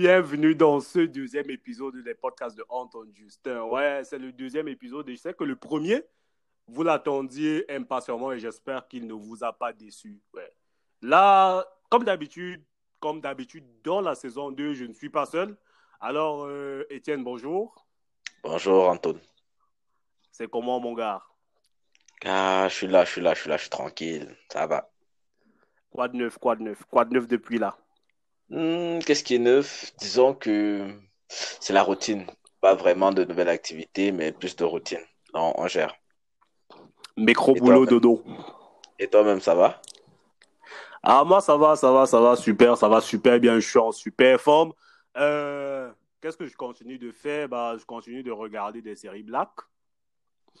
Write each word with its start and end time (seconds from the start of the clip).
bienvenue 0.00 0.54
dans 0.54 0.80
ce 0.80 1.00
deuxième 1.00 1.50
épisode 1.50 2.02
des 2.02 2.14
podcasts 2.14 2.56
de 2.56 2.64
Anton 2.70 3.06
Justin. 3.12 3.64
Ouais, 3.64 4.00
c'est 4.02 4.18
le 4.18 4.32
deuxième 4.32 4.66
épisode 4.66 5.06
et 5.10 5.14
je 5.14 5.20
sais 5.20 5.34
que 5.34 5.44
le 5.44 5.56
premier, 5.56 6.02
vous 6.66 6.82
l'attendiez 6.82 7.70
impatiemment 7.70 8.32
et 8.32 8.38
j'espère 8.38 8.88
qu'il 8.88 9.06
ne 9.06 9.12
vous 9.12 9.44
a 9.44 9.52
pas 9.52 9.74
déçu. 9.74 10.18
Ouais. 10.32 10.50
Là, 11.02 11.66
comme 11.90 12.04
d'habitude, 12.04 12.64
comme 12.98 13.20
d'habitude, 13.20 13.66
dans 13.84 14.00
la 14.00 14.14
saison 14.14 14.50
2, 14.50 14.72
je 14.72 14.86
ne 14.86 14.94
suis 14.94 15.10
pas 15.10 15.26
seul. 15.26 15.54
Alors, 16.00 16.46
euh, 16.46 16.86
Étienne, 16.88 17.22
bonjour. 17.22 17.86
Bonjour, 18.42 18.88
Anton. 18.88 19.20
C'est 20.32 20.48
comment, 20.48 20.80
mon 20.80 20.94
gars? 20.94 21.20
Ah, 22.24 22.68
je 22.70 22.74
suis 22.74 22.86
là, 22.86 23.04
je 23.04 23.10
suis 23.10 23.20
là, 23.20 23.34
je 23.34 23.40
suis 23.40 23.50
là, 23.50 23.58
je 23.58 23.62
suis 23.64 23.70
tranquille. 23.70 24.34
Ça 24.50 24.66
va. 24.66 24.90
Quoi 25.90 26.08
de 26.08 26.16
neuf, 26.16 26.38
quoi 26.38 26.56
de 26.56 26.62
neuf, 26.62 26.84
quoi 26.84 27.04
de 27.04 27.12
neuf 27.12 27.28
depuis 27.28 27.58
là? 27.58 27.76
Hmm, 28.50 28.98
qu'est-ce 29.00 29.24
qui 29.24 29.36
est 29.36 29.38
neuf? 29.38 29.92
Disons 29.98 30.34
que 30.34 30.94
c'est 31.28 31.72
la 31.72 31.82
routine. 31.82 32.26
Pas 32.60 32.74
vraiment 32.74 33.12
de 33.12 33.24
nouvelles 33.24 33.48
activités, 33.48 34.12
mais 34.12 34.32
plus 34.32 34.56
de 34.56 34.64
routine. 34.64 35.00
On, 35.34 35.52
on 35.56 35.66
gère. 35.68 35.94
Mécro, 37.16 37.54
Et 37.54 37.60
boulot, 37.60 37.86
toi-même? 37.86 37.86
dodo. 37.86 38.24
Et 38.98 39.08
toi-même, 39.08 39.40
ça 39.40 39.54
va? 39.54 39.80
Ah, 41.02 41.24
moi, 41.24 41.40
ça 41.40 41.56
va, 41.56 41.76
ça 41.76 41.90
va, 41.92 42.06
ça 42.06 42.20
va, 42.20 42.36
super, 42.36 42.76
ça 42.76 42.88
va 42.88 43.00
super 43.00 43.38
bien, 43.40 43.58
je 43.58 43.66
suis 43.68 43.78
en 43.78 43.92
super 43.92 44.40
forme. 44.40 44.72
Euh, 45.16 45.92
qu'est-ce 46.20 46.36
que 46.36 46.46
je 46.46 46.56
continue 46.56 46.98
de 46.98 47.12
faire? 47.12 47.48
Bah, 47.48 47.76
je 47.78 47.84
continue 47.84 48.22
de 48.22 48.30
regarder 48.30 48.82
des 48.82 48.96
séries 48.96 49.22
black. 49.22 49.50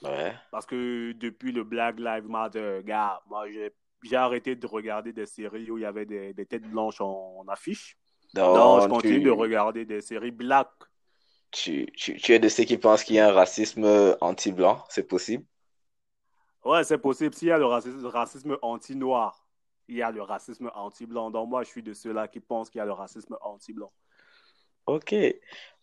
Ouais. 0.02 0.34
Parce 0.50 0.66
que 0.66 1.12
depuis 1.12 1.52
le 1.52 1.64
Black 1.64 1.98
Lives 1.98 2.28
Matter, 2.28 2.80
gars, 2.84 3.20
moi, 3.28 3.48
j'ai 3.50 3.72
j'ai 4.02 4.16
arrêté 4.16 4.56
de 4.56 4.66
regarder 4.66 5.12
des 5.12 5.26
séries 5.26 5.70
où 5.70 5.78
il 5.78 5.82
y 5.82 5.84
avait 5.86 6.06
des, 6.06 6.34
des 6.34 6.46
têtes 6.46 6.68
blanches 6.68 7.00
en, 7.00 7.36
en 7.38 7.48
affiche. 7.48 7.98
Non, 8.52 8.80
je 8.80 8.88
continue 8.88 9.20
de 9.20 9.30
regarder 9.30 9.84
des 9.84 10.00
séries 10.00 10.30
black. 10.30 10.68
tu, 11.52 11.86
tu, 11.96 12.16
tu 12.16 12.32
es 12.32 12.38
de 12.38 12.48
ceux 12.48 12.64
qui 12.64 12.76
pensent 12.78 13.04
qu'il 13.04 13.16
y 13.16 13.18
a 13.20 13.28
un 13.28 13.32
racisme 13.32 14.16
anti-blanc, 14.20 14.84
c'est 14.88 15.06
possible? 15.06 15.44
Ouais, 16.64 16.84
c'est 16.84 16.98
possible. 16.98 17.34
S'il 17.34 17.48
y 17.48 17.50
a 17.50 17.58
le 17.58 17.66
racisme, 17.66 18.06
racisme 18.06 18.58
anti-noir, 18.62 19.46
il 19.88 19.96
y 19.96 20.02
a 20.02 20.10
le 20.10 20.22
racisme 20.22 20.70
anti-blanc. 20.74 21.30
Donc, 21.30 21.48
moi, 21.48 21.62
je 21.64 21.68
suis 21.68 21.82
de 21.82 21.94
ceux-là 21.94 22.28
qui 22.28 22.40
pensent 22.40 22.70
qu'il 22.70 22.78
y 22.78 22.82
a 22.82 22.86
le 22.86 22.92
racisme 22.92 23.36
anti-blanc. 23.42 23.92
Ok. 24.86 25.14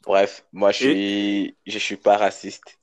Bref, 0.05 0.45
moi, 0.53 0.71
je 0.71 0.79
Et, 0.79 1.01
suis, 1.01 1.57
je 1.65 1.79
suis 1.79 1.97
pas 1.97 2.17
raciste. 2.17 2.79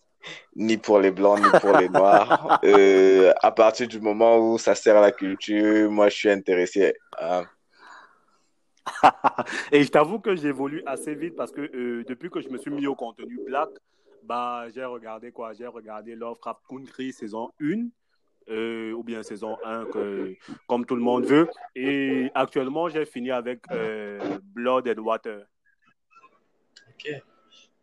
Ni 0.56 0.76
pour 0.78 1.00
les 1.00 1.10
blancs, 1.10 1.40
ni 1.40 1.50
pour 1.60 1.76
les 1.76 1.88
noirs. 1.88 2.60
Euh, 2.64 3.32
à 3.42 3.50
partir 3.52 3.86
du 3.88 4.00
moment 4.00 4.38
où 4.38 4.56
ça 4.58 4.74
sert 4.74 4.96
à 4.96 5.00
la 5.02 5.12
culture, 5.12 5.90
moi, 5.90 6.08
je 6.08 6.16
suis 6.16 6.30
intéressé. 6.30 6.94
à- 7.18 7.42
et 9.72 9.82
je 9.82 9.90
t'avoue 9.90 10.18
que 10.18 10.34
j'évolue 10.36 10.82
assez 10.86 11.14
vite 11.14 11.36
parce 11.36 11.50
que 11.52 11.60
euh, 11.60 12.04
depuis 12.04 12.30
que 12.30 12.40
je 12.40 12.48
me 12.48 12.56
suis 12.58 12.70
mis 12.70 12.86
au 12.86 12.94
contenu 12.94 13.38
black, 13.46 13.68
bah, 14.22 14.66
j'ai 14.74 14.84
regardé 14.84 15.30
quoi? 15.32 15.52
J'ai 15.52 15.66
regardé 15.66 16.14
Lovecraft 16.14 16.60
Country 16.68 17.12
saison 17.12 17.50
1 17.60 17.88
euh, 18.48 18.92
ou 18.92 19.02
bien 19.02 19.22
saison 19.22 19.58
1 19.64 19.86
que, 19.86 20.34
comme 20.66 20.84
tout 20.86 20.96
le 20.96 21.02
monde 21.02 21.24
veut. 21.26 21.48
Et 21.74 22.30
actuellement, 22.34 22.88
j'ai 22.88 23.04
fini 23.04 23.30
avec 23.30 23.60
euh, 23.70 24.38
Blood 24.54 24.88
and 24.88 25.02
Water. 25.02 25.44
Ok. 26.88 27.22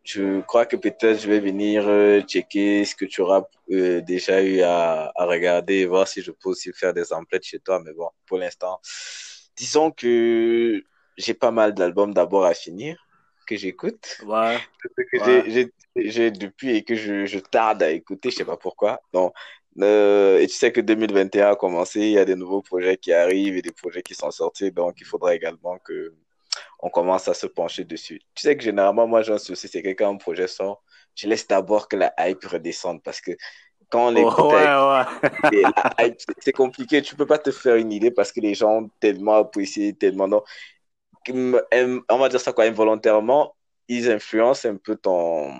Je 0.04 0.40
crois 0.42 0.66
que 0.66 0.76
peut-être 0.76 1.20
je 1.20 1.28
vais 1.28 1.38
venir 1.40 1.84
euh, 1.86 2.20
checker 2.22 2.84
ce 2.84 2.94
que 2.96 3.04
tu 3.04 3.20
auras 3.20 3.44
euh, 3.70 4.00
déjà 4.00 4.42
eu 4.42 4.60
à, 4.62 5.12
à 5.14 5.26
regarder 5.26 5.76
et 5.76 5.86
voir 5.86 6.08
si 6.08 6.22
je 6.22 6.32
peux 6.32 6.50
aussi 6.50 6.72
faire 6.72 6.92
des 6.92 7.12
emplettes 7.12 7.44
chez 7.44 7.60
toi. 7.60 7.80
Mais 7.84 7.92
bon, 7.92 8.10
pour 8.26 8.38
l'instant, 8.38 8.80
disons 9.56 9.92
que 9.92 10.82
j'ai 11.16 11.34
pas 11.34 11.52
mal 11.52 11.74
d'albums 11.74 12.12
d'abord 12.14 12.44
à 12.44 12.54
finir 12.54 12.98
que 13.46 13.56
j'écoute. 13.56 14.18
Ouais, 14.26 14.58
que 14.96 15.18
ouais. 15.18 15.44
j'ai 15.46 15.50
j'ai 15.50 15.72
j'ai 15.96 16.30
depuis 16.30 16.76
et 16.76 16.84
que 16.84 16.94
je, 16.94 17.26
je 17.26 17.38
tarde 17.38 17.82
à 17.82 17.90
écouter, 17.90 18.30
je 18.30 18.36
sais 18.36 18.44
pas 18.44 18.56
pourquoi. 18.56 19.00
Donc, 19.12 19.34
euh, 19.80 20.38
et 20.38 20.46
tu 20.46 20.54
sais 20.54 20.72
que 20.72 20.80
2021 20.80 21.52
a 21.52 21.56
commencé, 21.56 22.00
il 22.00 22.12
y 22.12 22.18
a 22.18 22.24
des 22.24 22.36
nouveaux 22.36 22.62
projets 22.62 22.96
qui 22.96 23.12
arrivent 23.12 23.56
et 23.56 23.62
des 23.62 23.72
projets 23.72 24.02
qui 24.02 24.14
sont 24.14 24.30
sortis, 24.30 24.70
donc 24.72 25.00
il 25.00 25.06
faudra 25.06 25.34
également 25.34 25.78
que 25.78 26.14
on 26.80 26.90
commence 26.90 27.28
à 27.28 27.34
se 27.34 27.46
pencher 27.46 27.84
dessus. 27.84 28.20
Tu 28.34 28.42
sais 28.42 28.56
que 28.56 28.62
généralement, 28.62 29.06
moi, 29.06 29.22
j'ai 29.22 29.32
un 29.32 29.38
souci, 29.38 29.68
c'est 29.68 29.82
que 29.82 29.88
quand 29.90 30.10
un 30.12 30.16
projet 30.16 30.48
sort, 30.48 30.82
je 31.14 31.28
laisse 31.28 31.46
d'abord 31.46 31.88
que 31.88 31.96
la 31.96 32.12
hype 32.18 32.44
redescende 32.44 33.02
parce 33.02 33.20
que 33.20 33.32
quand 33.90 34.10
l'écoute 34.10 34.44
Oh, 34.44 34.52
ouais, 34.52 34.64
ouais. 34.64 35.04
et 35.50 35.62
la 35.62 35.94
hype, 36.06 36.18
c'est 36.40 36.52
compliqué, 36.52 37.02
tu 37.02 37.16
peux 37.16 37.26
pas 37.26 37.38
te 37.38 37.50
faire 37.50 37.76
une 37.76 37.92
idée 37.92 38.10
parce 38.10 38.32
que 38.32 38.40
les 38.40 38.54
gens 38.54 38.70
ont 38.84 38.90
tellement 39.00 39.34
apprécié, 39.36 39.94
tellement 39.94 40.28
non. 40.28 40.42
On 41.28 42.18
va 42.18 42.28
dire 42.28 42.40
ça 42.40 42.52
quoi, 42.52 42.64
involontairement, 42.64 43.54
ils 43.88 44.10
influencent 44.10 44.68
un 44.68 44.76
peu 44.76 44.96
ton, 44.96 45.52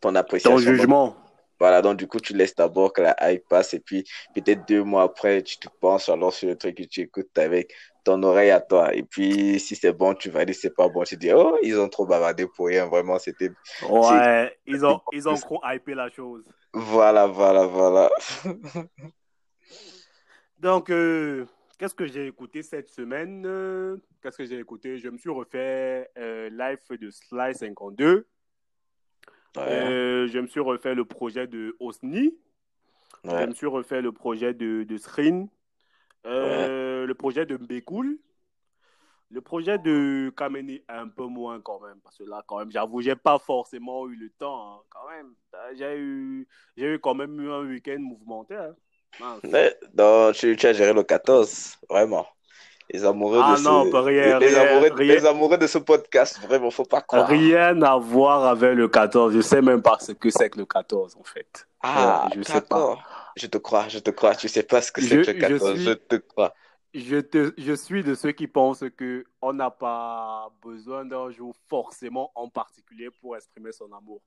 ton 0.00 0.14
Ton 0.42 0.54
appréciation. 0.54 0.82
Donc, 0.82 0.90
jugement. 0.90 1.16
voilà, 1.60 1.82
donc 1.82 1.96
du 1.98 2.06
coup, 2.06 2.20
tu 2.20 2.34
laisses 2.34 2.54
d'abord 2.54 2.92
que 2.92 3.02
la 3.02 3.16
hype 3.32 3.46
passe 3.48 3.74
et 3.74 3.80
puis 3.80 4.04
peut-être 4.34 4.66
deux 4.66 4.82
mois 4.84 5.02
après, 5.04 5.42
tu 5.42 5.58
te 5.58 5.68
penches 5.80 6.08
alors 6.08 6.32
sur 6.32 6.48
le 6.48 6.56
truc 6.56 6.76
que 6.76 6.82
tu 6.84 7.02
écoutes 7.02 7.36
avec 7.38 7.74
ton 8.04 8.22
oreille 8.22 8.50
à 8.50 8.60
toi. 8.60 8.94
Et 8.94 9.02
puis, 9.02 9.58
si 9.60 9.76
c'est 9.76 9.92
bon, 9.92 10.14
tu 10.14 10.30
vas 10.30 10.44
dire 10.44 10.54
c'est 10.54 10.74
pas 10.74 10.88
bon, 10.88 11.02
tu 11.04 11.16
dis, 11.16 11.32
oh, 11.32 11.56
ils 11.62 11.78
ont 11.78 11.88
trop 11.88 12.06
bavardé 12.06 12.46
pour 12.46 12.66
rien, 12.66 12.86
vraiment, 12.86 13.18
c'était, 13.18 13.50
Ouais, 13.88 14.56
ils 14.66 14.84
ont, 14.84 15.00
ils 15.12 15.28
ont 15.28 15.34
trop 15.34 15.60
hypé 15.64 15.94
la 15.94 16.10
chose. 16.10 16.48
voilà, 16.72 17.26
voilà, 17.26 17.66
voilà. 17.66 18.10
Donc, 20.58 20.90
euh, 20.90 21.46
qu'est-ce 21.78 21.94
que 21.94 22.06
j'ai 22.06 22.26
écouté 22.26 22.62
cette 22.62 22.90
semaine? 22.90 23.42
Qu'est-ce 24.22 24.36
que 24.36 24.44
j'ai 24.44 24.58
écouté? 24.58 24.98
Je 24.98 25.08
me 25.08 25.16
suis 25.16 25.30
refait 25.30 26.10
euh, 26.18 26.50
Life 26.50 26.98
de 26.98 27.10
Sly 27.10 27.54
52. 27.54 28.26
Ouais, 29.56 29.62
Euh, 29.62 30.28
je 30.28 30.38
me 30.38 30.46
suis 30.46 30.60
refait 30.60 30.94
le 30.94 31.04
projet 31.04 31.46
de 31.46 31.76
Osni. 31.80 32.36
Je 33.24 33.46
me 33.46 33.52
suis 33.52 33.66
refait 33.66 34.00
le 34.00 34.12
projet 34.12 34.54
de, 34.54 34.84
de 34.84 34.96
Srin. 34.96 35.48
Ouais. 36.24 36.30
Euh, 36.32 37.06
le 37.06 37.14
projet 37.14 37.46
de 37.46 37.56
Mbekul. 37.56 38.18
Le 39.32 39.40
projet 39.40 39.78
de 39.78 40.32
Kameni 40.36 40.82
un 40.88 41.06
peu 41.06 41.24
moins 41.26 41.60
quand 41.60 41.80
même. 41.80 42.00
Parce 42.02 42.18
que 42.18 42.24
là, 42.24 42.42
quand 42.48 42.58
même, 42.58 42.72
j'avoue, 42.72 43.00
j'ai 43.00 43.14
pas 43.14 43.38
forcément 43.38 44.08
eu 44.08 44.16
le 44.16 44.28
temps. 44.30 44.72
hein, 44.72 44.80
quand 44.90 45.08
même. 45.08 45.32
J'ai 45.76 45.96
eu, 45.98 46.48
j'ai 46.76 46.94
eu 46.94 46.98
quand 46.98 47.14
même 47.14 47.40
eu 47.40 47.48
un 47.52 47.60
week-end 47.60 47.98
mouvementé. 48.00 48.56
hein. 48.56 48.74
Mais, 49.44 49.76
donc, 49.94 50.34
tu, 50.34 50.56
tu 50.56 50.66
as 50.66 50.72
géré 50.72 50.92
le 50.92 51.04
14, 51.04 51.78
vraiment. 51.88 52.26
Les 52.92 53.04
amoureux 53.04 53.38
de 53.38 53.42
Ah 53.44 53.56
non, 53.62 53.84
ce, 53.88 53.96
rien, 53.98 54.38
les, 54.40 54.46
rien, 54.48 54.62
amoureux, 54.68 54.90
rien, 54.94 55.14
les 55.14 55.24
amoureux 55.26 55.58
de 55.58 55.66
ce 55.68 55.78
podcast, 55.78 56.40
vraiment, 56.40 56.72
faut 56.72 56.84
pas 56.84 57.00
croire. 57.00 57.28
rien 57.28 57.80
à 57.82 57.96
voir 57.98 58.44
avec 58.46 58.74
le 58.74 58.88
14. 58.88 59.32
Je 59.32 59.40
sais 59.42 59.62
même 59.62 59.80
pas 59.80 59.96
ce 60.00 60.10
que 60.10 60.28
c'est 60.30 60.50
que 60.50 60.58
le 60.58 60.66
14 60.66 61.16
en 61.16 61.22
fait. 61.22 61.68
Ouais, 61.84 61.90
Ah, 61.94 62.28
je 62.34 62.42
sais 62.42 62.60
pas. 62.62 62.98
Je 63.36 63.46
te 63.46 63.58
crois, 63.58 63.88
je 63.88 63.98
te 63.98 64.10
crois. 64.10 64.34
Tu 64.36 64.48
sais 64.48 64.62
pas 64.62 64.82
ce 64.82 64.92
que 64.92 65.00
c'est 65.00 65.18
Je, 65.18 65.20
que 65.20 65.30
le 65.30 65.34
je 65.34 65.58
14, 65.58 65.76
je 65.76 65.92
suis, 65.92 65.98
te 66.08 66.16
crois. 66.16 66.54
je 66.94 67.16
te, 67.18 67.54
je 67.58 67.72
suis 67.74 68.02
de 68.04 68.14
ceux 68.14 68.32
qui 68.32 68.48
pensent 68.48 68.84
que 68.96 69.24
on 69.40 69.52
n'a 69.52 69.70
pas 69.70 70.52
besoin 70.62 71.04
d'un 71.04 71.30
jour 71.30 71.54
forcément 71.68 72.32
en 72.34 72.48
particulier 72.48 73.10
pour 73.20 73.36
exprimer 73.36 73.72
son 73.72 73.92
amour. 73.92 74.22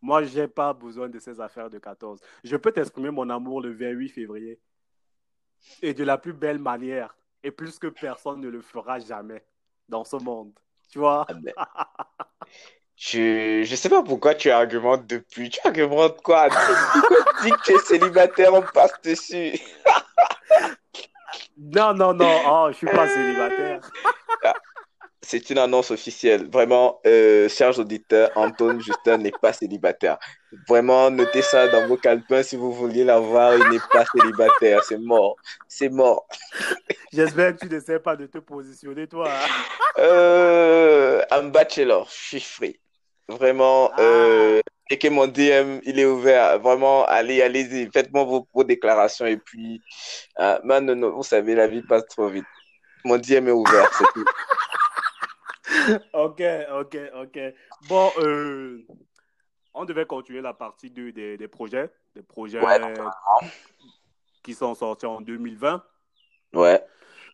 Moi, 0.00 0.24
j'ai 0.24 0.48
pas 0.48 0.72
besoin 0.74 1.08
de 1.08 1.18
ces 1.18 1.40
affaires 1.40 1.70
de 1.70 1.78
14. 1.78 2.20
Je 2.44 2.56
peux 2.56 2.72
t'exprimer 2.72 3.10
mon 3.10 3.28
amour 3.30 3.60
le 3.62 3.72
28 3.72 4.08
février 4.10 4.60
et 5.82 5.94
de 5.94 6.04
la 6.04 6.18
plus 6.18 6.32
belle 6.32 6.58
manière 6.58 7.16
et 7.42 7.50
plus 7.50 7.78
que 7.78 7.88
personne 7.88 8.40
ne 8.40 8.48
le 8.48 8.62
fera 8.62 8.98
jamais 9.00 9.44
dans 9.88 10.04
ce 10.04 10.16
monde. 10.16 10.52
Tu 10.88 10.98
vois? 10.98 11.26
Ah 11.28 11.34
ben, 11.34 11.52
je, 12.98 13.62
je 13.64 13.76
sais 13.76 13.88
pas 13.88 14.02
pourquoi 14.02 14.34
tu 14.34 14.50
argumentes 14.50 15.06
depuis. 15.06 15.50
Tu 15.50 15.60
argumentes 15.64 16.20
quoi? 16.22 16.48
Pourquoi 16.48 16.76
tu 17.40 17.44
dis 17.44 17.52
que 17.52 17.62
tu 17.64 17.72
es 17.74 17.78
célibataire, 17.78 18.52
on 18.54 18.62
passe 18.62 19.00
dessus. 19.02 19.58
Non, 21.56 21.92
non, 21.94 22.14
non, 22.14 22.40
oh, 22.46 22.68
je 22.70 22.76
suis 22.76 22.88
pas 22.88 23.08
célibataire. 23.08 23.80
C'est 25.22 25.50
une 25.50 25.58
annonce 25.58 25.90
officielle. 25.90 26.48
Vraiment, 26.50 27.00
euh, 27.06 27.48
chers 27.50 27.78
auditeurs, 27.78 28.30
Antoine 28.34 28.80
Justin 28.80 29.18
n'est 29.18 29.32
pas 29.32 29.52
célibataire. 29.52 30.18
Vraiment, 30.68 31.10
notez 31.10 31.42
ça 31.42 31.68
dans 31.68 31.86
vos 31.86 31.98
calepins 31.98 32.42
si 32.42 32.56
vous 32.56 32.72
vouliez 32.72 33.04
l'avoir. 33.04 33.54
Il 33.56 33.68
n'est 33.68 33.80
pas 33.92 34.04
célibataire. 34.06 34.82
C'est 34.84 34.96
mort. 34.98 35.36
C'est 35.66 35.90
mort. 35.90 36.26
J'espère 37.12 37.54
que 37.56 37.66
tu 37.66 37.68
n'essaies 37.68 38.00
pas 38.00 38.16
de 38.16 38.26
te 38.26 38.38
positionner, 38.38 39.06
toi. 39.06 39.28
hein. 39.30 39.48
Euh, 39.98 41.22
un 41.30 41.44
bachelor, 41.48 42.08
je 42.10 42.16
suis 42.38 42.40
free. 42.40 42.80
Vraiment, 43.28 43.90
Ah, 43.92 44.00
euh, 44.00 44.60
et 44.90 44.98
que 44.98 45.08
mon 45.08 45.26
DM, 45.26 45.80
il 45.84 45.98
est 45.98 46.06
ouvert. 46.06 46.58
Vraiment, 46.60 47.04
allez, 47.04 47.42
allez-y. 47.42 47.90
Faites-moi 47.92 48.24
vos, 48.24 48.48
vos 48.54 48.64
déclarations. 48.64 49.26
Et 49.26 49.36
puis, 49.36 49.82
euh, 50.38 50.58
man, 50.64 50.86
non, 50.86 50.96
non, 50.96 51.10
vous 51.16 51.22
savez, 51.22 51.54
la 51.54 51.66
vie 51.66 51.82
passe 51.82 52.06
trop 52.06 52.28
vite. 52.28 52.46
Mon 53.04 53.18
DM 53.18 53.48
est 53.48 53.52
ouvert, 53.52 53.92
c'est 53.94 54.04
tout. 54.14 54.24
ok, 56.14 56.42
ok, 56.72 56.96
ok. 57.22 57.38
Bon, 57.88 58.10
euh, 58.18 58.86
on 59.74 59.84
devait 59.84 60.06
continuer 60.06 60.40
la 60.40 60.54
partie 60.54 60.90
2 60.90 61.12
des, 61.12 61.36
des 61.36 61.48
projets, 61.48 61.90
des 62.16 62.22
projets 62.22 62.60
Ouais, 62.60 62.80
qui 64.42 64.54
sont 64.54 64.74
sortis 64.74 65.06
en 65.06 65.20
2020. 65.20 65.82
ouais. 66.54 66.82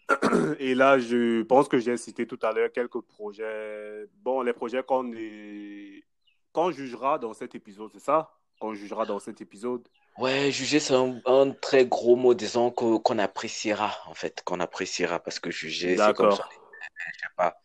Et 0.59 0.75
là, 0.75 0.99
je 0.99 1.43
pense 1.43 1.69
que 1.69 1.79
j'ai 1.79 1.97
cité 1.97 2.27
tout 2.27 2.39
à 2.43 2.53
l'heure 2.53 2.71
quelques 2.73 3.01
projets. 3.01 4.06
Bon, 4.23 4.43
les 4.43 4.53
projets 4.53 4.83
qu'on 4.83 5.12
est... 5.12 6.05
qu'on 6.53 6.71
jugera 6.71 7.19
dans 7.19 7.33
cet 7.33 7.55
épisode, 7.55 7.91
c'est 7.93 8.01
ça? 8.01 8.31
Qu'on 8.61 8.75
jugera 8.75 9.06
dans 9.06 9.19
cet 9.19 9.41
épisode. 9.41 9.87
Ouais, 10.19 10.53
juger, 10.53 10.79
c'est 10.79 10.95
un, 10.95 11.21
un 11.27 11.51
très 11.51 11.87
gros 11.87 12.15
mot, 12.15 12.35
disons, 12.35 12.71
qu'on 12.71 13.19
appréciera, 13.19 13.91
en 14.06 14.15
fait, 14.15 14.43
qu'on 14.45 14.61
appréciera, 14.61 15.19
parce 15.19 15.41
que 15.41 15.51
juger, 15.51 15.97
c'est 15.97 16.15
comme 16.15 16.31
ça, 16.31 16.37
D'accord. 16.39 16.50
je 16.50 17.21
sais 17.21 17.35
pas, 17.37 17.57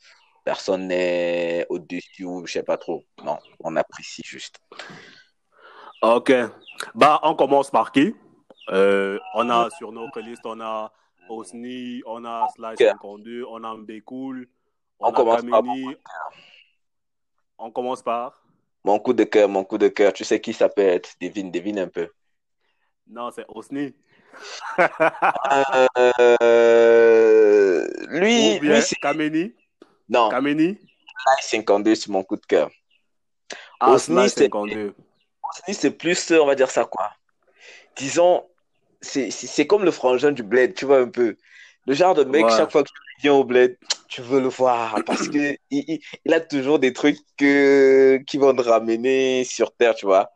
personne 0.43 0.87
n'est 0.87 1.67
au-dessus 1.69 2.23
ou 2.23 2.47
je 2.47 2.53
sais 2.53 2.63
pas 2.63 2.77
trop. 2.77 3.05
Non, 3.23 3.37
on 3.59 3.75
apprécie 3.75 4.23
juste. 4.25 4.59
Ok. 6.01 6.33
Bah, 6.95 7.19
on 7.21 7.35
commence 7.35 7.69
par 7.69 7.91
qui? 7.91 8.15
Euh, 8.71 9.19
on 9.35 9.49
a 9.49 9.69
sur 9.71 9.91
notre 9.91 10.19
liste, 10.19 10.45
on 10.45 10.59
a 10.59 10.91
Osni, 11.29 12.01
on 12.05 12.25
a 12.25 12.45
Ok, 12.45 12.77
52, 12.79 13.43
on 13.47 13.63
a 13.63 13.75
Mbekoul, 13.77 14.47
On 14.99 15.07
on 15.07 15.13
a 15.13 15.13
commence 15.13 15.41
par 15.45 15.63
mon, 15.63 15.75
Kameni. 15.75 15.95
On 17.57 17.71
commence 17.71 18.01
par? 18.01 18.43
mon 18.83 18.99
coup 18.99 19.13
de 19.13 19.23
cœur, 19.25 19.47
mon 19.49 19.63
coup 19.63 19.77
de 19.77 19.87
cœur. 19.89 20.13
Tu 20.13 20.23
sais 20.23 20.39
qui 20.41 20.53
ça 20.53 20.69
peut 20.69 20.81
être? 20.81 21.11
Devine, 21.21 21.51
devine 21.51 21.79
un 21.79 21.87
peu. 21.87 22.09
Non, 23.07 23.31
c'est 23.31 23.45
Osni. 23.49 23.93
Euh, 25.97 27.87
Ou 28.11 28.19
lui, 28.19 28.59
lui, 28.59 28.69
bien 28.69 28.81
c'est, 28.81 28.95
Kameni. 28.95 29.53
non, 30.07 30.29
Kameni. 30.29 30.77
Sly 30.77 31.61
52, 31.61 31.95
c'est 31.95 32.09
mon 32.09 32.23
coup 32.23 32.37
de 32.37 32.45
cœur. 32.45 32.69
Ah, 33.79 33.91
Osni, 33.93 34.15
Sly 34.15 34.29
c'est, 34.29 34.43
52. 34.45 34.95
Osni, 35.43 35.73
c'est 35.73 35.91
plus, 35.91 36.31
on 36.31 36.45
va 36.45 36.55
dire 36.55 36.69
ça 36.71 36.85
quoi. 36.85 37.11
Disons, 37.95 38.47
c'est 39.01 39.67
comme 39.67 39.83
le 39.85 39.91
frangin 39.91 40.31
du 40.31 40.43
bled, 40.43 40.73
tu 40.75 40.85
vois 40.85 40.99
un 40.99 41.09
peu. 41.09 41.37
Le 41.85 41.93
genre 41.93 42.13
de 42.15 42.23
mec, 42.23 42.45
Ouais. 42.45 42.55
chaque 42.55 42.71
fois 42.71 42.83
que 42.83 42.89
tu 42.89 43.21
viens 43.21 43.33
au 43.33 43.43
bled, 43.43 43.77
tu 44.09 44.21
veux 44.21 44.41
le 44.41 44.47
voir 44.49 44.95
parce 45.05 45.27
que 45.27 45.55
il, 45.69 45.85
il- 45.87 45.99
il 46.25 46.33
a 46.33 46.39
toujours 46.41 46.79
des 46.79 46.93
trucs 46.93 47.17
que- 47.37 48.17
qui 48.27 48.37
vont 48.37 48.55
te 48.55 48.61
ramener 48.61 49.43
sur 49.43 49.71
terre, 49.75 49.95
tu 49.95 50.05
vois. 50.05 50.31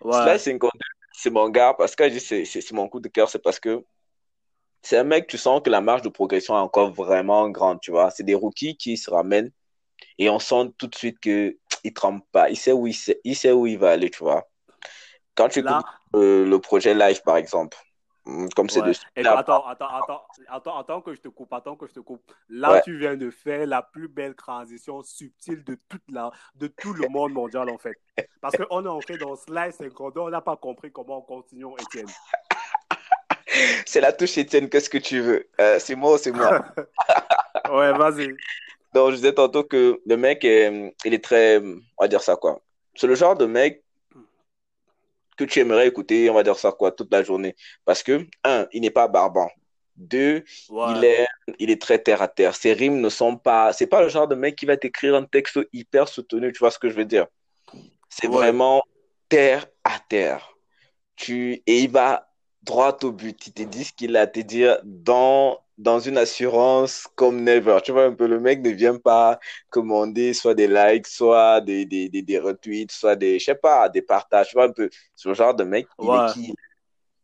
Ouais. 0.00 0.38
52, 0.38 0.68
c'est 1.12 1.30
mon 1.30 1.48
gars 1.48 1.74
parce 1.76 1.94
que 1.96 2.08
c'est 2.18 2.72
mon 2.72 2.88
coup 2.88 3.00
de 3.00 3.08
cœur, 3.08 3.28
c'est 3.28 3.42
parce 3.42 3.60
que 3.60 3.84
c'est 4.82 4.96
un 4.96 5.04
mec, 5.04 5.26
tu 5.26 5.36
sens 5.38 5.60
que 5.62 5.70
la 5.70 5.80
marge 5.80 6.02
de 6.02 6.08
progression 6.08 6.54
est 6.54 6.60
encore 6.60 6.92
vraiment 6.92 7.48
grande, 7.50 7.80
tu 7.80 7.90
vois. 7.90 8.10
C'est 8.10 8.22
des 8.24 8.34
rookies 8.34 8.76
qui 8.76 8.96
se 8.96 9.10
ramènent 9.10 9.50
et 10.18 10.30
on 10.30 10.38
sent 10.38 10.72
tout 10.78 10.86
de 10.86 10.94
suite 10.94 11.20
que 11.20 11.56
il 11.84 11.92
trempe 11.94 12.24
pas, 12.32 12.50
il 12.50 12.56
sait 12.56 12.72
où 12.72 12.86
il 12.86 12.94
sait, 12.94 13.20
il 13.24 13.36
sait 13.36 13.52
où 13.52 13.66
il 13.66 13.78
va 13.78 13.90
aller, 13.90 14.10
tu 14.10 14.18
vois. 14.20 14.48
Quand 15.34 15.48
tu 15.48 15.60
écoutes 15.60 15.84
euh, 16.14 16.44
le 16.46 16.58
projet 16.58 16.94
live, 16.94 17.22
par 17.22 17.36
exemple, 17.36 17.76
comme 18.54 18.68
c'est 18.68 18.82
de 18.82 18.92
là, 19.22 19.38
attends, 19.38 19.66
attends, 19.66 19.88
attends, 19.88 20.22
attends, 20.48 20.78
attends 20.78 21.00
que 21.00 21.14
je 21.14 21.20
te 21.20 21.28
coupe, 21.28 21.52
attends 21.52 21.76
que 21.76 21.86
je 21.86 21.94
te 21.94 22.00
coupe. 22.00 22.22
Là, 22.48 22.72
ouais, 22.72 22.82
tu 22.82 22.98
viens 22.98 23.16
de 23.16 23.30
faire 23.30 23.66
la 23.66 23.82
plus 23.82 24.08
belle 24.08 24.34
transition 24.34 25.02
subtile 25.02 25.64
de 25.64 25.76
toute 25.88 26.02
la, 26.10 26.30
de 26.54 26.66
tout 26.66 26.92
le 26.92 27.08
monde 27.08 27.32
mondial, 27.32 27.68
en 27.70 27.78
fait. 27.78 27.96
Parce 28.40 28.56
qu'on 28.56 28.84
est 28.84 28.88
entré 28.88 29.16
dans 29.18 29.36
Slice 29.36 29.76
52, 29.76 30.20
on 30.20 30.30
n'a 30.30 30.40
pas 30.40 30.56
compris 30.56 30.92
comment 30.92 31.18
on 31.18 31.22
continue, 31.22 31.66
Étienne. 31.80 32.06
c'est 33.86 34.00
la 34.00 34.12
touche 34.12 34.38
Étienne, 34.38 34.68
qu'est-ce 34.68 34.90
que 34.90 34.98
tu 34.98 35.20
veux? 35.20 35.48
Euh, 35.60 35.78
c'est 35.78 35.94
moi 35.94 36.14
ou 36.14 36.18
c'est 36.18 36.32
moi? 36.32 36.62
Ouais, 37.70 37.92
vas-y. 37.92 38.28
Donc, 38.92 39.10
je 39.10 39.16
disais 39.16 39.32
tantôt 39.32 39.62
que 39.62 40.00
le 40.04 40.16
mec, 40.16 40.44
est- 40.44 40.94
il 41.04 41.14
est 41.14 41.22
très, 41.22 41.58
on 41.58 41.80
va 42.02 42.08
dire 42.08 42.22
ça 42.22 42.34
quoi. 42.36 42.60
C'est 42.96 43.06
le 43.06 43.14
genre 43.14 43.36
de 43.36 43.46
mec 43.46 43.84
que 45.46 45.52
tu 45.52 45.60
aimerais 45.60 45.88
écouter, 45.88 46.28
on 46.30 46.34
va 46.34 46.42
dire 46.42 46.58
ça 46.58 46.72
quoi, 46.72 46.92
toute 46.92 47.12
la 47.12 47.22
journée. 47.22 47.56
Parce 47.84 48.02
que, 48.02 48.26
un, 48.44 48.66
il 48.72 48.82
n'est 48.82 48.90
pas 48.90 49.08
barbant. 49.08 49.50
Deux, 49.96 50.44
il 50.70 51.04
est, 51.04 51.26
il 51.58 51.70
est 51.70 51.80
très 51.80 51.98
terre 51.98 52.22
à 52.22 52.28
terre. 52.28 52.54
Ses 52.54 52.72
rimes 52.72 53.00
ne 53.00 53.10
sont 53.10 53.36
pas, 53.36 53.72
c'est 53.72 53.86
pas 53.86 54.02
le 54.02 54.08
genre 54.08 54.28
de 54.28 54.34
mec 54.34 54.56
qui 54.56 54.64
va 54.64 54.76
t'écrire 54.76 55.14
un 55.14 55.24
texte 55.24 55.58
hyper 55.72 56.08
soutenu, 56.08 56.52
tu 56.52 56.58
vois 56.58 56.70
ce 56.70 56.78
que 56.78 56.88
je 56.88 56.94
veux 56.94 57.04
dire? 57.04 57.26
C'est 58.08 58.26
ouais, 58.26 58.34
vraiment 58.34 58.82
terre 59.28 59.66
à 59.84 59.98
terre. 60.08 60.56
Tu, 61.16 61.62
et 61.66 61.80
il 61.80 61.90
va 61.90 62.30
droit 62.62 62.96
au 63.02 63.12
but. 63.12 63.46
Il 63.46 63.52
te 63.52 63.62
dit 63.62 63.84
ce 63.84 63.92
qu'il 63.92 64.16
a 64.16 64.22
à 64.22 64.26
te 64.26 64.40
dire 64.40 64.78
dans, 64.84 65.58
dans 65.80 65.98
une 65.98 66.18
assurance 66.18 67.08
comme 67.16 67.42
never. 67.42 67.78
Tu 67.82 67.92
vois 67.92 68.04
un 68.04 68.12
peu, 68.12 68.26
le 68.26 68.38
mec 68.38 68.60
ne 68.60 68.70
vient 68.70 68.98
pas 68.98 69.40
commander 69.70 70.34
soit 70.34 70.54
des 70.54 70.68
likes, 70.68 71.06
soit 71.06 71.60
des, 71.62 71.86
des, 71.86 72.08
des, 72.10 72.22
des 72.22 72.38
retweets, 72.38 72.92
soit 72.92 73.16
des, 73.16 73.38
je 73.38 73.46
sais 73.46 73.54
pas, 73.54 73.88
des 73.88 74.02
partages. 74.02 74.48
Tu 74.50 74.56
vois 74.56 74.64
un 74.66 74.72
peu, 74.72 74.90
le 75.24 75.34
genre 75.34 75.54
de 75.54 75.64
mec, 75.64 75.86
il 76.02 76.14
est 76.14 76.24
qui? 76.32 76.54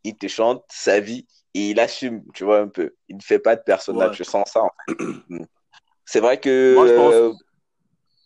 Il 0.04 0.16
te 0.16 0.26
chante 0.28 0.64
sa 0.70 1.00
vie 1.00 1.26
et 1.52 1.70
il 1.70 1.80
assume, 1.80 2.22
tu 2.32 2.44
vois 2.44 2.60
un 2.60 2.68
peu. 2.68 2.94
Il 3.08 3.16
ne 3.16 3.22
fait 3.22 3.38
pas 3.40 3.56
de 3.56 3.62
personnage. 3.62 4.10
ouais. 4.10 4.16
Je 4.16 4.24
sens 4.24 4.50
ça, 4.50 4.62
en 4.62 4.70
fait. 4.88 4.94
Mm. 5.28 5.44
C'est 6.04 6.20
vrai 6.20 6.38
que, 6.38 6.76
Moi, 6.76 6.86
je 6.86 6.92
pense, 6.92 7.14
euh, 7.14 7.32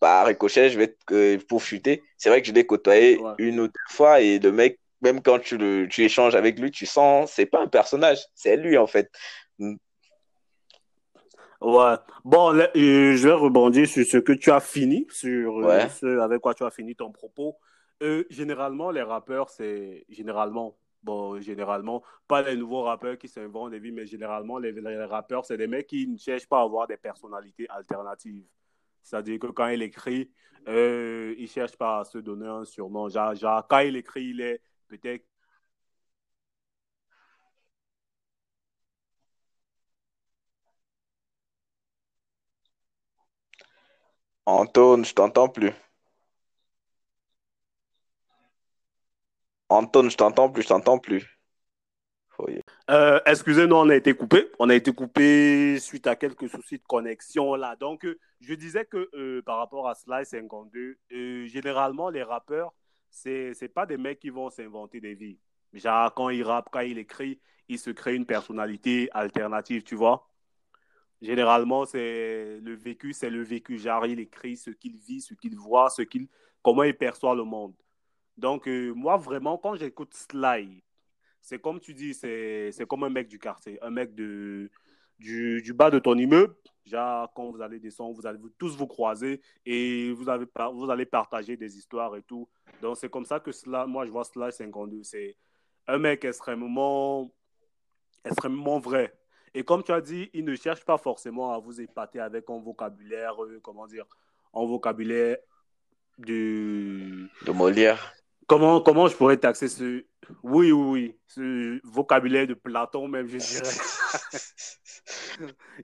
par 0.00 0.26
ricochet, 0.26 0.70
je 0.70 0.78
vais 0.78 0.88
te- 0.88 1.14
euh, 1.14 1.38
pour. 1.48 1.62
C'est 1.62 2.28
vrai 2.28 2.42
que 2.42 2.48
je 2.48 2.52
l'ai 2.52 2.66
côtoyé 2.66 3.18
ouais. 3.18 3.32
une 3.38 3.60
ou 3.60 3.66
deux 3.68 3.72
fois 3.88 4.20
et 4.20 4.38
le 4.38 4.52
mec, 4.52 4.78
même 5.02 5.22
quand 5.22 5.38
tu 5.38 5.56
le, 5.56 5.88
tu 5.88 6.04
échanges 6.04 6.34
avec 6.34 6.58
lui, 6.58 6.70
tu 6.70 6.86
sens, 6.86 7.32
c'est 7.32 7.46
pas 7.46 7.60
un 7.62 7.68
personnage, 7.68 8.18
c'est 8.34 8.56
lui 8.56 8.76
en 8.76 8.86
fait. 8.86 9.10
Ouais. 11.60 11.96
Bon, 12.24 12.52
là, 12.52 12.70
euh, 12.74 13.16
je 13.16 13.28
vais 13.28 13.34
rebondir 13.34 13.86
sur 13.86 14.04
ce 14.04 14.16
que 14.16 14.32
tu 14.32 14.50
as 14.50 14.60
fini, 14.60 15.06
sur 15.10 15.58
euh, 15.58 15.88
ce 15.88 16.18
avec 16.20 16.40
quoi 16.40 16.54
tu 16.54 16.64
as 16.64 16.70
fini 16.70 16.96
ton 16.96 17.12
propos. 17.12 17.56
Euh, 18.02 18.24
généralement, 18.30 18.90
les 18.90 19.02
rappeurs, 19.02 19.50
c'est 19.50 20.06
généralement, 20.08 20.78
bon, 21.02 21.38
généralement, 21.40 22.02
pas 22.26 22.40
les 22.40 22.56
nouveaux 22.56 22.82
rappeurs 22.82 23.18
qui 23.18 23.28
s'inventent 23.28 23.72
des 23.72 23.78
vies, 23.78 23.92
mais 23.92 24.06
généralement, 24.06 24.58
les, 24.58 24.72
les 24.72 25.04
rappeurs, 25.04 25.44
c'est 25.44 25.58
des 25.58 25.66
mecs 25.66 25.86
qui 25.86 26.08
ne 26.08 26.16
cherchent 26.16 26.48
pas 26.48 26.60
à 26.60 26.62
avoir 26.62 26.86
des 26.86 26.96
personnalités 26.96 27.66
alternatives. 27.68 28.46
C'est-à-dire 29.02 29.38
que 29.38 29.48
quand 29.48 29.68
il 29.68 29.82
écrit, 29.82 30.30
il 30.66 31.36
ne 31.38 31.46
cherche 31.46 31.76
pas 31.76 32.00
à 32.00 32.04
se 32.04 32.16
donner 32.18 32.46
un 32.46 32.64
surnom. 32.64 33.10
Genre, 33.10 33.34
genre, 33.34 33.66
quand 33.68 33.80
il 33.80 33.96
écrit, 33.96 34.30
il 34.30 34.40
est 34.40 34.62
peut-être 34.88 35.26
Antoine, 44.50 45.04
je 45.04 45.14
t'entends 45.14 45.48
plus. 45.48 45.72
Antoine, 49.70 50.10
je 50.10 50.16
t'entends 50.18 50.50
plus, 50.50 50.62
je 50.64 50.68
t'entends 50.68 50.98
plus. 50.98 51.40
Euh, 52.90 53.20
excusez-nous, 53.26 53.76
on 53.76 53.88
a 53.88 53.96
été 53.96 54.14
coupé. 54.14 54.50
On 54.58 54.68
a 54.70 54.74
été 54.74 54.92
coupé 54.92 55.78
suite 55.78 56.06
à 56.06 56.16
quelques 56.16 56.48
soucis 56.48 56.78
de 56.78 56.84
connexion 56.86 57.54
là. 57.54 57.76
Donc, 57.76 58.04
euh, 58.04 58.18
je 58.40 58.54
disais 58.54 58.84
que 58.84 59.08
euh, 59.14 59.42
par 59.42 59.58
rapport 59.58 59.88
à 59.88 59.94
Sly 59.94 60.24
52, 60.26 60.98
euh, 61.12 61.46
généralement, 61.46 62.10
les 62.10 62.22
rappeurs, 62.22 62.72
c'est 63.10 63.54
c'est 63.54 63.68
pas 63.68 63.86
des 63.86 63.96
mecs 63.98 64.18
qui 64.20 64.30
vont 64.30 64.50
s'inventer 64.50 65.00
des 65.00 65.14
vies. 65.14 65.38
Genre, 65.72 66.12
quand 66.14 66.30
il 66.30 66.42
rappe, 66.42 66.68
quand 66.72 66.80
il 66.80 66.98
écrit, 66.98 67.40
il 67.68 67.78
se 67.78 67.90
crée 67.90 68.14
une 68.16 68.26
personnalité 68.26 69.08
alternative, 69.12 69.82
tu 69.84 69.94
vois. 69.94 70.29
Généralement, 71.20 71.84
c'est 71.84 72.58
le 72.62 72.74
vécu, 72.74 73.12
c'est 73.12 73.30
le 73.30 73.42
vécu. 73.42 73.78
Genre, 73.78 74.06
il 74.06 74.20
écrit 74.20 74.56
ce 74.56 74.70
qu'il 74.70 74.96
vit, 74.96 75.20
ce 75.20 75.34
qu'il 75.34 75.56
voit, 75.56 75.90
ce 75.90 76.02
qu'il, 76.02 76.28
comment 76.62 76.82
il 76.82 76.96
perçoit 76.96 77.34
le 77.34 77.44
monde. 77.44 77.74
Donc, 78.38 78.66
euh, 78.68 78.92
moi, 78.94 79.18
vraiment, 79.18 79.58
quand 79.58 79.74
j'écoute 79.74 80.14
Sly, 80.14 80.82
c'est 81.42 81.60
comme 81.60 81.78
tu 81.78 81.92
dis, 81.94 82.14
c'est 82.14 82.86
comme 82.88 83.04
un 83.04 83.10
mec 83.10 83.28
du 83.28 83.38
quartier, 83.38 83.78
un 83.82 83.90
mec 83.90 84.14
de, 84.14 84.70
du, 85.18 85.60
du 85.62 85.72
bas 85.74 85.90
de 85.90 85.98
ton 85.98 86.16
immeuble. 86.16 86.54
Genre, 86.86 87.30
quand 87.34 87.50
vous 87.50 87.60
allez 87.60 87.78
descendre, 87.78 88.14
vous 88.14 88.26
allez 88.26 88.38
tous 88.58 88.76
vous 88.76 88.86
croiser 88.86 89.42
et 89.66 90.12
vous, 90.12 90.28
avez, 90.30 90.46
vous 90.72 90.90
allez 90.90 91.04
partager 91.04 91.56
des 91.56 91.76
histoires 91.76 92.16
et 92.16 92.22
tout. 92.22 92.48
Donc, 92.80 92.96
c'est 92.96 93.10
comme 93.10 93.26
ça 93.26 93.40
que 93.40 93.50
moi, 93.86 94.06
je 94.06 94.10
vois 94.10 94.24
Sly 94.24 94.52
52. 94.52 95.02
C'est 95.02 95.36
un 95.86 95.98
mec 95.98 96.24
extrêmement, 96.24 97.30
extrêmement 98.24 98.78
vrai. 98.78 99.14
Et 99.54 99.64
comme 99.64 99.82
tu 99.82 99.92
as 99.92 100.00
dit, 100.00 100.30
il 100.32 100.44
ne 100.44 100.54
cherche 100.54 100.84
pas 100.84 100.98
forcément 100.98 101.52
à 101.52 101.58
vous 101.58 101.80
épater 101.80 102.20
avec 102.20 102.48
un 102.48 102.58
vocabulaire, 102.58 103.42
euh, 103.42 103.58
comment 103.62 103.86
dire, 103.86 104.04
un 104.54 104.64
vocabulaire 104.64 105.38
de, 106.18 107.28
De 107.44 107.52
Molière. 107.52 108.12
Comment, 108.46 108.80
comment 108.80 109.08
je 109.08 109.16
pourrais 109.16 109.36
taxer 109.36 109.68
ce... 109.68 110.04
Oui, 110.42 110.70
oui, 110.70 110.72
oui, 110.72 111.18
ce 111.26 111.80
vocabulaire 111.86 112.46
de 112.46 112.54
Platon 112.54 113.08
même, 113.08 113.26
je 113.26 113.38
dirais. 113.38 113.62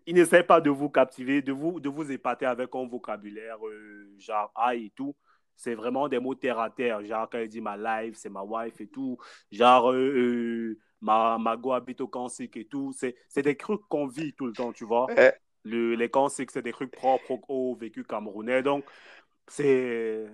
Il 0.06 0.14
n'essaie 0.14 0.42
pas 0.42 0.60
de 0.60 0.70
vous 0.70 0.88
captiver, 0.88 1.42
de 1.42 1.52
vous, 1.52 1.80
de 1.80 1.88
vous 1.88 2.10
épater 2.12 2.46
avec 2.46 2.74
un 2.74 2.86
vocabulaire 2.86 3.58
euh, 3.66 4.14
genre 4.18 4.52
aïe 4.54 4.86
et 4.86 4.92
tout. 4.94 5.14
C'est 5.56 5.74
vraiment 5.74 6.08
des 6.08 6.18
mots 6.18 6.34
terre 6.34 6.58
à 6.58 6.70
terre. 6.70 7.04
Genre, 7.04 7.28
quand 7.30 7.38
il 7.38 7.48
dit 7.48 7.60
ma 7.60 7.76
life, 7.76 8.16
c'est 8.16 8.28
ma 8.28 8.42
wife 8.42 8.80
et 8.80 8.86
tout. 8.86 9.16
Genre, 9.50 9.90
euh, 9.90 9.96
euh, 9.96 10.78
ma, 11.00 11.38
ma 11.38 11.56
go 11.56 11.72
habite 11.72 12.00
au 12.00 12.08
Kansik 12.08 12.56
et 12.56 12.64
tout. 12.64 12.92
C'est 12.92 13.42
des 13.42 13.56
trucs 13.56 13.86
qu'on 13.88 14.06
vit 14.06 14.32
tout 14.34 14.46
le 14.46 14.52
temps, 14.52 14.72
tu 14.72 14.84
vois. 14.84 15.06
Ouais. 15.06 15.34
Le, 15.64 15.94
les 15.94 16.08
Kansik, 16.08 16.50
c'est 16.50 16.62
des 16.62 16.72
trucs 16.72 16.92
propres 16.92 17.38
au, 17.48 17.74
vécu 17.74 18.04
camerounais. 18.04 18.62
Donc, 18.62 18.84
c'est 19.48 20.26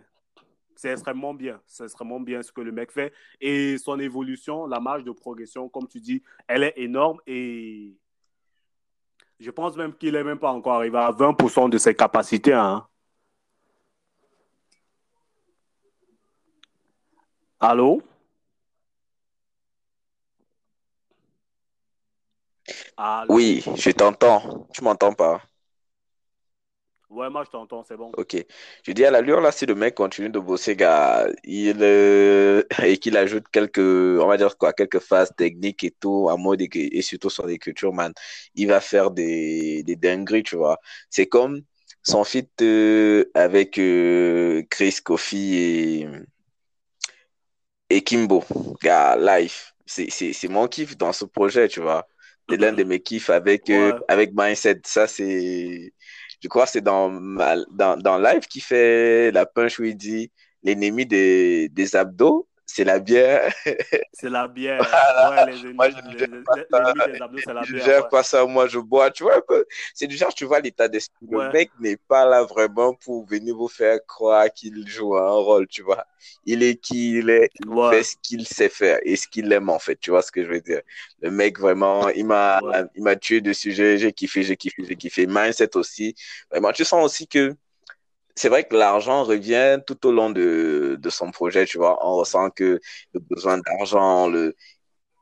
c'est 0.74 0.90
extrêmement 0.90 1.34
bien. 1.34 1.60
C'est 1.66 1.84
extrêmement 1.84 2.20
bien 2.20 2.42
ce 2.42 2.52
que 2.52 2.60
le 2.60 2.72
mec 2.72 2.90
fait. 2.90 3.12
Et 3.40 3.78
son 3.78 3.98
évolution, 4.00 4.66
la 4.66 4.80
marge 4.80 5.04
de 5.04 5.12
progression, 5.12 5.68
comme 5.68 5.86
tu 5.86 6.00
dis, 6.00 6.22
elle 6.48 6.64
est 6.64 6.74
énorme. 6.76 7.20
Et 7.26 7.96
Je 9.40 9.50
pense 9.50 9.76
même 9.76 9.94
qu'il 9.94 10.14
n'est 10.14 10.24
même 10.24 10.38
pas 10.38 10.52
encore 10.52 10.74
arrivé 10.74 10.98
à 10.98 11.10
20% 11.12 11.68
de 11.68 11.78
ses 11.78 11.94
capacités. 11.94 12.52
Hein. 12.52 12.86
Allô? 17.60 18.02
Allô? 22.96 23.36
Oui, 23.36 23.64
je 23.76 23.90
t'entends. 23.90 24.68
Tu 24.72 24.84
m'entends 24.84 25.12
pas? 25.12 25.42
Ouais, 27.10 27.30
moi 27.30 27.44
je 27.44 27.50
t'entends, 27.50 27.84
c'est 27.84 27.96
bon. 27.96 28.16
Ok. 28.16 28.36
Je 28.86 28.92
dis 28.92 29.04
à 29.06 29.10
l'allure, 29.10 29.40
là, 29.40 29.52
si 29.52 29.64
le 29.64 29.74
mec 29.74 29.94
continue 29.94 30.28
de 30.28 30.38
bosser, 30.38 30.76
gars, 30.76 31.26
il, 31.44 31.78
euh, 31.80 32.62
et 32.84 32.98
qu'il 32.98 33.16
ajoute 33.16 33.44
quelques, 33.50 33.78
on 33.78 34.26
va 34.26 34.36
dire 34.36 34.58
quoi, 34.58 34.74
quelques 34.74 34.98
phases 34.98 35.32
techniques 35.34 35.82
et 35.84 35.92
tout, 35.98 36.28
en 36.28 36.36
mode, 36.36 36.60
et, 36.60 36.68
et 36.74 37.00
surtout 37.02 37.30
sur 37.30 37.46
l'écriture, 37.46 37.92
man, 37.94 38.12
il 38.54 38.68
va 38.68 38.80
faire 38.80 39.10
des, 39.10 39.82
des 39.82 39.96
dingueries, 39.96 40.42
tu 40.42 40.56
vois. 40.56 40.78
C'est 41.08 41.26
comme 41.26 41.62
son 42.02 42.22
feat 42.24 42.50
euh, 42.60 43.24
avec 43.34 43.78
euh, 43.78 44.62
Chris 44.68 44.96
Kofi 45.02 45.54
et, 45.56 46.08
et 47.90 48.02
Kimbo, 48.02 48.44
gars, 48.82 49.16
live. 49.16 49.54
C'est, 49.86 50.10
c'est, 50.10 50.32
c'est 50.32 50.48
mon 50.48 50.66
kiff 50.68 50.96
dans 50.96 51.12
ce 51.12 51.24
projet, 51.24 51.68
tu 51.68 51.80
vois. 51.80 52.06
C'est 52.52 52.58
l'un 52.58 52.72
de 52.72 52.84
mes 52.84 53.00
kiffs 53.00 53.30
avec, 53.30 53.70
euh, 53.70 53.92
Ouais, 53.92 54.00
avec 54.08 54.32
Mindset. 54.34 54.82
Ça, 54.84 55.06
c'est. 55.06 55.92
Je 56.42 56.48
crois 56.48 56.64
que 56.64 56.70
c'est 56.72 56.80
dans, 56.82 57.10
dans, 57.70 57.96
dans 57.96 58.18
Live 58.18 58.46
qui 58.48 58.60
fait 58.60 59.30
la 59.32 59.46
punch 59.46 59.78
où 59.78 59.84
il 59.84 59.96
dit 59.96 60.30
l'ennemi 60.62 61.06
des, 61.06 61.68
des 61.70 61.96
abdos, 61.96 62.48
c'est 62.74 62.84
la 62.84 62.98
bière. 63.00 63.52
c'est 64.12 64.30
la 64.30 64.48
bière. 64.48 64.86
Voilà. 64.90 65.12
Ouais, 65.16 65.42
les 65.42 65.66
Moi, 65.78 65.88
ennemis, 65.88 65.90
je 65.90 66.00
ne 66.02 66.12
les- 66.12 66.18
gère 66.18 66.28
pas 66.46 66.56
ça. 66.72 66.94
Je 67.60 67.74
ne 67.74 67.78
gère 67.80 68.08
pas 68.08 68.22
ça, 68.22 68.44
moi 68.46 68.66
je 68.68 68.78
bois. 68.78 69.10
Tu 69.10 69.22
vois 69.22 69.36
un 69.36 69.40
peu. 69.46 69.64
C'est 69.94 70.06
du 70.06 70.16
genre, 70.16 70.34
tu 70.34 70.44
vois 70.44 70.60
l'état 70.60 70.88
d'esprit. 70.88 71.26
Le 71.30 71.42
mec 71.42 71.72
n'est 71.78 71.96
pas 71.96 72.26
là 72.26 72.42
vraiment 72.44 72.94
pour 72.94 73.26
venir 73.26 73.56
vous 73.56 73.68
faire 73.68 73.98
croire 74.06 74.52
qu'il 74.52 74.86
joue 74.88 75.16
un 75.16 75.30
rôle, 75.32 75.66
tu 75.68 75.82
vois. 75.82 76.04
Il 76.44 76.62
est 76.62 76.76
qui 76.76 77.18
il 77.18 77.30
est, 77.30 77.50
il 77.54 77.66
ouais, 77.66 77.98
fait 77.98 78.02
ce 78.02 78.16
qu'il 78.22 78.46
sait 78.46 78.68
faire 78.68 78.98
et 79.04 79.16
ce 79.16 79.28
qu'il 79.28 79.52
aime 79.52 79.70
en 79.70 79.78
fait. 79.78 79.96
Tu 80.00 80.10
vois 80.10 80.22
ce 80.22 80.32
que 80.32 80.42
je 80.44 80.48
veux 80.48 80.60
dire? 80.60 80.80
Le 81.20 81.30
mec 81.30 81.58
vraiment, 81.60 82.08
il 82.10 82.26
m'a, 82.26 82.62
il 82.96 83.02
m'a 83.02 83.16
tué 83.16 83.40
dessus. 83.40 83.72
J'ai 83.72 83.98
j'ai 83.98 84.12
kiffé, 84.12 84.42
j'ai 84.42 84.56
kiffé, 84.56 84.84
j'ai 84.84 84.96
kiffé. 84.96 85.26
Mindset 85.26 85.76
aussi. 85.76 86.14
Vraiment, 86.50 86.72
tu 86.72 86.84
sens 86.84 87.04
aussi 87.04 87.28
que 87.28 87.54
c'est 88.34 88.48
vrai 88.48 88.64
que 88.64 88.74
l'argent 88.76 89.24
revient 89.24 89.78
tout 89.86 90.06
au 90.06 90.12
long 90.12 90.30
de, 90.30 90.96
de 91.00 91.10
son 91.10 91.30
projet, 91.30 91.66
tu 91.66 91.78
vois. 91.78 91.98
On 92.06 92.16
ressent 92.16 92.50
que 92.50 92.80
le 93.14 93.20
besoin 93.20 93.58
d'argent, 93.58 94.28
le... 94.28 94.54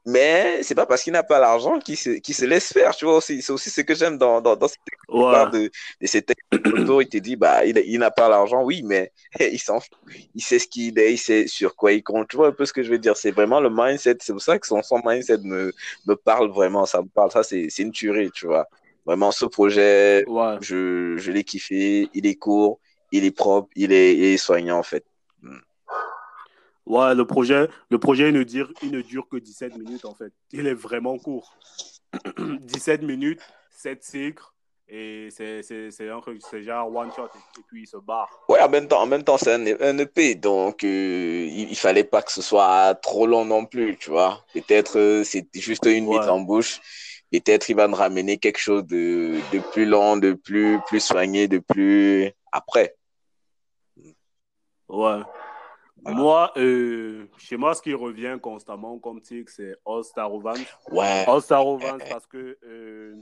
mais 0.07 0.63
c'est 0.63 0.75
pas 0.75 0.87
parce 0.87 1.03
qu'il 1.05 1.13
n'a 1.13 1.23
pas 1.23 1.41
l'argent 1.41 1.79
qu'il 1.81 1.97
se, 1.97 2.45
laisse 2.47 2.73
faire, 2.73 2.97
tu 2.97 3.05
vois. 3.07 3.17
aussi. 3.19 3.43
C'est 3.43 3.53
aussi 3.53 3.71
ce 3.71 3.83
que 3.83 3.95
j'aime 3.95 4.19
dans, 4.19 4.41
dans, 4.41 4.57
dans 4.57 4.69
cette 4.69 4.79
ouais, 5.09 5.47
de, 5.51 5.71
de 6.01 6.07
ces 6.07 6.23
textes. 6.23 6.43
Il 6.53 7.09
te 7.09 7.19
dit, 7.19 7.37
bah, 7.37 7.65
il, 7.67 7.79
il 7.87 7.99
n'a 7.99 8.11
pas 8.11 8.29
l'argent, 8.29 8.63
oui, 8.65 8.83
mais 8.85 9.13
il 9.41 9.59
s'en 9.59 9.81
fout. 9.81 9.91
Il 10.35 10.43
sait 10.43 10.59
ce 10.59 10.69
qu'il 10.69 10.99
est, 10.99 11.13
il 11.15 11.19
sait 11.19 11.47
sur 11.47 11.77
quoi 11.77 11.93
il 11.93 12.03
compte. 12.03 12.29
Tu 12.29 12.37
vois 12.37 12.49
un 12.49 12.53
peu 12.53 12.67
ce 12.67 12.73
que 12.73 12.83
je 12.83 12.91
veux 12.91 12.99
dire? 12.99 13.17
C'est 13.17 13.31
vraiment 13.33 13.61
le 13.61 13.71
mindset. 13.71 14.17
C'est 14.21 14.33
pour 14.33 14.43
ça 14.43 14.59
que 14.59 14.67
son, 14.67 14.83
son 14.83 15.01
mindset 15.05 15.39
me, 15.45 15.73
me 16.07 16.15
parle 16.17 16.51
vraiment. 16.51 16.87
Ça 16.87 17.03
me 17.03 17.09
parle. 17.09 17.31
Ça, 17.31 17.43
c'est, 17.43 17.69
c'est 17.71 17.83
une 17.83 17.93
tuerie, 17.93 18.31
tu 18.33 18.47
vois. 18.47 18.67
Vraiment, 19.07 19.33
ce 19.33 19.47
projet, 19.47 20.27
ouais. 20.27 20.59
je, 20.61 21.17
je 21.17 21.33
l'ai 21.33 21.45
kiffé. 21.45 22.09
Il 22.15 22.27
est 22.27 22.37
court, 22.37 22.81
il 23.13 23.25
est 23.25 23.31
propre, 23.31 23.69
il 23.77 23.93
est, 23.93 24.17
il 24.17 24.25
est 24.25 24.37
soignant, 24.37 24.79
en 24.79 24.83
fait. 24.83 25.05
Mm. 25.43 25.59
Ouais, 26.87 27.15
le 27.15 27.25
projet, 27.25 27.69
le 27.91 27.99
projet 27.99 28.31
il 28.31 28.35
ne 28.35 28.43
dure, 28.43 28.73
il 28.83 28.91
ne 28.91 29.01
dure 29.01 29.29
que 29.29 29.37
17 29.37 29.77
minutes 29.77 30.05
en 30.05 30.15
fait. 30.15 30.33
Il 30.53 30.67
est 30.67 30.75
vraiment 30.75 31.19
court. 31.19 31.55
17 32.39 33.03
minutes, 33.03 33.41
7 33.71 34.03
cycles, 34.03 34.43
et 34.93 35.29
c'est 35.31 36.11
un 36.11 36.21
truc, 36.21 36.43
c'est 36.51 36.65
genre 36.65 36.93
one 36.93 37.13
shot, 37.15 37.27
et, 37.27 37.61
et 37.61 37.63
puis 37.69 37.83
il 37.83 37.87
se 37.87 37.97
barre. 37.97 38.29
Ouais, 38.49 38.61
en 38.61 38.69
même 38.69 38.89
temps, 38.89 39.01
en 39.01 39.07
même 39.07 39.23
temps, 39.23 39.39
c'est 39.39 39.53
un, 39.55 39.65
un 39.81 39.99
EP, 39.99 40.35
donc 40.35 40.83
euh, 40.83 41.47
il, 41.49 41.71
il 41.71 41.77
fallait 41.77 42.03
pas 42.03 42.23
que 42.23 42.33
ce 42.33 42.43
soit 42.43 42.97
trop 42.97 43.25
long 43.27 43.45
non 43.45 43.67
plus, 43.67 43.97
tu 43.97 44.11
vois. 44.11 44.45
Peut-être 44.53 44.99
euh, 44.99 45.23
c'est 45.23 45.47
juste 45.55 45.87
une 45.87 46.09
Ouais, 46.09 46.29
en 46.29 46.41
bouche. 46.41 46.81
Peut-être 47.31 47.69
il 47.71 47.77
va 47.77 47.87
nous 47.87 47.95
ramener 47.95 48.39
quelque 48.39 48.59
chose 48.59 48.85
de, 48.85 49.37
de 49.53 49.61
plus 49.71 49.87
long, 49.87 50.17
de 50.17 50.33
plus, 50.33 50.81
plus 50.89 50.99
soigné, 50.99 51.47
de 51.47 51.59
plus 51.59 52.33
après. 52.51 52.97
Ouais. 54.91 55.23
Voilà. 56.03 56.19
Moi, 56.19 56.53
euh, 56.57 57.27
chez 57.37 57.57
moi, 57.57 57.75
ce 57.75 57.83
qui 57.83 57.93
revient 57.93 58.39
constamment 58.41 58.99
comme 58.99 59.21
titre, 59.21 59.53
c'est 59.55 59.77
All 59.87 60.03
Star. 60.03 60.33
Ouais, 60.33 61.25
All 61.27 61.43
Star 61.43 61.65
Vans 61.65 61.99
parce 62.09 62.27
que 62.27 62.59
euh, 62.65 63.17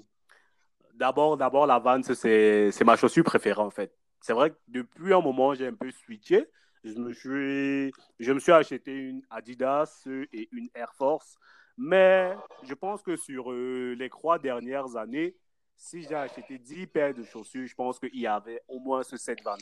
d'abord, 0.94 1.37
d'abord, 1.37 1.66
la 1.66 1.78
Vans, 1.78 2.02
c'est 2.02 2.70
c'est 2.70 2.84
ma 2.84 2.96
chaussure 2.96 3.25
préférée 3.25 3.60
en 3.60 3.70
fait. 3.70 3.92
C'est 4.20 4.32
vrai 4.32 4.50
que 4.50 4.56
depuis 4.68 5.12
un 5.12 5.20
moment, 5.20 5.54
j'ai 5.54 5.66
un 5.66 5.75
peu 5.75 5.90
switché. 5.90 6.46
Je 6.84 6.94
me 6.94 7.12
suis, 7.12 7.92
je 8.20 8.32
me 8.32 8.38
suis 8.38 8.52
acheté 8.52 8.92
une 8.92 9.22
Adidas 9.30 10.06
et 10.32 10.48
une 10.52 10.68
Air 10.75 10.92
Force. 10.94 11.37
Mais 11.76 12.37
je 12.64 12.75
pense 12.75 13.02
que 13.02 13.16
sur 13.16 13.52
euh, 13.52 13.94
les 13.98 14.08
trois 14.08 14.38
dernières 14.38 14.96
années, 14.96 15.37
si 15.78 16.02
j'ai 16.04 16.14
acheté 16.14 16.58
10 16.58 16.87
paires 16.88 17.14
de 17.14 17.25
chaussures, 17.25 17.66
je 17.66 17.75
pense 17.75 17.99
qu'il 17.99 18.18
y 18.20 18.26
avait 18.26 18.62
au 18.68 18.80
moins 18.80 19.02
ce 19.04 19.16
7 19.16 19.42
Vans. 19.42 19.56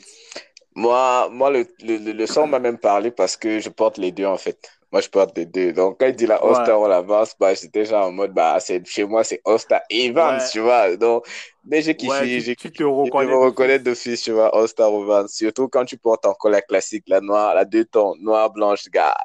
Moi, 0.75 1.29
moi 1.31 1.49
le, 1.49 1.65
le, 1.81 2.11
le 2.13 2.27
son 2.27 2.47
m'a 2.47 2.59
même 2.59 2.77
parlé 2.77 3.11
parce 3.11 3.35
que 3.37 3.59
je 3.59 3.69
porte 3.69 3.97
les 3.97 4.11
deux 4.11 4.25
en 4.25 4.37
fait. 4.37 4.69
Moi, 4.91 5.01
je 5.01 5.09
porte 5.09 5.37
les 5.37 5.45
deux. 5.45 5.73
Donc, 5.73 5.99
quand 5.99 6.07
il 6.07 6.15
dit 6.15 6.25
la 6.27 6.41
Ouais, 6.41 6.49
All-Star 6.49 6.79
ou 6.79 6.87
la 6.87 7.01
Vans, 7.01 7.25
bah, 7.39 7.53
j'étais 7.53 7.81
déjà 7.81 8.05
en 8.05 8.11
mode, 8.11 8.33
bah, 8.33 8.57
c'est, 8.61 8.85
chez 8.87 9.03
moi, 9.03 9.23
c'est 9.25 9.41
All-Star 9.45 9.81
et 9.89 10.11
Vans, 10.11 10.37
ouais, 10.37 10.49
tu 10.49 10.59
vois. 10.61 10.95
Donc, 10.95 11.25
mais 11.65 11.81
j'ai 11.81 11.93
ouais, 12.01 12.27
kiffé, 12.27 12.27
tu, 12.29 12.41
j'ai 12.41 12.55
tu 12.55 12.71
te 12.71 12.83
kiffé. 12.83 13.11
Je 13.13 13.23
me 13.23 13.35
reconnais 13.35 13.35
reconnais 13.35 13.79
d'office. 13.79 14.21
tu 14.23 14.31
vois, 14.31 14.55
All-Star 14.55 14.93
ou 14.93 15.03
Vans. 15.05 15.27
Surtout 15.27 15.67
quand 15.67 15.83
tu 15.85 15.97
portes 15.97 16.25
encore 16.25 16.51
la 16.51 16.61
classique, 16.61 17.03
la 17.07 17.19
noire, 17.21 17.53
la 17.53 17.65
deux 17.65 17.83
tons, 17.85 18.15
noire, 18.19 18.49
blanche, 18.51 18.85
gars. 18.89 19.15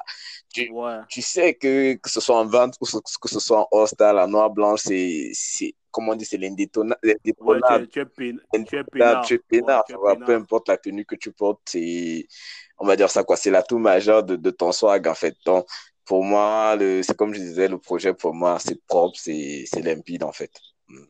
Tu, 0.53 0.69
Ouais, 0.69 0.99
tu 1.07 1.21
sais 1.21 1.53
que, 1.55 1.93
que 1.93 2.09
ce 2.09 2.19
soit 2.19 2.37
en 2.37 2.45
Vans 2.45 2.71
ou 2.81 2.85
que 2.85 3.29
ce 3.29 3.39
soit 3.39 3.59
en 3.71 3.79
All-Star, 3.79 4.13
la 4.13 4.27
noire, 4.27 4.49
blanche, 4.49 4.81
c'est, 4.83 5.31
c'est, 5.33 5.73
comment 5.93 6.11
on 6.11 6.15
dit, 6.15 6.25
c'est 6.25 6.37
l'indétona- 6.37 6.97
ouais, 7.03 7.17
tu 7.23 7.73
es, 7.73 7.87
tu 7.87 7.99
es, 7.99 8.05
pén- 8.05 8.39
tu 8.67 8.75
es 8.75 8.79
indétrônable, 8.79 9.27
tu 9.27 9.35
es 9.35 9.39
peinard. 9.39 9.39
Ouais, 9.39 9.39
peinard, 9.49 9.85
tu 9.85 9.93
ça 9.93 9.99
es 9.99 10.01
va, 10.01 10.15
peu 10.25 10.33
importe 10.33 10.67
la 10.67 10.77
tenue 10.77 11.05
que 11.05 11.15
tu 11.15 11.31
portes, 11.31 11.61
c'est, 11.65 12.27
on 12.77 12.85
va 12.85 12.95
dire 12.95 13.09
ça 13.09 13.23
quoi, 13.23 13.37
c'est 13.37 13.51
l'atout 13.51 13.77
majeur 13.77 14.23
de, 14.23 14.35
de 14.35 14.51
ton 14.51 14.71
swag 14.73 15.07
en 15.07 15.15
fait. 15.15 15.37
Donc, 15.45 15.65
pour 16.03 16.23
moi, 16.25 16.75
c'est 17.01 17.15
comme 17.15 17.33
je 17.33 17.39
disais, 17.39 17.69
le 17.69 17.77
projet 17.77 18.13
pour 18.13 18.33
moi, 18.33 18.59
c'est 18.59 18.83
propre, 18.85 19.17
c'est, 19.17 19.63
c'est 19.67 19.81
limpide 19.81 20.23
en 20.23 20.33
fait. 20.33 20.51
Mm. 20.89 21.05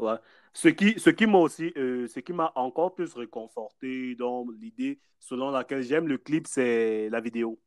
Ouais. 0.00 0.16
Ce 0.52 0.68
qui, 0.68 0.98
ce 0.98 1.10
qui 1.10 1.26
m'a 1.26 1.38
aussi, 1.38 1.72
euh, 1.76 2.06
ce 2.08 2.20
qui 2.20 2.32
m'a 2.32 2.52
encore 2.54 2.94
plus 2.94 3.12
réconforté 3.14 4.14
dans 4.14 4.46
l'idée 4.60 4.98
selon 5.18 5.50
laquelle 5.50 5.82
j'aime 5.82 6.08
le 6.08 6.18
clip, 6.18 6.46
c'est 6.46 7.08
la 7.10 7.20
vidéo. 7.20 7.58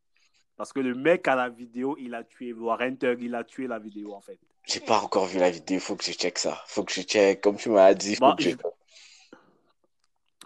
Parce 0.55 0.73
que 0.73 0.79
le 0.79 0.95
mec 0.95 1.27
à 1.27 1.35
la 1.35 1.49
vidéo, 1.49 1.95
il 1.99 2.15
a 2.15 2.23
tué 2.23 2.51
Warren 2.51 2.97
Tug, 2.97 3.21
il 3.21 3.35
a 3.35 3.43
tué 3.43 3.67
la 3.67 3.77
vidéo 3.77 4.13
en 4.13 4.21
fait. 4.21 4.39
J'ai 4.67 4.79
pas 4.81 4.99
encore 4.99 5.25
vu 5.25 5.39
la 5.39 5.49
vidéo, 5.49 5.79
faut 5.79 5.95
que 5.95 6.03
je 6.03 6.11
check 6.11 6.37
ça. 6.37 6.61
Faut 6.67 6.83
que 6.83 6.91
je 6.93 7.01
check, 7.01 7.41
comme 7.41 7.57
tu 7.57 7.69
m'as 7.69 7.93
dit, 7.93 8.15
faut 8.15 8.21
Bah, 8.21 8.35
je... 8.37 8.49
je- 8.49 8.55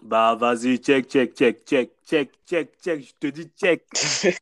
bah 0.02 0.34
vas-y, 0.34 0.78
check, 0.78 1.08
check, 1.08 1.34
check, 1.34 1.64
check, 1.64 1.90
check, 2.06 2.30
check, 2.46 2.68
check, 2.82 3.00
je 3.06 3.12
te 3.20 3.26
dis 3.28 3.50
check. 3.56 3.84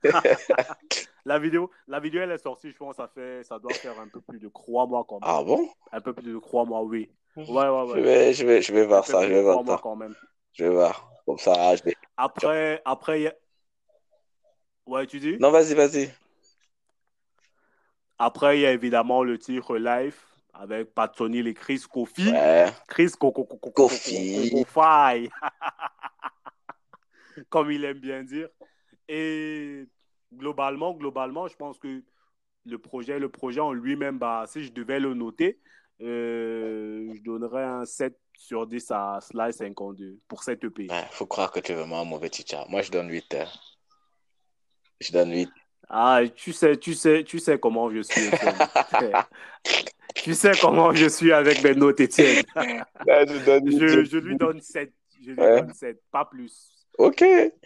La 1.27 1.39
vidéo, 1.39 1.71
la 1.87 2.01
vidéo, 2.01 2.23
elle 2.23 2.31
est 2.31 2.39
sortie, 2.39 2.71
je 2.71 2.77
pense, 2.77 2.97
ça 2.97 3.07
fait, 3.09 3.45
ça 3.45 3.59
doit 3.59 3.71
faire 3.83 3.99
un 3.99 4.09
peu 4.09 4.21
plus 4.23 4.39
de 4.39 4.49
trois 4.49 4.87
mois 4.87 5.05
quand 5.07 5.21
même. 5.21 5.31
Ah 5.31 5.43
bon? 5.45 5.69
Un 5.93 6.01
peu 6.01 6.15
plus 6.15 6.33
de 6.33 6.39
trois 6.39 6.65
mois, 6.65 6.83
oui. 6.83 7.11
Ouais, 7.37 7.45
ouais, 7.47 7.69
Je 7.95 8.01
ouais. 8.01 8.01
vais, 8.01 8.33
je 8.33 8.47
vais, 8.47 8.63
je 8.63 8.73
vais 8.73 8.87
voir 8.87 9.07
ça, 9.07 9.23
je 9.23 9.29
vais 9.33 9.43
voir 9.43 9.63
ça. 9.67 9.81
quand 9.83 9.97
même. 9.97 10.15
Je 10.55 10.65
vais 10.65 10.71
voir. 10.71 11.11
Comme 11.27 11.39
ça, 11.39 11.77
je 11.77 11.83
vais... 11.85 11.97
Après, 12.17 12.81
après, 12.85 13.39
ouais, 14.87 15.07
tu 15.07 15.21
dis? 15.21 15.39
Non, 15.41 15.51
vas-y, 15.51 15.75
vas-y. 15.75 16.11
Après, 18.23 18.59
il 18.59 18.61
y 18.61 18.67
a 18.67 18.73
évidemment 18.73 19.25
le 19.25 19.39
titre 19.39 19.79
live 19.79 20.15
avec 20.53 20.93
Patsonil 20.95 21.49
et 21.49 21.55
Chris 21.55 21.83
Kofi. 21.91 22.29
Ouais. 22.29 22.67
Chris 22.87 23.13
Kofi. 23.19 23.47
Kofi, 23.73 24.67
comme 27.49 27.71
il 27.71 27.83
aime 27.87 27.99
bien 27.99 28.23
dire. 28.23 28.49
Et 29.09 29.87
globalement, 30.35 30.93
globalement, 30.93 31.49
je 31.49 31.57
pense 31.57 31.79
que 31.79 32.03
le 32.67 32.79
projet, 32.79 33.19
le 33.19 33.31
projet 33.31 33.61
en 33.61 33.73
lui-même, 33.73 34.19
bah, 34.19 34.45
si 34.47 34.65
je 34.65 34.73
devais 34.73 35.01
le 35.01 35.15
noter, 35.15 35.59
euh, 36.03 37.11
je 37.15 37.23
donnerais 37.23 37.65
un 37.65 37.87
7 37.87 38.15
sur 38.37 38.67
10 38.67 38.91
à 38.91 39.19
Sly 39.23 39.55
52 39.55 40.19
pour 40.29 40.43
cette 40.43 40.63
EP. 40.63 40.89
Ouais, 40.91 41.07
faut 41.11 41.27
croire 41.27 41.51
que 41.51 41.61
tu 41.61 41.73
es 41.73 41.75
vraiment 41.75 42.01
un 42.01 42.05
mauvais 42.05 42.29
teacher. 42.29 42.61
Moi, 42.69 42.83
je 42.83 42.91
donne 42.91 43.09
8. 43.09 43.35
hein. 43.35 43.47
Je 45.01 45.11
donne 45.11 45.33
8. 45.33 45.49
Ah, 45.93 46.21
tu 46.35 46.53
sais, 46.53 46.77
tu 46.77 46.95
sais, 46.95 47.25
tu 47.25 47.41
sais 47.41 47.59
comment 47.59 47.91
je 47.91 48.01
suis, 48.03 48.23
tu 50.15 50.35
sais 50.35 50.53
comment 50.61 50.95
je 50.95 51.09
suis 51.09 51.33
avec 51.33 51.65
mes 51.65 51.75
notes, 51.75 51.99
Étienne. 51.99 52.45
Je 52.57 53.45
donne 53.45 53.67
8. 53.67 53.79
Je, 53.79 54.05
je 54.05 54.19
lui 54.19 54.37
donne 54.37 54.61
7. 54.61 54.93
Je 55.21 55.33
lui 55.33 55.41
Ouais. 55.41 55.61
donne 55.63 55.75
7, 55.75 56.01
pas 56.13 56.25
plus. 56.25 56.70
Ok. 56.99 57.23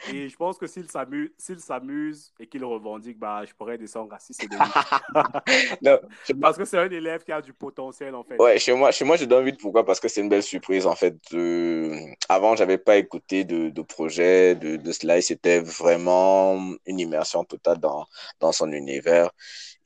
Et 0.07 0.29
je 0.29 0.37
pense 0.37 0.59
que 0.59 0.67
s'il 0.67 0.89
s'amuse, 0.91 1.31
s'il 1.39 1.59
s'amuse 1.61 2.33
et 2.39 2.47
qu'il 2.47 2.65
revendique, 2.65 3.19
bah, 3.19 3.43
je 3.47 3.55
pourrais 3.55 3.79
descendre 3.79 4.13
à 4.15 4.19
6 4.19 4.43
et 4.43 4.49
demi. 4.49 4.75
Non, 5.83 5.99
Parce 6.41 6.57
que 6.59 6.65
c'est 6.65 6.79
un 6.79 6.91
élève 6.91 7.25
qui 7.25 7.33
a 7.33 7.41
du 7.41 7.53
potentiel, 7.53 8.15
en 8.15 8.23
fait. 8.23 8.37
Ouais, 8.39 8.59
chez 8.59 8.73
moi, 8.75 8.91
chez 8.91 9.05
moi, 9.05 9.17
je 9.17 9.25
donne 9.25 9.45
8. 9.47 9.59
Pourquoi? 9.61 9.85
Parce 9.85 10.01
que 10.01 10.09
c'est 10.09 10.21
une 10.21 10.29
belle 10.29 10.43
surprise, 10.43 10.87
en 10.87 10.95
fait. 10.95 11.17
Euh, 11.33 11.97
avant, 12.29 12.57
j'avais 12.57 12.79
pas 12.79 12.97
écouté 12.97 13.45
de, 13.45 13.71
de 13.71 13.83
projet 13.83 14.55
de, 14.57 14.77
de 14.77 14.93
Sly. 14.93 15.23
C'était 15.23 15.61
vraiment 15.61 16.61
une 16.87 16.99
immersion 17.01 17.45
totale 17.45 17.79
dans, 17.79 18.07
dans 18.41 18.53
son 18.53 18.71
univers. 18.73 19.31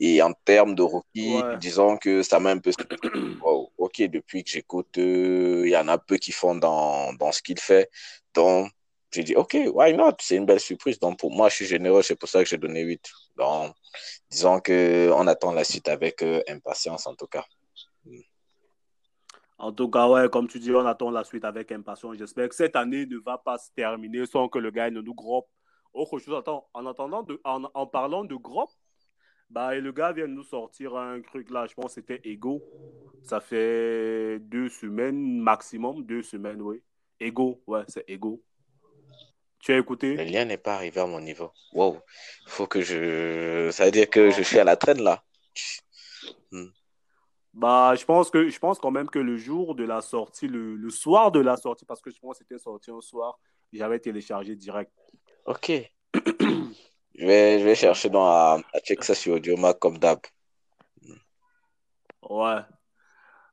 Et 0.00 0.22
en 0.22 0.32
termes 0.32 0.74
de 0.74 0.82
rookie, 0.82 1.42
Ouais. 1.42 1.56
disons 1.58 1.96
que 1.96 2.22
ça 2.22 2.40
m'a 2.40 2.50
un 2.50 2.58
peu. 2.58 2.70
Wow, 3.42 3.72
ok, 3.78 4.02
depuis 4.02 4.44
que 4.44 4.50
j'écoute, 4.50 4.98
euh, 4.98 5.62
il 5.64 5.70
y 5.70 5.76
en 5.76 5.88
a 5.88 5.98
peu 5.98 6.16
qui 6.16 6.32
font 6.32 6.54
dans, 6.54 7.12
dans 7.14 7.32
ce 7.32 7.42
qu'il 7.42 7.58
fait. 7.60 7.90
Donc, 8.34 8.70
j'ai 9.10 9.24
dit, 9.24 9.34
ok, 9.34 9.56
why 9.72 9.94
not? 9.94 10.16
C'est 10.20 10.36
une 10.36 10.46
belle 10.46 10.60
surprise. 10.60 10.98
Donc, 11.00 11.18
pour 11.18 11.30
moi, 11.30 11.48
je 11.48 11.56
suis 11.56 11.66
généreux. 11.66 12.02
C'est 12.02 12.16
pour 12.16 12.28
ça 12.28 12.42
que 12.42 12.48
j'ai 12.48 12.58
donné 12.58 12.82
8. 12.82 13.10
Donc, 13.36 13.74
disons 14.30 14.60
que 14.60 15.10
on 15.12 15.26
attend 15.26 15.52
la 15.52 15.64
suite 15.64 15.88
avec 15.88 16.22
euh, 16.22 16.42
impatience, 16.48 17.06
en 17.06 17.14
tout 17.14 17.26
cas. 17.26 17.44
En 19.60 19.72
tout 19.72 19.90
cas, 19.90 20.08
ouais, 20.08 20.28
comme 20.28 20.46
tu 20.46 20.60
dis, 20.60 20.70
on 20.70 20.86
attend 20.86 21.10
la 21.10 21.24
suite 21.24 21.44
avec 21.44 21.72
impatience. 21.72 22.16
J'espère 22.16 22.48
que 22.48 22.54
cette 22.54 22.76
année 22.76 23.06
ne 23.06 23.18
va 23.18 23.38
pas 23.38 23.58
se 23.58 23.70
terminer 23.74 24.24
sans 24.26 24.48
que 24.48 24.58
le 24.58 24.70
gars 24.70 24.90
ne 24.90 25.00
nous 25.00 25.14
groppe. 25.14 25.48
Autre 25.92 26.18
chose, 26.18 26.36
attends, 26.38 26.68
en 26.74 26.86
attendant, 26.86 27.22
de, 27.22 27.40
en, 27.44 27.64
en 27.74 27.86
parlant 27.86 28.24
de 28.24 28.36
groppe, 28.36 28.70
bah, 29.50 29.74
le 29.74 29.90
gars 29.92 30.12
vient 30.12 30.28
de 30.28 30.34
nous 30.34 30.44
sortir 30.44 30.94
un 30.96 31.20
truc 31.22 31.50
là, 31.50 31.66
je 31.66 31.74
pense 31.74 31.86
que 31.86 32.00
c'était 32.02 32.20
Ego. 32.24 32.62
Ça 33.22 33.40
fait 33.40 34.38
deux 34.40 34.68
semaines 34.68 35.40
maximum, 35.40 36.04
deux 36.04 36.22
semaines, 36.22 36.60
oui. 36.60 36.82
Ego, 37.18 37.60
ouais, 37.66 37.82
c'est 37.88 38.04
Ego. 38.06 38.42
Tu 39.60 39.72
as 39.72 39.76
Le 39.76 39.80
écouté? 39.82 40.16
lien 40.24 40.44
n'est 40.44 40.58
pas 40.58 40.74
arrivé 40.74 41.00
à 41.00 41.06
mon 41.06 41.20
niveau. 41.20 41.52
Wow. 41.72 41.98
Faut 42.46 42.66
que 42.66 42.80
je. 42.80 43.70
Ça 43.72 43.84
veut 43.84 43.90
dire 43.90 44.08
que 44.10 44.30
je 44.30 44.42
suis 44.42 44.58
à 44.58 44.64
la 44.64 44.76
traîne 44.76 45.02
là. 45.02 45.22
Hmm. 46.50 46.68
Bah, 47.54 47.94
je 47.96 48.04
pense 48.04 48.30
que 48.30 48.48
je 48.48 48.58
pense 48.58 48.78
quand 48.78 48.90
même 48.90 49.10
que 49.10 49.18
le 49.18 49.36
jour 49.36 49.74
de 49.74 49.84
la 49.84 50.00
sortie, 50.00 50.46
le, 50.48 50.76
le 50.76 50.90
soir 50.90 51.32
de 51.32 51.40
la 51.40 51.56
sortie, 51.56 51.84
parce 51.84 52.00
que 52.00 52.10
je 52.10 52.18
pense 52.20 52.38
que 52.38 52.44
c'était 52.44 52.58
sorti 52.62 52.90
un 52.90 53.00
soir, 53.00 53.38
j'avais 53.72 53.98
téléchargé 53.98 54.54
direct. 54.54 54.92
Ok. 55.46 55.72
Je 57.14 57.26
vais, 57.26 57.58
je 57.58 57.64
vais 57.64 57.74
chercher 57.74 58.08
dans 58.10 58.26
à, 58.26 58.60
à 58.72 58.80
check 58.80 59.02
ça 59.04 59.14
sur 59.14 59.34
Audiomack 59.34 59.78
comme 59.78 59.98
d'hab. 59.98 60.20
Ouais. 62.22 62.60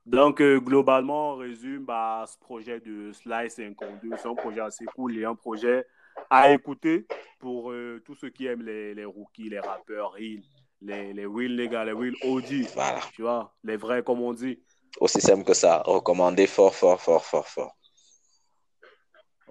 Donc, 0.06 0.42
euh, 0.42 0.60
globalement, 0.60 1.32
on 1.34 1.38
résume 1.38 1.86
bah, 1.86 2.26
ce 2.28 2.38
projet 2.38 2.80
de 2.80 3.12
Sly 3.12 3.50
52. 3.50 4.18
C'est 4.18 4.28
un 4.28 4.36
projet 4.36 4.62
assez 4.62 4.86
cool 4.86 5.18
et 5.18 5.26
un 5.26 5.36
projet 5.36 5.86
à 6.30 6.52
écouter 6.52 7.06
pour 7.40 7.72
euh, 7.72 8.02
tous 8.06 8.16
ceux 8.16 8.30
qui 8.30 8.46
aiment 8.48 8.64
les, 8.64 8.94
les 8.94 9.06
rookies, 9.06 9.50
les 9.50 9.60
rappeurs, 9.60 10.16
les, 10.18 11.14
les 11.14 11.26
real 11.26 11.56
les 11.56 11.68
gars, 11.70 11.86
les 11.86 11.92
real 11.92 12.16
OG, 12.24 12.68
Voilà. 12.74 13.00
tu 13.14 13.22
vois, 13.22 13.54
les 13.64 13.78
vrais, 13.78 14.04
comme 14.04 14.22
on 14.22 14.34
dit. 14.34 14.60
Aussi 15.00 15.20
simple 15.22 15.44
que 15.44 15.54
ça. 15.54 15.82
Recommandé 15.86 16.48
fort, 16.48 16.74
fort, 16.74 17.02
fort, 17.02 17.26
fort, 17.26 17.48
fort. 17.48 17.76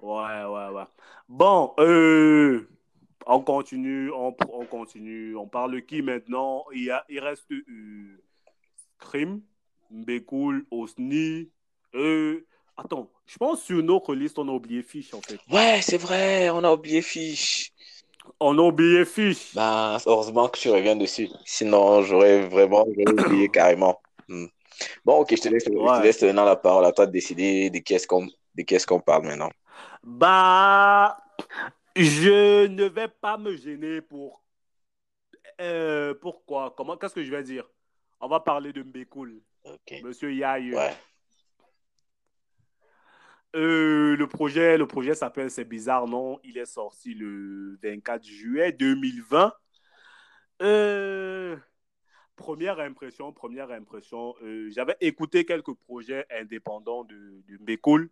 Ouais, 0.01 0.43
ouais, 0.43 0.69
ouais. 0.69 0.83
Bon, 1.27 1.73
euh, 1.79 2.67
on 3.25 3.41
continue, 3.41 4.11
on, 4.11 4.35
on 4.49 4.65
continue. 4.65 5.35
On 5.35 5.47
parle 5.47 5.73
de 5.73 5.79
qui 5.79 6.01
maintenant? 6.01 6.65
Il, 6.73 6.83
y 6.85 6.91
a, 6.91 7.03
il 7.09 7.19
reste 7.19 7.49
euh, 7.51 8.23
Scream, 9.01 9.41
Mbekoul, 9.91 10.65
Osni. 10.71 11.51
Euh, 11.95 12.45
attends, 12.77 13.09
je 13.25 13.37
pense 13.37 13.59
que 13.59 13.65
sur 13.65 13.83
notre 13.83 14.13
liste, 14.15 14.39
on 14.39 14.47
a 14.47 14.51
oublié 14.51 14.81
Fish, 14.83 15.13
en 15.13 15.21
fait. 15.21 15.39
Ouais, 15.51 15.79
c'est 15.81 15.97
vrai, 15.97 16.49
on 16.49 16.63
a 16.63 16.71
oublié 16.71 17.01
Fiche. 17.01 17.71
On 18.39 18.57
a 18.57 18.61
oublié 18.61 19.05
Fish. 19.05 19.53
Bah, 19.53 19.97
heureusement 20.05 20.47
que 20.49 20.59
tu 20.59 20.69
reviens 20.69 20.95
dessus. 20.95 21.29
Sinon, 21.45 22.01
j'aurais 22.01 22.47
vraiment 22.47 22.85
oublié 22.87 23.49
carrément. 23.49 23.99
Hmm. 24.27 24.47
Bon, 25.03 25.19
ok, 25.19 25.35
je 25.35 25.41
te 25.41 25.47
laisse, 25.49 25.65
je 25.65 25.71
te 25.71 26.03
laisse 26.03 26.21
maintenant 26.21 26.45
la 26.45 26.55
parole 26.55 26.85
à 26.85 26.91
toi 26.91 27.05
de 27.05 27.11
décider 27.11 27.69
de 27.69 27.79
qui 27.79 27.93
est-ce 27.93 28.07
qu'on 28.07 28.27
est-ce 28.57 28.87
qu'on 28.87 28.99
parle 28.99 29.25
maintenant. 29.25 29.49
Bah, 30.03 31.17
je 31.95 32.67
ne 32.67 32.85
vais 32.85 33.07
pas 33.07 33.37
me 33.37 33.55
gêner 33.55 34.01
pour. 34.01 34.41
Euh, 35.61 36.13
pourquoi? 36.21 36.73
Comment? 36.75 36.97
Qu'est-ce 36.97 37.15
que 37.15 37.23
je 37.23 37.31
vais 37.31 37.43
dire? 37.43 37.65
On 38.19 38.27
va 38.27 38.39
parler 38.39 38.73
de 38.73 38.83
Mbekoul, 38.83 39.41
Ok. 39.63 40.01
Monsieur 40.03 40.33
Yaye. 40.33 40.73
Ouais. 40.73 40.93
Euh, 43.55 44.17
le 44.17 44.27
projet, 44.27 44.77
le 44.77 44.85
projet 44.85 45.15
s'appelle 45.15 45.49
C'est 45.49 45.63
bizarre, 45.63 46.07
non? 46.07 46.39
Il 46.43 46.57
est 46.57 46.65
sorti 46.65 47.13
le 47.13 47.77
24 47.81 48.23
juillet 48.25 48.71
2020. 48.73 49.53
Euh, 50.61 51.55
première 52.35 52.79
impression, 52.79 53.31
première 53.31 53.71
impression. 53.71 54.35
euh, 54.43 54.69
J'avais 54.71 54.97
écouté 54.99 55.45
quelques 55.45 55.73
projets 55.73 56.25
indépendants 56.29 57.05
de, 57.05 57.15
de 57.47 58.09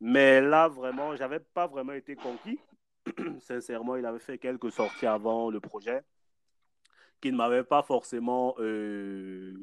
mais 0.00 0.40
là, 0.42 0.68
vraiment, 0.68 1.16
j'avais 1.16 1.40
pas 1.40 1.66
vraiment 1.66 1.92
été 1.92 2.16
conquis. 2.16 2.58
Sincèrement, 3.40 3.96
il 3.96 4.04
avait 4.04 4.18
fait 4.18 4.36
quelques 4.36 4.70
sorties 4.72 5.06
avant 5.06 5.48
le 5.48 5.60
projet 5.60 6.02
qui 7.20 7.32
ne 7.32 7.36
m'avaient 7.36 7.64
pas 7.64 7.82
forcément 7.82 8.56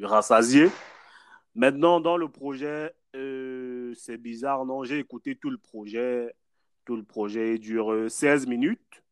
rassasié. 0.02 0.70
Maintenant, 1.54 2.00
dans 2.00 2.18
le 2.18 2.28
projet, 2.30 2.96
euh, 3.93 3.95
c'est 3.97 4.17
bizarre, 4.17 4.65
non? 4.65 4.84
J'ai 4.84 4.99
écouté 4.99 5.36
tout 5.36 5.49
le 5.49 5.58
projet. 5.58 6.34
Tout 6.86 6.97
le 6.97 7.03
projet 7.03 7.58
dure 7.60 7.93
euh, 7.93 8.10
16 8.10 8.45
minutes, 8.47 9.03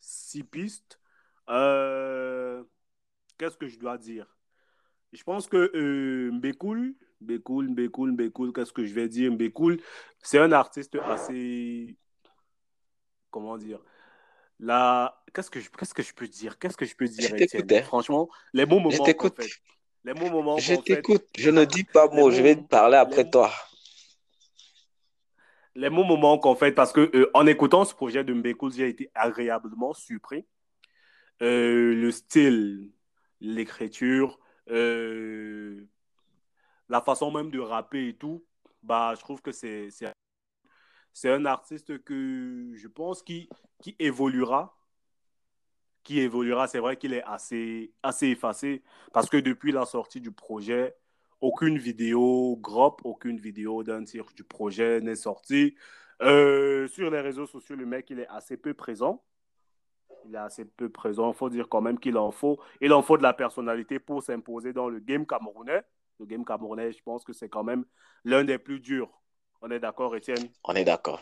6 0.00 0.44
pistes. 0.44 1.00
Euh, 1.48 2.62
Qu'est-ce 3.38 3.56
que 3.56 3.66
je 3.66 3.78
dois 3.78 3.98
dire? 3.98 4.36
Je 5.12 5.22
pense 5.22 5.48
que 5.48 5.70
euh, 5.74 6.30
Mbekoul, 6.32 6.94
Mbekoul, 7.20 7.68
Mbekoul, 7.70 8.12
Mbekoul, 8.12 8.52
qu'est-ce 8.52 8.72
que 8.72 8.84
je 8.84 8.94
vais 8.94 9.08
dire? 9.08 9.32
Mbekoul, 9.32 9.80
c'est 10.22 10.38
un 10.38 10.52
artiste 10.52 10.96
assez. 10.96 11.96
Comment 13.30 13.56
dire? 13.56 13.80
Là, 14.60 15.22
qu'est-ce 15.34 15.50
que 15.50 15.60
je, 15.60 15.70
qu'est-ce 15.70 15.94
que 15.94 16.02
je 16.02 16.12
peux 16.14 16.28
dire? 16.28 16.58
Qu'est-ce 16.58 16.76
que 16.76 16.84
je 16.84 16.94
peux 16.94 17.06
dire, 17.06 17.28
Je 17.28 17.58
hein. 17.74 17.82
Franchement, 17.82 18.28
les 18.52 18.66
bons 18.66 18.78
Je 18.78 18.82
moments 18.82 18.98
qu'en 18.98 19.04
t'écoute. 19.04 19.42
fait. 19.42 19.50
Les 20.04 20.14
bons 20.14 20.30
moments 20.30 20.58
Je 20.58 20.74
t'écoute. 20.74 21.26
Je 21.38 21.50
ne 21.50 21.64
dis 21.64 21.84
pas 21.84 22.08
mot. 22.08 22.30
Je 22.30 22.42
vais 22.42 22.56
te 22.56 22.62
parler 22.62 22.96
après 22.96 23.28
toi. 23.28 23.50
Les 25.76 25.90
bons 25.90 26.04
moments 26.04 26.38
qu'en 26.38 26.54
fait, 26.54 26.72
parce 26.72 26.92
que 26.92 27.10
euh, 27.16 27.30
en 27.34 27.46
écoutant 27.46 27.84
ce 27.84 27.94
projet 27.94 28.22
de 28.24 28.32
Mbekoul, 28.32 28.72
j'ai 28.72 28.88
été 28.88 29.10
agréablement 29.14 29.92
surpris. 29.92 30.46
Euh, 31.42 31.94
le 31.94 32.10
style, 32.12 32.92
l'écriture, 33.40 34.38
euh, 34.70 35.84
la 36.88 37.00
façon 37.00 37.30
même 37.32 37.50
de 37.50 37.58
rapper 37.58 38.08
et 38.08 38.16
tout, 38.16 38.44
bah, 38.82 39.14
je 39.16 39.20
trouve 39.20 39.42
que 39.42 39.52
c'est 39.52 39.90
c'est 39.90 40.06
c'est 41.12 41.30
un 41.30 41.44
artiste 41.46 42.02
que 42.04 42.72
je 42.74 42.88
pense 42.88 43.22
qui, 43.22 43.48
qui 43.82 43.96
évoluera. 43.98 44.76
Qui 46.02 46.20
évoluera. 46.20 46.68
C'est 46.68 46.80
vrai 46.80 46.96
qu'il 46.96 47.14
est 47.14 47.22
assez, 47.24 47.94
assez 48.02 48.28
effacé 48.28 48.82
parce 49.12 49.30
que 49.30 49.36
depuis 49.38 49.72
la 49.72 49.86
sortie 49.86 50.20
du 50.20 50.32
projet, 50.32 50.94
aucune 51.44 51.76
vidéo 51.76 52.56
groupe, 52.56 53.02
aucune 53.04 53.38
vidéo 53.38 53.82
d'un 53.82 54.02
tir 54.04 54.24
du 54.34 54.44
projet 54.44 55.02
n'est 55.02 55.14
sortie. 55.14 55.74
Euh, 56.22 56.88
sur 56.88 57.10
les 57.10 57.20
réseaux 57.20 57.46
sociaux, 57.46 57.76
le 57.76 57.84
mec, 57.84 58.08
il 58.08 58.20
est 58.20 58.28
assez 58.28 58.56
peu 58.56 58.72
présent. 58.72 59.22
Il 60.24 60.34
est 60.34 60.38
assez 60.38 60.64
peu 60.64 60.88
présent. 60.88 61.32
Il 61.32 61.36
faut 61.36 61.50
dire 61.50 61.68
quand 61.68 61.82
même 61.82 62.00
qu'il 62.00 62.16
en 62.16 62.30
faut. 62.30 62.58
Il 62.80 62.94
en 62.94 63.02
faut 63.02 63.18
de 63.18 63.22
la 63.22 63.34
personnalité 63.34 63.98
pour 63.98 64.22
s'imposer 64.22 64.72
dans 64.72 64.88
le 64.88 65.00
game 65.00 65.26
camerounais. 65.26 65.82
Le 66.18 66.24
game 66.24 66.46
camerounais, 66.46 66.92
je 66.92 67.02
pense 67.02 67.24
que 67.24 67.34
c'est 67.34 67.50
quand 67.50 67.64
même 67.64 67.84
l'un 68.24 68.44
des 68.44 68.56
plus 68.56 68.80
durs. 68.80 69.10
On 69.60 69.70
est 69.70 69.80
d'accord, 69.80 70.16
Étienne? 70.16 70.48
On 70.64 70.74
est 70.74 70.84
d'accord. 70.84 71.20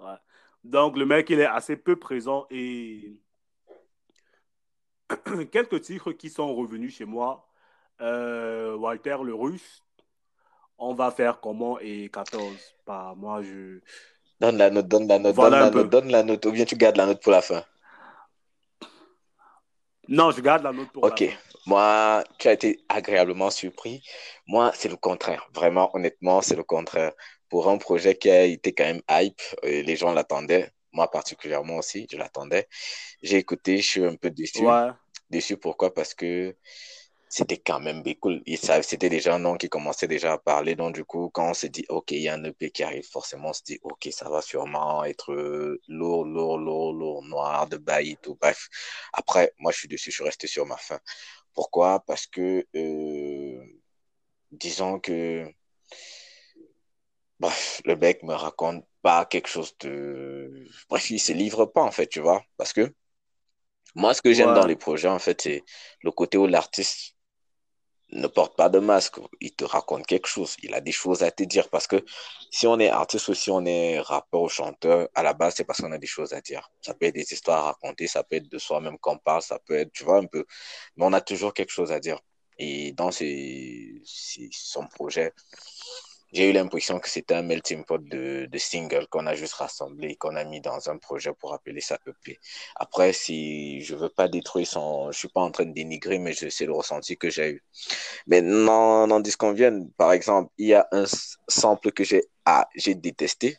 Ouais. 0.00 0.18
Donc, 0.64 0.96
le 0.96 1.06
mec, 1.06 1.30
il 1.30 1.38
est 1.38 1.46
assez 1.46 1.76
peu 1.76 1.94
présent 1.94 2.46
et 2.50 3.20
quelques 5.52 5.82
titres 5.82 6.10
qui 6.10 6.30
sont 6.30 6.52
revenus 6.52 6.96
chez 6.96 7.04
moi. 7.04 7.48
Euh, 8.00 8.76
Walter 8.76 9.16
le 9.22 9.34
Russe, 9.34 9.82
on 10.78 10.94
va 10.94 11.10
faire 11.10 11.40
comment 11.40 11.78
et 11.80 12.08
14. 12.12 12.74
Bah, 12.86 13.14
moi, 13.16 13.42
je. 13.42 13.80
Donne 14.40 14.58
la 14.58 14.70
note, 14.70 14.88
donne 14.88 15.08
la 15.08 15.18
note, 15.18 15.34
Voilà 15.34 15.70
donne 15.70 15.74
la 15.76 15.82
note, 15.82 15.90
donne 15.90 16.10
la 16.10 16.22
note. 16.22 16.46
Ou 16.46 16.52
bien 16.52 16.64
tu 16.64 16.76
gardes 16.76 16.96
la 16.96 17.06
note 17.06 17.22
pour 17.22 17.32
la 17.32 17.40
fin. 17.42 17.64
Non, 20.08 20.30
je 20.32 20.40
garde 20.40 20.62
la 20.64 20.72
note 20.72 20.90
pour 20.92 21.04
Ok. 21.04 21.20
la 21.20 21.26
fin. 21.28 21.36
Moi, 21.66 22.24
tu 22.38 22.48
as 22.48 22.52
été 22.52 22.84
agréablement 22.88 23.50
surpris. 23.50 24.02
Moi, 24.46 24.70
c'est 24.74 24.88
le 24.90 24.96
contraire. 24.96 25.48
Vraiment, 25.54 25.90
honnêtement, 25.94 26.42
c'est 26.42 26.56
le 26.56 26.62
contraire. 26.64 27.12
Pour 27.48 27.70
un 27.70 27.78
projet 27.78 28.16
qui 28.16 28.30
a 28.30 28.44
été 28.44 28.74
quand 28.74 28.84
même 28.84 29.00
hype, 29.08 29.40
euh, 29.64 29.82
les 29.82 29.96
gens 29.96 30.12
l'attendaient. 30.12 30.70
Moi, 30.92 31.10
particulièrement 31.10 31.78
aussi, 31.78 32.06
je 32.10 32.18
l'attendais. 32.18 32.68
J'ai 33.22 33.38
écouté, 33.38 33.78
je 33.78 33.88
suis 33.88 34.04
un 34.04 34.16
peu 34.16 34.30
déçu. 34.30 34.66
Ouais. 34.66 34.90
Déçu 35.30 35.56
pourquoi? 35.56 35.94
Parce 35.94 36.12
que 36.12 36.54
c'était 37.34 37.58
quand 37.58 37.80
même 37.80 38.04
cool. 38.20 38.42
C'était 38.82 39.08
déjà 39.08 39.34
un 39.34 39.40
nom 39.40 39.56
qui 39.56 39.68
commençait 39.68 40.06
déjà 40.06 40.34
à 40.34 40.38
parler. 40.38 40.76
Donc, 40.76 40.94
du 40.94 41.04
coup, 41.04 41.30
quand 41.30 41.50
on 41.50 41.54
s'est 41.54 41.68
dit, 41.68 41.84
OK, 41.88 42.12
il 42.12 42.20
y 42.20 42.28
a 42.28 42.34
un 42.34 42.44
EP 42.44 42.70
qui 42.70 42.84
arrive, 42.84 43.04
forcément, 43.10 43.48
on 43.48 43.52
se 43.52 43.62
dit, 43.64 43.80
OK, 43.82 44.08
ça 44.12 44.28
va 44.28 44.40
sûrement 44.40 45.02
être 45.04 45.34
lourd, 45.88 46.24
lourd, 46.26 46.58
lourd, 46.58 46.92
lourd, 46.92 47.24
noir, 47.24 47.66
de 47.66 47.76
bail 47.76 48.12
et 48.12 48.16
tout. 48.22 48.36
Bref, 48.40 48.68
après, 49.12 49.52
moi, 49.58 49.72
je 49.72 49.78
suis 49.78 49.88
dessus, 49.88 50.12
je 50.12 50.16
suis 50.16 50.24
resté 50.24 50.46
sur 50.46 50.64
ma 50.64 50.76
fin. 50.76 51.00
Pourquoi? 51.54 51.98
Parce 52.06 52.26
que, 52.28 52.64
euh, 52.76 53.64
disons 54.52 55.00
que, 55.00 55.44
bref, 57.40 57.82
le 57.84 57.96
mec 57.96 58.22
me 58.22 58.34
raconte 58.34 58.84
pas 59.02 59.24
quelque 59.26 59.48
chose 59.48 59.76
de... 59.80 60.68
Bref, 60.88 61.10
il 61.10 61.18
se 61.18 61.32
livre 61.32 61.66
pas, 61.66 61.82
en 61.82 61.90
fait, 61.90 62.06
tu 62.06 62.20
vois. 62.20 62.44
Parce 62.56 62.72
que, 62.72 62.94
moi, 63.96 64.14
ce 64.14 64.22
que 64.22 64.32
j'aime 64.32 64.54
dans 64.54 64.66
les 64.66 64.76
projets, 64.76 65.08
en 65.08 65.18
fait, 65.18 65.40
c'est 65.42 65.64
le 66.02 66.12
côté 66.12 66.38
où 66.38 66.46
l'artiste 66.46 67.13
ne 68.14 68.26
porte 68.26 68.56
pas 68.56 68.68
de 68.68 68.78
masque. 68.78 69.16
Il 69.40 69.54
te 69.54 69.64
raconte 69.64 70.06
quelque 70.06 70.28
chose. 70.28 70.56
Il 70.62 70.74
a 70.74 70.80
des 70.80 70.92
choses 70.92 71.22
à 71.22 71.30
te 71.30 71.42
dire. 71.42 71.68
Parce 71.68 71.86
que 71.86 72.04
si 72.50 72.66
on 72.66 72.78
est 72.78 72.88
artiste 72.88 73.28
ou 73.28 73.34
si 73.34 73.50
on 73.50 73.64
est 73.66 74.00
rappeur 74.00 74.42
ou 74.42 74.48
chanteur, 74.48 75.08
à 75.14 75.22
la 75.22 75.34
base, 75.34 75.54
c'est 75.56 75.64
parce 75.64 75.80
qu'on 75.80 75.92
a 75.92 75.98
des 75.98 76.06
choses 76.06 76.32
à 76.32 76.40
dire. 76.40 76.70
Ça 76.80 76.94
peut 76.94 77.06
être 77.06 77.14
des 77.14 77.32
histoires 77.32 77.58
à 77.58 77.62
raconter, 77.72 78.06
ça 78.06 78.22
peut 78.24 78.36
être 78.36 78.48
de 78.48 78.58
soi-même 78.58 78.98
qu'on 78.98 79.18
parle, 79.18 79.42
ça 79.42 79.58
peut 79.58 79.74
être, 79.74 79.92
tu 79.92 80.04
vois, 80.04 80.18
un 80.18 80.26
peu. 80.26 80.44
Mais 80.96 81.04
on 81.04 81.12
a 81.12 81.20
toujours 81.20 81.52
quelque 81.54 81.72
chose 81.72 81.92
à 81.92 82.00
dire. 82.00 82.20
Et 82.58 82.92
dans 82.92 83.10
son 83.10 84.86
projet, 84.88 85.32
j'ai 86.34 86.50
eu 86.50 86.52
l'impression 86.52 86.98
que 86.98 87.08
c'était 87.08 87.34
un 87.34 87.42
melting 87.42 87.84
pot 87.84 87.98
de, 87.98 88.46
de 88.50 88.58
singles 88.58 89.06
qu'on 89.08 89.26
a 89.26 89.34
juste 89.36 89.54
rassemblé, 89.54 90.16
qu'on 90.16 90.34
a 90.34 90.44
mis 90.44 90.60
dans 90.60 90.90
un 90.90 90.98
projet 90.98 91.32
pour 91.32 91.54
appeler 91.54 91.80
ça 91.80 91.96
EP. 92.06 92.38
Après, 92.74 93.12
si 93.12 93.80
je 93.82 93.94
veux 93.94 94.08
pas 94.08 94.26
détruire 94.26 94.66
son, 94.66 95.12
je 95.12 95.18
suis 95.18 95.28
pas 95.28 95.40
en 95.40 95.52
train 95.52 95.64
de 95.64 95.72
dénigrer, 95.72 96.18
mais 96.18 96.34
c'est 96.34 96.66
le 96.66 96.72
ressenti 96.72 97.16
que 97.16 97.30
j'ai 97.30 97.50
eu. 97.50 97.62
Mais 98.26 98.42
non, 98.42 99.06
n'en 99.06 99.20
disconvienne. 99.20 99.90
Par 99.96 100.12
exemple, 100.12 100.50
il 100.58 100.66
y 100.68 100.74
a 100.74 100.88
un 100.90 101.04
sample 101.48 101.92
que 101.92 102.02
j'ai, 102.02 102.24
ah, 102.44 102.66
j'ai 102.74 102.96
détesté. 102.96 103.56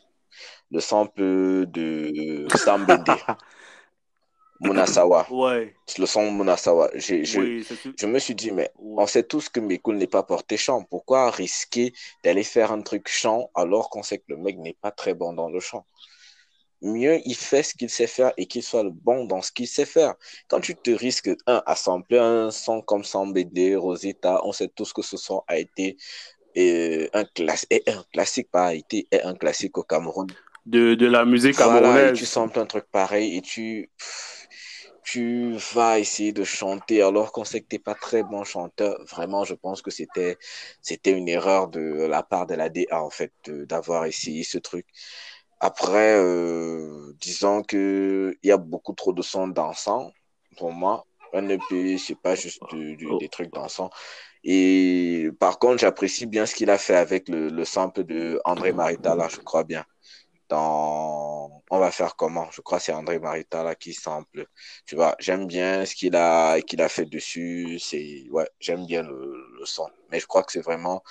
Le 0.70 0.80
sample 0.80 1.66
de 1.66 2.46
Sam 2.56 2.84
Bende. 2.84 3.06
Munasawa. 4.60 5.26
Ouais. 5.30 5.74
Le 5.98 6.06
son 6.06 6.30
Munasawa. 6.32 6.90
Je, 6.94 7.24
je, 7.24 8.06
me 8.06 8.18
suis 8.18 8.34
dit, 8.34 8.50
mais 8.50 8.70
on 8.78 9.06
sait 9.06 9.22
tous 9.22 9.48
que 9.48 9.60
Mekul 9.60 9.96
n'est 9.96 10.06
pas 10.06 10.22
porté 10.22 10.56
chant. 10.56 10.82
Pourquoi 10.82 11.30
risquer 11.30 11.92
d'aller 12.24 12.44
faire 12.44 12.72
un 12.72 12.82
truc 12.82 13.08
chant 13.08 13.50
alors 13.54 13.90
qu'on 13.90 14.02
sait 14.02 14.18
que 14.18 14.24
le 14.28 14.36
mec 14.36 14.58
n'est 14.58 14.76
pas 14.80 14.90
très 14.90 15.14
bon 15.14 15.32
dans 15.32 15.48
le 15.48 15.60
chant? 15.60 15.86
Mieux, 16.82 17.20
il 17.24 17.34
fait 17.34 17.62
ce 17.62 17.74
qu'il 17.74 17.88
sait 17.88 18.06
faire 18.06 18.32
et 18.36 18.46
qu'il 18.46 18.62
soit 18.62 18.84
bon 18.84 19.24
dans 19.24 19.40
ce 19.40 19.50
qu'il 19.50 19.66
sait 19.66 19.86
faire. 19.86 20.14
Quand 20.46 20.60
tu 20.60 20.74
te 20.74 20.90
risques, 20.90 21.30
un, 21.46 21.62
à 21.64 21.74
sampler 21.74 22.18
un 22.18 22.50
son 22.50 22.82
comme 22.82 23.02
Sambede, 23.02 23.76
Rosetta, 23.76 24.40
on 24.44 24.52
sait 24.52 24.68
tous 24.68 24.92
que 24.92 25.02
ce 25.02 25.16
son 25.16 25.42
a 25.48 25.56
été 25.56 25.96
euh, 26.58 27.08
un, 27.14 27.24
classique, 27.24 27.68
et 27.70 27.82
un 27.86 28.04
classique, 28.12 28.50
pas 28.50 28.66
a 28.66 28.74
été 28.74 29.08
un 29.24 29.34
classique 29.34 29.76
au 29.78 29.82
Cameroun. 29.82 30.26
De, 30.66 30.94
de 30.94 31.06
la 31.06 31.24
musique 31.24 31.56
camerounaise. 31.56 32.18
tu 32.18 32.26
samples 32.26 32.58
un 32.58 32.66
truc 32.66 32.86
pareil 32.90 33.36
et 33.36 33.40
tu 33.40 33.88
tu 35.06 35.52
vas 35.74 36.00
essayer 36.00 36.32
de 36.32 36.42
chanter 36.42 37.00
alors 37.00 37.30
qu'on 37.30 37.44
sait 37.44 37.60
que 37.60 37.68
tu 37.68 37.76
n'es 37.76 37.80
pas 37.80 37.94
très 37.94 38.24
bon 38.24 38.42
chanteur. 38.42 38.98
Vraiment, 39.08 39.44
je 39.44 39.54
pense 39.54 39.80
que 39.80 39.92
c'était, 39.92 40.36
c'était 40.82 41.12
une 41.12 41.28
erreur 41.28 41.68
de 41.68 41.80
la 42.08 42.24
part 42.24 42.46
de 42.46 42.54
la 42.54 42.68
DA, 42.68 43.02
en 43.04 43.10
fait, 43.10 43.32
d'avoir 43.46 44.06
essayé 44.06 44.42
ce 44.42 44.58
truc. 44.58 44.84
Après, 45.60 46.16
euh, 46.18 47.12
disons 47.20 47.62
que 47.62 48.36
il 48.42 48.48
y 48.48 48.52
a 48.52 48.56
beaucoup 48.56 48.94
trop 48.94 49.12
de 49.12 49.22
sons 49.22 49.48
dansants 49.48 50.10
pour 50.56 50.72
moi. 50.72 51.06
Un 51.32 51.48
EP, 51.50 51.98
c'est 51.98 52.20
pas 52.20 52.34
juste 52.34 52.60
oh. 52.72 53.18
des 53.18 53.28
trucs 53.28 53.52
dansants. 53.52 53.90
Et 54.42 55.28
par 55.40 55.58
contre, 55.60 55.78
j'apprécie 55.78 56.26
bien 56.26 56.46
ce 56.46 56.54
qu'il 56.56 56.70
a 56.70 56.78
fait 56.78 56.96
avec 56.96 57.28
le, 57.28 57.48
le 57.48 57.64
sample 57.64 58.04
de 58.04 58.40
André 58.44 58.72
Maritala, 58.72 59.28
je 59.28 59.38
crois 59.38 59.64
bien 59.64 59.84
on 60.54 61.78
va 61.78 61.90
faire 61.90 62.16
comment? 62.16 62.50
Je 62.52 62.60
crois 62.60 62.80
c'est 62.80 62.92
André 62.92 63.18
Marita 63.18 63.62
là 63.64 63.74
qui 63.74 63.94
sample. 63.94 64.46
Tu 64.86 64.94
vois 64.96 65.16
j'aime 65.18 65.46
bien 65.46 65.84
ce 65.86 65.94
qu'il 65.94 66.16
a 66.16 66.60
qu'il 66.62 66.82
a 66.82 66.88
fait 66.88 67.06
dessus 67.06 67.78
c'est 67.80 68.26
ouais 68.30 68.48
j'aime 68.60 68.86
bien 68.86 69.02
le, 69.02 69.34
le, 69.58 69.66
son. 69.66 69.88
Mais 70.10 70.20
je 70.20 70.26
crois 70.26 70.42
que 70.44 70.52
c'est 70.52 70.60
vraiment 70.60 71.02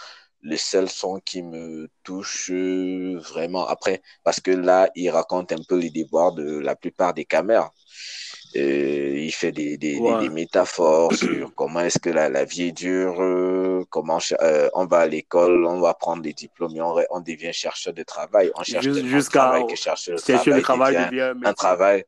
le 0.45 0.58
seul 0.58 0.89
son 0.89 1.19
qui 1.19 1.41
me 1.41 1.89
touche 2.03 2.51
vraiment 2.51 3.67
après 3.67 4.01
parce 4.23 4.39
que 4.39 4.51
là 4.51 4.89
il 4.95 5.10
raconte 5.10 5.51
un 5.51 5.63
peu 5.67 5.77
les 5.77 5.89
déboires 5.89 6.34
de 6.34 6.60
la 6.60 6.75
plupart 6.75 7.13
des 7.13 7.25
caméras 7.25 7.73
euh, 8.55 9.17
il 9.17 9.31
fait 9.34 9.51
des, 9.51 9.77
des, 9.77 9.99
des, 9.99 10.29
métaphores 10.29 11.13
sur 11.15 11.53
comment 11.55 11.81
est-ce 11.81 11.99
que 11.99 12.10
la, 12.10 12.29
la, 12.29 12.45
vie 12.45 12.63
est 12.63 12.71
dure, 12.71 13.21
euh, 13.21 13.84
comment 13.89 14.19
euh, 14.41 14.69
on 14.73 14.86
va 14.86 14.99
à 14.99 15.08
l'école, 15.08 15.65
on 15.65 15.81
va 15.81 15.93
prendre 15.93 16.21
des 16.21 16.31
diplômes, 16.31 16.71
on, 16.79 16.95
on 17.12 17.19
devient 17.19 17.51
chercheur 17.51 17.93
de 17.93 18.03
travail. 18.03 18.51
On 18.55 18.63
cherche 18.63 18.86
jusqu'à 18.86 19.39
travail 19.39 19.67
que 19.67 19.75
chercheur 19.75 20.15
de 20.15 20.62
travail, 20.62 20.95
devient 21.12 21.34
un 21.43 21.53
travail. 21.53 22.05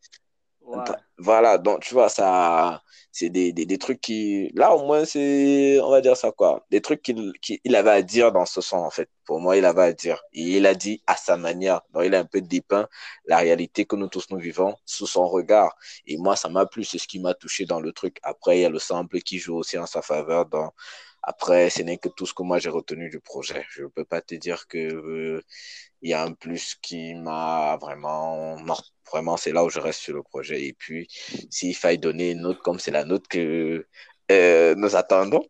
Voilà, 1.17 1.57
donc 1.57 1.81
tu 1.81 1.93
vois, 1.93 2.09
ça, 2.09 2.81
c'est 3.11 3.29
des, 3.29 3.51
des, 3.53 3.77
trucs 3.77 4.01
qui, 4.01 4.51
là 4.53 4.75
au 4.75 4.85
moins, 4.85 5.05
c'est, 5.05 5.79
on 5.81 5.89
va 5.89 6.01
dire 6.01 6.15
ça 6.17 6.31
quoi, 6.31 6.65
des 6.69 6.81
trucs 6.81 7.01
qu'il 7.01 7.33
il 7.63 7.75
avait 7.75 7.89
à 7.89 8.01
dire 8.01 8.31
dans 8.31 8.45
ce 8.45 8.61
son 8.61 8.77
en 8.77 8.89
fait. 8.91 9.09
Pour 9.25 9.39
moi, 9.39 9.57
il 9.57 9.65
avait 9.65 9.81
à 9.81 9.93
dire. 9.93 10.21
Et 10.33 10.57
il 10.57 10.65
a 10.65 10.75
dit 10.75 11.01
à 11.07 11.15
sa 11.15 11.35
manière. 11.37 11.81
Donc 11.93 12.03
il 12.05 12.15
a 12.15 12.19
un 12.19 12.25
peu 12.25 12.41
dépeint 12.41 12.87
la 13.25 13.37
réalité 13.37 13.85
que 13.85 13.95
nous 13.95 14.07
tous 14.07 14.27
nous 14.29 14.37
vivons 14.37 14.75
sous 14.85 15.07
son 15.07 15.27
regard. 15.27 15.75
Et 16.05 16.17
moi, 16.17 16.35
ça 16.35 16.49
m'a 16.49 16.65
plu, 16.65 16.83
c'est 16.83 16.97
ce 16.99 17.07
qui 17.07 17.19
m'a 17.19 17.33
touché 17.33 17.65
dans 17.65 17.79
le 17.79 17.91
truc. 17.93 18.19
Après, 18.23 18.59
il 18.59 18.61
y 18.61 18.65
a 18.65 18.69
le 18.69 18.79
sample 18.79 19.19
qui 19.21 19.39
joue 19.39 19.55
aussi 19.57 19.77
en 19.77 19.85
sa 19.85 20.01
faveur 20.01 20.45
dans, 20.45 20.71
après, 21.27 21.69
ce 21.69 21.81
n'est 21.81 21.97
que 21.97 22.07
tout 22.07 22.25
ce 22.25 22.33
que 22.33 22.41
moi 22.41 22.57
j'ai 22.57 22.69
retenu 22.69 23.09
du 23.09 23.19
projet. 23.19 23.65
Je 23.69 23.83
ne 23.83 23.87
peux 23.89 24.05
pas 24.05 24.21
te 24.21 24.33
dire 24.35 24.65
que 24.67 24.77
euh, 24.77 25.43
il 26.01 26.09
y 26.11 26.13
a 26.13 26.23
un 26.23 26.31
plus 26.31 26.75
qui 26.81 27.13
m'a 27.15 27.77
vraiment. 27.81 28.57
Non, 28.61 28.77
vraiment, 29.11 29.35
c'est 29.35 29.51
là 29.51 29.65
où 29.65 29.69
je 29.69 29.79
reste 29.81 29.99
sur 29.99 30.15
le 30.15 30.23
projet. 30.23 30.63
Et 30.63 30.73
puis, 30.73 31.07
s'il 31.51 31.75
faille 31.75 31.97
donner 31.99 32.31
une 32.31 32.41
note 32.43 32.59
comme 32.59 32.79
c'est 32.79 32.91
la 32.91 33.03
note 33.03 33.27
que 33.27 33.85
euh, 34.31 34.75
nous 34.75 34.95
attendons, 34.95 35.45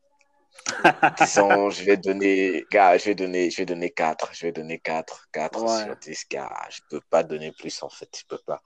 disons, 1.20 1.70
je 1.70 1.84
vais 1.84 1.98
donner, 1.98 2.66
gars, 2.72 2.98
je 2.98 3.06
vais 3.06 3.16
donner, 3.16 3.52
je 3.52 3.58
vais 3.58 3.66
donner 3.68 3.92
4. 3.92 4.32
Je 4.34 4.48
vais 4.48 4.52
donner 4.52 4.80
4, 4.80 5.28
4 5.32 5.84
sur 5.86 5.96
10, 5.96 6.26
gars. 6.32 6.68
Je 6.72 6.80
peux 6.90 7.02
pas 7.12 7.24
donner 7.24 7.52
plus, 7.52 7.84
en 7.84 7.90
fait. 7.90 8.10
Je 8.18 8.26
peux 8.28 8.42
pas. 8.48 8.62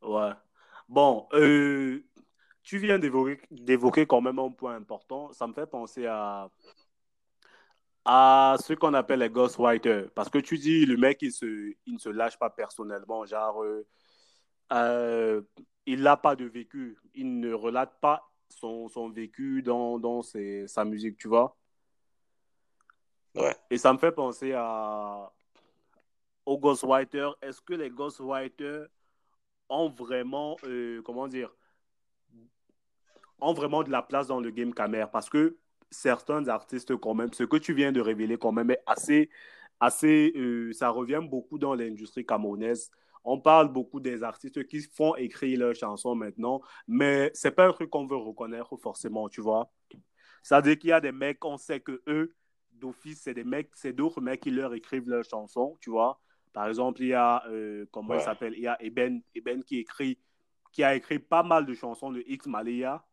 Ouais. 0.00 0.32
Bon, 0.88 1.28
euh, 1.34 2.02
tu 2.70 2.78
viens 2.78 3.00
d'évoquer 3.00 4.06
quand 4.06 4.20
même 4.20 4.38
un 4.38 4.52
point 4.52 4.76
important. 4.76 5.32
Ça 5.32 5.48
me 5.48 5.52
fait 5.52 5.66
penser 5.66 6.06
à, 6.06 6.48
à 8.04 8.54
ce 8.64 8.74
qu'on 8.74 8.94
appelle 8.94 9.18
les 9.18 9.28
ghostwriters. 9.28 10.08
Parce 10.14 10.28
que 10.28 10.38
tu 10.38 10.56
dis, 10.56 10.86
le 10.86 10.96
mec, 10.96 11.18
il, 11.20 11.32
se, 11.32 11.74
il 11.84 11.94
ne 11.94 11.98
se 11.98 12.08
lâche 12.08 12.38
pas 12.38 12.48
personnellement. 12.48 13.26
Genre, 13.26 13.64
euh, 13.64 13.84
euh, 14.72 15.42
il 15.84 16.02
n'a 16.02 16.16
pas 16.16 16.36
de 16.36 16.44
vécu. 16.44 16.96
Il 17.12 17.40
ne 17.40 17.52
relate 17.52 17.98
pas 18.00 18.30
son, 18.48 18.86
son 18.86 19.10
vécu 19.10 19.62
dans, 19.62 19.98
dans 19.98 20.22
ses, 20.22 20.68
sa 20.68 20.84
musique, 20.84 21.18
tu 21.18 21.26
vois? 21.26 21.56
Ouais. 23.34 23.56
Et 23.70 23.78
ça 23.78 23.92
me 23.92 23.98
fait 23.98 24.12
penser 24.12 24.52
à, 24.52 25.32
aux 26.46 26.56
ghostwriters. 26.56 27.36
Est-ce 27.42 27.60
que 27.60 27.74
les 27.74 27.90
ghostwriters 27.90 28.86
ont 29.68 29.88
vraiment, 29.88 30.56
euh, 30.62 31.02
comment 31.02 31.26
dire, 31.26 31.52
ont 33.40 33.52
vraiment 33.52 33.82
de 33.82 33.90
la 33.90 34.02
place 34.02 34.26
dans 34.26 34.40
le 34.40 34.50
game 34.50 34.74
Camer 34.74 35.06
parce 35.12 35.28
que 35.28 35.56
certains 35.90 36.48
artistes 36.48 36.96
quand 36.96 37.14
même, 37.14 37.32
ce 37.32 37.44
que 37.44 37.56
tu 37.56 37.74
viens 37.74 37.92
de 37.92 38.00
révéler 38.00 38.38
quand 38.38 38.52
même 38.52 38.70
est 38.70 38.82
assez, 38.86 39.30
assez 39.80 40.32
euh, 40.36 40.72
ça 40.72 40.90
revient 40.90 41.20
beaucoup 41.22 41.58
dans 41.58 41.74
l'industrie 41.74 42.24
camerounaise. 42.24 42.90
On 43.24 43.38
parle 43.38 43.70
beaucoup 43.72 44.00
des 44.00 44.22
artistes 44.22 44.66
qui 44.66 44.80
font 44.80 45.14
écrire 45.16 45.58
leurs 45.58 45.74
chansons 45.74 46.14
maintenant, 46.14 46.62
mais 46.88 47.30
c'est 47.34 47.50
pas 47.50 47.66
un 47.66 47.72
truc 47.72 47.90
qu'on 47.90 48.06
veut 48.06 48.16
reconnaître 48.16 48.76
forcément, 48.76 49.28
tu 49.28 49.42
vois. 49.42 49.70
Ça 50.42 50.56
veut 50.56 50.62
dire 50.62 50.78
qu'il 50.78 50.90
y 50.90 50.92
a 50.92 51.00
des 51.00 51.12
mecs, 51.12 51.44
on 51.44 51.58
sait 51.58 51.80
que 51.80 52.02
eux, 52.06 52.34
d'office, 52.72 53.20
c'est 53.22 53.34
des 53.34 53.44
mecs, 53.44 53.70
c'est 53.74 53.92
d'autres 53.92 54.22
mecs 54.22 54.40
qui 54.40 54.50
leur 54.50 54.72
écrivent 54.72 55.08
leurs 55.08 55.24
chansons, 55.24 55.76
tu 55.80 55.90
vois. 55.90 56.18
Par 56.52 56.66
exemple, 56.66 57.02
il 57.02 57.08
y 57.08 57.14
a, 57.14 57.44
euh, 57.48 57.86
comment 57.92 58.14
il 58.14 58.20
s'appelle, 58.20 58.54
il 58.56 58.62
y 58.62 58.66
a 58.66 58.82
Eben, 58.82 59.22
Eben 59.34 59.62
qui 59.62 59.78
écrit, 59.78 60.18
qui 60.72 60.82
a 60.82 60.94
écrit 60.94 61.18
pas 61.18 61.42
mal 61.42 61.66
de 61.66 61.74
chansons 61.74 62.10
de 62.10 62.22
X 62.26 62.46
Malaya, 62.46 63.04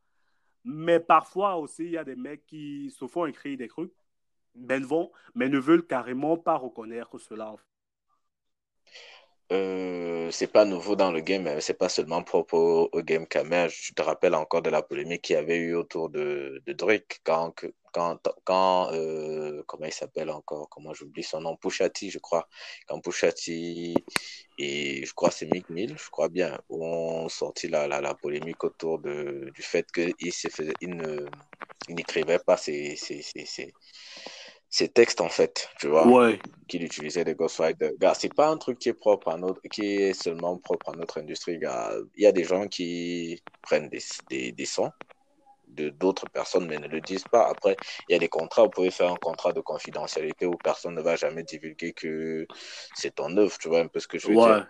mais 0.68 1.00
parfois 1.00 1.56
aussi, 1.56 1.86
il 1.86 1.92
y 1.92 1.98
a 1.98 2.04
des 2.04 2.18
mecs 2.18 2.46
qui 2.46 2.92
se 2.92 3.08
font 3.08 3.26
écrire 3.26 3.58
des 3.58 3.70
trucs, 3.70 3.94
ben 4.54 4.84
vont, 4.84 5.12
mais 5.34 5.50
ne 5.50 5.60
veulent 5.60 5.88
carrément 5.88 6.38
pas 6.38 6.56
reconnaître 6.58 7.18
cela. 7.18 7.56
Euh, 9.54 10.30
c'est 10.32 10.52
pas 10.52 10.66
nouveau 10.66 10.98
dans 10.98 11.12
le 11.12 11.22
game, 11.22 11.62
c'est 11.62 11.78
pas 11.78 11.88
seulement 11.88 12.22
propre 12.22 12.58
au, 12.92 13.02
game 13.02 13.26
Kamer. 13.26 13.70
Je 13.70 13.94
te 13.94 14.02
rappelle 14.02 14.36
encore 14.36 14.62
de 14.62 14.70
la 14.70 14.82
polémique 14.82 15.22
qu'il 15.22 15.36
y 15.36 15.40
avait 15.40 15.56
eu 15.58 15.74
autour 15.76 16.10
de, 16.10 16.62
de 16.66 16.74
Drake 16.74 17.22
quand, 17.24 17.54
quand, 17.94 18.20
quand 18.44 18.92
euh, 18.92 19.64
comment 19.66 19.86
il 19.86 19.94
s'appelle 19.94 20.30
encore, 20.32 20.68
comment 20.70 20.94
j'oublie 20.94 21.24
son 21.24 21.42
nom, 21.42 21.56
Pouchati, 21.56 22.12
je 22.12 22.20
crois. 22.20 22.48
Quand 22.88 23.00
Pouchati 23.00 23.96
et 24.58 25.06
je 25.06 25.14
crois 25.14 25.32
c'est 25.32 25.46
Mick 25.46 25.70
Mill, 25.70 25.96
je 25.98 26.10
crois 26.10 26.28
bien, 26.30 26.60
ont 26.70 27.30
sorti 27.30 27.70
la, 27.70 27.88
la, 27.88 28.02
la 28.02 28.16
polémique 28.16 28.64
autour 28.66 29.00
de, 29.00 29.50
du 29.56 29.62
fait 29.62 29.90
qu'il 29.94 30.14
il 30.20 30.34
il 31.90 31.96
n'écrivait 31.96 32.40
pas 32.40 32.58
ses, 32.58 32.96
ses, 32.98 33.22
ses, 33.22 33.46
ses, 33.46 33.74
textes, 34.70 35.22
en 35.22 35.30
fait, 35.30 35.70
tu 35.80 35.88
vois, 35.88 36.14
Ouais, 36.14 36.42
qu'il 36.68 36.84
utilisait 36.84 37.24
des 37.24 37.36
ghostwriters. 37.36 37.94
Gars, 38.00 38.14
c'est 38.14 38.30
pas 38.36 38.50
un 38.50 38.58
truc 38.58 38.80
qui 38.80 38.90
est 38.90 38.94
propre 38.94 39.30
à 39.30 39.38
notre, 39.38 39.62
qui 39.72 39.84
est 39.86 40.14
seulement 40.14 40.58
propre 40.58 40.90
à 40.90 40.94
notre 40.96 41.20
industrie, 41.20 41.60
gars. 41.60 41.94
Il 42.16 42.24
y 42.24 42.28
a 42.28 42.32
des 42.32 42.44
gens 42.44 42.68
qui 42.68 43.42
prennent 43.64 43.90
des, 43.90 44.00
des, 44.30 44.52
des 44.52 44.66
sons 44.66 44.92
de 45.68 45.90
d'autres 45.90 46.28
personnes, 46.28 46.68
mais 46.68 46.80
ne 46.80 46.88
le 46.88 47.02
disent 47.02 47.26
pas. 47.26 47.48
Après, 47.50 47.78
il 48.08 48.14
y 48.14 48.16
a 48.16 48.20
des 48.20 48.30
contrats, 48.30 48.64
vous 48.66 48.72
pouvez 48.72 48.92
faire 48.92 49.12
un 49.12 49.18
contrat 49.18 49.54
de 49.54 49.62
confidentialité 49.62 50.46
où 50.46 50.58
personne 50.58 50.96
ne 50.96 51.02
va 51.02 51.16
jamais 51.18 51.44
divulguer 51.44 51.94
que 51.94 52.48
c'est 52.94 53.16
ton 53.16 53.36
œuvre, 53.38 53.58
tu 53.60 53.68
vois 53.68 53.82
un 53.82 53.88
peu 53.88 54.00
ce 54.00 54.08
que 54.08 54.18
je 54.20 54.28
veux 54.30 54.38
ouais, 54.38 54.38
dire. 54.38 54.64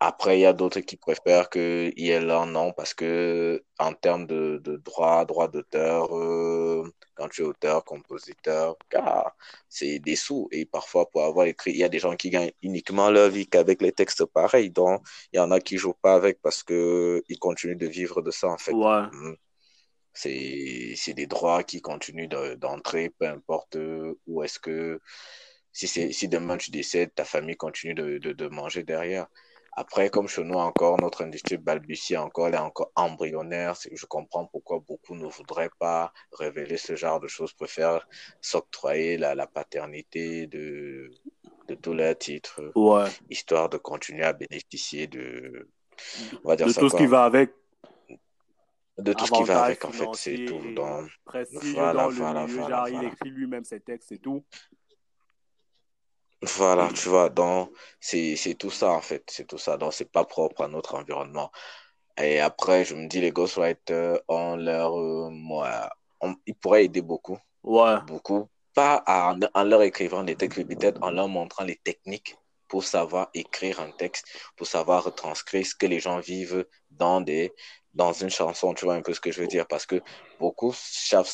Après, 0.00 0.38
il 0.38 0.42
y 0.42 0.46
a 0.46 0.52
d'autres 0.52 0.80
qui 0.80 0.96
préfèrent 0.96 1.48
qu'il 1.48 1.92
y 1.96 2.10
ait 2.10 2.20
leur 2.20 2.46
nom 2.46 2.72
parce 2.72 2.92
que, 2.94 3.62
en 3.78 3.92
termes 3.94 4.26
de, 4.26 4.58
de 4.62 4.76
droit, 4.76 5.24
droit 5.24 5.48
d'auteur, 5.48 6.14
euh, 6.16 6.84
quand 7.14 7.28
tu 7.28 7.42
es 7.42 7.44
auteur, 7.44 7.84
compositeur, 7.84 8.76
car 8.90 9.34
c'est 9.68 9.98
des 10.00 10.16
sous. 10.16 10.48
Et 10.52 10.66
parfois, 10.66 11.08
pour 11.10 11.24
avoir 11.24 11.46
écrit, 11.46 11.70
il 11.72 11.78
y 11.78 11.84
a 11.84 11.88
des 11.88 11.98
gens 12.00 12.16
qui 12.16 12.30
gagnent 12.30 12.52
uniquement 12.62 13.10
leur 13.10 13.30
vie 13.30 13.46
qu'avec 13.46 13.80
les 13.82 13.92
textes 13.92 14.24
pareils. 14.26 14.70
Donc, 14.70 15.02
il 15.32 15.36
y 15.38 15.40
en 15.40 15.50
a 15.50 15.60
qui 15.60 15.78
jouent 15.78 15.94
pas 16.02 16.14
avec 16.14 16.40
parce 16.42 16.62
que 16.62 17.22
ils 17.28 17.38
continuent 17.38 17.78
de 17.78 17.86
vivre 17.86 18.20
de 18.22 18.30
ça, 18.30 18.48
en 18.48 18.58
fait. 18.58 18.72
ouais, 18.72 19.02
Mhm. 19.12 19.36
C'est, 20.16 21.14
des 21.14 21.26
droits 21.26 21.64
qui 21.64 21.80
continuent 21.80 22.28
de- 22.28 22.54
d'entrer, 22.54 23.10
peu 23.10 23.26
importe 23.26 23.76
euh, 23.76 24.14
où 24.26 24.42
est-ce 24.44 24.58
que, 24.60 25.00
si 25.74 25.88
c'est, 25.88 26.12
si 26.12 26.28
demain 26.28 26.56
tu 26.58 26.70
décèdes, 26.72 27.14
ta 27.14 27.26
famille 27.26 27.56
continue 27.56 27.94
de, 27.94 28.18
de, 28.18 28.32
de 28.32 28.48
manger 28.48 28.84
derrière. 28.84 29.28
Après, 29.76 30.08
comme 30.10 30.28
chez 30.28 30.44
nous 30.44 30.54
encore, 30.54 30.98
notre 31.00 31.24
industrie 31.24 31.58
balbutie 31.58 32.16
encore, 32.16 32.48
elle 32.48 32.54
est 32.54 32.58
encore 32.58 32.92
embryonnaire. 32.96 33.76
C'est- 33.76 33.94
Je 33.96 34.06
comprends 34.06 34.46
pourquoi 34.46 34.78
beaucoup 34.80 35.16
ne 35.16 35.26
voudraient 35.26 35.70
pas 35.80 36.12
révéler 36.32 36.78
ce 36.78 36.96
genre 36.96 37.20
de 37.20 37.28
choses, 37.28 37.52
préfèrent 37.54 38.08
s'octroyer 38.40 39.18
la, 39.18 39.34
la 39.34 39.48
paternité 39.48 40.46
de, 40.46 41.10
de 41.68 41.74
tous 41.74 41.92
leurs 41.94 42.16
titres, 42.18 42.62
ouais. 42.76 43.10
histoire 43.30 43.68
de 43.68 43.78
continuer 43.78 44.24
à 44.24 44.32
bénéficier 44.32 45.08
de, 45.08 45.68
on 46.44 46.50
va 46.50 46.56
dire 46.56 46.68
De 46.68 46.72
ça 46.72 46.80
tout 46.80 46.88
ce 46.88 46.96
qui 46.96 47.06
va 47.06 47.24
avec, 47.24 47.52
de 48.98 49.12
tout 49.12 49.26
ce 49.26 49.32
qui 49.32 49.42
va 49.44 49.64
avec, 49.64 49.84
en 49.84 49.90
fait, 49.90 50.08
c'est 50.14 50.44
tout. 50.44 50.54
prestige 51.24 51.74
voilà, 51.74 52.04
dans 52.04 52.10
le 52.10 52.14
voilà, 52.16 52.46
milieu. 52.46 52.60
voilà, 52.60 52.76
Genre, 52.86 52.88
il 53.02 53.04
écrit 53.08 53.30
lui-même 53.30 53.64
ses 53.64 53.80
textes 53.80 54.12
et 54.12 54.18
tout. 54.18 54.44
Voilà, 56.56 56.90
tu 56.92 57.08
vois, 57.08 57.30
donc 57.30 57.70
c'est 58.00 58.36
tout 58.58 58.70
ça 58.70 58.90
en 58.90 59.00
fait, 59.00 59.24
c'est 59.30 59.46
tout 59.46 59.58
ça. 59.58 59.76
Donc 59.76 59.94
c'est 59.94 60.10
pas 60.10 60.24
propre 60.24 60.62
à 60.64 60.68
notre 60.68 60.94
environnement. 60.96 61.50
Et 62.18 62.40
après, 62.40 62.84
je 62.84 62.94
me 62.94 63.08
dis 63.08 63.20
les 63.20 63.32
ghostwriters 63.32 64.20
ont 64.28 64.56
leur 64.56 64.98
euh, 64.98 65.30
moi, 65.30 65.90
on- 66.20 66.36
ils 66.46 66.54
pourraient 66.56 66.84
aider 66.86 67.02
beaucoup, 67.02 67.38
Ouais, 67.64 67.98
beaucoup, 68.00 68.48
pas 68.74 69.04
en, 69.06 69.40
en 69.54 69.64
leur 69.64 69.82
écrivant 69.82 70.24
des 70.24 70.36
textes, 70.36 70.58
mais 70.58 70.64
peut-être 70.66 70.98
en 71.02 71.10
leur 71.12 71.28
montrant 71.28 71.64
les 71.64 71.76
techniques 71.76 72.38
pour 72.68 72.84
savoir 72.84 73.30
écrire 73.34 73.80
un 73.80 73.92
texte, 73.92 74.26
pour 74.56 74.66
savoir 74.66 75.04
retranscrire 75.04 75.66
ce 75.66 75.74
que 75.76 75.86
les 75.86 76.00
gens 76.00 76.20
vivent 76.20 76.66
dans 76.90 77.20
des 77.22 77.54
dans 77.94 78.12
une 78.12 78.30
chanson, 78.30 78.74
tu 78.74 78.84
vois 78.86 78.94
un 78.96 79.02
peu 79.02 79.14
ce 79.14 79.20
que 79.20 79.32
je 79.32 79.40
veux 79.40 79.48
dire, 79.48 79.66
parce 79.68 79.86
que 79.86 80.02
beaucoup 80.38 80.72
savent, 80.74 81.28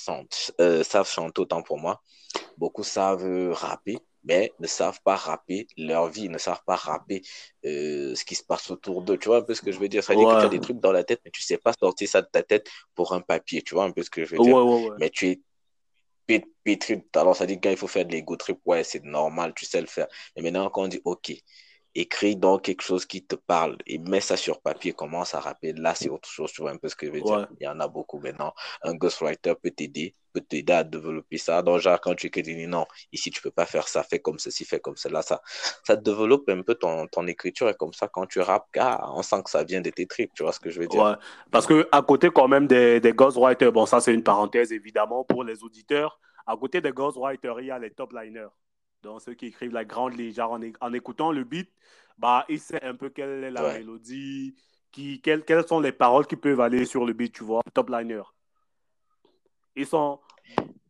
euh, 0.61 0.83
savent 0.85 1.09
chanter 1.09 1.41
autant 1.41 1.63
pour 1.63 1.79
moi. 1.79 2.03
Beaucoup 2.57 2.85
savent 2.85 3.53
rapper, 3.53 3.99
mais 4.25 4.55
ne 4.59 4.67
savent 4.67 5.01
pas 5.03 5.17
rapper 5.17 5.67
leur 5.77 6.09
vie, 6.09 6.29
ne 6.29 6.39
savent 6.39 6.63
pas 6.67 6.77
rapper 6.77 7.23
euh, 7.65 8.15
ce 8.15 8.25
qui 8.25 8.35
se 8.35 8.45
passe 8.45 8.71
autour 8.71 9.03
d'eux. 9.03 9.19
Tu 9.19 9.29
vois 9.29 9.39
un 9.39 9.43
peu 9.43 9.55
ce 9.55 9.63
que 9.63 9.73
je 9.73 9.79
veux 9.79 9.89
dire? 9.89 10.05
Ça 10.05 10.13
veut 10.13 10.17
dire 10.19 10.29
que 10.29 10.37
tu 10.37 10.45
as 10.45 10.49
des 10.49 10.61
trucs 10.61 10.81
dans 10.81 10.93
la 10.93 11.05
tête, 11.05 11.21
mais 11.25 11.31
tu 11.31 11.43
sais 11.43 11.59
pas 11.59 11.73
sortir 11.79 12.09
ça 12.09 12.23
de 12.23 12.29
ta 12.31 12.43
tête 12.43 12.69
pour 12.95 13.13
un 13.15 13.21
papier. 13.21 13.63
Tu 13.63 13.75
vois 13.75 13.85
un 13.85 13.93
peu 13.93 14.03
ce 14.03 14.11
que 14.11 14.25
je 14.25 14.31
veux 14.35 14.41
dire? 14.41 14.57
ouais. 14.89 14.99
Mais 14.99 15.11
tu 15.11 15.29
es 15.29 15.41
pét- 16.27 16.47
pétri 16.65 16.97
de 16.99 17.03
talent. 17.13 17.35
Ça 17.35 17.47
dit 17.47 17.61
qu'il 17.61 17.77
faut 17.77 17.87
faire 17.89 18.07
de 18.07 18.13
l'ego 18.13 18.37
trip. 18.37 18.59
Ouais, 18.65 18.85
c'est 18.85 19.05
normal, 19.05 19.53
tu 19.57 19.67
sais 19.67 19.81
le 19.81 19.87
faire. 19.87 20.09
Mais 20.37 20.43
maintenant, 20.43 20.71
quand 20.71 20.83
on 20.85 20.89
dit, 20.89 21.01
OK, 21.05 21.33
écris 21.95 22.37
donc 22.37 22.63
quelque 22.63 22.83
chose 22.83 23.05
qui 23.07 23.25
te 23.25 23.35
parle 23.37 23.77
et 23.87 23.99
mets 23.99 24.21
ça 24.21 24.37
sur 24.37 24.61
papier, 24.61 24.93
commence 24.93 25.35
à 25.35 25.41
rapper. 25.41 25.73
Là, 25.73 25.95
c'est 25.95 26.09
autre 26.09 26.29
chose. 26.29 26.53
Tu 26.53 26.63
vois 26.63 26.71
un 26.73 26.77
peu 26.77 26.89
ce 26.89 26.97
que 26.97 27.07
je 27.07 27.13
veux 27.13 27.23
dire? 27.23 27.39
Ouais, 27.39 27.45
Il 27.59 27.65
y 27.65 27.69
en 27.69 27.81
a 27.81 27.89
beaucoup 27.89 28.19
maintenant. 28.21 28.55
Un 28.83 28.95
ghostwriter 28.95 29.55
peut 29.61 29.71
t'aider, 29.71 30.15
peut 30.33 30.41
t'aider 30.41 30.73
à 30.73 30.85
développer 30.85 31.39
ça. 31.39 31.63
Donc, 31.63 31.81
genre, 31.81 32.01
quand 32.01 32.15
tu 32.15 32.29
écris, 32.29 32.67
non, 32.67 32.87
ici, 33.13 33.31
tu 33.31 33.43
peux 33.43 33.51
pas 33.51 33.67
faire 33.67 33.89
ça, 33.89 34.03
fais 34.03 34.21
comme 34.21 34.39
ceci, 34.39 34.65
fais 34.65 34.81
comme 34.81 34.97
cela, 34.97 35.23
ça. 35.23 35.41
Ça 35.87 35.97
développe 35.97 36.49
un 36.49 36.63
peu 36.63 36.75
ton, 36.75 37.07
ton 37.09 37.27
écriture 37.27 37.69
et 37.69 37.75
comme 37.75 37.93
ça, 37.93 38.09
quand 38.09 38.27
tu 38.27 38.41
rappes, 38.41 38.69
ah, 38.79 39.11
on 39.15 39.23
sent 39.23 39.43
que 39.45 39.51
ça 39.51 39.65
vient 39.65 39.81
de 39.81 39.91
tes 39.91 40.07
tripes. 40.07 40.33
Tu 40.35 40.43
vois 40.43 40.53
ce 40.53 40.61
que 40.61 40.71
je 40.71 40.81
veux 40.81 40.89
dire? 40.89 41.05
ouais. 41.05 41.15
Parce 41.51 41.67
que 41.67 41.89
à 41.93 42.03
côté 42.03 42.31
quand 42.31 42.49
même 42.49 42.67
des, 42.67 43.01
des 43.01 43.13
ghostwriters, 43.13 43.73
bon, 43.73 43.87
ça 43.87 44.01
c'est 44.01 44.15
une 44.15 44.23
parenthèse 44.23 44.73
évidemment 44.73 45.25
pour 45.25 45.45
les 45.45 45.63
auditeurs. 45.63 46.21
À 46.47 46.57
côté 46.57 46.81
des 46.81 46.93
ghostwriters, 46.93 47.61
il 47.61 47.67
y 47.67 47.71
a 47.71 47.79
les 47.79 47.91
top 47.91 48.13
liners. 48.13 48.49
Donc 49.03 49.21
ceux 49.23 49.35
qui 49.35 49.47
écrivent 49.47 49.73
la 49.73 49.85
grande 49.85 50.19
genre 50.33 50.53
en, 50.53 50.61
en 50.81 50.93
écoutant 50.93 51.33
le 51.33 51.45
beat, 51.45 51.71
bah, 52.19 52.45
il 52.49 52.61
sait 52.61 52.83
un 52.85 52.95
peu 52.95 53.11
quelle 53.11 53.45
est 53.45 53.51
la 53.51 53.65
Ouais. 53.65 53.67
mélodie, 53.67 54.55
qui, 54.93 55.21
quelles, 55.23 55.45
quelles 55.45 55.67
sont 55.67 55.81
les 55.81 55.93
paroles 55.93 56.27
qui 56.27 56.37
peuvent 56.37 56.61
aller 56.61 56.85
sur 56.87 57.05
le 57.07 57.13
beat, 57.15 57.33
tu 57.35 57.45
vois, 57.45 57.63
top 57.75 57.91
liner. 57.91 58.23
Ils 59.77 59.87
sont, 59.87 60.21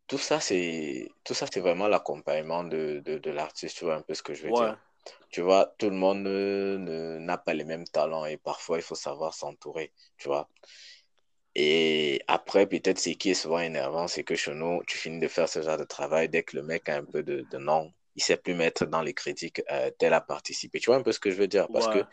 Tout 0.07 0.17
ça, 0.17 0.39
c'est, 0.39 1.09
tout 1.23 1.33
ça, 1.33 1.47
c'est 1.51 1.59
vraiment 1.61 1.87
l'accompagnement 1.87 2.63
de, 2.63 3.01
de, 3.05 3.17
de 3.17 3.31
l'artiste. 3.31 3.77
Tu 3.77 3.85
vois 3.85 3.95
un 3.95 4.01
peu 4.01 4.13
ce 4.13 4.21
que 4.23 4.33
je 4.33 4.43
veux 4.43 4.51
ouais, 4.51 4.53
dire? 4.53 4.77
Tu 5.29 5.41
vois, 5.41 5.73
tout 5.79 5.89
le 5.89 5.95
monde 5.95 6.23
n'a 6.27 7.37
pas 7.37 7.53
les 7.53 7.63
mêmes 7.63 7.85
talents 7.87 8.25
et 8.25 8.37
parfois 8.37 8.77
il 8.77 8.83
faut 8.83 8.95
savoir 8.95 9.33
s'entourer, 9.33 9.93
tu 10.17 10.27
vois. 10.27 10.49
Et 11.55 12.21
après, 12.27 12.67
peut-être 12.67 12.99
ce 12.99 13.09
qui 13.11 13.29
est 13.31 13.33
souvent 13.33 13.59
énervant, 13.59 14.07
c'est 14.09 14.23
que 14.23 14.35
chez 14.35 14.53
nous, 14.53 14.83
tu 14.87 14.97
finis 14.97 15.19
de 15.19 15.27
faire 15.29 15.47
ce 15.49 15.61
genre 15.61 15.77
de 15.77 15.83
travail 15.85 16.29
dès 16.29 16.43
que 16.43 16.55
le 16.57 16.63
mec 16.63 16.87
a 16.89 16.97
un 16.97 17.05
peu 17.05 17.23
de, 17.23 17.41
de 17.49 17.57
nom, 17.57 17.93
il 18.15 18.23
sait 18.23 18.37
plus 18.37 18.53
mettre 18.53 18.85
dans 18.85 19.01
les 19.01 19.13
critiques 19.13 19.61
euh, 19.71 19.91
tel 19.99 20.13
a 20.13 20.21
participé. 20.21 20.79
Tu 20.79 20.87
vois 20.89 20.97
un 20.97 21.03
peu 21.03 21.11
ce 21.11 21.19
que 21.19 21.31
je 21.31 21.37
veux 21.37 21.47
dire? 21.47 21.69
Parce 21.69 21.87
ouais, 21.87 21.87
que, 21.87 22.05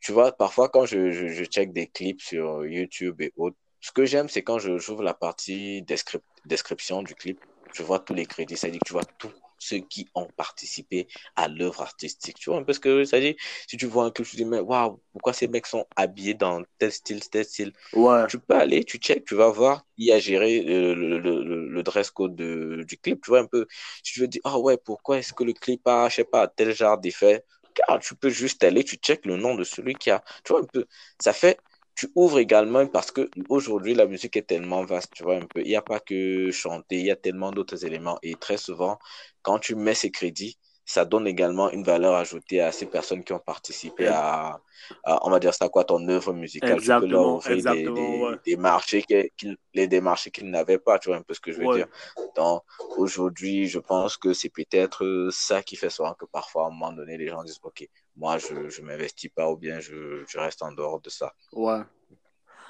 tu 0.00 0.12
vois, 0.12 0.32
parfois 0.32 0.68
quand 0.68 0.86
je, 0.86 1.10
je, 1.12 1.28
je 1.28 1.44
check 1.44 1.72
des 1.72 1.88
clips 1.88 2.20
sur 2.22 2.66
YouTube 2.66 3.20
et 3.22 3.32
autres, 3.36 3.56
ce 3.80 3.92
que 3.92 4.04
j'aime, 4.06 4.28
c'est 4.28 4.42
quand 4.44 4.58
je 4.58 4.78
j'ouvre 4.78 5.02
la 5.02 5.14
partie 5.14 5.82
descrip- 5.82 6.22
description 6.44 7.02
du 7.02 7.16
clip, 7.16 7.40
je 7.72 7.82
vois 7.82 8.00
tous 8.00 8.14
les 8.14 8.26
crédits, 8.26 8.56
ça 8.56 8.70
dit 8.70 8.78
que 8.80 8.86
tu 8.86 8.92
vois 8.94 9.06
tous 9.18 9.32
ceux 9.62 9.78
qui 9.78 10.08
ont 10.14 10.26
participé 10.36 11.08
à 11.36 11.48
l'œuvre 11.48 11.82
artistique. 11.82 12.36
Tu 12.38 12.50
vois 12.50 12.58
un 12.58 12.64
peu 12.64 12.72
ce 12.72 12.80
que 12.80 13.04
ça 13.04 13.20
dit? 13.20 13.36
Si 13.68 13.76
tu 13.76 13.86
vois 13.86 14.04
un 14.06 14.10
clip, 14.10 14.26
tu 14.26 14.32
te 14.32 14.36
dis, 14.36 14.44
mais 14.44 14.60
waouh, 14.60 15.00
pourquoi 15.12 15.32
ces 15.32 15.48
mecs 15.48 15.66
sont 15.66 15.86
habillés 15.96 16.34
dans 16.34 16.62
tel 16.78 16.92
style, 16.92 17.28
tel 17.28 17.44
style? 17.44 17.72
ouais, 17.92 18.26
Tu 18.26 18.38
peux 18.38 18.54
aller, 18.54 18.84
tu 18.84 18.98
check, 18.98 19.24
tu 19.24 19.34
vas 19.34 19.48
voir 19.50 19.84
qui 19.96 20.12
a 20.12 20.18
géré 20.18 20.60
euh, 20.68 20.94
le, 20.94 21.18
le, 21.18 21.42
le, 21.44 21.68
le 21.68 21.82
dress 21.82 22.10
code 22.10 22.36
de- 22.36 22.84
du 22.86 22.96
clip. 22.98 23.20
Tu 23.22 23.30
vois 23.30 23.40
un 23.40 23.46
peu, 23.46 23.66
si 24.02 24.14
tu 24.14 24.20
veux 24.20 24.28
dire, 24.28 24.40
ah 24.44 24.58
ouais, 24.58 24.76
pourquoi 24.78 25.18
est-ce 25.18 25.32
que 25.32 25.44
le 25.44 25.52
clip 25.52 25.86
a, 25.86 26.08
je 26.08 26.16
sais 26.16 26.24
pas, 26.24 26.46
tel 26.48 26.74
genre 26.74 26.98
d'effet? 26.98 27.44
Car 27.74 27.98
tu 28.00 28.14
peux 28.14 28.30
juste 28.30 28.62
aller, 28.64 28.84
tu 28.84 28.96
check 28.96 29.26
le 29.26 29.36
nom 29.36 29.54
de 29.54 29.64
celui 29.64 29.94
qui 29.94 30.10
a. 30.10 30.22
Tu 30.44 30.52
vois 30.52 30.62
un 30.62 30.64
peu, 30.66 30.86
ça 31.18 31.32
fait, 31.32 31.58
tu 31.94 32.10
ouvres 32.14 32.38
également 32.38 32.86
parce 32.86 33.10
que 33.10 33.28
aujourd'hui 33.48 33.94
la 33.94 34.06
musique 34.06 34.36
est 34.36 34.42
tellement 34.48 34.84
vaste, 34.84 35.12
tu 35.14 35.22
vois 35.24 35.36
un 35.36 35.46
peu. 35.46 35.60
Il 35.62 35.68
n'y 35.68 35.76
a 35.76 35.82
pas 35.82 36.00
que 36.00 36.50
chanter, 36.50 36.98
il 37.00 37.06
y 37.06 37.10
a 37.10 37.16
tellement 37.16 37.52
d'autres 37.52 37.84
éléments. 37.84 38.18
Et 38.22 38.34
très 38.36 38.56
souvent, 38.56 38.98
quand 39.42 39.58
tu 39.58 39.74
mets 39.74 39.94
ces 39.94 40.10
crédits, 40.10 40.58
ça 40.84 41.04
donne 41.04 41.26
également 41.26 41.70
une 41.70 41.84
valeur 41.84 42.14
ajoutée 42.14 42.60
à 42.60 42.72
ces 42.72 42.86
personnes 42.86 43.24
qui 43.24 43.32
ont 43.32 43.38
participé 43.38 44.08
à, 44.08 44.60
à, 45.04 45.26
on 45.26 45.30
va 45.30 45.38
dire 45.38 45.54
ça 45.54 45.68
quoi, 45.68 45.84
ton 45.84 46.06
œuvre 46.08 46.32
musicale. 46.32 46.80
Tu 46.80 46.92
peux 46.98 47.06
leur 47.06 47.26
exactement, 47.26 47.36
ouvrir 47.36 47.62
des, 47.62 47.88
ouais, 47.94 48.56
marchés 48.56 49.02
qu'ils, 49.02 49.56
les 49.74 49.86
des 49.86 50.00
marchés 50.00 50.30
qu'ils 50.30 50.50
n'avaient 50.50 50.78
pas, 50.78 50.98
tu 50.98 51.08
vois 51.08 51.18
un 51.18 51.22
peu 51.22 51.34
ce 51.34 51.40
que 51.40 51.52
je 51.52 51.60
veux 51.60 51.66
ouais, 51.66 51.76
dire. 51.76 51.86
Donc, 52.34 52.62
aujourd'hui, 52.96 53.68
je 53.68 53.78
pense 53.78 54.16
que 54.16 54.32
c'est 54.32 54.48
peut-être 54.50 55.04
euh, 55.04 55.30
ça 55.30 55.62
qui 55.62 55.76
fait 55.76 55.90
souvent 55.90 56.14
que 56.14 56.24
parfois, 56.26 56.64
à 56.64 56.66
un 56.68 56.70
moment 56.70 56.92
donné, 56.92 57.16
les 57.16 57.28
gens 57.28 57.42
disent, 57.44 57.60
OK, 57.62 57.88
moi, 58.16 58.38
je 58.38 58.54
ne 58.54 58.86
m'investis 58.86 59.30
pas 59.30 59.50
ou 59.50 59.56
bien 59.56 59.80
je, 59.80 60.24
je 60.26 60.38
reste 60.38 60.62
en 60.62 60.72
dehors 60.72 61.00
de 61.00 61.10
ça. 61.10 61.34
ouais. 61.52 61.82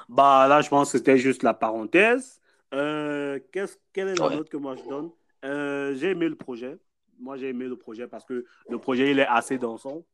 Bah 0.08 0.46
là, 0.48 0.60
je 0.60 0.68
pense 0.68 0.92
que 0.92 0.98
c'était 0.98 1.18
juste 1.18 1.42
la 1.42 1.54
parenthèse. 1.54 2.40
Euh, 2.74 3.38
qu'est-ce, 3.52 3.76
quelle 3.92 4.08
est 4.08 4.16
la 4.16 4.28
Ouais. 4.28 4.30
note 4.30 4.48
que 4.48 4.56
moi 4.56 4.76
je 4.76 4.84
donne? 4.84 5.10
Euh, 5.44 5.94
j'ai 5.96 6.10
aimé 6.10 6.28
le 6.28 6.36
projet. 6.36 6.78
Moi, 7.22 7.36
j'ai 7.36 7.48
aimé 7.50 7.66
le 7.66 7.76
projet 7.76 8.08
parce 8.08 8.24
que 8.24 8.44
le 8.68 8.78
projet, 8.78 9.10
il 9.12 9.18
est 9.20 9.26
assez 9.26 9.56
dansant. 9.58 10.04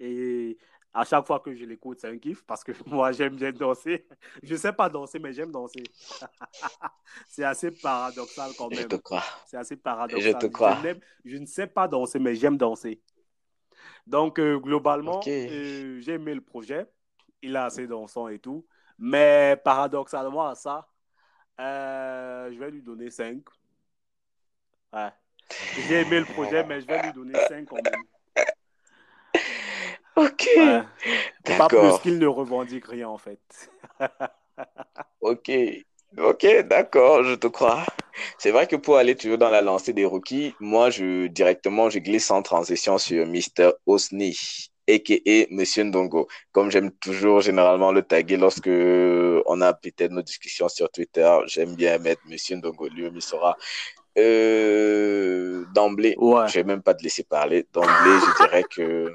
Et 0.00 0.56
à 0.94 1.04
chaque 1.04 1.26
fois 1.26 1.40
que 1.40 1.54
je 1.54 1.64
l'écoute, 1.66 2.00
c'est 2.00 2.08
un 2.08 2.18
kiff 2.18 2.42
parce 2.46 2.64
que 2.64 2.72
moi, 2.86 3.12
j'aime 3.12 3.36
bien 3.36 3.52
danser. 3.52 4.06
Je 4.42 4.56
sais 4.56 4.72
pas 4.72 4.88
danser, 4.88 5.18
mais 5.18 5.32
j'aime 5.34 5.52
danser. 5.52 5.82
c'est 7.28 7.44
assez 7.44 7.70
paradoxal 7.70 8.50
quand 8.56 8.68
Je 8.72 8.80
même. 8.80 8.88
te 8.88 8.96
crois. 8.96 9.22
C'est 9.46 9.58
assez 9.58 9.74
Je 9.76 9.80
paradoxal. 9.80 10.38
te 10.38 10.46
Je, 10.46 10.50
crois. 10.50 10.80
n'aime- 10.82 11.00
je 11.24 11.36
ne 11.36 11.46
sais 11.46 11.66
pas 11.66 11.86
danser, 11.88 12.18
mais 12.18 12.34
j'aime 12.34 12.56
danser. 12.56 13.00
Donc, 14.06 14.38
euh, 14.38 14.58
globalement, 14.58 15.20
euh, 15.26 16.00
j'ai 16.00 16.12
aimé 16.12 16.34
le 16.34 16.40
projet. 16.40 16.86
Il 17.42 17.54
est 17.54 17.58
assez 17.58 17.86
dansant 17.86 18.28
et 18.28 18.38
tout. 18.38 18.66
Mais 18.98 19.60
paradoxalement 19.62 20.46
à 20.48 20.54
ça, 20.54 20.88
euh, 21.60 22.50
je 22.52 22.58
vais 22.58 22.70
lui 22.70 22.82
donner 22.82 23.10
5. 23.10 23.42
Ouais. 24.92 25.10
J'ai 25.88 26.00
aimé 26.00 26.20
le 26.20 26.26
projet, 26.26 26.64
mais 26.64 26.80
je 26.80 26.86
vais 26.86 27.02
lui 27.02 27.12
donner 27.12 27.34
5 27.48 27.66
quand 27.66 27.76
même. 27.76 28.02
OK. 30.16 30.48
Ouais. 30.56 30.82
Pas 31.58 31.68
plus 31.68 31.98
qu'il 32.02 32.18
ne 32.18 32.26
revendique 32.26 32.86
rien 32.86 33.08
en 33.08 33.18
fait. 33.18 33.40
OK. 35.20 35.50
Ok, 36.18 36.46
d'accord, 36.64 37.24
je 37.24 37.34
te 37.34 37.46
crois. 37.46 37.84
C'est 38.38 38.50
vrai 38.50 38.66
que 38.66 38.76
pour 38.76 38.96
aller 38.96 39.16
toujours 39.16 39.36
dans 39.36 39.50
la 39.50 39.60
lancée 39.60 39.92
des 39.92 40.06
rookies, 40.06 40.54
moi, 40.60 40.88
je 40.88 41.26
directement, 41.26 41.90
je 41.90 41.98
glisse 41.98 42.30
en 42.30 42.40
transition 42.42 42.96
sur 42.96 43.26
Mr. 43.26 43.72
Osni, 43.84 44.70
a.k.a. 44.88 45.46
Monsieur 45.50 45.84
Ndongo. 45.84 46.26
Comme 46.52 46.70
j'aime 46.70 46.90
toujours 46.92 47.42
généralement 47.42 47.92
le 47.92 48.02
taguer 48.02 48.38
lorsque 48.38 48.68
on 48.68 49.60
a 49.60 49.74
peut-être 49.74 50.12
nos 50.12 50.22
discussions 50.22 50.70
sur 50.70 50.90
Twitter, 50.90 51.38
j'aime 51.46 51.74
bien 51.74 51.98
mettre 51.98 52.22
Monsieur 52.26 52.56
Ndongo. 52.56 52.88
Lui, 52.88 53.04
il 53.04 53.12
euh, 54.18 55.64
d'emblée. 55.74 56.14
Ouais. 56.18 56.48
Je 56.48 56.54
vais 56.54 56.64
même 56.64 56.82
pas 56.82 56.94
te 56.94 57.02
laisser 57.02 57.24
parler. 57.24 57.66
D'emblée, 57.72 57.90
je 58.20 58.44
dirais 58.44 58.64
que 58.64 59.12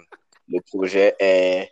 le 0.47 0.61
projet 0.61 1.15
est 1.19 1.69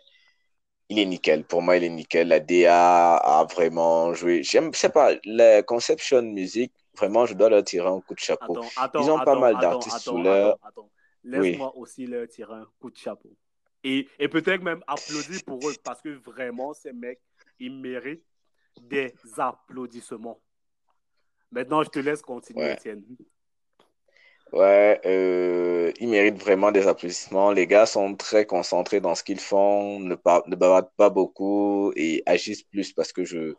il 0.90 0.98
est 0.98 1.06
nickel. 1.06 1.44
Pour 1.44 1.62
moi, 1.62 1.76
il 1.76 1.84
est 1.84 1.88
nickel. 1.88 2.28
La 2.28 2.40
DA 2.40 3.16
a 3.16 3.44
vraiment 3.44 4.12
joué. 4.12 4.42
J'aime, 4.42 4.74
je 4.74 4.78
sais 4.78 4.88
pas, 4.88 5.12
la 5.24 5.62
Conception 5.62 6.22
Music, 6.22 6.72
vraiment, 6.96 7.26
je 7.26 7.34
dois 7.34 7.48
leur 7.48 7.62
tirer 7.62 7.86
un 7.86 8.00
coup 8.00 8.14
de 8.14 8.18
chapeau. 8.18 8.58
Attends, 8.58 8.68
attends, 8.76 9.02
Ils 9.02 9.10
ont 9.10 9.20
pas 9.20 9.38
mal 9.38 9.56
d'artistes 9.58 10.00
sous 10.00 10.20
leur. 10.20 10.58
Laisse-moi 11.22 11.76
aussi 11.76 12.06
leur 12.06 12.26
tirer 12.26 12.54
un 12.54 12.66
coup 12.80 12.90
de 12.90 12.96
chapeau. 12.96 13.30
Et, 13.84 14.08
et 14.18 14.28
peut-être 14.28 14.62
même 14.62 14.82
applaudir 14.86 15.40
pour 15.46 15.68
eux 15.68 15.74
parce 15.82 16.02
que 16.02 16.08
vraiment, 16.08 16.74
ces 16.74 16.92
mecs, 16.92 17.20
ils 17.58 17.72
méritent 17.72 18.24
des 18.82 19.14
applaudissements. 19.38 20.40
Maintenant, 21.52 21.82
je 21.82 21.90
te 21.90 21.98
laisse 21.98 22.22
continuer, 22.22 22.62
Ouais. 22.62 22.72
Étienne. 22.72 23.02
Ouais, 24.52 25.00
euh, 25.06 25.92
ils 26.00 26.08
méritent 26.08 26.40
vraiment 26.42 26.72
des 26.72 26.88
applaudissements. 26.88 27.52
Les 27.52 27.68
gars 27.68 27.86
sont 27.86 28.16
très 28.16 28.46
concentrés 28.46 29.00
dans 29.00 29.14
ce 29.14 29.22
qu'ils 29.22 29.38
font, 29.38 30.00
ne, 30.00 30.16
par- 30.16 30.42
ne 30.48 30.56
bavardent 30.56 30.90
pas 30.96 31.08
beaucoup 31.08 31.92
et 31.94 32.22
agissent 32.26 32.64
plus 32.64 32.92
parce 32.92 33.12
que 33.12 33.24
je, 33.24 33.54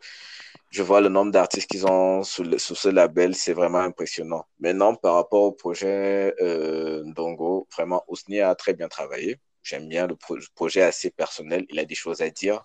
je 0.70 0.82
vois 0.82 1.00
le 1.00 1.08
nombre 1.08 1.32
d'artistes 1.32 1.70
qu'ils 1.70 1.86
ont 1.86 2.22
sous, 2.24 2.42
le- 2.44 2.58
sous 2.58 2.74
ce 2.74 2.88
label, 2.90 3.34
c'est 3.34 3.54
vraiment 3.54 3.78
impressionnant. 3.80 4.44
Maintenant, 4.60 4.94
par 4.94 5.14
rapport 5.14 5.42
au 5.44 5.52
projet 5.52 6.34
euh, 6.42 7.02
Ndongo, 7.04 7.68
vraiment, 7.74 8.04
Ousni 8.08 8.40
a 8.40 8.54
très 8.54 8.74
bien 8.74 8.88
travaillé. 8.88 9.38
J'aime 9.62 9.88
bien 9.88 10.06
le 10.06 10.16
pro- 10.16 10.36
projet 10.54 10.82
assez 10.82 11.10
personnel, 11.10 11.64
il 11.70 11.78
a 11.78 11.84
des 11.86 11.94
choses 11.94 12.20
à 12.20 12.28
dire. 12.30 12.64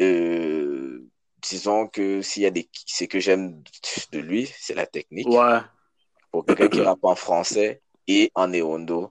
Euh, 0.00 1.06
disons 1.48 1.86
que 1.88 2.22
s'il 2.22 2.42
y 2.42 2.46
a 2.46 2.50
des, 2.50 2.68
ce 2.86 3.04
que 3.04 3.20
j'aime 3.20 3.62
de 4.12 4.18
lui, 4.18 4.50
c'est 4.58 4.74
la 4.74 4.86
technique 4.86 5.28
Ouais. 5.28 5.60
pour 6.30 6.44
quelqu'un 6.44 6.68
qui 6.68 6.80
rappe 6.82 7.04
en 7.04 7.14
français 7.16 7.80
et 8.08 8.30
en 8.34 8.48
néondo, 8.48 9.10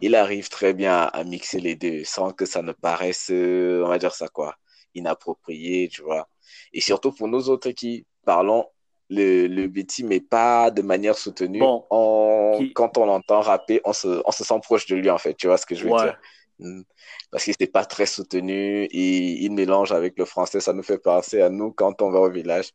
il 0.00 0.14
arrive 0.14 0.48
très 0.48 0.72
bien 0.74 0.94
à, 0.94 1.04
à 1.06 1.24
mixer 1.24 1.60
les 1.60 1.74
deux 1.76 2.04
sans 2.04 2.32
que 2.32 2.46
ça 2.46 2.62
ne 2.62 2.72
paraisse, 2.72 3.28
euh, 3.30 3.82
on 3.84 3.88
va 3.88 3.98
dire 3.98 4.14
ça 4.14 4.28
quoi, 4.28 4.56
inapproprié, 4.94 5.88
tu 5.88 6.02
vois. 6.02 6.28
Et 6.72 6.80
surtout 6.80 7.12
pour 7.12 7.28
nous 7.28 7.48
autres 7.48 7.70
qui 7.70 8.06
parlons 8.24 8.66
le, 9.08 9.46
le 9.46 9.66
Betty, 9.68 10.04
mais 10.04 10.20
pas 10.20 10.70
de 10.70 10.82
manière 10.82 11.16
soutenue, 11.18 11.60
Bon, 11.60 11.84
on, 11.90 12.54
qui... 12.58 12.72
quand 12.72 12.98
on 12.98 13.06
l'entend 13.06 13.40
rapper, 13.40 13.80
on 13.84 13.92
se, 13.92 14.22
on 14.24 14.32
se 14.32 14.44
sent 14.44 14.60
proche 14.62 14.86
de 14.86 14.96
lui 14.96 15.10
en 15.10 15.18
fait, 15.18 15.34
tu 15.34 15.46
vois 15.46 15.58
ce 15.58 15.66
que 15.66 15.74
je 15.74 15.84
veux 15.84 15.90
Ouais. 15.92 16.02
dire. 16.02 16.18
Mm. 16.58 16.82
Parce 17.30 17.44
que 17.44 17.52
c'est 17.58 17.66
pas 17.66 17.84
très 17.84 18.06
soutenu 18.06 18.84
et 18.84 19.44
il 19.44 19.52
mélange 19.52 19.92
avec 19.92 20.18
le 20.18 20.24
français, 20.24 20.60
ça 20.60 20.72
nous 20.72 20.82
fait 20.82 20.98
penser 20.98 21.40
à 21.42 21.50
nous 21.50 21.72
quand 21.72 22.02
on 22.02 22.10
va 22.10 22.20
au 22.20 22.30
village. 22.30 22.70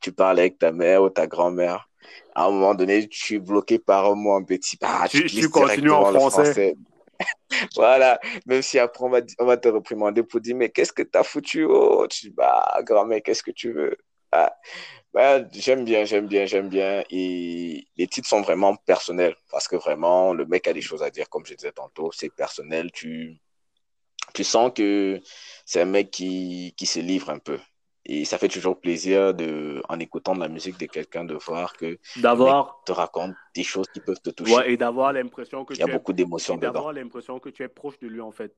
Tu 0.00 0.12
parles 0.12 0.38
avec 0.38 0.58
ta 0.58 0.72
mère 0.72 1.02
ou 1.02 1.10
ta 1.10 1.26
grand-mère 1.26 1.88
à 2.34 2.46
un 2.46 2.50
moment 2.50 2.74
donné, 2.74 3.08
tu 3.08 3.36
es 3.36 3.38
bloqué 3.38 3.78
par 3.78 4.06
un 4.06 4.14
mot 4.14 4.32
en 4.32 4.44
petit. 4.44 4.78
Ah, 4.82 5.06
tu 5.08 5.18
Tu, 5.18 5.26
tu 5.26 5.34
glisses 5.34 5.48
continues 5.48 5.90
en 5.90 6.04
français. 6.04 6.30
français. 6.30 6.76
Voilà. 7.76 8.18
Même 8.46 8.62
si 8.62 8.78
après, 8.78 9.04
on 9.04 9.10
va, 9.10 9.20
on 9.38 9.44
va 9.44 9.56
te 9.56 9.68
réprimander 9.68 10.22
pour 10.22 10.40
dire, 10.40 10.56
mais 10.56 10.70
qu'est-ce 10.70 10.92
que 10.92 11.02
t'as 11.02 11.22
foutu? 11.22 11.64
Oh, 11.64 12.06
tu 12.08 12.26
dis, 12.26 12.30
bah, 12.30 12.80
grand-mère, 12.82 13.20
qu'est-ce 13.22 13.42
que 13.42 13.52
tu 13.52 13.72
veux? 13.72 13.96
Ah, 14.32 14.52
bah, 15.12 15.40
j'aime 15.52 15.84
bien, 15.84 16.04
j'aime 16.04 16.26
bien, 16.26 16.46
j'aime 16.46 16.68
bien. 16.68 17.04
Et 17.10 17.86
les 17.96 18.06
titres 18.06 18.28
sont 18.28 18.40
vraiment 18.42 18.76
personnels 18.76 19.36
parce 19.50 19.68
que 19.68 19.76
vraiment, 19.76 20.32
le 20.32 20.46
mec 20.46 20.66
a 20.68 20.72
des 20.72 20.80
choses 20.80 21.02
à 21.02 21.10
dire, 21.10 21.28
comme 21.28 21.44
je 21.46 21.54
disais 21.54 21.72
tantôt. 21.72 22.10
C'est 22.12 22.30
personnel. 22.30 22.90
Tu, 22.92 23.40
tu 24.34 24.44
sens 24.44 24.72
que 24.74 25.20
c'est 25.66 25.82
un 25.82 25.84
mec 25.86 26.10
qui, 26.10 26.74
qui 26.76 26.86
se 26.86 27.00
livre 27.00 27.30
un 27.30 27.38
peu. 27.38 27.58
Et 28.04 28.24
ça 28.24 28.38
fait 28.38 28.48
toujours 28.48 28.80
plaisir 28.80 29.34
de, 29.34 29.82
en 29.88 30.00
écoutant 30.00 30.34
de 30.34 30.40
la 30.40 30.48
musique 30.48 30.78
de 30.78 30.86
quelqu'un 30.86 31.24
de 31.24 31.34
voir 31.34 31.76
que 31.76 31.98
D'avoir, 32.16 32.82
te 32.84 32.92
raconte 32.92 33.34
des 33.54 33.62
choses 33.64 33.86
qui 33.92 34.00
peuvent 34.00 34.20
te 34.20 34.30
toucher. 34.30 34.54
ouais, 34.54 34.72
et 34.72 34.76
d'avoir 34.76 35.12
l'impression 35.12 35.64
que 35.64 35.74
Il 35.74 35.80
y 35.80 35.82
a 35.82 35.86
tu 35.86 35.92
beaucoup 35.92 36.12
d'émotions 36.12 36.56
dedans. 36.56 36.72
d'avoir 36.72 36.92
l'impression 36.92 37.38
que 37.38 37.48
tu 37.50 37.62
es 37.62 37.68
proche 37.68 37.98
de 38.00 38.08
lui, 38.08 38.20
en 38.20 38.32
fait. 38.32 38.54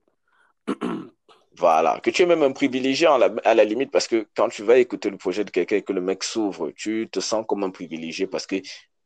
Voilà. 1.57 2.01
Que 2.01 2.11
tu 2.11 2.23
es 2.23 2.27
même 2.27 2.43
un 2.43 2.53
privilégié 2.53 3.07
à 3.07 3.19
la, 3.19 3.31
à 3.45 3.55
la 3.55 3.65
limite 3.65 3.91
parce 3.91 4.09
que 4.09 4.27
quand 4.37 4.49
tu 4.49 4.63
vas 4.63 4.79
écouter 4.79 5.11
le 5.11 5.17
projet 5.17 5.45
de 5.45 5.51
quelqu'un 5.51 5.77
et 5.77 5.83
que 5.83 5.93
le 5.93 6.01
mec 6.01 6.25
s'ouvre, 6.25 6.71
tu 6.77 7.09
te 7.11 7.21
sens 7.21 7.45
comme 7.47 7.63
un 7.63 7.71
privilégié 7.71 8.27
parce 8.27 8.47
que 8.47 8.57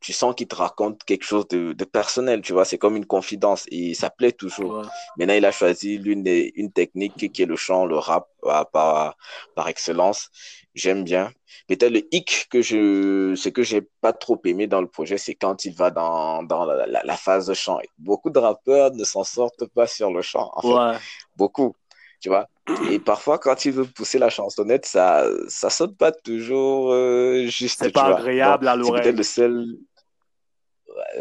tu 0.01 0.13
sens 0.13 0.35
qu'il 0.37 0.47
te 0.47 0.55
raconte 0.55 1.03
quelque 1.03 1.25
chose 1.25 1.49
de, 1.49 1.73
de 1.73 1.85
personnel, 1.85 2.41
tu 2.41 2.53
vois. 2.53 2.65
C'est 2.65 2.79
comme 2.79 2.95
une 2.95 3.05
confidence 3.05 3.67
et 3.71 3.95
ça 3.95 4.11
plaît 4.11 4.31
toujours. 4.31 4.79
Ouais. 4.79 4.87
Maintenant, 5.17 5.35
il 5.35 5.45
a 5.45 5.51
choisi 5.51 5.99
l'une 5.99 6.25
une 6.55 6.71
technique 6.71 7.33
qui 7.33 7.43
est 7.43 7.47
le 7.47 7.57
chant, 7.57 7.85
le 7.85 7.99
rap 7.99 8.29
euh, 8.45 8.63
par, 8.73 9.17
par 9.57 9.69
excellence. 9.69 10.31
J'aime 10.75 11.03
bien. 11.03 11.33
Peut-être 11.67 11.91
le 11.93 12.03
hic 12.15 12.47
que 12.49 12.63
je, 12.63 13.35
ce 13.35 13.49
que 13.49 13.65
j'ai 13.65 13.83
pas 14.01 14.13
trop 14.13 14.41
aimé 14.45 14.69
dans 14.69 14.81
le 14.81 14.87
projet, 14.87 15.19
c'est 15.19 15.35
quand 15.35 15.65
il 15.65 15.75
va 15.75 15.91
dans, 15.91 16.45
dans 16.45 16.65
la, 16.65 16.87
la, 16.87 17.03
la 17.03 17.17
phase 17.17 17.47
de 17.47 17.55
chant. 17.55 17.81
Beaucoup 17.99 18.31
de 18.31 18.39
rappeurs 18.39 18.93
ne 18.95 19.03
s'en 19.03 19.25
sortent 19.25 19.67
pas 19.67 19.89
sur 19.89 20.13
le 20.13 20.23
chant, 20.23 20.51
en 20.55 20.63
fait. 20.63 20.69
Ouais. 20.69 20.97
Beaucoup, 21.35 21.75
tu 22.21 22.29
vois. 22.29 22.49
Et 22.91 22.99
parfois, 22.99 23.39
quand 23.39 23.65
il 23.65 23.73
veut 23.73 23.85
pousser 23.85 24.19
la 24.19 24.31
chansonnette, 24.31 24.87
ça, 24.87 25.25
ça 25.49 25.71
sonne 25.71 25.95
pas 25.95 26.13
toujours 26.13 26.93
euh, 26.93 27.47
juste, 27.47 27.81
C'est 27.83 27.93
pas 27.93 28.09
vois. 28.09 28.19
Agréable 28.19 28.69
à 28.69 28.73
c'est 28.73 28.79
peut-être 28.79 28.89
l'oreille. 28.89 29.13
le 29.13 29.23
seul, 29.23 29.67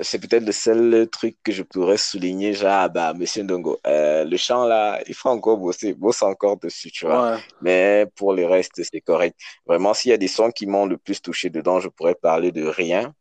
c'est 0.01 0.19
peut-être 0.19 0.45
le 0.45 0.51
seul 0.51 1.07
truc 1.09 1.37
que 1.43 1.51
je 1.51 1.63
pourrais 1.63 1.97
souligner, 1.97 2.53
genre, 2.53 2.71
ah 2.71 2.89
bah, 2.89 3.13
Monsieur 3.13 3.43
Ndongo, 3.43 3.79
euh, 3.87 4.25
le 4.25 4.37
chant 4.37 4.65
là, 4.65 5.01
il 5.07 5.13
faut 5.13 5.29
encore 5.29 5.57
bosser, 5.57 5.93
bosse 5.93 6.21
encore 6.21 6.57
dessus, 6.57 6.91
tu 6.91 7.05
vois. 7.05 7.31
Ouais. 7.33 7.37
Mais 7.61 8.07
pour 8.15 8.33
le 8.33 8.45
reste, 8.45 8.81
c'est 8.83 9.01
correct. 9.01 9.37
Vraiment, 9.65 9.93
s'il 9.93 10.11
y 10.11 10.13
a 10.13 10.17
des 10.17 10.27
sons 10.27 10.51
qui 10.51 10.67
m'ont 10.67 10.85
le 10.85 10.97
plus 10.97 11.21
touché 11.21 11.49
dedans, 11.49 11.79
je 11.79 11.89
pourrais 11.89 12.15
parler 12.15 12.51
de 12.51 12.65
Rien. 12.65 13.13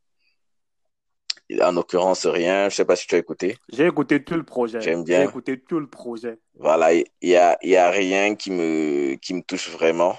En 1.63 1.73
l'occurrence, 1.73 2.27
Rien, 2.27 2.69
je 2.69 2.77
sais 2.77 2.85
pas 2.85 2.97
si 2.97 3.07
tu 3.07 3.15
as 3.15 3.19
écouté. 3.19 3.57
J'ai 3.73 3.87
écouté 3.87 4.23
tout 4.23 4.35
le 4.35 4.43
projet. 4.43 4.81
J'aime 4.81 5.07
J'ai 5.07 5.15
bien. 5.15 5.29
écouté 5.29 5.61
tout 5.61 5.79
le 5.79 5.89
projet. 5.89 6.39
Voilà, 6.59 6.93
il 6.93 7.05
y 7.23 7.37
a, 7.37 7.57
y 7.63 7.77
a 7.77 7.91
Rien 7.91 8.35
qui 8.35 8.51
me, 8.51 9.15
qui 9.17 9.35
me 9.35 9.43
touche 9.43 9.71
vraiment. 9.71 10.17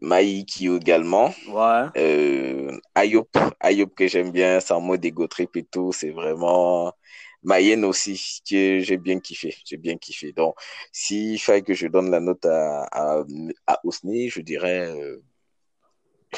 Maïki 0.00 0.66
également. 0.66 1.32
Ouais. 1.48 1.86
Euh, 1.96 2.76
Ayop, 2.94 3.28
Ayop 3.60 3.94
que 3.94 4.08
j'aime 4.08 4.32
bien, 4.32 4.58
c'est 4.60 4.72
en 4.72 4.80
mode 4.80 5.04
ego 5.04 5.26
trip 5.28 5.56
et 5.56 5.64
tout, 5.64 5.92
c'est 5.92 6.10
vraiment 6.10 6.92
Mayenne 7.44 7.84
aussi 7.84 8.40
que 8.48 8.80
j'ai 8.80 8.96
bien 8.96 9.20
kiffé, 9.20 9.54
j'ai 9.64 9.76
bien 9.76 9.96
kiffé. 9.98 10.32
Donc, 10.32 10.56
s'il 10.92 11.40
fallait 11.40 11.62
que 11.62 11.74
je 11.74 11.86
donne 11.86 12.10
la 12.10 12.20
note 12.20 12.44
à, 12.46 12.84
à, 12.90 13.24
à 13.66 13.80
Ousni, 13.84 14.28
je 14.28 14.40
dirais, 14.40 14.88
euh, 14.90 15.22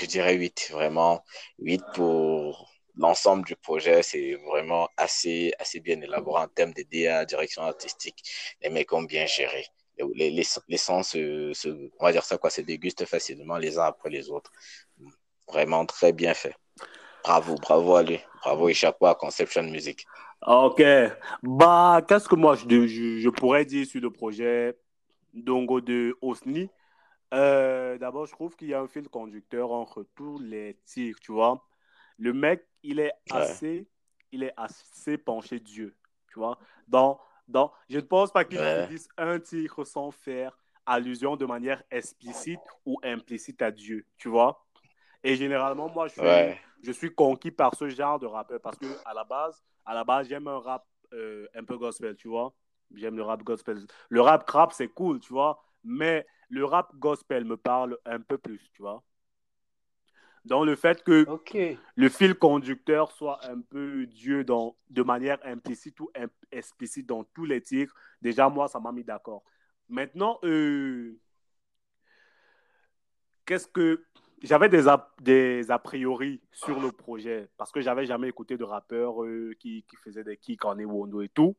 je 0.01 0.07
dirais 0.07 0.35
8, 0.35 0.69
vraiment 0.73 1.25
8 1.59 1.83
pour 1.95 2.71
l'ensemble 2.97 3.45
du 3.45 3.57
projet, 3.57 4.03
c'est 4.03 4.35
vraiment 4.47 4.89
assez, 4.97 5.53
assez 5.59 5.81
bien 5.81 6.01
élaboré 6.01 6.43
en 6.43 6.49
termes 6.49 6.73
de 6.73 6.85
DA, 6.91 7.25
direction 7.25 7.63
artistique. 7.63 8.23
Les 8.63 8.71
mecs 8.71 8.93
ont 8.93 9.03
bien 9.03 9.27
géré. 9.27 9.67
Les, 9.99 10.31
les, 10.31 10.45
les 10.69 10.77
sons 10.77 11.03
se, 11.03 11.53
se, 11.53 11.69
on 11.99 12.05
va 12.05 12.13
dire 12.13 12.25
ça 12.25 12.37
quoi, 12.39 12.51
se 12.51 12.61
dégustent 12.61 13.05
facilement 13.07 13.59
les 13.59 13.79
uns 13.79 13.85
après 13.85 14.11
les 14.11 14.31
autres. 14.31 14.51
Vraiment 15.49 15.87
très 15.87 16.13
bien 16.13 16.35
fait. 16.35 16.55
Bravo, 17.23 17.55
bravo 17.57 17.97
à 17.97 18.03
lui. 18.03 18.21
Bravo 18.43 18.69
et 18.69 18.75
Conception 19.19 19.63
Music. 19.63 20.05
Ok. 20.47 20.83
Bah, 21.43 22.03
qu'est-ce 22.07 22.29
que 22.29 22.35
moi 22.35 22.55
je, 22.55 22.87
je, 22.87 23.19
je 23.19 23.29
pourrais 23.31 23.65
dire 23.65 23.87
sur 23.87 24.01
le 24.01 24.11
projet 24.11 24.77
Dongo 25.33 25.81
de 25.81 26.17
Osni? 26.21 26.69
Euh, 27.33 27.97
D'abord, 27.99 28.27
je 28.27 28.33
trouve 28.33 28.55
qu'il 28.57 28.69
y 28.69 28.75
a 28.75 28.81
un 28.81 28.89
fil 28.89 29.09
conducteur 29.09 29.73
entre 29.73 30.07
tous 30.15 30.39
les 30.39 30.77
tirs, 30.85 31.17
tu 31.21 31.33
vois. 31.33 31.65
Le 32.19 32.33
mec, 32.33 32.63
il 32.85 33.01
est 33.01 33.12
Ouais. 33.31 33.40
assez, 33.40 33.88
il 34.31 34.44
est 34.44 34.55
assez 34.57 35.19
penché 35.19 35.59
Dieu, 35.59 35.96
tu 36.29 36.38
vois. 36.38 36.59
Dans, 36.87 37.21
dans, 37.48 37.73
je 37.88 37.96
ne 37.96 38.02
pense 38.02 38.31
pas 38.31 38.44
qu'il 38.44 38.61
Ouais. 38.61 38.87
finisse 38.87 39.09
un 39.17 39.40
tir 39.40 39.75
sans 39.85 40.11
faire 40.13 40.56
allusion 40.87 41.37
de 41.37 41.46
manière 41.46 41.83
explicite 41.90 42.61
ou 42.85 43.00
implicite 43.02 43.63
à 43.63 43.71
Dieu, 43.73 44.06
tu 44.19 44.29
vois. 44.29 44.65
Et 45.23 45.35
généralement, 45.37 45.88
moi, 45.88 46.06
je 46.09 46.13
suis, 46.13 46.21
Ouais. 46.23 46.61
je 46.83 46.92
suis 46.92 47.15
conquis 47.15 47.50
par 47.50 47.75
ce 47.75 47.88
genre 47.88 48.19
de 48.19 48.27
rappeur 48.27 48.61
parce 48.61 48.77
que 48.79 48.87
à 49.06 49.15
la 49.15 49.25
base, 49.25 49.65
à 49.87 49.94
la 49.94 50.04
base, 50.04 50.29
j'aime 50.29 50.46
un 50.46 50.59
rap 50.59 50.87
euh, 51.15 51.48
un 51.54 51.65
peu 51.65 51.79
gospel, 51.79 52.15
tu 52.17 52.29
vois. 52.29 52.54
J'aime 52.94 53.17
le 53.17 53.23
rap 53.23 53.42
gospel. 53.42 53.87
Le 54.11 54.21
rap 54.21 54.46
crap, 54.46 54.73
c'est 54.73 54.88
cool, 54.88 55.21
tu 55.21 55.33
vois. 55.33 55.63
Mais 55.83 56.27
le 56.50 56.65
rap 56.65 56.94
gospel 56.96 57.44
me 57.44 57.56
parle 57.56 57.98
un 58.04 58.21
peu 58.21 58.37
plus, 58.37 58.71
tu 58.73 58.83
vois. 58.83 59.02
Donc 60.45 60.67
le 60.67 60.77
fait 60.77 61.03
que 61.03 61.25
le 61.97 62.09
fil 62.09 62.35
conducteur 62.35 63.13
soit 63.13 63.38
un 63.47 63.61
peu 63.61 64.07
Dieu 64.07 64.45
dans, 64.45 64.77
de 64.90 65.03
manière 65.03 65.38
implicite 65.45 65.99
ou 66.01 66.11
imp- 66.15 66.33
explicite 66.53 67.07
dans 67.07 67.25
tous 67.25 67.45
les 67.45 67.63
titres, 67.63 67.95
déjà 68.21 68.49
moi, 68.49 68.69
ça 68.69 68.79
m'a 68.79 68.92
mis 68.92 69.05
d'accord. 69.05 69.42
Maintenant, 69.88 70.38
euh, 70.45 71.19
qu'est-ce 73.47 73.69
que 73.69 74.05
j'avais 74.42 74.69
des 74.69 74.88
a, 74.88 75.15
des 75.21 75.71
a 75.71 75.79
priori 75.79 76.42
sur 76.53 76.79
le 76.81 76.90
projet? 76.92 77.49
Parce 77.57 77.73
que 77.73 77.81
j'avais 77.81 78.05
jamais 78.05 78.29
écouté 78.29 78.57
de 78.57 78.65
rappeurs 78.65 79.23
euh, 79.25 79.55
qui, 79.59 79.85
qui 79.85 79.97
faisaient 79.97 80.25
des 80.25 80.37
kicks 80.37 80.65
en 80.65 80.79
Ewondo 80.79 81.23
et 81.23 81.29
tout. 81.29 81.57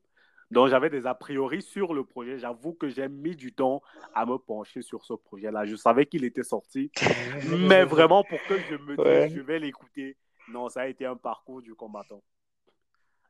Donc 0.52 0.70
j'avais 0.70 0.90
des 0.90 1.08
a 1.08 1.16
priori 1.16 1.62
sur 1.62 1.94
le 1.94 2.04
projet. 2.04 2.38
J'avoue 2.38 2.74
que 2.74 2.88
j'ai 2.88 3.08
mis 3.08 3.36
du 3.36 3.54
temps 3.54 3.82
à 4.14 4.26
me 4.26 4.38
pencher 4.38 4.82
sur 4.82 5.04
ce 5.04 5.14
projet-là. 5.14 5.66
Je 5.66 5.76
savais 5.76 6.06
qu'il 6.06 6.24
était 6.24 6.44
sorti, 6.44 6.92
mais 7.50 7.84
vraiment 7.84 8.24
pour 8.24 8.40
que 8.48 8.60
je 8.60 8.76
me 8.76 8.96
dise 8.96 9.36
je 9.36 9.42
vais 9.42 9.60
l'écouter. 9.60 10.18
Non, 10.48 10.70
ça 10.70 10.82
a 10.82 10.88
été 10.88 11.06
un 11.06 11.16
parcours 11.16 11.62
du 11.62 11.74
combattant. 11.74 12.22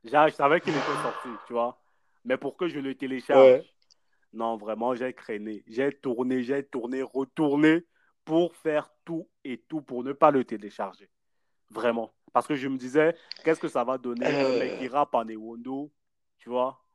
Je 0.04 0.10
savais 0.30 0.60
qu'il 0.60 0.74
était 0.74 1.02
sorti, 1.02 1.28
tu 1.46 1.54
vois. 1.54 1.80
Mais 2.24 2.36
pour 2.36 2.56
que 2.56 2.68
je 2.68 2.78
le 2.78 2.94
télécharge, 2.94 3.62
non, 4.32 4.56
vraiment, 4.56 4.94
j'ai 4.94 5.12
craigné. 5.14 5.64
J'ai 5.66 5.92
tourné, 5.92 6.42
j'ai 6.42 6.62
tourné, 6.62 7.02
retourné 7.02 7.84
pour 8.24 8.54
faire 8.56 8.90
tout 9.04 9.28
et 9.44 9.58
tout 9.58 9.80
pour 9.80 10.04
ne 10.04 10.12
pas 10.12 10.30
le 10.30 10.44
télécharger. 10.44 11.08
Vraiment. 11.70 12.12
Parce 12.32 12.46
que 12.46 12.54
je 12.54 12.68
me 12.68 12.76
disais, 12.76 13.16
qu'est-ce 13.44 13.60
que 13.60 13.68
ça 13.68 13.82
va 13.82 13.96
donner 13.96 14.26
un 14.26 14.58
mec 14.58 14.78
qui 14.78 14.88
rappe 14.88 15.14
en 15.14 15.26
Ewondo, 15.26 15.90
tu 16.38 16.50
vois? 16.50 16.85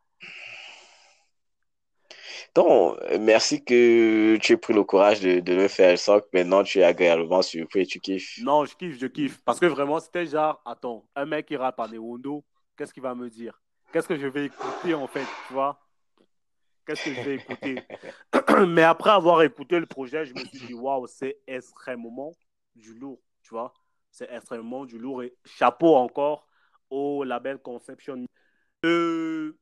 Donc, 2.54 2.98
merci 3.20 3.64
que 3.64 4.38
tu 4.38 4.54
aies 4.54 4.58
pris 4.58 4.74
le 4.74 4.84
courage 4.84 5.22
de, 5.22 5.40
de 5.40 5.54
le 5.54 5.68
faire. 5.68 5.92
Je 5.92 6.02
sens 6.02 6.22
que 6.22 6.28
maintenant 6.38 6.64
tu 6.64 6.80
es 6.80 6.84
agréablement 6.84 7.42
surpris 7.42 7.82
et 7.82 7.86
tu 7.86 8.00
kiffes. 8.00 8.40
Non, 8.42 8.66
je 8.66 8.76
kiffe, 8.76 9.00
je 9.00 9.08
kiffe. 9.08 9.42
Parce 9.46 9.60
que 9.60 9.66
vraiment, 9.66 10.00
c'était 10.00 10.26
genre, 10.26 10.62
attends, 10.66 11.08
un 11.16 11.26
mec 11.26 11.46
qui 11.46 11.56
rappe 11.56 11.80
en 11.80 11.92
Ewondo, 11.92 12.44
qu'est-ce 12.78 12.94
qu'il 12.94 13.04
va 13.04 13.16
me 13.16 13.30
dire? 13.30 13.62
Qu'est-ce 13.92 14.08
que 14.08 14.18
je 14.18 14.28
vais 14.28 14.46
écouter 14.46 14.94
en 14.94 15.08
fait, 15.08 15.26
tu 15.48 15.54
vois? 15.54 15.80
Qu'est-ce 16.86 17.06
que 17.06 17.14
je 17.14 17.22
vais 17.22 17.36
écouter? 17.36 17.84
Mais 18.68 18.84
après 18.84 19.12
avoir 19.12 19.42
écouté 19.44 19.80
le 19.80 19.86
projet, 19.86 20.26
je 20.26 20.34
me 20.34 20.40
suis 20.40 20.60
dit, 20.68 20.74
waouh, 20.74 21.08
c'est 21.08 21.38
extrêmement 21.48 22.34
du 22.76 22.94
lourd, 22.94 23.22
tu 23.44 23.50
vois? 23.50 23.74
C'est 24.12 24.30
extrêmement 24.32 24.86
du 24.86 24.98
lourd 24.98 25.24
et 25.24 25.34
chapeau 25.46 25.96
encore 25.96 26.48
au 26.90 27.24
label 27.24 27.60
Conception. 27.60 28.26
Euh, 28.84 29.58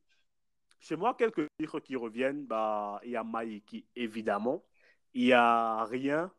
chez 0.79 0.95
moi, 0.95 1.13
quelques 1.17 1.47
titres 1.59 1.79
qui 1.79 1.95
reviennent, 1.95 2.45
bah, 2.45 2.99
il 3.03 3.11
y 3.11 3.15
a 3.15 3.23
Maïki, 3.23 3.85
évidemment. 3.95 4.63
Il 5.13 5.25
y 5.25 5.33
a 5.33 5.83
Rien. 5.85 6.31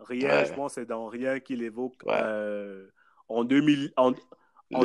Rien, 0.00 0.44
je 0.44 0.52
pense, 0.52 0.74
c'est 0.74 0.86
dans 0.86 1.08
Rien 1.08 1.40
qu'il 1.40 1.62
évoque 1.62 1.96
euh, 2.06 2.88
en, 3.28 3.42
2000, 3.42 3.92
en, 3.96 4.12
en 4.72 4.84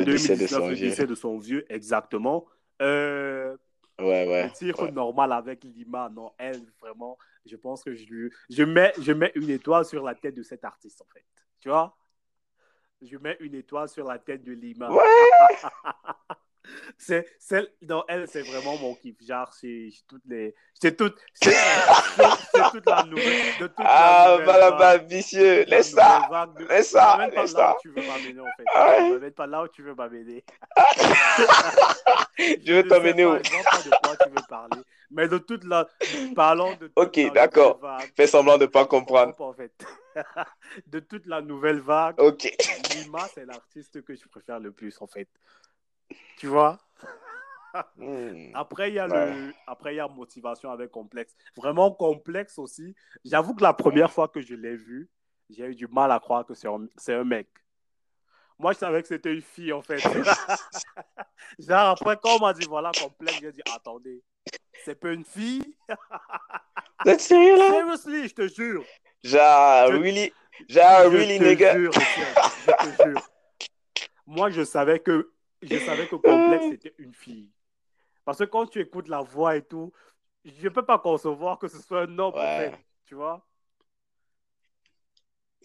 le 0.70 0.76
décès 0.76 1.06
de 1.06 1.14
son 1.14 1.38
vieux, 1.38 1.64
exactement. 1.72 2.46
Euh, 2.82 3.56
ouais, 4.00 4.26
ouais. 4.26 4.44
Le 4.44 4.50
titre 4.50 4.88
normal 4.88 5.32
avec 5.32 5.62
Lima, 5.62 6.10
non, 6.10 6.32
elle, 6.36 6.62
vraiment, 6.80 7.16
je 7.46 7.54
pense 7.54 7.84
que 7.84 7.94
je 7.94 8.06
lui. 8.06 8.30
Je 8.50 8.64
mets, 8.64 8.92
je 9.00 9.12
mets 9.12 9.30
une 9.36 9.50
étoile 9.50 9.84
sur 9.84 10.02
la 10.02 10.16
tête 10.16 10.34
de 10.34 10.42
cet 10.42 10.64
artiste, 10.64 11.00
en 11.02 11.06
fait. 11.12 11.24
Tu 11.60 11.68
vois? 11.68 11.96
Je 13.00 13.16
mets 13.18 13.36
une 13.40 13.54
étoile 13.54 13.88
sur 13.88 14.06
la 14.06 14.18
tête 14.18 14.42
de 14.42 14.52
Lima. 14.52 14.90
Ouais 14.90 15.02
c'est 16.98 17.26
celle 17.38 17.68
dans 17.82 18.04
elle 18.08 18.26
c'est 18.28 18.42
vraiment 18.42 18.76
mon 18.78 18.94
kiff. 18.94 19.16
Genre 19.26 19.52
c'est 19.52 19.90
toutes 20.08 20.24
les 20.26 20.54
c'est 20.74 20.96
toute 20.96 21.16
c'est 21.34 21.54
toute 22.72 22.86
la 22.86 23.04
nouvelle 23.04 23.58
de 23.60 23.66
toute 23.66 23.76
ah 23.78 24.38
voilà 24.44 24.98
vicieux 24.98 25.64
laisse 25.64 25.92
ça 25.92 26.28
laisse 26.68 26.90
ça 26.90 27.28
laisse 27.34 27.52
ça. 27.52 27.76
tu 27.80 27.88
veux 27.88 28.02
m'amener 28.02 28.40
en 28.40 28.46
fait. 28.56 29.18
Ne 29.18 29.30
pas 29.30 29.46
là 29.46 29.64
où 29.64 29.68
tu 29.68 29.82
veux 29.82 29.94
m'amener. 29.94 30.44
Je 32.38 32.72
veux 32.72 32.88
t'amener 32.88 33.24
où? 33.24 33.36
je 33.36 33.48
sais 33.48 33.62
pas 33.62 33.78
de 33.82 33.90
quoi 33.90 34.16
tu 34.16 34.28
veux 34.28 34.46
parler. 34.48 34.82
Mais 35.10 35.28
de 35.28 35.38
toute 35.38 35.64
la 35.64 35.88
parlons 36.34 36.74
de 36.76 36.90
ok 36.96 37.32
d'accord. 37.32 37.80
fais 38.16 38.26
semblant 38.26 38.58
de 38.58 38.66
pas 38.66 38.86
comprendre. 38.86 39.34
en 39.40 39.52
fait. 39.52 39.72
De 40.86 41.00
toute 41.00 41.26
la 41.26 41.40
nouvelle 41.40 41.80
vague 41.80 42.20
ok. 42.20 42.52
Lima 42.94 43.26
c'est 43.34 43.44
l'artiste 43.44 44.02
que 44.02 44.14
je 44.14 44.26
préfère 44.28 44.60
le 44.60 44.72
plus 44.72 45.00
en 45.00 45.06
fait 45.06 45.28
tu 46.36 46.46
vois? 46.46 46.78
Hmm. 47.96 48.50
Après, 48.54 48.90
il 48.90 48.94
y 48.94 48.98
a 48.98 49.08
le... 49.08 49.52
Après, 49.66 49.94
il 49.94 49.96
y 49.96 50.00
a 50.00 50.06
motivation 50.06 50.70
avec 50.70 50.90
complexe. 50.90 51.34
Vraiment 51.56 51.90
complexe 51.90 52.58
aussi. 52.58 52.94
J'avoue 53.24 53.54
que 53.54 53.62
la 53.62 53.72
première 53.72 54.12
fois 54.12 54.28
que 54.28 54.40
je 54.40 54.54
l'ai 54.54 54.76
vu, 54.76 55.10
j'ai 55.50 55.66
eu 55.66 55.74
du 55.74 55.88
mal 55.88 56.12
à 56.12 56.20
croire 56.20 56.46
que 56.46 56.54
c'est 56.54 56.68
un... 56.68 56.86
un 57.08 57.24
mec. 57.24 57.48
Moi, 58.58 58.72
je 58.72 58.78
savais 58.78 59.02
que 59.02 59.08
c'était 59.08 59.34
une 59.34 59.42
fille, 59.42 59.72
en 59.72 59.82
fait. 59.82 59.98
Genre, 61.58 61.88
après, 61.88 62.16
quand 62.22 62.36
on 62.36 62.40
m'a 62.40 62.52
dit, 62.52 62.66
voilà, 62.68 62.92
complexe, 62.92 63.40
j'ai 63.40 63.52
dit, 63.52 63.62
attendez, 63.74 64.22
c'est 64.84 64.94
pas 64.94 65.12
une 65.12 65.24
fille? 65.24 65.76
T'es 67.04 67.18
sérieux, 67.18 67.58
là? 67.58 67.70
Seriously, 67.70 68.28
je 68.28 68.34
te 68.34 68.48
jure. 68.48 68.84
Genre, 69.24 69.88
really, 69.88 70.32
genre, 70.68 71.10
really, 71.10 71.40
nigga. 71.40 71.74
je 71.74 71.88
te 71.88 73.02
jure. 73.02 73.20
Moi, 74.26 74.50
je 74.50 74.62
savais 74.62 75.00
que 75.00 75.33
je 75.66 75.78
savais 75.78 76.06
que 76.06 76.16
Complexe 76.16 76.72
était 76.72 76.94
une 76.98 77.14
fille. 77.14 77.50
Parce 78.24 78.38
que 78.38 78.44
quand 78.44 78.66
tu 78.66 78.80
écoutes 78.80 79.08
la 79.08 79.20
voix 79.20 79.56
et 79.56 79.62
tout, 79.62 79.92
je 80.44 80.64
ne 80.64 80.68
peux 80.68 80.84
pas 80.84 80.98
concevoir 80.98 81.58
que 81.58 81.68
ce 81.68 81.78
soit 81.78 82.02
un 82.02 82.18
homme, 82.18 82.34
tu 83.04 83.14
vois. 83.14 83.46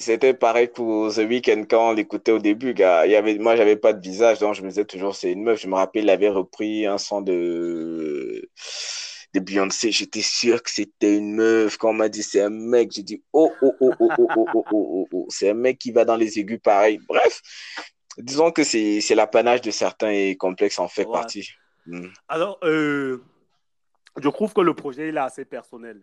C'était 0.01 0.33
pareil 0.33 0.69
pour 0.69 1.13
The 1.13 1.17
Weeknd 1.17 1.65
quand 1.69 1.89
on 1.89 1.93
l'écoutait 1.93 2.31
au 2.31 2.39
début, 2.39 2.73
gars. 2.73 3.05
Il 3.05 3.11
y 3.11 3.17
avait, 3.17 3.37
moi, 3.37 3.57
j'avais 3.57 3.75
pas 3.75 3.91
de 3.91 3.99
visage, 4.01 4.39
donc 4.39 4.55
je 4.55 4.61
me 4.61 4.69
disais 4.69 4.85
toujours 4.85 5.13
c'est 5.13 5.33
une 5.33 5.43
meuf. 5.43 5.59
Je 5.61 5.67
me 5.67 5.75
rappelle, 5.75 6.03
il 6.05 6.09
avait 6.09 6.29
repris 6.29 6.85
un 6.85 6.97
son 6.97 7.21
de, 7.21 8.49
de 9.33 9.39
Beyoncé. 9.41 9.91
J'étais 9.91 10.21
sûr 10.21 10.63
que 10.63 10.69
c'était 10.69 11.17
une 11.17 11.35
meuf. 11.35 11.75
Quand 11.75 11.89
on 11.89 11.93
m'a 11.93 12.07
dit 12.07 12.23
c'est 12.23 12.39
un 12.41 12.49
mec, 12.49 12.91
j'ai 12.93 13.03
dit 13.03 13.21
oh, 13.33 13.51
oh, 13.61 13.73
oh, 13.81 13.91
oh, 13.99 14.09
oh, 14.17 14.27
oh, 14.37 14.47
oh, 14.53 14.65
oh, 14.71 15.07
oh, 15.11 15.25
c'est 15.27 15.49
un 15.49 15.53
mec 15.53 15.77
qui 15.77 15.91
va 15.91 16.05
dans 16.05 16.15
les 16.15 16.39
aigus 16.39 16.61
pareil. 16.63 16.99
Bref, 17.05 17.41
disons 18.19 18.51
que 18.51 18.63
c'est 18.63 19.15
l'apanage 19.15 19.61
de 19.61 19.71
certains 19.71 20.11
et 20.11 20.35
complexe 20.35 20.79
en 20.79 20.87
fait 20.87 21.05
partie. 21.05 21.49
Hmm. 21.85 22.07
Alors, 22.27 22.59
euh, 22.63 23.23
je 24.21 24.29
trouve 24.29 24.53
que 24.53 24.61
le 24.61 24.73
projet, 24.73 25.09
il 25.09 25.17
est 25.17 25.21
assez 25.21 25.45
personnel. 25.45 26.01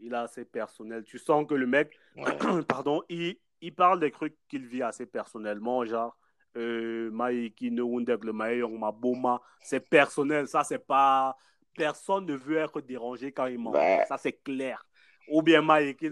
Il 0.00 0.12
est 0.12 0.16
assez 0.16 0.44
personnel. 0.44 1.04
Tu 1.04 1.18
sens 1.18 1.46
que 1.46 1.54
le 1.54 1.66
mec, 1.66 1.98
pardon, 2.68 3.02
il, 3.08 3.36
il, 3.60 3.74
parle 3.74 4.00
des 4.00 4.10
trucs 4.10 4.36
qu'il 4.48 4.66
vit 4.66 4.82
assez 4.82 5.06
personnellement, 5.06 5.84
genre, 5.84 6.16
euh, 6.56 7.10
c'est 9.62 9.88
personnel. 9.88 10.48
Ça, 10.48 10.64
c'est 10.64 10.84
pas. 10.84 11.36
Personne 11.74 12.26
ne 12.26 12.34
veut 12.34 12.58
être 12.58 12.82
dérangé 12.82 13.32
quand 13.32 13.46
il 13.46 13.58
ment. 13.58 13.72
Ça, 14.06 14.18
c'est 14.18 14.32
clair. 14.32 14.84
Ou 15.28 15.40
bien, 15.40 15.62
Maïki, 15.62 16.10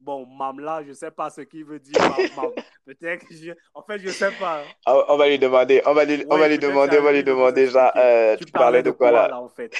Bon, 0.00 0.26
Mamla, 0.26 0.84
je 0.84 0.90
ne 0.90 0.94
sais 0.94 1.10
pas 1.10 1.28
ce 1.28 1.40
qu'il 1.40 1.64
veut 1.64 1.80
dire. 1.80 1.94
Peut-être 2.86 3.26
que 3.26 3.34
je... 3.34 3.52
En 3.74 3.82
fait, 3.82 3.98
je 3.98 4.06
ne 4.06 4.12
sais 4.12 4.30
pas. 4.32 4.62
Ah, 4.86 4.96
on 5.08 5.16
va 5.16 5.28
lui 5.28 5.38
demander. 5.38 5.82
On 5.86 5.92
va 5.92 6.04
lui, 6.04 6.24
on 6.30 6.38
va 6.38 6.48
lui 6.48 6.58
demander. 6.58 6.98
On 6.98 7.02
va 7.02 7.12
lui 7.12 7.24
demander. 7.24 7.66
Déjà, 7.66 7.92
euh, 7.96 8.36
tu, 8.36 8.46
parlais 8.46 8.82
de 8.82 8.92
quoi, 8.92 9.10
là, 9.10 9.40
en 9.40 9.48
fait? 9.48 9.74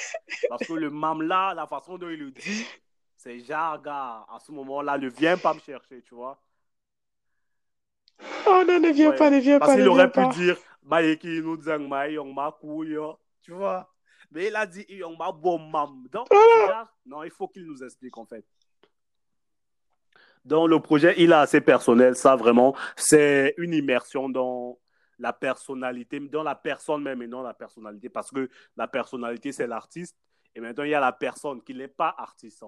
Parce 0.49 0.67
que 0.67 0.73
le 0.73 0.89
Mamla, 0.89 1.53
la 1.55 1.67
façon 1.67 1.97
dont 1.97 2.09
il 2.09 2.19
le 2.19 2.31
dit, 2.31 2.67
c'est 3.15 3.39
genre, 3.39 3.81
gars, 3.81 4.25
à 4.29 4.37
ce 4.39 4.51
moment-là, 4.51 4.97
ne 4.97 5.09
viens 5.09 5.37
pas 5.37 5.53
me 5.53 5.59
chercher, 5.59 6.01
tu 6.01 6.15
vois. 6.15 6.41
Oh 8.45 8.63
non, 8.67 8.79
ne 8.79 8.91
viens 8.91 9.13
pas, 9.13 9.29
ne 9.29 9.39
viens 9.39 9.59
Parce 9.59 9.71
pas. 9.71 9.77
Parce 9.77 9.79
qu'il 9.79 9.87
aurait 9.87 10.11
pu 10.11 10.27
dire, 10.35 10.57
Maïki 10.83 11.41
nous 11.41 12.33
ma 12.33 12.51
couille, 12.51 12.97
tu 13.41 13.53
vois. 13.53 13.89
Mais 14.31 14.47
il 14.47 14.55
a 14.55 14.65
dit, 14.65 14.85
m'a 15.17 15.31
bon 15.31 15.57
mam. 15.57 16.07
Donc, 16.11 16.27
non, 17.05 17.23
il 17.23 17.31
faut 17.31 17.47
qu'il 17.47 17.65
nous 17.65 17.83
explique, 17.83 18.17
en 18.17 18.25
fait. 18.25 18.45
Donc, 20.49 20.67
le 20.67 20.79
projet, 20.79 21.13
il 21.19 21.29
est 21.31 21.35
assez 21.35 21.61
personnel, 21.61 22.15
ça 22.15 22.35
vraiment. 22.35 22.75
C'est 22.95 23.53
une 23.57 23.73
immersion 23.73 24.27
dans 24.29 24.79
la 25.19 25.31
personnalité, 25.31 26.19
dans 26.19 26.41
la 26.41 26.55
personne 26.55 27.03
même 27.03 27.21
et 27.21 27.27
non 27.27 27.43
la 27.43 27.53
personnalité. 27.53 28.09
Parce 28.09 28.31
que 28.31 28.49
la 28.75 28.87
personnalité, 28.87 29.51
c'est 29.51 29.67
l'artiste. 29.67 30.17
Et 30.55 30.59
maintenant, 30.59 30.85
il 30.85 30.89
y 30.89 30.95
a 30.95 30.99
la 30.99 31.11
personne 31.11 31.61
qui 31.61 31.75
n'est 31.75 31.87
pas 31.87 32.15
artiste. 32.17 32.63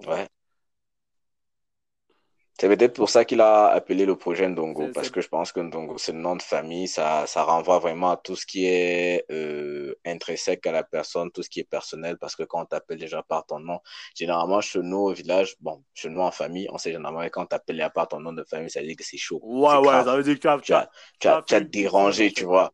C'est 2.62 2.68
peut-être 2.68 2.93
pour 2.93 3.09
ça 3.09 3.26
qu'il 3.26 3.41
a 3.41 3.70
appelé 3.70 4.05
le 4.05 4.16
projet 4.16 4.47
Ndongo, 4.47 4.89
parce 4.93 5.09
que 5.09 5.20
je 5.20 5.28
pense 5.28 5.51
que 5.51 5.59
Ndongo, 5.62 5.97
c'est 5.97 6.12
le 6.12 6.20
nom 6.20 6.36
de 6.36 6.43
famille, 6.43 6.88
ça, 6.88 7.26
ça 7.26 7.41
renvoie 7.41 7.80
vraiment 7.80 8.12
à 8.12 8.18
tout 8.18 8.36
ce 8.36 8.45
qui 8.45 8.68
est 8.68 9.26
euh, 9.32 9.95
intrinsèque 10.05 10.68
à 10.68 10.72
la 10.72 10.84
personne, 10.84 11.32
tout 11.32 11.41
ce 11.41 11.49
qui 11.49 11.59
est 11.59 11.64
personnel, 11.64 12.20
parce 12.20 12.36
que 12.36 12.43
quand 12.43 12.62
on 12.62 12.66
t'appelle 12.66 12.99
déjà 12.99 13.24
par 13.24 13.47
ton 13.47 13.57
nom, 13.57 13.80
généralement, 14.16 14.62
chez 14.62 14.78
nous 14.78 14.99
au 14.99 15.12
village, 15.12 15.55
bon, 15.59 15.84
chez 15.95 16.09
nous 16.09 16.22
en 16.22 16.30
famille, 16.30 16.68
on 16.72 16.78
sait 16.78 16.91
généralement 16.91 17.22
quand 17.32 17.41
on 17.41 17.45
t'appelle 17.47 17.89
par 17.95 18.07
ton 18.07 18.20
nom 18.20 18.32
de 18.32 18.43
famille, 18.43 18.70
ça 18.70 18.80
veut 18.80 18.86
dire 18.86 18.95
que 18.95 19.03
c'est 19.03 19.18
chaud. 19.18 19.39
Ouais, 19.41 19.78
ouais, 19.78 20.03
ça 20.03 20.16
veut 20.16 20.22
dire 20.22 20.36
que 20.36 20.41
tu 20.41 20.47
as, 20.47 20.59
tu 20.59 20.74
as, 20.76 20.91
tu 21.20 21.28
as, 21.30 21.41
tu 21.41 21.55
as 21.55 21.62
dérangé, 21.62 22.32
tu 22.32 22.43
vois. 22.43 22.72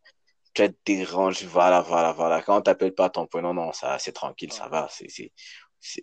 Tu 0.54 0.64
as 0.64 0.70
dérangé, 0.86 1.46
voilà, 1.46 1.80
voilà, 1.80 2.12
voilà. 2.12 2.42
Quand 2.42 2.58
on 2.58 2.62
t'appelle 2.62 2.94
pas 2.94 3.10
ton 3.10 3.26
prénom, 3.26 3.54
non, 3.54 3.72
ça, 3.72 3.98
c'est 4.00 4.12
tranquille, 4.12 4.52
ça 4.52 4.68
va, 4.68 4.90
c'est, 4.92 5.32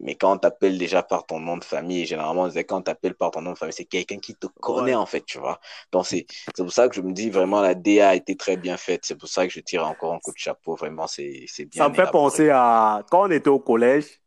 mais 0.01 0.15
quand 0.15 0.33
on 0.33 0.39
t'appelle 0.39 0.79
déjà 0.79 1.03
par 1.03 1.27
ton 1.27 1.41
nom 1.41 1.57
de 1.57 1.65
famille, 1.65 2.07
généralement, 2.07 2.49
quand 2.49 2.79
on 2.79 2.83
t'appelle 2.83 3.15
par 3.15 3.33
ton 3.33 3.43
nom 3.43 3.53
de 3.53 3.59
famille, 3.59 3.73
c'est 3.73 3.85
quelqu'un 3.85 4.19
qui 4.19 4.35
te 4.35 4.47
connaît, 4.47 4.95
en 4.95 5.07
fait, 5.07 5.25
tu 5.25 5.39
vois. 5.39 5.61
Donc, 5.93 6.07
c'est 6.07 6.27
pour 6.57 6.73
ça 6.73 6.89
que 6.89 6.95
je 6.95 7.01
me 7.01 7.13
dis 7.13 7.31
vraiment, 7.31 7.61
la 7.61 7.75
DA 7.75 8.11
a 8.11 8.15
été 8.15 8.37
très 8.37 8.57
bien 8.57 8.77
faite. 8.77 9.05
C'est 9.05 9.17
pour 9.17 9.29
ça 9.29 9.47
que 9.47 9.53
je 9.53 9.61
tire 9.61 9.87
encore 9.87 10.15
un 10.15 10.19
coup 10.19 10.33
de 10.33 10.39
chapeau. 10.39 10.75
Vraiment, 10.75 11.07
c'est 11.07 11.47
bien. 11.59 11.83
Ça 11.83 11.89
me 11.89 11.95
fait 11.95 12.11
penser 12.11 12.51
à 12.51 13.03
quand 13.11 13.29
on 13.29 13.31
était 13.31 13.51
au 13.51 13.61
collège, 13.61 14.21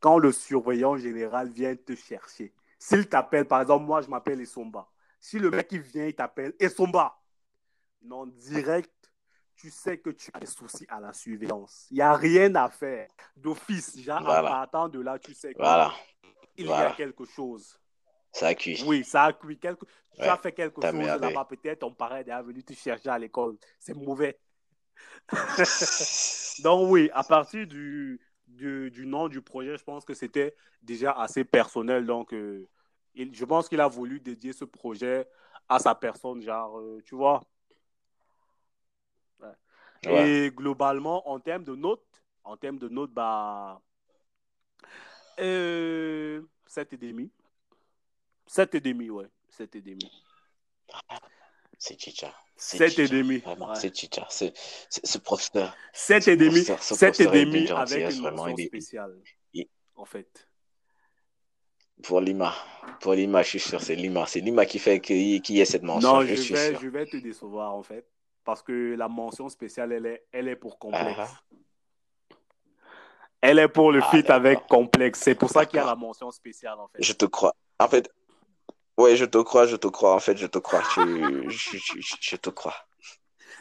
quand 0.00 0.18
le 0.18 0.32
surveillant 0.32 0.96
général 0.96 1.50
vient 1.50 1.74
te 1.76 1.94
chercher. 1.94 2.52
S'il 2.78 3.08
t'appelle, 3.08 3.46
par 3.46 3.60
exemple, 3.60 3.84
moi, 3.84 4.00
je 4.00 4.08
m'appelle 4.08 4.40
Esomba. 4.40 4.88
Si 5.20 5.38
le 5.38 5.50
mec, 5.50 5.68
il 5.70 5.80
vient, 5.80 6.06
il 6.06 6.14
t'appelle 6.14 6.54
Esomba, 6.58 7.14
non, 8.02 8.26
direct, 8.26 9.09
tu 9.60 9.70
sais 9.70 9.98
que 9.98 10.10
tu 10.10 10.30
as 10.32 10.40
des 10.40 10.46
soucis 10.46 10.86
à 10.88 11.00
la 11.00 11.12
surveillance. 11.12 11.86
Il 11.90 11.96
n'y 11.96 12.00
a 12.00 12.14
rien 12.14 12.54
à 12.54 12.70
faire. 12.70 13.08
D'office, 13.36 13.98
genre, 14.00 14.22
Voilà. 14.22 14.48
en 14.48 14.50
partant 14.52 14.88
de 14.88 15.00
là, 15.00 15.18
tu 15.18 15.34
sais 15.34 15.48
qu'il 15.52 15.58
Voilà, 15.62 15.92
y 16.56 16.64
voilà. 16.64 16.90
a 16.90 16.94
quelque 16.94 17.24
chose. 17.26 17.78
ça 18.32 18.46
a 18.48 18.54
cuit. 18.54 18.82
Oui, 18.86 19.04
ça 19.04 19.24
a 19.24 19.32
cuit. 19.32 19.58
Quelque... 19.58 19.84
Tu 20.14 20.22
as 20.22 20.36
fait 20.38 20.52
quelque 20.52 20.80
chose 20.80 20.94
là-bas, 20.94 21.44
peut-être 21.44 21.80
ton 21.80 21.92
parent 21.92 22.16
est 22.16 22.42
venu 22.42 22.62
te 22.62 22.72
chercher 22.72 23.08
à 23.10 23.18
l'école. 23.18 23.56
C'est 23.78 23.94
mauvais. 23.94 24.38
Donc 26.62 26.90
oui, 26.90 27.10
à 27.12 27.22
partir 27.22 27.66
du, 27.66 28.20
du, 28.46 28.90
du 28.90 29.06
nom 29.06 29.28
du 29.28 29.40
projet, 29.42 29.76
je 29.76 29.84
pense 29.84 30.04
que 30.04 30.14
c'était 30.14 30.54
déjà 30.82 31.12
assez 31.12 31.44
personnel. 31.44 32.06
Donc 32.06 32.32
euh, 32.32 32.68
il- 33.14 33.34
je 33.34 33.44
pense 33.44 33.68
qu'il 33.68 33.80
a 33.80 33.88
voulu 33.88 34.20
dédier 34.20 34.52
ce 34.52 34.64
projet 34.64 35.26
à 35.68 35.78
sa 35.78 35.94
personne, 35.94 36.42
genre, 36.42 36.78
euh, 36.78 37.00
tu 37.04 37.14
vois. 37.14 37.40
Ouais. 40.06 40.46
Et 40.46 40.50
globalement, 40.50 41.28
en 41.28 41.38
termes 41.40 41.64
de 41.64 41.74
notes, 41.74 42.22
en 42.44 42.56
termes 42.56 42.78
de 42.78 42.88
notes, 42.88 43.12
bah, 43.12 43.80
euh, 45.40 46.42
7,5. 46.66 47.30
7,5, 48.46 49.10
ouais. 49.10 49.26
7,5. 49.50 50.10
C'est 51.78 51.98
Chicha. 52.00 52.34
C'est 52.56 52.76
Sept 52.78 52.98
et 52.98 53.06
Chicha. 53.06 53.14
demi. 53.16 53.38
Vraiment, 53.38 53.68
Ouais. 53.70 53.74
c'est 53.76 53.94
Chicha. 53.96 54.26
C'est 54.30 54.52
ce 54.90 55.18
professeur. 55.18 55.74
7,5 55.92 56.46
professeur- 56.50 56.82
ce 56.82 56.94
7 56.94 57.20
et 57.20 57.24
professeur 57.24 57.34
est 57.34 57.44
demi 57.46 57.64
d'une 57.64 57.72
avec 57.76 57.88
gentillesse, 57.88 58.16
une 58.16 58.22
vraiment, 58.22 58.46
il 58.48 58.60
est- 58.60 58.66
spéciale, 58.66 59.18
il- 59.54 59.68
en 59.96 60.04
fait. 60.04 60.48
Pour 62.02 62.20
Lima. 62.20 62.54
Pour 63.00 63.12
Lima, 63.14 63.42
je 63.42 63.48
suis 63.50 63.60
sûr, 63.60 63.80
c'est 63.80 63.94
Lima. 63.94 64.26
C'est 64.26 64.40
Lima 64.40 64.64
qui 64.66 64.78
fait 64.78 65.00
qu'il 65.00 65.16
y 65.50 65.60
ait 65.60 65.64
cette 65.66 65.82
mention. 65.82 66.14
Non, 66.14 66.22
je, 66.22 66.28
je 66.34 66.40
suis 66.40 66.54
vais, 66.54 66.70
sûr. 66.70 66.80
je 66.80 66.88
vais 66.88 67.06
te 67.06 67.16
décevoir, 67.18 67.74
en 67.74 67.82
fait. 67.82 68.06
Parce 68.44 68.62
que 68.62 68.94
la 68.96 69.08
mention 69.08 69.48
spéciale, 69.48 69.92
elle 69.92 70.06
est, 70.06 70.26
elle 70.32 70.48
est 70.48 70.56
pour 70.56 70.78
complexe. 70.78 71.20
Ah, 71.20 71.40
Elle 73.42 73.58
est 73.58 73.68
pour 73.68 73.92
le 73.92 74.00
Ah, 74.02 74.10
feat 74.10 74.28
avec 74.30 74.66
complexe. 74.66 75.20
C'est 75.20 75.34
pour 75.34 75.50
ça 75.50 75.64
qu'il 75.66 75.76
y 75.78 75.80
a 75.82 75.86
la 75.86 75.94
mention 75.96 76.30
spéciale, 76.30 76.78
en 76.78 76.88
fait. 76.88 77.02
Je 77.02 77.12
te 77.12 77.24
crois. 77.26 77.54
En 77.78 77.88
fait, 77.88 78.10
ouais, 78.98 79.16
je 79.16 79.24
te 79.24 79.38
crois, 79.38 79.66
je 79.66 79.76
te 79.76 79.88
crois. 79.88 80.14
En 80.14 80.20
fait, 80.20 80.36
je 80.36 80.46
te 80.46 80.58
crois. 80.58 80.82
Je, 80.96 81.48
je, 81.48 81.76
je, 81.78 82.00
je- 82.00 82.16
je 82.20 82.36
te 82.36 82.50
crois. 82.50 82.74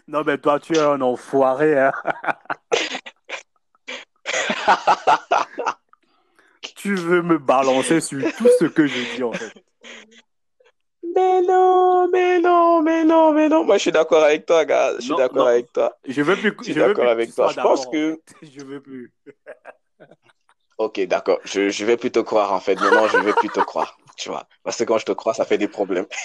Non, 0.07 0.23
mais 0.25 0.37
toi, 0.37 0.59
tu 0.59 0.75
es 0.75 0.79
un 0.79 1.01
enfoiré, 1.01 1.77
hein. 1.79 1.91
Tu 6.75 6.95
veux 6.95 7.21
me 7.21 7.37
balancer 7.37 7.99
sur 8.01 8.23
tout 8.37 8.47
ce 8.59 8.65
que 8.65 8.87
je 8.87 9.01
dis, 9.01 9.23
en 9.23 9.31
fait. 9.33 9.53
Mais 11.15 11.41
non, 11.41 12.07
mais 12.11 12.39
non, 12.39 12.81
mais 12.81 13.03
non, 13.03 13.31
mais 13.33 13.49
non. 13.49 13.63
Moi, 13.63 13.77
je 13.77 13.81
suis 13.81 13.91
d'accord 13.91 14.23
avec 14.23 14.45
toi, 14.45 14.65
gars. 14.65 14.93
Je 14.97 15.01
suis 15.01 15.11
Non, 15.11 15.17
d'accord 15.17 15.45
non. 15.45 15.45
avec 15.45 15.71
toi. 15.73 15.95
Je 16.07 16.21
veux 16.21 16.35
plus, 16.35 16.53
Je 16.59 16.63
suis 16.63 16.73
d'accord 16.73 16.95
plus 17.03 17.07
avec 17.07 17.33
toi. 17.35 17.49
Je 17.55 17.61
pense 17.61 17.85
que-. 17.87 18.19
Je 18.41 18.63
veux 18.63 18.81
plus. 18.81 19.13
Ok, 20.77 20.97
d'accord. 21.07 21.39
Je, 21.43 21.67
je 21.69 21.83
vais 21.83 21.97
plus 21.97 22.09
te 22.09 22.19
croire, 22.19 22.53
en 22.53 22.61
fait. 22.61 22.75
Maintenant, 22.75 23.05
je 23.09 23.17
vais 23.17 23.33
plus 23.33 23.49
te 23.49 23.59
croire. 23.59 23.97
Tu 24.15 24.29
vois. 24.29 24.47
Parce 24.63 24.77
que 24.77 24.85
quand 24.85 24.97
je 24.97 25.05
te 25.05 25.11
crois, 25.11 25.33
ça 25.33 25.43
fait 25.43 25.57
des 25.57 25.67
problèmes. 25.67 26.05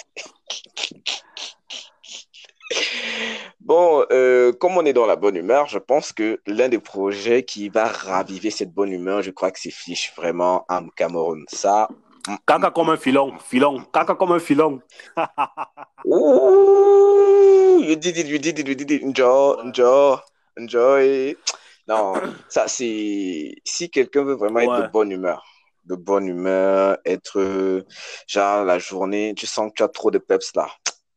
Bon, 3.61 4.05
euh, 4.13 4.53
comme 4.53 4.77
on 4.77 4.85
est 4.85 4.93
dans 4.93 5.07
la 5.07 5.17
bonne 5.17 5.37
humeur, 5.37 5.67
je 5.69 5.79
pense 5.79 6.13
que 6.13 6.39
l'un 6.47 6.69
des 6.69 6.79
projets 6.79 7.43
qui 7.45 7.71
va 7.71 7.87
raviver 7.87 8.51
cette 8.51 8.73
bonne 8.73 8.93
humeur, 8.93 9.23
je 9.23 9.31
crois 9.31 9.51
que 9.51 9.59
c'est 9.59 9.71
Fiche, 9.71 10.13
vraiment, 10.17 10.67
en 10.69 10.87
Cameroun. 10.89 11.45
Ça, 11.49 11.89
Caca 12.47 12.71
comme 12.71 12.91
un 12.91 12.97
filon, 12.97 13.39
filon, 13.39 13.85
caca 13.93 14.15
comme 14.15 14.33
un 14.33 14.39
filon. 14.39 14.81
Ouh, 16.07 17.83
you 17.83 17.97
did 17.97 18.17
it, 18.17 18.27
you 18.27 18.39
did 18.39 18.59
it, 18.59 18.67
you 18.67 18.75
did 18.75 18.91
it. 18.91 19.03
Enjoy, 19.03 19.61
enjoy, 19.63 20.17
enjoy. 20.59 21.37
Non, 21.87 22.15
ça 22.49 22.67
c'est 22.67 23.55
si 23.65 23.91
quelqu'un 23.91 24.25
veut 24.25 24.37
vraiment 24.37 24.61
être 24.61 24.83
de 24.83 24.87
bonne 24.91 25.11
humeur, 25.11 25.45
de 25.85 25.95
bonne 25.97 26.27
humeur, 26.27 26.97
être 27.05 27.85
genre 28.27 28.65
la 28.65 28.79
journée, 28.79 29.35
tu 29.37 29.47
sens 29.47 29.71
que 29.71 29.75
tu 29.77 29.83
as 29.83 29.89
trop 29.89 30.11
de 30.11 30.19
peps 30.19 30.55
là. 30.55 30.69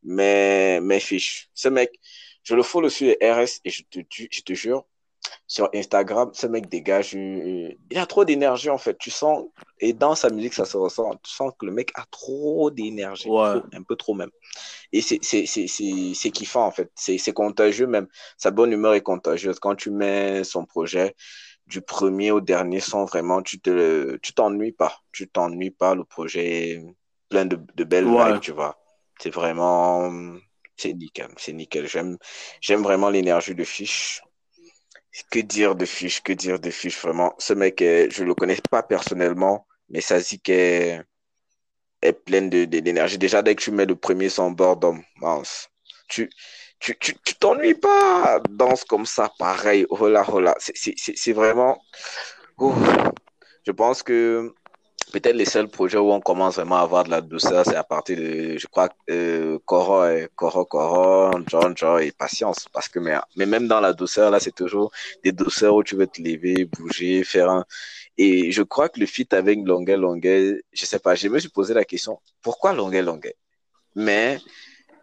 Mais 0.02 0.78
mais 0.82 1.00
fiche, 1.00 1.48
ce 1.54 1.68
mec, 1.68 1.98
je 2.42 2.54
le 2.54 2.62
follow 2.62 2.90
sur 2.90 3.10
RS 3.22 3.60
et 3.64 3.70
je 3.70 3.82
te 3.90 4.00
je 4.10 4.42
te 4.42 4.52
jure, 4.52 4.84
sur 5.48 5.68
Instagram, 5.74 6.30
ce 6.34 6.46
mec 6.46 6.68
dégage 6.68 7.14
il 7.14 7.76
a 7.96 8.06
trop 8.06 8.24
d'énergie 8.24 8.70
en 8.70 8.78
fait. 8.78 8.96
Tu 8.98 9.10
sens 9.10 9.46
et 9.80 9.92
dans 9.94 10.14
sa 10.14 10.30
musique 10.30 10.54
ça 10.54 10.66
se 10.66 10.76
ressent. 10.76 11.10
Tu 11.24 11.32
sens 11.32 11.52
que 11.58 11.66
le 11.66 11.72
mec 11.72 11.90
a 11.96 12.04
trop 12.10 12.70
d'énergie, 12.70 13.28
Ouais. 13.28 13.60
un 13.72 13.82
peu 13.82 13.96
trop 13.96 14.14
même. 14.14 14.30
Et 14.92 15.00
c'est 15.00 16.30
kiffant 16.32 16.66
en 16.66 16.70
fait. 16.70 16.90
C'est 16.94 17.32
contagieux 17.32 17.86
même. 17.86 18.08
Sa 18.36 18.50
bonne 18.50 18.72
humeur 18.72 18.94
est 18.94 19.00
contagieuse. 19.02 19.58
Quand 19.58 19.74
tu 19.74 19.90
mets 19.90 20.44
son 20.44 20.64
projet 20.66 21.14
du 21.66 21.82
premier 21.82 22.30
au 22.30 22.40
dernier 22.40 22.80
son, 22.80 23.04
vraiment, 23.04 23.42
tu 23.42 23.60
te 23.60 24.16
tu 24.18 24.32
t'ennuies 24.34 24.72
pas. 24.72 24.98
Tu 25.12 25.28
t'ennuies 25.28 25.70
pas. 25.70 25.94
Le 25.94 26.04
projet 26.04 26.70
est 26.72 26.84
plein 27.28 27.44
de, 27.46 27.58
de 27.74 27.84
belles 27.84 28.06
Ouais. 28.06 28.32
vibes, 28.32 28.40
tu 28.40 28.52
vois. 28.52 28.78
C'est 29.20 29.30
vraiment 29.34 30.10
c'est 30.76 30.92
nickel, 30.94 31.28
c'est 31.38 31.52
nickel. 31.52 31.86
J'aime 31.88 32.16
j'aime 32.60 32.82
vraiment 32.82 33.10
l'énergie 33.10 33.54
de 33.54 33.64
Fiche. 33.64 34.22
Que 35.30 35.40
dire 35.40 35.74
de 35.74 35.84
Fiche, 35.84 36.22
que 36.22 36.32
dire 36.32 36.58
de 36.60 36.70
Fiche, 36.70 37.00
vraiment. 37.00 37.34
Ce 37.38 37.52
mec, 37.52 37.82
est, 37.82 38.10
je 38.10 38.24
le 38.24 38.34
connais 38.34 38.56
pas 38.70 38.82
personnellement, 38.82 39.66
mais 39.88 40.00
ça 40.00 40.20
dit 40.20 40.40
qu'est 40.40 41.02
est 42.02 42.12
pleine 42.12 42.48
d'énergie. 42.48 43.18
Déjà, 43.18 43.42
dès 43.42 43.54
que 43.54 43.62
tu 43.62 43.70
mets 43.72 43.86
le 43.86 43.96
premier 43.96 44.28
son 44.28 44.50
boredom, 44.52 45.02
mince, 45.16 45.68
tu 46.08 46.30
tu 46.80 46.96
tu 46.98 47.14
tu 47.24 47.34
t'ennuies 47.34 47.74
pas. 47.74 48.40
Danse 48.50 48.84
comme 48.84 49.06
ça, 49.06 49.30
pareil, 49.38 49.86
hola 49.90 50.24
hola. 50.30 50.54
C'est 50.58 50.74
c'est 50.76 50.94
c'est 50.96 51.32
vraiment. 51.32 51.82
Je 53.66 53.72
pense 53.72 54.02
que 54.02 54.54
peut-être 55.12 55.34
les 55.36 55.44
seuls 55.44 55.68
projets 55.68 55.98
où 55.98 56.12
on 56.12 56.20
commence 56.20 56.56
vraiment 56.56 56.76
à 56.76 56.82
avoir 56.82 57.04
de 57.04 57.10
la 57.10 57.20
douceur, 57.20 57.64
c'est 57.64 57.76
à 57.76 57.84
partir 57.84 58.16
de, 58.16 58.56
je 58.58 58.66
crois, 58.66 58.88
euh, 59.10 59.58
Coro, 59.64 60.04
et 60.06 60.28
Coro, 60.34 60.64
Coro, 60.64 61.30
John, 61.46 61.72
John 61.76 62.00
et 62.00 62.12
Patience. 62.12 62.66
Parce 62.72 62.88
que, 62.88 62.98
mais, 62.98 63.16
mais 63.36 63.46
même 63.46 63.66
dans 63.68 63.80
la 63.80 63.92
douceur, 63.92 64.30
là, 64.30 64.40
c'est 64.40 64.54
toujours 64.54 64.90
des 65.24 65.32
douceurs 65.32 65.74
où 65.74 65.82
tu 65.82 65.96
veux 65.96 66.06
te 66.06 66.20
lever, 66.20 66.64
bouger, 66.64 67.24
faire 67.24 67.50
un. 67.50 67.64
Et 68.16 68.50
je 68.50 68.62
crois 68.62 68.88
que 68.88 68.98
le 69.00 69.06
feat 69.06 69.32
avec 69.32 69.60
Longuet, 69.64 69.96
Longuet, 69.96 70.60
je 70.72 70.84
sais 70.84 70.98
pas, 70.98 71.14
je 71.14 71.28
me 71.28 71.38
suis 71.38 71.48
posé 71.50 71.72
la 71.74 71.84
question, 71.84 72.18
pourquoi 72.42 72.72
Longuet, 72.72 73.02
Longuet? 73.02 73.36
Mais 73.94 74.38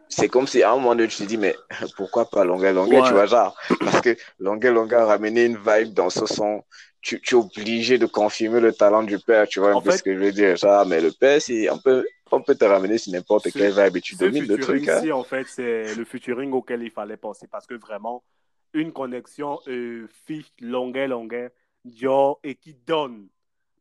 c'est 0.10 0.28
comme 0.28 0.47
si 0.47 0.62
à 0.64 0.72
un 0.72 0.76
moment 0.76 0.95
donné, 0.95 1.08
tu 1.08 1.18
te 1.18 1.24
dis, 1.24 1.38
mais 1.38 1.56
pourquoi 1.95 2.30
pas 2.30 2.43
Longuet, 2.43 2.74
Longuet, 2.74 2.99
Ouais. 2.99 3.08
tu 3.08 3.14
vois, 3.14 3.26
genre, 3.26 3.56
parce 3.80 4.01
que 4.01 4.16
Longuet, 4.39 4.72
Longuet 4.72 4.95
a 4.97 5.06
ramené 5.06 5.45
une 5.45 5.58
vibe 5.58 5.93
dans 5.93 6.10
ce 6.10 6.26
son 6.26 6.64
tu, 7.06 7.22
tu 7.22 7.36
es 7.36 7.38
obligé 7.38 7.99
de 7.99 8.08
confirmer 8.08 8.60
le 8.60 8.74
talent 8.74 9.03
du 9.03 9.20
père, 9.20 9.47
tu 9.47 9.60
vois 9.60 9.70
un 9.72 9.76
En 9.76 9.82
peu 9.82 9.91
fait- 9.91 9.97
ce 9.97 10.03
que 10.03 10.14
je 10.14 10.20
veux 10.20 10.32
dire. 10.32 10.56
Genre, 10.58 10.86
mais 10.88 10.99
le 10.99 11.12
père, 11.12 11.39
c'est, 11.39 11.70
on 11.70 11.78
peut, 11.78 12.03
on 12.32 12.41
peut 12.41 12.56
te 12.56 12.66
ramener 12.66 12.97
sur 12.97 13.14
n'importe 13.14 13.51
quelle 13.51 13.72
vibe 13.72 13.97
et 13.97 14.01
tu 14.01 14.16
domines 14.16 14.45
le 14.47 14.58
truc. 14.58 14.88
Hein. 14.89 15.01
featuring-ci, 15.01 15.12
en 15.12 15.24
fait, 15.24 15.45
c'est 15.47 15.93
le 15.93 16.03
featuring 16.03 16.51
auquel 16.51 16.82
il 16.82 16.89
fallait 16.89 17.16
penser 17.18 17.47
parce 17.47 17.68
que 17.68 17.76
vraiment, 17.76 18.24
une 18.74 18.91
connexion 18.91 19.60
euh, 19.68 20.08
fiche, 20.26 20.51
longueur, 20.60 21.08
longueur, 21.08 21.51
Dior 21.86 22.39
et 22.43 22.56
qui 22.56 22.74
donne. 22.74 23.28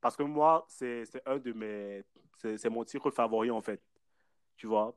Parce 0.02 0.14
que 0.14 0.22
moi, 0.22 0.66
c'est 0.68 1.04
un 1.24 1.38
de 1.38 1.52
mes. 1.54 2.02
C'est 2.58 2.68
mon 2.68 2.84
titre 2.84 3.10
favori, 3.10 3.50
en 3.50 3.62
fait. 3.62 3.80
Tu 4.58 4.66
vois? 4.66 4.94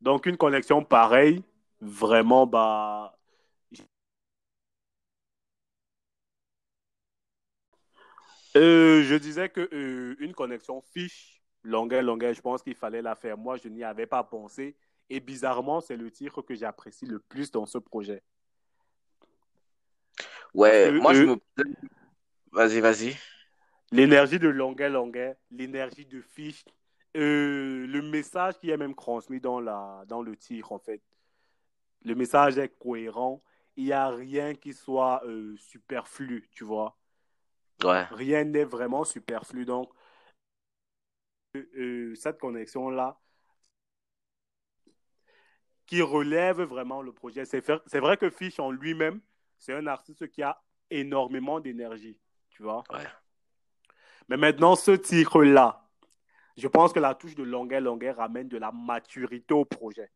Donc, 0.00 0.24
une 0.24 0.38
connexion 0.38 0.82
pareille, 0.82 1.42
vraiment, 1.82 2.46
bah. 2.46 3.14
Euh, 8.56 9.02
je 9.04 9.14
disais 9.14 9.48
que 9.48 9.68
euh, 9.72 10.16
une 10.18 10.34
connexion 10.34 10.80
fiche, 10.80 11.40
longueur, 11.62 12.02
longueur, 12.02 12.34
je 12.34 12.40
pense 12.40 12.62
qu'il 12.62 12.74
fallait 12.74 13.02
la 13.02 13.14
faire. 13.14 13.38
Moi, 13.38 13.56
je 13.56 13.68
n'y 13.68 13.84
avais 13.84 14.06
pas 14.06 14.24
pensé. 14.24 14.76
Et 15.08 15.20
bizarrement, 15.20 15.80
c'est 15.80 15.96
le 15.96 16.10
titre 16.10 16.42
que 16.42 16.54
j'apprécie 16.54 17.06
le 17.06 17.18
plus 17.20 17.50
dans 17.50 17.66
ce 17.66 17.78
projet. 17.78 18.22
Ouais, 20.54 20.90
moi, 20.90 21.14
je 21.14 21.22
euh, 21.22 21.36
me. 21.56 21.64
Vas-y, 22.52 22.80
vas-y. 22.80 23.16
L'énergie 23.92 24.38
de 24.38 24.48
longueur, 24.48 24.90
longueur, 24.90 25.34
l'énergie 25.50 26.06
de 26.06 26.20
fiche, 26.20 26.64
le 27.14 28.00
message 28.00 28.58
qui 28.58 28.70
est 28.70 28.76
même 28.76 28.94
transmis 28.94 29.40
dans, 29.40 29.60
la, 29.60 30.04
dans 30.06 30.22
le 30.22 30.36
titre, 30.36 30.72
en 30.72 30.78
fait. 30.78 31.02
Le 32.04 32.14
message 32.14 32.58
est 32.58 32.68
cohérent. 32.78 33.42
Il 33.76 33.84
n'y 33.84 33.92
a 33.92 34.08
rien 34.08 34.54
qui 34.54 34.72
soit 34.72 35.22
superflu, 35.56 36.48
tu 36.52 36.64
vois. 36.64 36.99
Ouais. 37.84 38.04
Rien 38.10 38.44
n'est 38.44 38.64
vraiment 38.64 39.04
superflu. 39.04 39.64
Donc, 39.64 39.90
euh, 41.56 41.64
euh, 41.76 42.14
cette 42.14 42.38
connexion-là, 42.38 43.18
qui 45.86 46.02
relève 46.02 46.62
vraiment 46.62 47.02
le 47.02 47.12
projet. 47.12 47.44
C'est 47.44 47.98
vrai 47.98 48.16
que 48.16 48.30
Fish 48.30 48.60
en 48.60 48.70
lui-même, 48.70 49.20
c'est 49.58 49.74
un 49.74 49.86
artiste 49.88 50.30
qui 50.30 50.42
a 50.42 50.62
énormément 50.88 51.58
d'énergie, 51.58 52.16
tu 52.50 52.62
vois. 52.62 52.84
Ouais. 52.92 53.04
Mais 54.28 54.36
maintenant, 54.36 54.76
ce 54.76 54.92
titre-là, 54.92 55.84
Je 56.56 56.68
pense 56.68 56.92
que 56.92 57.00
la 57.00 57.14
touche 57.14 57.34
de 57.34 57.42
longueur, 57.42 57.80
longueur 57.80 58.16
ramène 58.16 58.48
de 58.48 58.58
la 58.58 58.70
maturité 58.70 59.54
au 59.54 59.64
projet. 59.64 60.10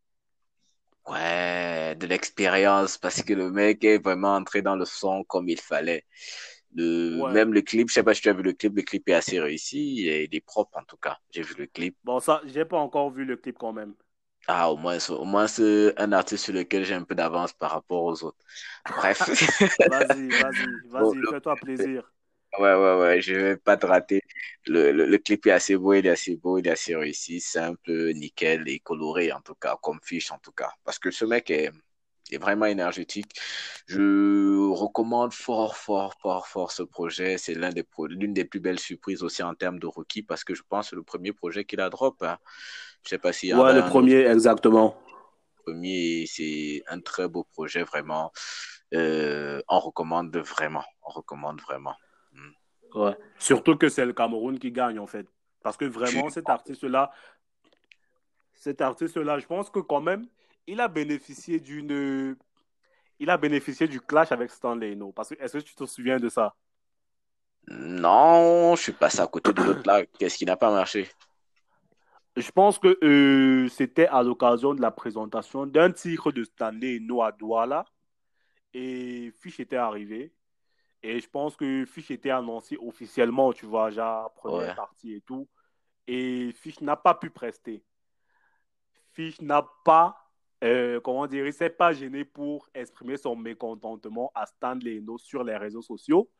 Ouais, 1.06 1.94
de 1.96 2.06
l'expérience 2.06 2.98
parce 2.98 3.22
que 3.22 3.32
le 3.32 3.50
mec 3.50 3.82
est 3.84 3.98
vraiment 3.98 4.34
entré 4.36 4.62
dans 4.62 4.76
le 4.76 4.84
son 4.84 5.24
comme 5.24 5.48
il 5.48 5.60
fallait. 5.60 6.04
Le, 6.74 7.24
Ouais. 7.24 7.28
Même 7.28 7.52
le 7.54 7.62
clip, 7.62 7.88
je 7.88 7.94
sais 7.94 8.02
pas 8.02 8.14
si 8.14 8.22
tu 8.22 8.28
as 8.28 8.32
vu 8.34 8.42
le 8.42 8.52
clip, 8.52 8.74
le 8.76 8.82
clip 8.82 9.08
est 9.08 9.14
assez 9.14 9.40
réussi, 9.40 9.96
il 9.98 10.08
est, 10.08 10.24
il 10.26 10.34
est 10.34 10.40
propre 10.40 10.78
en 10.78 10.84
tout 10.84 10.96
cas. 10.96 11.18
J'ai 11.30 11.42
vu 11.42 11.54
le 11.58 11.66
clip. 11.66 11.96
Bon, 12.04 12.20
ça, 12.20 12.40
j'ai 12.44 12.64
pas 12.64 12.78
encore 12.78 13.10
vu 13.10 13.24
le 13.24 13.36
clip 13.36 13.58
quand 13.58 13.72
même. 13.72 13.94
Ah, 14.46 14.70
au 14.70 14.76
moins, 14.76 14.98
au 15.10 15.24
moins 15.24 15.46
c'est 15.46 15.98
un 15.98 16.12
artiste 16.12 16.44
sur 16.44 16.52
lequel 16.54 16.84
j'ai 16.84 16.92
un 16.94 17.04
peu 17.04 17.14
d'avance 17.14 17.52
par 17.54 17.70
rapport 17.70 18.02
aux 18.04 18.22
autres. 18.24 18.44
Bref. 18.86 19.22
Vas-y, 19.86 20.32
vas-y, 20.32 20.80
Bon, 20.98 21.14
vas-y, 21.14 21.22
le- 21.22 21.28
fais-toi 21.28 21.58
plaisir. 21.60 22.12
Ouais, 22.58 22.72
ouais, 22.74 22.96
ouais, 23.00 23.20
je 23.20 23.34
vais 23.34 23.56
pas 23.56 23.76
te 23.76 23.84
rater. 23.84 24.20
Le, 24.66 24.92
le, 24.92 25.06
le 25.06 25.18
clip 25.18 25.44
est 25.46 25.50
assez 25.50 25.76
beau, 25.76 25.92
il 25.94 26.06
est 26.06 26.10
assez 26.10 26.36
beau, 26.36 26.56
il 26.58 26.66
est 26.68 26.70
assez 26.70 26.94
réussi, 26.94 27.40
simple, 27.40 28.12
nickel 28.14 28.68
et 28.68 28.78
coloré 28.78 29.32
en 29.32 29.40
tout 29.40 29.56
cas, 29.56 29.76
comme 29.82 29.98
fiche 30.04 30.30
en 30.30 30.38
tout 30.38 30.52
cas. 30.52 30.70
Parce 30.84 31.00
que 31.00 31.10
ce 31.10 31.24
mec 31.24 31.50
est, 31.50 31.70
est 32.30 32.38
vraiment 32.38 32.66
énergétique. 32.66 33.32
Je 33.86 34.68
recommande 34.70 35.32
fort, 35.32 35.76
fort, 35.76 36.14
fort, 36.20 36.46
fort 36.46 36.72
ce 36.72 36.82
projet. 36.82 37.38
C'est 37.38 37.54
l'un 37.54 37.70
des 37.70 37.82
pro- 37.82 38.06
l'une 38.06 38.32
des 38.32 38.44
plus 38.44 38.60
belles 38.60 38.80
surprises 38.80 39.22
aussi 39.22 39.42
en 39.42 39.54
termes 39.54 39.78
de 39.78 39.86
rookie 39.86 40.22
parce 40.22 40.44
que 40.44 40.54
je 40.54 40.62
pense 40.68 40.86
que 40.86 40.90
c'est 40.90 40.96
le 40.96 41.02
premier 41.02 41.32
projet 41.32 41.64
qu'il 41.64 41.80
a 41.80 41.90
drop. 41.90 42.22
Hein. 42.22 42.38
Je 43.02 43.10
sais 43.10 43.18
pas 43.18 43.30
en 43.30 43.58
Ouais, 43.60 43.74
le 43.74 43.82
premier, 43.84 44.26
exactement. 44.26 44.96
premier 45.64 46.22
et 46.22 46.26
c'est 46.26 46.82
un 46.88 47.00
très 47.00 47.28
beau 47.28 47.44
projet 47.44 47.82
vraiment. 47.82 48.32
Euh, 48.94 49.60
on 49.68 49.78
recommande 49.80 50.34
vraiment, 50.36 50.84
on 51.02 51.10
recommande 51.10 51.60
vraiment. 51.60 51.94
Mm. 52.32 52.50
Ouais. 52.94 53.16
Surtout 53.38 53.76
que 53.76 53.88
c'est 53.88 54.06
le 54.06 54.12
Cameroun 54.12 54.58
qui 54.58 54.70
gagne, 54.70 54.98
en 54.98 55.06
fait. 55.06 55.26
Parce 55.62 55.76
que 55.76 55.84
vraiment, 55.84 56.30
cet 56.30 56.48
artiste-là, 56.48 57.10
cet 58.52 58.80
artiste-là, 58.80 59.38
je 59.38 59.46
pense 59.46 59.68
que 59.68 59.80
quand 59.80 60.00
même, 60.00 60.26
il 60.66 60.80
a 60.80 60.88
bénéficié 60.88 61.60
d'une. 61.60 62.36
Il 63.18 63.30
a 63.30 63.36
bénéficié 63.36 63.86
du 63.86 64.00
clash 64.00 64.32
avec 64.32 64.50
Stanley 64.50 64.92
Eno. 64.92 65.12
Parce 65.12 65.28
que, 65.30 65.34
est-ce 65.40 65.58
que 65.58 65.62
tu 65.62 65.74
te 65.74 65.86
souviens 65.86 66.18
de 66.18 66.28
ça? 66.28 66.54
Non, 67.68 68.74
je 68.76 68.82
suis 68.82 68.92
passé 68.92 69.20
à 69.20 69.26
côté 69.26 69.52
de 69.52 69.62
l'autre 69.62 69.82
là. 69.86 70.04
Qu'est-ce 70.04 70.36
qui 70.36 70.44
n'a 70.44 70.56
pas 70.56 70.70
marché? 70.72 71.08
Je 72.36 72.50
pense 72.50 72.78
que 72.78 72.98
euh, 73.04 73.68
c'était 73.68 74.08
à 74.08 74.22
l'occasion 74.22 74.74
de 74.74 74.82
la 74.82 74.90
présentation 74.90 75.66
d'un 75.66 75.92
titre 75.92 76.32
de 76.32 76.42
Stanley 76.44 76.96
Eno 76.96 77.22
à 77.22 77.30
Douala. 77.32 77.84
Et 78.74 79.32
Fish 79.40 79.60
était 79.60 79.76
arrivé. 79.76 80.34
Et 81.02 81.20
je 81.20 81.28
pense 81.28 81.54
que 81.54 81.84
Fish 81.84 82.10
était 82.10 82.30
annoncé 82.30 82.76
officiellement, 82.80 83.52
tu 83.52 83.66
vois, 83.66 83.90
déjà 83.90 84.28
première 84.36 84.68
Ouais. 84.70 84.74
partie 84.74 85.14
et 85.14 85.20
tout. 85.20 85.48
Et 86.06 86.50
Fish 86.52 86.80
n'a 86.80 86.96
pas 86.96 87.14
pu 87.14 87.30
prester. 87.30 87.84
Fish 89.12 89.40
n'a 89.40 89.64
pas, 89.84 90.23
euh, 90.64 91.00
comment 91.00 91.26
dire, 91.26 91.46
il 91.46 91.52
s'est 91.52 91.70
pas 91.70 91.92
gêné 91.92 92.24
pour 92.24 92.68
exprimer 92.74 93.16
son 93.16 93.36
mécontentement 93.36 94.32
à 94.34 94.46
Stanley 94.46 94.98
Eno 94.98 95.18
sur 95.18 95.44
les 95.44 95.56
réseaux 95.56 95.82
sociaux. 95.82 96.30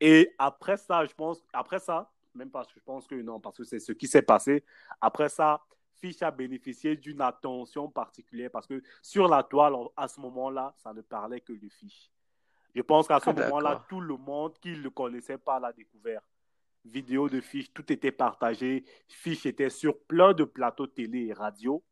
Et 0.00 0.34
après 0.38 0.76
ça, 0.76 1.04
je 1.06 1.14
pense, 1.14 1.42
après 1.52 1.78
ça, 1.78 2.10
même 2.34 2.50
parce 2.50 2.68
que 2.68 2.78
je 2.78 2.84
pense 2.84 3.06
que 3.06 3.14
non, 3.14 3.40
parce 3.40 3.56
que 3.56 3.64
c'est 3.64 3.78
ce 3.78 3.92
qui 3.92 4.06
s'est 4.06 4.22
passé. 4.22 4.64
Après 5.00 5.28
ça, 5.28 5.62
Fish 5.94 6.20
a 6.22 6.30
bénéficié 6.30 6.96
d'une 6.96 7.20
attention 7.20 7.88
particulière 7.88 8.50
parce 8.50 8.66
que 8.66 8.82
sur 9.00 9.28
la 9.28 9.42
toile, 9.42 9.74
à 9.96 10.08
ce 10.08 10.20
moment-là, 10.20 10.74
ça 10.76 10.92
ne 10.92 11.00
parlait 11.00 11.40
que 11.40 11.52
de 11.52 11.68
Fish. 11.68 12.10
Je 12.74 12.82
pense 12.82 13.06
qu'à 13.06 13.20
ce 13.20 13.30
Ah, 13.30 13.32
moment-là, 13.32 13.84
tout 13.88 14.00
le 14.00 14.16
monde 14.16 14.58
qui 14.58 14.70
ne 14.70 14.82
le 14.82 14.90
connaissait 14.90 15.38
pas 15.38 15.60
l'a 15.60 15.72
découvert. 15.72 16.22
Vidéo 16.84 17.28
de 17.28 17.40
Fish, 17.40 17.72
tout 17.72 17.90
était 17.92 18.10
partagé. 18.10 18.84
Fish 19.06 19.46
était 19.46 19.70
sur 19.70 19.98
plein 20.00 20.32
de 20.32 20.44
plateaux 20.44 20.86
télé 20.86 21.26
et 21.26 21.32
radio. 21.32 21.82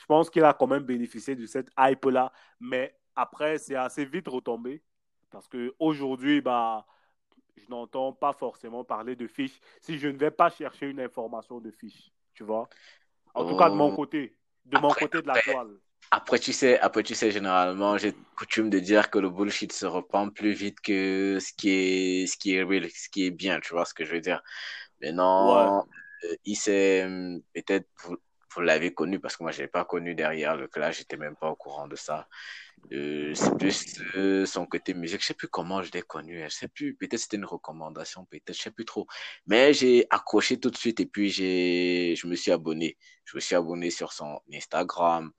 Je 0.00 0.06
pense 0.06 0.30
qu'il 0.30 0.44
a 0.44 0.54
quand 0.54 0.66
même 0.66 0.84
bénéficié 0.84 1.36
de 1.36 1.46
cette 1.46 1.70
hype-là. 1.78 2.32
Mais 2.60 2.96
après, 3.16 3.58
c'est 3.58 3.76
assez 3.76 4.04
vite 4.04 4.28
retombé. 4.28 4.82
Parce 5.30 5.46
qu'aujourd'hui, 5.48 6.40
bah, 6.40 6.86
je 7.56 7.66
n'entends 7.68 8.12
pas 8.12 8.32
forcément 8.32 8.84
parler 8.84 9.16
de 9.16 9.26
Fish 9.26 9.60
si 9.80 9.98
je 9.98 10.08
ne 10.08 10.16
vais 10.18 10.30
pas 10.30 10.50
chercher 10.50 10.88
une 10.90 11.00
information 11.00 11.60
de 11.60 11.70
Fish. 11.70 12.12
Tu 12.34 12.44
vois? 12.44 12.68
En 13.34 13.44
tout 13.44 13.56
cas, 13.56 13.70
de 13.70 13.74
mon 13.76 13.88
Oh. 13.88 13.92
côté. 13.92 14.36
De 14.64 14.78
mon 14.78 14.94
côté 14.94 15.22
de 15.22 15.26
la 15.26 15.34
après, 15.34 15.52
toile. 15.52 15.78
après, 16.10 16.38
tu 16.38 16.52
sais, 16.52 16.78
après, 16.80 17.02
tu 17.02 17.14
sais, 17.14 17.30
généralement, 17.30 17.96
j'ai 17.98 18.14
coutume 18.36 18.70
de 18.70 18.78
dire 18.80 19.10
que 19.10 19.18
le 19.18 19.30
bullshit 19.30 19.72
se 19.72 19.86
répand 19.86 20.32
plus 20.34 20.52
vite 20.52 20.80
que 20.80 21.38
ce 21.40 21.52
qui 21.52 21.70
est, 21.70 22.26
ce 22.26 22.36
qui 22.36 22.54
est 22.54 22.62
real, 22.62 22.88
ce 22.90 23.08
qui 23.08 23.26
est 23.26 23.30
bien, 23.30 23.60
tu 23.60 23.74
vois 23.74 23.84
ce 23.84 23.94
que 23.94 24.04
je 24.04 24.12
veux 24.12 24.20
dire. 24.20 24.42
Ouais. 25.00 25.08
Maintenant, 25.08 25.86
euh, 26.24 26.36
il 26.44 26.56
s'est, 26.56 27.04
hum, 27.04 27.40
peut-être, 27.54 27.88
vous, 28.54 28.60
l'avez 28.62 28.92
connu 28.92 29.20
parce 29.20 29.36
que 29.36 29.42
moi, 29.42 29.52
je 29.52 29.62
l'ai 29.62 29.68
pas 29.68 29.84
connu 29.84 30.14
derrière 30.14 30.56
le 30.56 30.68
clash, 30.68 30.98
j'étais 30.98 31.16
même 31.16 31.36
pas 31.36 31.50
au 31.50 31.56
courant 31.56 31.88
de 31.88 31.96
ça. 31.96 32.28
Euh, 32.92 33.34
c'est 33.34 33.56
plus 33.56 34.00
euh, 34.16 34.46
son 34.46 34.66
côté 34.66 34.94
musique. 34.94 35.20
Je 35.20 35.26
sais 35.26 35.34
plus 35.34 35.48
comment 35.48 35.82
je 35.82 35.90
l'ai 35.92 36.02
connu. 36.02 36.42
hein. 36.42 36.48
Je 36.48 36.54
sais 36.56 36.68
plus. 36.68 36.94
Peut-être 36.94 37.20
c'était 37.20 37.36
une 37.36 37.44
recommandation, 37.44 38.24
peut-être. 38.24 38.56
Je 38.56 38.62
sais 38.62 38.70
plus 38.70 38.84
trop. 38.84 39.06
Mais 39.46 39.72
j'ai 39.72 40.06
accroché 40.10 40.58
tout 40.58 40.70
de 40.70 40.76
suite 40.76 41.00
et 41.00 41.06
puis 41.06 41.28
j'ai, 41.30 42.14
je 42.16 42.26
me 42.26 42.34
suis 42.34 42.50
abonné. 42.52 42.96
Je 43.24 43.36
me 43.36 43.40
suis 43.40 43.54
abonné 43.54 43.90
sur 43.90 44.12
son 44.12 44.40
Instagram. 44.52 45.30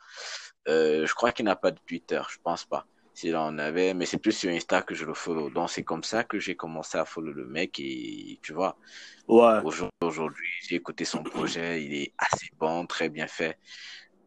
Euh, 0.67 1.05
je 1.05 1.13
crois 1.13 1.31
qu'il 1.31 1.45
n'a 1.45 1.55
pas 1.55 1.71
de 1.71 1.79
Twitter. 1.85 2.21
Je 2.29 2.37
pense 2.43 2.65
pas. 2.65 2.85
S'il 3.13 3.35
en 3.35 3.57
avait, 3.57 3.93
mais 3.93 4.05
c'est 4.05 4.17
plus 4.17 4.31
sur 4.31 4.49
Insta 4.49 4.81
que 4.81 4.95
je 4.95 5.05
le 5.05 5.13
follow. 5.13 5.49
Donc 5.49 5.69
c'est 5.69 5.83
comme 5.83 6.03
ça 6.03 6.23
que 6.23 6.39
j'ai 6.39 6.55
commencé 6.55 6.97
à 6.97 7.05
follow 7.05 7.33
le 7.33 7.45
mec 7.45 7.79
et 7.79 8.39
tu 8.41 8.53
vois. 8.53 8.77
Ouais. 9.27 9.59
Aujourd'hui, 10.01 10.47
j'ai 10.67 10.75
écouté 10.75 11.03
son 11.03 11.21
projet. 11.23 11.83
Il 11.83 11.93
est 11.93 12.13
assez 12.17 12.47
bon, 12.57 12.85
très 12.85 13.09
bien 13.09 13.27
fait 13.27 13.57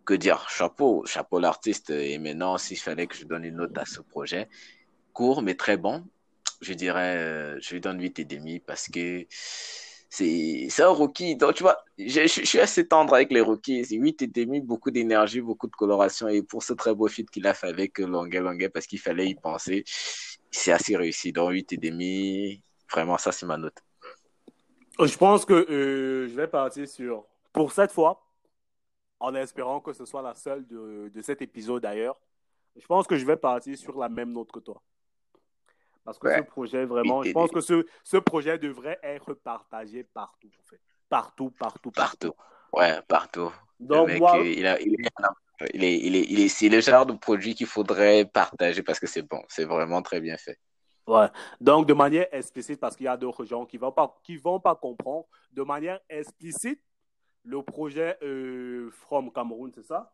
que 0.05 0.15
dire, 0.15 0.49
chapeau, 0.49 1.05
chapeau 1.07 1.41
l'artiste. 1.41 1.91
Et 1.91 2.19
maintenant, 2.19 2.59
s'il 2.59 2.79
fallait 2.79 3.07
que 3.07 3.17
je 3.17 3.25
donne 3.25 3.45
une 3.45 3.57
note 3.57 3.77
à 3.79 3.85
ce 3.85 4.01
projet, 4.01 4.49
court 5.13 5.43
mais 5.43 5.55
très 5.55 5.77
bon, 5.77 6.05
je 6.61 6.75
dirais, 6.75 7.17
euh, 7.17 7.59
je 7.61 7.75
lui 7.75 7.81
donne 7.81 8.01
8 8.01 8.19
et 8.19 8.25
demi 8.25 8.61
parce 8.61 8.89
que 8.89 9.27
c'est, 10.15 10.83
un 10.83 10.89
rookie. 10.89 11.37
Donc, 11.37 11.55
tu 11.55 11.65
vois, 11.65 11.85
je, 11.99 12.27
je, 12.27 12.45
suis 12.45 12.61
assez 12.61 12.87
tendre 12.87 13.15
avec 13.15 13.33
les 13.33 13.41
rookies. 13.41 13.85
C'est 13.85 13.97
8 13.97 14.23
et 14.23 14.27
demi, 14.29 14.61
beaucoup 14.61 14.91
d'énergie, 14.91 15.41
beaucoup 15.41 15.67
de 15.67 15.75
coloration. 15.75 16.29
Et 16.29 16.43
pour 16.43 16.63
ce 16.63 16.73
très 16.73 16.95
beau 16.95 17.09
feat 17.09 17.29
qu'il 17.31 17.47
a 17.47 17.55
fait 17.55 17.69
avec 17.69 17.99
Longuet 17.99 18.41
Longuet, 18.41 18.69
parce 18.69 18.87
qu'il 18.87 19.01
fallait 19.01 19.29
y 19.29 19.35
penser, 19.35 19.85
c'est 20.51 20.73
assez 20.73 20.97
réussi. 20.97 21.33
Donc, 21.33 21.51
8 21.51 21.73
et 21.73 21.77
demi, 21.79 22.63
vraiment, 22.93 23.19
ça, 23.19 23.33
c'est 23.33 23.47
ma 23.47 23.57
note. 23.57 23.77
Je 25.01 25.17
pense 25.17 25.45
que 25.45 25.53
euh, 25.55 26.29
je 26.29 26.35
vais 26.35 26.47
partir 26.47 26.87
sur, 26.87 27.25
pour 27.53 27.73
cette 27.73 27.91
fois, 27.91 28.23
en 29.19 29.35
espérant 29.35 29.81
que 29.81 29.93
ce 29.93 30.05
soit 30.05 30.23
la 30.23 30.35
seule 30.35 30.65
de, 30.69 31.11
de 31.13 31.23
cet 31.23 31.43
épisode 31.43 31.83
d'ailleurs, 31.83 32.17
je 32.77 32.87
pense 32.87 33.09
que 33.09 33.17
je 33.17 33.27
vais 33.27 33.37
partir 33.37 33.77
sur 33.77 33.99
la 33.99 34.09
même 34.09 34.33
note 34.33 34.53
que 34.53 34.61
toi. 34.61 34.81
Parce 36.05 36.19
que 36.19 36.29
Ouais. 36.29 36.37
ce 36.37 36.43
projet, 36.43 36.85
vraiment, 36.85 37.23
je 37.23 37.33
pense 37.33 37.51
que 37.51 37.61
ce, 37.61 37.87
ce 38.03 38.19
projet 38.19 38.59
devrait 38.59 38.99
être 39.03 39.33
partagé 39.35 40.05
partout, 40.05 40.51
en 40.61 40.65
fait. 40.65 40.81
Partout, 41.09 41.51
partout, 41.51 41.91
partout. 41.91 42.33
Partout. 42.33 42.35
Ouais, 42.73 43.01
partout. 43.09 43.53
Donc, 43.81 44.09
mec, 44.09 44.19
moi, 44.21 44.37
il 44.39 44.67
a, 44.67 44.81
il 44.81 44.95
est, 44.95 45.09
il 45.73 45.85
est, 45.85 45.99
il 45.99 46.17
est, 46.17 46.27
il 46.29 46.41
est, 46.41 46.49
c'est 46.49 46.69
le 46.69 46.81
genre 46.81 47.07
de 47.07 47.15
produit 47.15 47.55
qu'il 47.55 47.67
faudrait 47.67 48.25
partager 48.27 48.83
parce 48.83 49.01
que 49.01 49.07
c'est 49.07 49.23
bon. 49.23 49.43
C'est 49.49 49.65
vraiment 49.65 50.03
très 50.03 50.21
bien 50.21 50.37
fait. 50.37 50.59
ouais. 51.07 51.29
Donc, 51.61 51.87
de 51.87 51.95
manière 51.95 52.27
explicite, 52.33 52.81
parce 52.81 52.97
qu'il 52.97 53.05
y 53.07 53.09
a 53.09 53.17
d'autres 53.17 53.45
gens 53.45 53.65
qui 53.65 53.77
ne 53.77 53.81
vont, 53.83 53.93
pas- 53.93 54.19
qui 54.23 54.37
vont 54.37 54.61
pas 54.61 54.75
comprendre, 54.75 55.27
de 55.53 55.63
manière 55.63 56.01
explicite, 56.09 56.83
le 57.45 57.63
projet 57.63 58.19
euh, 58.23 58.91
From 58.91 59.33
Cameroun, 59.33 59.71
c'est 59.75 59.85
ça? 59.85 60.13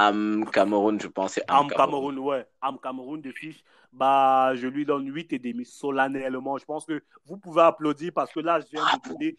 Am 0.00 0.44
Cameroun, 0.52 1.00
je 1.00 1.08
pense, 1.08 1.38
Am 1.48 1.64
Am 1.64 1.68
Cameroun, 1.68 2.16
ouais. 2.20 2.46
Am 2.62 2.78
Cameroun 2.78 3.20
de 3.20 3.32
fiche, 3.32 3.64
bah, 3.92 4.52
je 4.54 4.68
lui 4.68 4.86
donne 4.86 5.12
8 5.12 5.32
et 5.32 5.40
demi 5.40 5.64
solennellement. 5.64 6.56
Je 6.56 6.64
pense 6.64 6.86
que 6.86 7.02
vous 7.26 7.36
pouvez 7.36 7.62
applaudir 7.62 8.12
parce 8.14 8.32
que 8.32 8.38
là, 8.38 8.60
je 8.60 8.66
viens 8.70 8.84
de 8.84 9.08
donner 9.08 9.36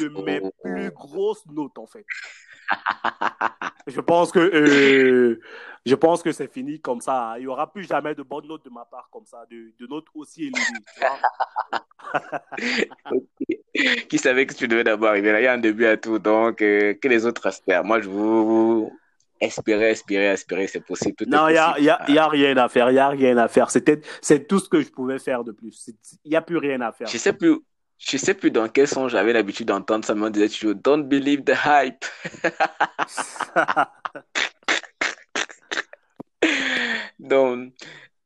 une 0.00 0.08
de 0.08 0.22
mes 0.22 0.40
plus 0.62 0.90
grosses 0.92 1.44
notes, 1.46 1.76
en 1.76 1.86
fait. 1.86 2.06
Je 3.86 4.00
pense 4.02 4.30
que, 4.30 4.38
euh, 4.38 5.40
je 5.86 5.94
pense 5.94 6.22
que 6.22 6.30
c'est 6.30 6.52
fini 6.52 6.78
comme 6.78 7.00
ça. 7.00 7.36
Il 7.38 7.42
n'y 7.42 7.46
aura 7.46 7.72
plus 7.72 7.84
jamais 7.84 8.14
de 8.14 8.22
bonnes 8.22 8.46
notes 8.46 8.66
de 8.66 8.68
ma 8.68 8.84
part 8.84 9.08
comme 9.10 9.24
ça, 9.24 9.46
de, 9.50 9.72
de 9.80 9.86
notes 9.86 10.04
aussi 10.14 10.52
élevées. 10.52 10.62
Qui 14.10 14.18
savait 14.18 14.44
que 14.44 14.52
tu 14.52 14.68
devais 14.68 14.84
d'abord 14.84 15.08
arriver 15.08 15.32
là? 15.32 15.40
Il 15.40 15.44
y 15.44 15.46
a 15.46 15.54
un 15.54 15.58
début 15.58 15.86
à 15.86 15.96
tout, 15.96 16.18
donc 16.18 16.60
euh, 16.60 16.92
que 16.92 17.08
les 17.08 17.24
autres 17.24 17.46
espèrent. 17.46 17.82
Moi, 17.82 18.02
je 18.02 18.10
vous 18.10 18.92
espérer, 19.40 19.90
espérer, 19.90 20.26
espérer, 20.26 20.66
c'est 20.66 20.80
possible. 20.80 21.14
Tout 21.16 21.24
Non, 21.26 21.48
il 21.48 21.52
n'y 21.52 21.58
a, 21.58 21.78
y 21.78 21.88
a, 21.88 22.10
y 22.10 22.18
a 22.18 22.28
rien 22.28 22.56
à 22.56 22.68
faire. 22.68 22.90
Il 22.90 22.94
n'y 22.94 22.98
a 22.98 23.08
rien 23.08 23.36
à 23.38 23.48
faire. 23.48 23.70
C'était, 23.70 24.00
c'est 24.20 24.46
tout 24.46 24.58
ce 24.58 24.68
que 24.68 24.80
je 24.80 24.88
pouvais 24.88 25.18
faire 25.18 25.44
de 25.44 25.52
plus. 25.52 25.90
Il 26.24 26.30
n'y 26.30 26.36
a 26.36 26.42
plus 26.42 26.58
rien 26.58 26.80
à 26.80 26.92
faire. 26.92 27.08
Je 27.08 27.18
sais 27.18 27.32
plus, 27.32 27.58
je 27.98 28.16
sais 28.16 28.34
plus 28.34 28.50
dans 28.50 28.68
quel 28.68 28.86
son 28.86 29.08
j'avais 29.08 29.32
l'habitude 29.32 29.68
d'entendre 29.68 30.04
ça. 30.04 30.14
Me 30.14 30.30
disait 30.30 30.48
toujours, 30.48 30.74
don't 30.74 31.04
believe 31.08 31.44
the 31.44 31.54
hype. 31.64 32.04
Donc, 37.18 37.72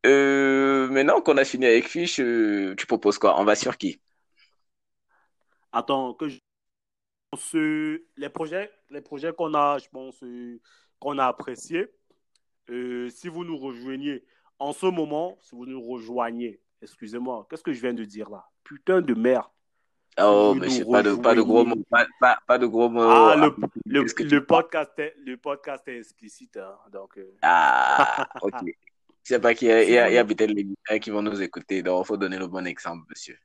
euh, 0.04 0.88
maintenant 0.88 1.20
qu'on 1.20 1.36
a 1.38 1.44
fini 1.44 1.66
avec 1.66 1.88
Fish, 1.88 2.20
euh, 2.20 2.74
tu 2.76 2.86
proposes 2.86 3.18
quoi? 3.18 3.40
On 3.40 3.44
va 3.44 3.54
sur 3.54 3.76
qui? 3.78 4.00
Attends, 5.72 6.14
que 6.14 6.28
je... 6.28 6.38
Les 8.16 8.28
projets, 8.28 8.70
les 8.90 9.00
projets 9.00 9.32
qu'on 9.32 9.54
a, 9.54 9.78
je 9.78 9.88
pense, 9.88 10.22
euh, 10.22 10.60
qu'on 11.02 11.18
a 11.18 11.26
appréciés, 11.26 11.88
euh, 12.70 13.10
si 13.10 13.26
vous 13.26 13.44
nous 13.44 13.58
rejoignez 13.58 14.24
en 14.60 14.72
ce 14.72 14.86
moment, 14.86 15.36
si 15.40 15.56
vous 15.56 15.66
nous 15.66 15.82
rejoignez, 15.82 16.60
excusez-moi, 16.80 17.44
qu'est-ce 17.50 17.64
que 17.64 17.72
je 17.72 17.80
viens 17.80 17.92
de 17.92 18.04
dire 18.04 18.30
là? 18.30 18.44
Putain 18.62 19.00
de 19.00 19.12
merde. 19.12 19.50
Oh, 20.20 20.54
pas 20.90 21.02
de, 21.02 21.14
pas 21.16 21.34
de 21.34 21.42
gros 21.42 21.64
mots. 21.64 21.82
Pas, 21.90 22.06
pas, 22.20 22.38
pas 22.46 22.58
de 22.58 22.66
gros 22.66 22.88
mots. 22.88 23.00
Ah, 23.02 23.34
le, 23.36 23.52
le, 23.86 24.02
le, 24.02 24.46
podcast 24.46 24.92
est, 24.98 25.16
le 25.26 25.36
podcast 25.38 25.88
est 25.88 25.98
explicite. 25.98 26.56
Hein, 26.56 26.76
donc, 26.92 27.18
euh... 27.18 27.34
Ah, 27.42 28.28
ok. 28.40 28.54
Je 29.24 29.34
sais 29.34 29.40
pas 29.40 29.54
qu'il 29.54 29.68
y 29.68 29.72
a, 29.72 29.82
il 29.82 29.90
y 29.90 29.98
a, 29.98 30.08
il 30.10 30.14
y 30.14 30.18
a 30.18 30.24
peut-être 30.24 30.50
les 30.50 30.66
gens 30.88 30.98
qui 30.98 31.10
vont 31.10 31.22
nous 31.22 31.40
écouter, 31.42 31.82
donc 31.82 32.04
il 32.04 32.08
faut 32.08 32.16
donner 32.16 32.38
le 32.38 32.46
bon 32.46 32.66
exemple, 32.66 33.04
monsieur. 33.08 33.38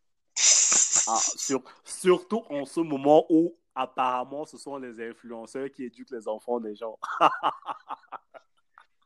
Ah, 1.07 1.17
sur, 1.19 1.63
surtout 1.85 2.43
en 2.49 2.65
ce 2.65 2.79
moment 2.79 3.25
où 3.29 3.55
apparemment 3.77 4.45
ce 4.45 4.57
sont 4.57 4.77
les 4.77 4.99
influenceurs 4.99 5.69
qui 5.71 5.83
éduquent 5.83 6.11
les 6.11 6.27
enfants 6.27 6.59
des 6.59 6.75
gens. 6.75 6.97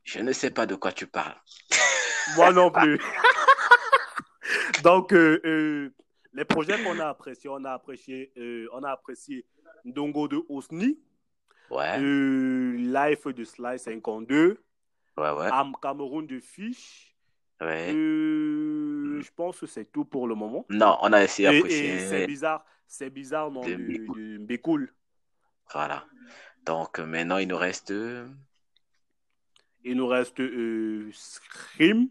Je 0.04 0.20
ne 0.20 0.32
sais 0.32 0.50
pas 0.50 0.66
de 0.66 0.76
quoi 0.76 0.92
tu 0.92 1.08
parles. 1.08 1.36
Moi 2.36 2.52
non 2.54 2.72
plus. 2.72 3.00
Donc, 4.84 5.14
euh, 5.14 5.40
euh, 5.46 5.94
les 6.34 6.46
projets 6.46 6.82
qu'on 6.84 7.00
a 7.00 7.08
appréciés, 7.08 7.50
on 7.50 7.64
a 7.66 7.72
apprécié, 7.72 8.32
euh, 8.38 8.68
on 8.74 8.84
a 8.84 8.92
apprécié 8.92 9.46
Ndongo 9.86 10.28
de 10.28 10.44
Osni, 10.50 11.00
Ouais, 11.70 12.00
Life 12.00 13.28
de 13.28 13.44
Sly 13.46 13.80
52, 13.80 14.62
ouais, 15.18 15.32
ouais. 15.32 15.50
Am 15.52 15.74
Cameroun 15.82 16.28
de 16.28 16.40
Fish. 16.40 17.16
ouais. 17.62 17.92
Je 17.92 19.30
pense 19.36 19.60
que 19.60 19.68
c'est 19.68 19.86
tout 19.86 20.04
pour 20.04 20.28
le 20.28 20.36
moment. 20.36 20.66
Non, 20.70 20.98
on 21.02 21.14
a 21.14 21.24
essayé 21.24 21.50
d'apprécier. 21.50 22.00
c'est 22.00 22.28
bizarre, 22.28 22.66
c'est 22.92 23.10
bizarre, 23.10 23.50
non, 23.50 23.62
De 23.62 24.38
Mbécoul. 24.40 24.94
Voilà. 25.72 26.06
Donc 26.66 27.00
euh, 27.00 27.06
maintenant, 27.06 27.38
il 27.38 27.48
nous 27.48 27.58
reste. 27.58 27.92
euh, 27.92 28.28
Il 29.86 29.96
nous 29.96 30.08
reste 30.08 30.42
euh, 30.42 31.10
Scream 31.14 32.10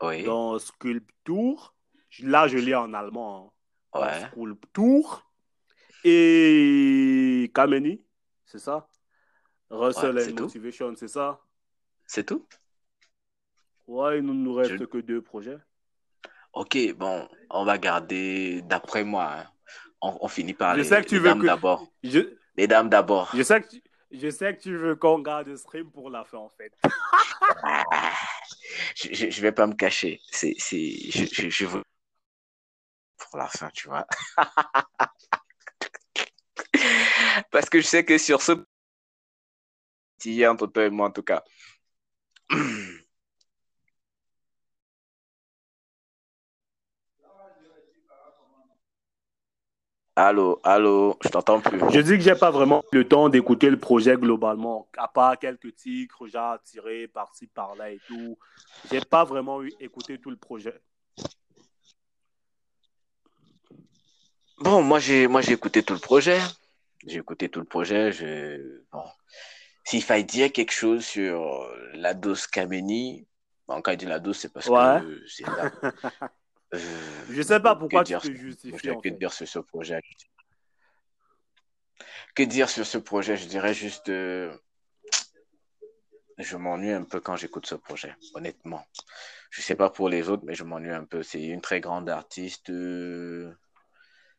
Oui, 0.00 0.22
dans 0.22 0.58
Sculpture. 0.60 1.74
Là, 2.20 2.46
je 2.46 2.56
lis 2.56 2.74
en 2.74 2.94
allemand. 2.94 3.52
hein. 3.94 4.00
ouais. 4.00 4.28
Sculpture. 4.30 5.28
Et 6.04 7.50
Kameni, 7.52 8.00
c'est 8.44 8.60
ça? 8.60 8.88
Russell 9.70 10.14
Ouais, 10.16 10.30
and. 10.30 10.40
Motivation, 10.42 10.94
c'est 10.94 11.08
ça? 11.08 11.40
C'est 12.06 12.24
tout? 12.24 12.46
Ouais, 13.88 14.18
il 14.18 14.24
ne 14.24 14.32
nous 14.32 14.54
reste 14.54 14.78
Je- 14.78 14.84
que 14.84 14.98
deux 14.98 15.20
projets. 15.20 15.58
Ok, 16.52 16.78
bon, 16.96 17.28
on 17.50 17.64
va 17.64 17.76
garder, 17.76 18.62
d'après 18.62 19.02
moi, 19.04 19.32
hein, 19.32 19.50
on, 20.02 20.18
on 20.20 20.28
finit 20.28 20.54
par 20.54 20.74
Je 20.74 20.78
les, 20.80 20.84
sais 20.84 21.02
que 21.02 21.08
tu 21.08 21.14
les 21.16 21.20
veux 21.20 21.28
dames 21.28 21.40
que- 21.40 21.46
d'abord. 21.46 21.86
Je, 22.02 22.20
Les 22.56 22.66
dames 22.66 22.88
d'abord. 22.88 23.30
je 23.34 23.42
sais 23.42 23.60
que 23.60 23.68
tu, 23.68 23.82
je 24.12 24.30
sais 24.30 24.56
que 24.56 24.62
tu 24.62 24.76
veux 24.76 24.96
qu'on 24.96 25.18
garde 25.20 25.54
Scream 25.56 25.90
pour 25.90 26.10
la 26.10 26.24
fin, 26.24 26.38
en 26.38 26.48
fait. 26.50 26.72
Je, 28.96 29.12
je, 29.14 29.30
je 29.30 29.40
vais 29.42 29.52
pas 29.52 29.66
me 29.66 29.74
cacher. 29.74 30.20
C'est, 30.30 30.54
c'est, 30.58 30.90
je, 31.10 31.24
je, 31.32 31.48
je 31.50 31.66
veux 31.66 31.82
pour 33.18 33.38
la 33.38 33.48
fin, 33.48 33.70
tu 33.70 33.88
vois. 33.88 34.06
Parce 37.50 37.68
que 37.70 37.80
je 37.80 37.86
sais 37.86 38.04
que 38.04 38.18
sur 38.18 38.42
ce, 38.42 38.52
entre 40.46 40.66
toi 40.66 40.84
et 40.84 40.90
moi 40.90 41.08
en 41.08 41.12
tout 41.12 41.22
cas. 41.22 41.42
Allô, 50.18 50.60
allô, 50.64 51.18
je 51.22 51.28
t'entends 51.28 51.60
plus. 51.60 51.78
Je 51.92 52.00
dis 52.00 52.12
que 52.12 52.20
j'ai 52.20 52.34
pas 52.34 52.50
vraiment 52.50 52.82
le 52.90 53.06
temps 53.06 53.28
d'écouter 53.28 53.68
le 53.68 53.78
projet 53.78 54.16
globalement, 54.16 54.88
à 54.96 55.08
part 55.08 55.38
quelques 55.38 55.76
titres, 55.76 56.26
genre 56.26 56.58
tirés 56.62 57.06
par-ci, 57.06 57.46
par-là 57.46 57.90
et 57.90 58.00
tout. 58.06 58.38
J'ai 58.90 59.00
pas 59.00 59.24
vraiment 59.24 59.62
eu 59.62 59.70
écouté 59.78 60.18
tout 60.18 60.30
le 60.30 60.36
projet. 60.38 60.80
Bon, 64.58 64.82
moi 64.82 65.00
j'ai 65.00 65.26
moi 65.26 65.42
j'ai 65.42 65.52
écouté 65.52 65.82
tout 65.82 65.92
le 65.92 66.00
projet. 66.00 66.38
J'ai 67.06 67.18
écouté 67.18 67.50
tout 67.50 67.60
le 67.60 67.66
projet. 67.66 68.10
Je... 68.10 68.80
Bon. 68.90 69.04
S'il 69.84 70.02
fallait 70.02 70.24
dire 70.24 70.50
quelque 70.50 70.72
chose 70.72 71.04
sur 71.04 71.70
la 71.92 72.14
dose 72.14 72.46
Kameni, 72.46 73.28
bon, 73.68 73.82
quand 73.82 73.92
il 73.92 73.98
dit 73.98 74.06
la 74.06 74.18
dose, 74.18 74.38
c'est 74.38 74.50
parce 74.52 74.66
Ouais. 74.66 75.02
que 75.02 75.22
c'est 75.28 75.46
là. 75.46 75.70
Euh, 76.74 76.78
Je 77.30 77.42
sais 77.42 77.60
pas 77.60 77.76
pourquoi 77.76 78.04
tu 78.04 78.16
te 78.18 78.32
justifies, 78.32 78.76
que 78.76 79.02
fait. 79.02 79.10
dire 79.12 79.32
sur 79.32 79.46
ce 79.48 79.58
projet. 79.58 80.00
Que 82.34 82.42
dire 82.42 82.68
sur 82.68 82.86
ce 82.86 82.98
projet? 82.98 83.36
Je 83.36 83.46
dirais 83.46 83.72
juste, 83.72 84.08
euh, 84.08 84.54
je 86.38 86.56
m'ennuie 86.56 86.90
un 86.92 87.04
peu 87.04 87.20
quand 87.20 87.36
j'écoute 87.36 87.66
ce 87.66 87.74
projet, 87.76 88.14
honnêtement. 88.34 88.84
Je 89.50 89.62
sais 89.62 89.74
pas 89.76 89.90
pour 89.90 90.08
les 90.08 90.28
autres, 90.28 90.42
mais 90.44 90.54
je 90.54 90.64
m'ennuie 90.64 90.90
un 90.90 91.04
peu. 91.04 91.22
C'est 91.22 91.42
une 91.42 91.60
très 91.60 91.80
grande 91.80 92.10
artiste. 92.10 92.68
euh, 92.70 93.54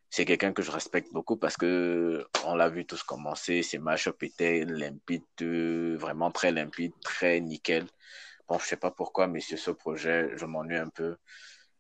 C'est 0.10 0.26
quelqu'un 0.26 0.54
que 0.54 0.62
je 0.62 0.70
respecte 0.72 1.12
beaucoup 1.12 1.38
parce 1.38 1.58
que 1.58 2.26
on 2.46 2.56
l'a 2.56 2.70
vu 2.70 2.86
tous 2.86 3.04
commencer. 3.04 3.64
Ses 3.64 3.78
match-up 3.80 4.22
étaient 4.22 4.64
limpides, 4.66 5.24
vraiment 5.98 6.30
très 6.32 6.52
limpides, 6.52 6.94
très 7.02 7.40
nickel. 7.42 7.86
Bon, 8.48 8.60
je 8.60 8.66
sais 8.66 8.78
pas 8.78 8.92
pourquoi, 8.92 9.28
mais 9.28 9.40
sur 9.42 9.58
ce 9.60 9.72
projet, 9.72 10.30
je 10.38 10.46
m'ennuie 10.46 10.78
un 10.78 10.90
peu. 10.90 11.18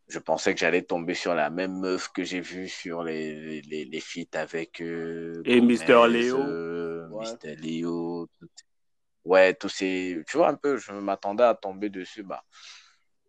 Je 0.08 0.20
pensais 0.20 0.54
que 0.54 0.60
j'allais 0.60 0.84
tomber 0.84 1.14
sur 1.16 1.36
la 1.36 1.50
même 1.50 1.80
meuf 1.80 2.10
que 2.10 2.24
j'ai 2.24 2.40
vue 2.40 2.70
sur 2.70 3.04
les, 3.04 3.62
les, 3.64 3.86
les 3.86 4.00
feats 4.00 4.40
avec 4.40 4.82
euh, 4.82 5.42
Et 5.46 5.60
Gomez, 5.60 5.74
Mr. 5.76 6.08
Léo. 6.08 6.38
euh, 6.40 7.10
Ouais. 7.10 7.26
Mr. 7.34 7.56
Léo. 7.58 8.28
tout- 8.40 8.48
Ouais, 9.26 9.54
tous 9.54 9.68
ces. 9.70 10.24
Tu 10.28 10.38
vois 10.38 10.48
un 10.48 10.56
peu, 10.56 10.78
je 10.78 10.94
m'attendais 10.94 11.44
à 11.44 11.54
tomber 11.54 11.90
dessus. 11.90 12.24
Bah, 12.24 12.44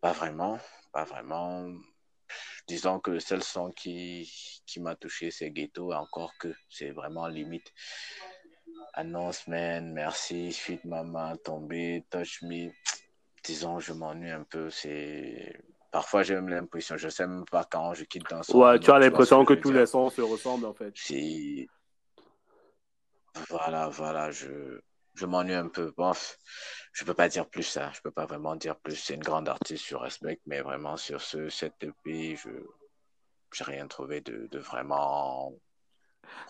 pas 0.01 0.12
vraiment. 0.12 0.61
Pas 0.93 1.05
vraiment. 1.05 1.66
Disons 2.68 3.01
que 3.01 3.11
le 3.11 3.18
seul 3.20 3.43
son 3.43 3.70
qui, 3.72 4.31
qui 4.66 4.79
m'a 4.81 4.95
touché, 4.95 5.33
c'est 5.33 5.51
Ghetto, 5.51 5.93
encore 5.93 6.33
que 6.39 6.55
c'est 6.68 6.91
vraiment 6.91 7.26
limite. 7.26 7.72
Annonce, 8.95 9.49
man, 9.49 9.93
merci, 9.93 10.53
Suite 10.53 10.85
Maman, 10.85 11.37
Tombé, 11.39 12.05
Touch 12.11 12.43
Me. 12.43 12.70
Disons, 13.43 13.81
je 13.81 13.93
m'ennuie 13.93 14.31
un 14.31 14.45
peu. 14.45 14.70
C'est. 14.70 15.59
Parfois, 15.91 16.22
j'ai 16.22 16.34
même 16.34 16.49
l'impression, 16.49 16.97
je 16.97 17.09
sais 17.09 17.26
même 17.26 17.45
pas 17.47 17.64
quand 17.64 17.95
je 17.95 18.05
quitte 18.05 18.30
un 18.32 18.43
son. 18.43 18.59
Ouais, 18.59 18.78
tu 18.78 18.91
as 18.91 18.99
l'impression 18.99 19.45
que 19.45 19.55
tous 19.55 19.72
les 19.72 19.86
sons 19.86 20.11
se 20.11 20.20
ressemblent, 20.20 20.66
en 20.66 20.74
fait. 20.74 20.93
C'est. 20.95 21.66
Voilà, 23.49 23.89
voilà, 23.89 24.30
je, 24.30 24.80
je 25.14 25.26
m'ennuie 25.26 25.55
un 25.55 25.68
peu. 25.68 25.93
Bon, 25.97 26.12
je 26.93 27.05
peux 27.05 27.14
pas 27.14 27.28
dire 27.28 27.49
plus 27.49 27.62
ça. 27.62 27.91
Je 27.95 28.01
peux 28.01 28.11
pas 28.11 28.26
vraiment 28.26 28.57
dire 28.57 28.76
plus. 28.76 28.97
C'est 28.97 29.14
une 29.14 29.22
grande 29.22 29.49
artiste, 29.49 29.86
je 29.86 29.97
respecte, 29.97 30.43
mais 30.47 30.61
vraiment 30.61 30.97
sur 30.97 31.20
ce 31.20 31.49
cette 31.49 31.82
EP, 31.82 32.36
je 32.36 32.51
j'ai 33.55 33.64
rien 33.64 33.86
trouvé 33.86 34.20
de, 34.20 34.47
de 34.49 34.59
vraiment 34.59 35.55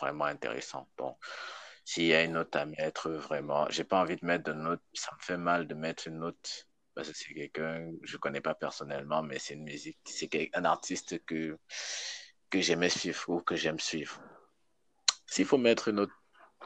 vraiment 0.00 0.24
intéressant. 0.24 0.88
Donc, 0.98 1.16
s'il 1.84 2.04
y 2.06 2.14
a 2.14 2.22
une 2.24 2.32
note 2.32 2.54
à 2.56 2.66
mettre, 2.66 3.10
vraiment, 3.10 3.66
j'ai 3.70 3.84
pas 3.84 4.00
envie 4.00 4.16
de 4.16 4.26
mettre 4.26 4.44
de 4.44 4.52
note. 4.52 4.82
Ça 4.92 5.10
me 5.16 5.22
fait 5.22 5.38
mal 5.38 5.66
de 5.66 5.74
mettre 5.74 6.08
une 6.08 6.18
note 6.18 6.67
parce 6.98 7.10
que 7.10 7.16
c'est 7.16 7.32
quelqu'un 7.32 7.92
je 8.02 8.16
connais 8.16 8.40
pas 8.40 8.54
personnellement, 8.54 9.22
mais 9.22 9.38
c'est 9.38 9.54
une 9.54 9.62
musique, 9.62 9.98
c'est 10.04 10.28
un 10.52 10.64
artiste 10.64 11.24
que 11.26 11.56
que 12.50 12.60
j'aimais 12.60 12.88
suivre 12.88 13.22
ou 13.28 13.40
que 13.40 13.54
j'aime 13.54 13.78
suivre. 13.78 14.18
S'il 15.28 15.44
faut 15.44 15.58
mettre 15.58 15.86
une 15.88 15.96
note 15.96 16.10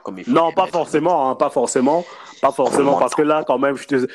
comme 0.02 0.16
il 0.18 0.24
faut 0.24 0.30
Non, 0.32 0.50
pas 0.52 0.66
forcément, 0.68 1.28
hein, 1.28 1.34
pas 1.34 1.50
forcément. 1.50 2.02
Pas 2.40 2.50
forcément, 2.50 2.98
parce 2.98 3.14
que 3.14 3.20
là, 3.20 3.44
quand 3.46 3.58
même, 3.58 3.76
je 3.76 3.86
te, 3.86 4.06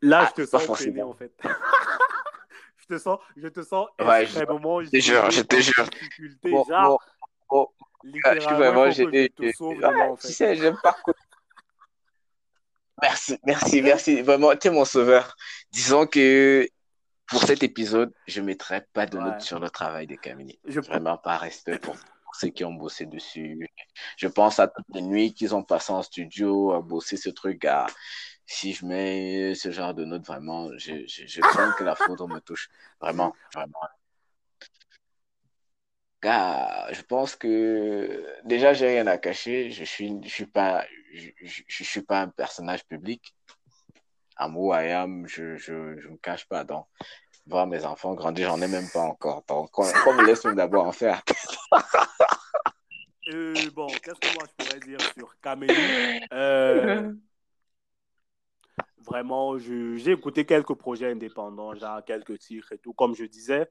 là, 0.00 0.24
Ah, 0.24 0.32
je 0.36 0.42
te 0.42 0.46
sens 0.48 0.68
en 0.68 1.14
fait. 1.14 1.32
je 2.80 2.86
te 2.86 2.98
sens, 2.98 3.20
je 3.36 3.46
te 3.46 3.62
sens 3.62 3.86
Ouais, 4.00 4.22
extrêmement 4.24 4.82
je 4.82 4.90
te 4.90 4.98
jure, 4.98 5.30
je 5.30 5.42
te 5.42 5.60
jure. 5.60 5.86
Bon, 6.50 6.64
bon, 7.48 7.68
je 8.00 8.00
suis 8.00 8.10
littéralement, 8.10 8.58
vraiment 8.58 8.86
il 8.86 8.94
faut 8.94 9.06
que 9.06 9.12
je 9.16 9.26
gêné. 9.26 9.28
te 9.28 9.56
sauve 9.56 9.76
Ouais, 9.76 9.86
dedans, 9.86 10.10
en 10.10 10.16
tu 10.16 10.26
fait. 10.26 10.32
sais, 10.32 10.56
j'aime 10.56 10.76
pas. 10.82 10.96
Merci, 13.00 13.38
merci, 13.44 13.82
merci. 13.82 14.22
Vraiment, 14.22 14.54
tu 14.56 14.68
es 14.68 14.70
mon 14.70 14.84
sauveur. 14.84 15.34
Disons 15.72 16.06
que 16.06 16.68
pour 17.26 17.42
cet 17.42 17.62
épisode, 17.62 18.12
je 18.26 18.40
mettrai 18.40 18.82
pas 18.92 19.06
de 19.06 19.18
note 19.18 19.34
Ouais. 19.34 19.40
sur 19.40 19.58
le 19.58 19.70
travail 19.70 20.06
de 20.06 20.16
Camille. 20.16 20.58
Je, 20.66 20.80
Vraiment 20.80 21.16
par 21.16 21.40
respect 21.40 21.78
pour, 21.78 21.94
pour 21.96 22.34
ceux 22.36 22.48
qui 22.48 22.64
ont 22.64 22.74
bossé 22.74 23.06
dessus. 23.06 23.66
Je 24.18 24.28
pense 24.28 24.58
à 24.60 24.68
toutes 24.68 24.86
les 24.94 25.00
nuits 25.02 25.32
qu'ils 25.32 25.54
ont 25.54 25.62
passé 25.62 25.92
en 25.92 26.02
studio 26.02 26.72
à 26.72 26.80
bosser 26.82 27.16
ce 27.16 27.30
truc. 27.30 27.64
À... 27.64 27.86
Si 28.44 28.74
je 28.74 28.84
mets 28.84 29.54
ce 29.54 29.70
genre 29.70 29.94
de 29.94 30.04
note, 30.04 30.26
vraiment, 30.26 30.68
je, 30.76 31.06
je, 31.06 31.26
je 31.26 31.40
crains 31.40 31.72
que 31.72 31.84
la 31.84 31.94
foudre 31.94 32.28
me 32.28 32.40
touche. 32.40 32.68
Vraiment, 33.00 33.32
vraiment. 33.54 33.78
Je 36.22 37.02
pense 37.02 37.36
que 37.36 38.24
déjà 38.44 38.72
j'ai 38.72 38.88
rien 38.88 39.06
à 39.06 39.18
cacher. 39.18 39.70
Je 39.70 39.84
suis, 39.84 40.20
je 40.22 40.28
suis 40.28 40.46
pas, 40.46 40.84
je, 41.14 41.84
suis 41.84 42.02
pas 42.02 42.20
un 42.20 42.28
personnage 42.28 42.86
public. 42.86 43.34
Amour, 44.36 44.74
I 44.76 44.90
am, 44.92 45.26
je, 45.28 45.56
je, 45.56 45.98
je 45.98 46.08
me 46.08 46.16
cache 46.16 46.46
pas. 46.48 46.64
Donc, 46.64 46.86
voir 47.46 47.66
mes 47.66 47.84
enfants 47.84 48.14
grandir, 48.14 48.48
j'en 48.48 48.60
ai 48.60 48.68
même 48.68 48.88
pas 48.92 49.02
encore. 49.02 49.44
Donc, 49.48 49.70
qu'on 49.70 49.84
me 50.14 50.26
laisse 50.26 50.46
d'abord 50.46 50.86
en 50.86 50.92
faire? 50.92 51.22
Euh, 53.28 53.54
bon, 53.72 53.86
qu'est-ce 53.86 54.18
que 54.18 54.34
moi 54.34 54.42
je 54.48 54.64
pourrais 54.64 54.80
dire 54.80 55.00
sur 55.16 55.40
Camélie? 55.40 55.74
Euh, 56.32 57.12
Vraiment, 59.06 59.58
j'ai 59.58 60.10
écouté 60.10 60.44
quelques 60.44 60.74
projets 60.74 61.10
indépendants, 61.10 61.74
genre 61.74 62.04
quelques 62.04 62.38
titres 62.38 62.72
et 62.72 62.78
tout, 62.78 62.92
comme 62.92 63.14
je 63.14 63.24
disais. 63.24 63.68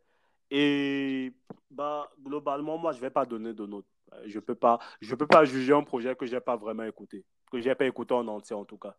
Et 0.51 1.33
bah, 1.69 2.11
globalement, 2.21 2.77
moi, 2.77 2.91
je 2.91 2.97
ne 2.97 3.01
vais 3.01 3.09
pas 3.09 3.25
donner 3.25 3.53
de 3.53 3.65
notes. 3.65 3.87
Je 4.25 4.35
ne 4.35 4.41
peux, 4.41 4.55
pas, 4.55 4.77
je 4.99 5.15
peux 5.15 5.25
pas 5.25 5.45
juger 5.45 5.73
un 5.73 5.83
projet 5.83 6.15
que 6.15 6.25
je 6.25 6.35
n'ai 6.35 6.41
pas 6.41 6.57
vraiment 6.57 6.83
écouté, 6.83 7.25
que 7.49 7.61
je 7.61 7.69
n'ai 7.69 7.75
pas 7.75 7.85
écouté 7.85 8.13
en 8.13 8.27
entier 8.27 8.55
en 8.55 8.65
tout 8.65 8.77
cas. 8.77 8.95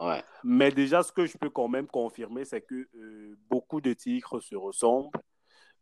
Ouais. 0.00 0.24
Mais 0.42 0.70
déjà, 0.70 1.02
ce 1.02 1.12
que 1.12 1.26
je 1.26 1.36
peux 1.36 1.50
quand 1.50 1.68
même 1.68 1.86
confirmer, 1.86 2.44
c'est 2.44 2.62
que 2.62 2.88
euh, 2.94 3.38
beaucoup 3.48 3.80
de 3.80 3.92
titres 3.92 4.40
se 4.40 4.56
ressemblent. 4.56 5.18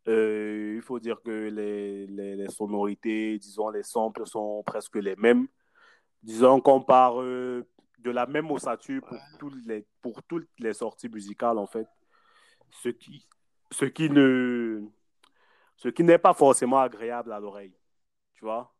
Euh, 0.08 0.74
il 0.76 0.82
faut 0.82 0.98
dire 0.98 1.22
que 1.22 1.30
les, 1.30 2.06
les, 2.08 2.36
les, 2.36 2.48
sonorités, 2.48 3.38
disons, 3.38 3.70
les 3.70 3.84
samples 3.84 4.26
sont 4.26 4.62
presque 4.64 4.96
les 4.96 5.16
mêmes. 5.16 5.46
Disons 6.22 6.60
qu'on 6.60 6.82
part 6.82 7.20
euh, 7.22 7.64
de 7.98 8.10
la 8.10 8.26
même 8.26 8.50
ossature 8.50 9.02
pour, 9.02 9.18
tous 9.38 9.54
les, 9.66 9.86
pour 10.00 10.22
toutes 10.24 10.48
les 10.58 10.74
sorties 10.74 11.08
musicales, 11.08 11.58
en 11.58 11.66
fait. 11.66 11.86
Ce 12.72 12.88
qui, 12.88 13.26
ce 13.70 13.84
qui 13.84 14.10
ne 14.10 14.82
ce 15.76 15.88
qui 15.88 16.04
n'est 16.04 16.18
pas 16.18 16.34
forcément 16.34 16.80
agréable 16.80 17.32
à 17.32 17.40
l'oreille. 17.40 17.74
Tu 18.34 18.44
vois 18.44 18.72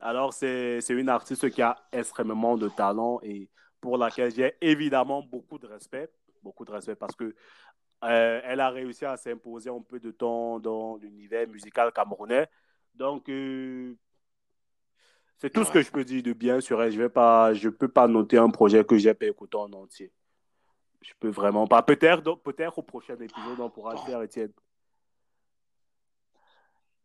Alors, 0.00 0.32
c'est 0.32 0.80
une 0.88 1.08
artiste 1.08 1.50
qui 1.50 1.62
a 1.62 1.76
extrêmement 1.92 2.56
de 2.56 2.68
talent 2.68 3.20
et 3.22 3.48
pour 3.80 3.98
laquelle 3.98 4.32
j'ai 4.34 4.54
évidemment 4.60 5.22
beaucoup 5.22 5.58
de 5.58 5.66
respect. 5.66 6.10
Beaucoup 6.42 6.64
de 6.64 6.70
respect 6.70 6.94
parce 6.94 7.14
que 7.14 7.34
euh, 8.04 8.40
elle 8.44 8.60
a 8.60 8.70
réussi 8.70 9.04
à 9.04 9.18
s'imposer 9.18 9.68
un 9.68 9.82
peu 9.82 10.00
de 10.00 10.10
temps 10.10 10.58
dans 10.58 10.96
l'univers 10.96 11.46
musical 11.46 11.92
camerounais. 11.92 12.48
Donc, 12.94 13.28
euh, 13.28 13.94
c'est 15.36 15.50
tout 15.50 15.64
ce 15.64 15.72
que 15.72 15.82
je 15.82 15.90
peux 15.90 16.04
dire 16.04 16.22
de 16.22 16.32
bien 16.32 16.60
sur 16.60 16.82
elle. 16.82 16.92
Je 16.92 17.02
ne 17.02 17.68
peux 17.70 17.88
pas 17.88 18.08
noter 18.08 18.38
un 18.38 18.50
projet 18.50 18.84
que 18.84 18.96
j'ai 18.96 19.12
pas 19.12 19.26
écouté 19.26 19.56
en 19.58 19.72
entier. 19.72 20.10
Je 21.02 21.12
peux 21.18 21.30
vraiment 21.30 21.66
pas. 21.66 21.82
Peut-être 21.82 22.22
peut 22.22 22.54
au 22.76 22.82
prochain 22.82 23.14
épisode, 23.14 23.58
on 23.58 23.70
pourra 23.70 23.94
le 23.94 24.00
faire, 24.00 24.22
Étienne. 24.22 24.52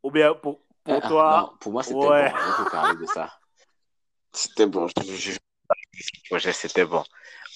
Ou 0.04 0.12
bien 0.12 0.34
pour, 0.34 0.62
pour 0.84 1.00
ah, 1.04 1.08
toi. 1.08 1.42
Non, 1.42 1.58
pour 1.60 1.72
moi, 1.72 1.84
c'était 1.84 1.98
ouais. 1.98 2.30
bon. 2.30 2.38
On 2.38 2.64
peut 2.64 2.70
parler 2.70 3.00
de 3.00 3.06
ça. 3.06 3.40
C'était 4.32 4.68
bon. 4.68 4.88
C'était 4.90 6.86
bon. 6.86 7.04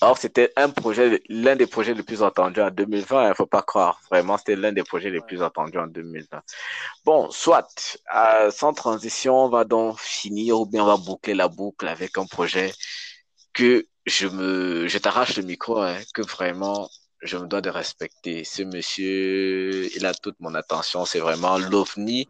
Or, 0.02 0.18
c'était 0.18 0.54
un 0.56 0.70
projet, 0.70 1.22
l'un 1.28 1.58
des 1.58 1.68
projets 1.68 1.94
les 1.94 2.04
plus 2.04 2.24
entendus 2.24 2.62
en 2.62 2.72
2020. 2.72 3.26
Il 3.26 3.30
ne 3.30 3.34
faut 3.34 3.46
pas 3.46 3.62
croire. 3.62 4.00
Vraiment, 4.10 4.38
c'était 4.38 4.56
l'un 4.56 4.72
des 4.72 4.84
projets 4.84 5.10
les 5.10 5.20
plus 5.20 5.44
entendus 5.44 5.78
en 5.78 5.88
2020. 5.88 6.42
Bon, 7.04 7.30
soit, 7.32 7.68
euh, 8.16 8.50
sans 8.50 8.74
transition, 8.74 9.36
on 9.36 9.50
va 9.50 9.66
donc 9.66 10.00
finir 10.00 10.60
ou 10.62 10.66
bien 10.66 10.84
on 10.84 10.88
va 10.88 10.96
boucler 10.96 11.34
la 11.34 11.50
boucle 11.50 11.88
avec 11.88 12.18
un 12.18 12.26
projet 12.26 12.72
que 13.54 13.86
je 14.10 14.28
me, 14.28 14.88
je 14.88 14.98
t'arrache 14.98 15.38
le 15.38 15.44
micro, 15.44 15.82
hein, 15.82 15.98
que 16.14 16.22
vraiment, 16.22 16.90
je 17.22 17.38
me 17.38 17.48
dois 17.48 17.62
de 17.62 17.70
respecter. 17.70 18.44
Ce 18.44 18.64
monsieur, 18.64 19.96
il 19.96 20.06
a 20.06 20.14
toute 20.14 20.40
mon 20.40 20.56
attention. 20.56 21.06
C'est 21.06 21.20
vraiment 21.20 21.58
l'OVNI 21.58 22.28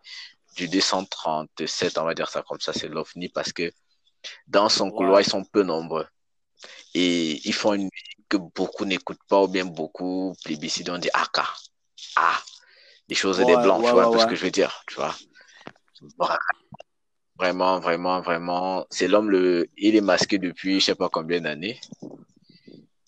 du 0.55 0.67
237, 0.67 1.97
on 1.97 2.03
va 2.03 2.13
dire 2.13 2.29
ça 2.29 2.43
comme 2.43 2.59
ça. 2.59 2.73
C'est 2.73 2.87
l'OVNI 2.87 3.29
parce 3.29 3.53
que 3.53 3.71
dans 4.47 4.69
son 4.69 4.91
couloir, 4.91 5.21
ils 5.21 5.29
sont 5.29 5.43
peu 5.43 5.63
nombreux. 5.63 6.07
Et 6.93 7.39
ils 7.47 7.53
font 7.53 7.73
une 7.73 7.83
musique 7.83 8.27
que 8.27 8.37
beaucoup 8.37 8.85
n'écoutent 8.85 9.23
pas 9.27 9.41
ou 9.41 9.47
bien 9.47 9.65
beaucoup 9.65 10.35
plébiscitent. 10.43 10.89
On 10.89 10.97
dit 10.97 11.09
Aka. 11.13 11.47
Ah, 12.15 12.41
des 13.07 13.15
choses 13.15 13.37
des 13.37 13.55
blancs, 13.55 13.83
tu 13.83 13.91
vois 13.91 14.11
peu 14.11 14.19
ce 14.19 14.25
que 14.27 14.35
je 14.35 14.43
veux 14.43 14.51
dire, 14.51 14.83
tu 14.87 14.95
vois. 14.95 15.15
Vraiment, 17.39 17.79
vraiment, 17.79 18.19
vraiment. 18.19 18.85
C'est 18.89 19.07
l'homme, 19.07 19.29
le... 19.31 19.69
il 19.77 19.95
est 19.95 20.01
masqué 20.01 20.37
depuis 20.37 20.81
je 20.81 20.87
sais 20.87 20.95
pas 20.95 21.07
combien 21.07 21.39
d'années. 21.39 21.79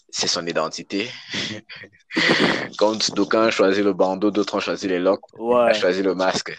C'est 0.10 0.28
son 0.28 0.46
identité. 0.48 1.10
Quand 2.78 3.12
d'aucuns 3.12 3.48
ont 3.48 3.52
choisi 3.52 3.84
le 3.84 3.92
bandeau, 3.94 4.32
d'autres 4.32 4.56
ont 4.56 4.60
choisi 4.62 4.88
les 4.88 5.00
locks, 5.00 5.22
ouais. 5.38 5.72
a 5.72 5.74
choisi 5.74 6.02
le 6.02 6.16
masque. 6.16 6.58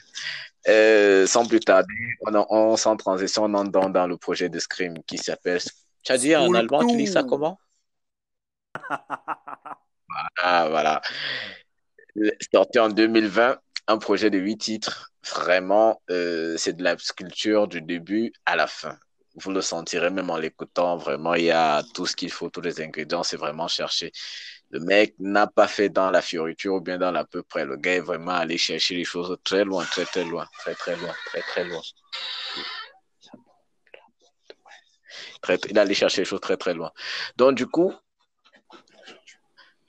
Euh, 0.68 1.27
sans 1.27 1.47
plus 1.47 1.61
tarder, 1.61 1.93
on, 2.27 2.47
on 2.51 2.77
sans 2.77 2.97
transition, 2.97 3.45
on 3.45 3.55
entre 3.55 3.91
dans, 3.91 4.07
le 4.07 4.16
projet 4.16 4.49
de 4.49 4.59
Scream 4.59 4.95
qui 5.07 5.18
s'appelle. 5.18 5.61
Tu 6.05 6.12
as 6.12 6.18
dit 6.18 6.37
en 6.37 6.53
allemand, 6.55 6.87
tu 6.87 6.97
dis 6.97 7.07
ça 7.07 7.25
comment? 7.25 7.59
Ah, 10.43 10.66
voilà. 10.68 11.01
Sorti 12.53 12.79
en 12.79 12.91
2020, 12.91 13.59
un 13.87 13.99
projet 13.99 14.29
de 14.29 14.39
huit 14.39 14.59
titres. 14.59 15.12
Vraiment, 15.31 16.03
euh, 16.11 16.57
c'est 16.57 16.73
de 16.73 16.83
la 16.83 16.99
sculpture 16.99 17.68
du 17.68 17.81
début 17.81 18.33
à 18.45 18.57
la 18.57 18.66
fin. 18.66 18.97
Vous 19.37 19.51
le 19.51 19.62
sentirez 19.62 20.11
même 20.11 20.31
en 20.31 20.37
l'écoutant. 20.37 20.97
Vraiment, 20.97 21.35
il 21.35 21.45
y 21.45 21.51
a 21.51 21.83
tout 21.95 22.07
ce 22.07 22.16
qu'il 22.16 22.31
faut, 22.31 22.51
tous 22.51 22.61
les 22.61 22.81
ingrédients. 22.81 23.23
C'est 23.23 23.37
vraiment 23.37 23.68
chercher 23.68 24.12
le 24.73 24.81
mec 24.81 25.14
n'a 25.18 25.47
pas 25.47 25.68
fait 25.68 25.91
dans 25.91 26.11
la 26.11 26.23
fioriture 26.23 26.75
ou 26.75 26.81
bien 26.81 26.97
dans 26.99 27.11
l'à 27.11 27.25
peu 27.25 27.43
près. 27.43 27.66
Le 27.66 27.77
gars 27.77 27.95
est 27.95 28.01
vraiment 28.01 28.33
allé 28.33 28.57
chercher 28.57 28.95
les 28.97 29.05
choses 29.05 29.37
très 29.45 29.64
loin, 29.64 29.85
très 29.85 30.07
très 30.07 30.25
loin, 30.25 30.49
très 30.59 30.75
très 30.75 30.97
loin, 30.97 31.14
très 31.27 31.43
très 31.43 31.64
loin. 31.64 31.83
Il 35.68 35.77
est 35.77 35.79
allé 35.79 35.95
chercher 35.95 36.23
les 36.23 36.25
choses 36.25 36.41
très 36.41 36.57
très 36.57 36.73
loin. 36.73 36.91
Donc 37.37 37.55
du 37.55 37.66
coup, 37.66 37.93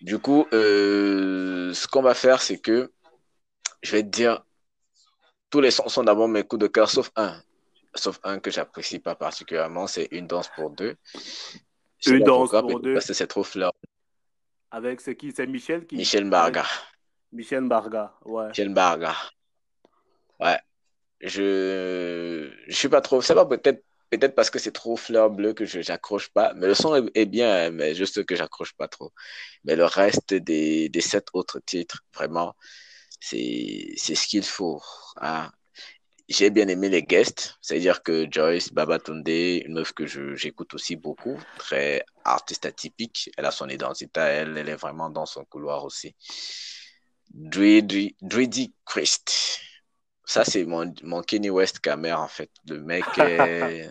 du 0.01 0.19
coup, 0.19 0.45
euh, 0.51 1.73
ce 1.73 1.87
qu'on 1.87 2.01
va 2.01 2.13
faire, 2.13 2.41
c'est 2.41 2.59
que 2.59 2.91
je 3.83 3.91
vais 3.93 4.03
te 4.03 4.09
dire, 4.09 4.43
tous 5.53 5.61
les 5.61 5.69
sons 5.69 5.87
sont 5.87 6.03
d'abord 6.03 6.27
mes 6.27 6.41
coups 6.41 6.61
de 6.61 6.65
cœur, 6.67 6.89
sauf 6.89 7.11
un. 7.15 7.39
Sauf 7.93 8.19
un 8.23 8.39
que 8.39 8.49
j'apprécie 8.49 8.97
pas 8.97 9.13
particulièrement, 9.13 9.85
c'est 9.85 10.07
Une 10.09 10.25
danse 10.25 10.49
pour 10.55 10.71
deux. 10.71 10.95
Une 12.07 12.23
danse 12.23 12.49
pour 12.49 12.79
deux. 12.79 12.95
Parce 12.95 13.05
que 13.05 13.13
c'est 13.13 13.27
trop 13.27 13.43
fleur. 13.43 13.71
Avec 14.71 14.99
c'est 14.99 15.15
qui? 15.15 15.31
C'est 15.31 15.45
Michel 15.45 15.85
qui? 15.85 15.95
Michel 15.95 16.27
Barga. 16.27 16.65
Michel 17.31 17.67
Barga, 17.67 18.15
ouais. 18.25 18.47
Michel 18.47 18.73
Barga. 18.73 19.13
Ouais. 20.39 20.57
Je 21.21 22.51
je 22.67 22.75
suis 22.75 22.89
pas 22.89 23.01
trop, 23.01 23.21
c'est 23.21 23.35
pas 23.35 23.45
peut-être 23.45 23.83
peut-être 24.09 24.33
parce 24.33 24.49
que 24.49 24.57
c'est 24.57 24.71
trop 24.71 24.95
fleur 24.95 25.29
bleue 25.29 25.53
que 25.53 25.65
je 25.65 25.81
j'accroche 25.81 26.29
pas, 26.29 26.55
mais 26.55 26.65
le 26.65 26.73
son 26.73 26.95
est, 27.13 27.25
bien, 27.25 27.69
mais 27.69 27.93
juste 27.93 28.25
que 28.25 28.35
j'accroche 28.35 28.73
pas 28.73 28.87
trop. 28.87 29.11
Mais 29.65 29.75
le 29.75 29.85
reste 29.85 30.33
des, 30.33 30.89
des 30.89 31.01
sept 31.01 31.27
autres 31.33 31.59
titres, 31.59 32.03
vraiment, 32.15 32.55
c'est 33.23 34.15
ce 34.15 34.27
qu'il 34.27 34.43
faut. 34.43 34.81
Hein 35.17 35.49
j'ai 36.29 36.49
bien 36.49 36.67
aimé 36.67 36.89
les 36.89 37.03
guests, 37.03 37.55
c'est-à-dire 37.61 38.01
que 38.01 38.27
Joyce 38.29 38.71
Babatunde, 38.71 39.27
une 39.27 39.73
meuf 39.73 39.93
que 39.93 40.05
j'écoute 40.35 40.73
aussi 40.73 40.95
beaucoup, 40.95 41.37
très 41.57 42.05
artiste 42.23 42.65
atypique, 42.65 43.29
elle 43.37 43.45
a 43.45 43.51
son 43.51 43.67
identité, 43.69 44.19
elle, 44.21 44.57
elle 44.57 44.69
est 44.69 44.75
vraiment 44.75 45.09
dans 45.09 45.25
son 45.25 45.43
couloir 45.45 45.83
aussi. 45.83 46.15
Dreedy 47.33 48.73
Christ, 48.85 49.59
ça 50.23 50.45
c'est 50.45 50.65
mon, 50.65 50.93
mon 51.03 51.21
Kenny 51.21 51.49
West 51.49 51.79
camer 51.79 52.13
en 52.13 52.27
fait, 52.27 52.51
le 52.67 52.79
mec 52.79 53.05
est... 53.17 53.89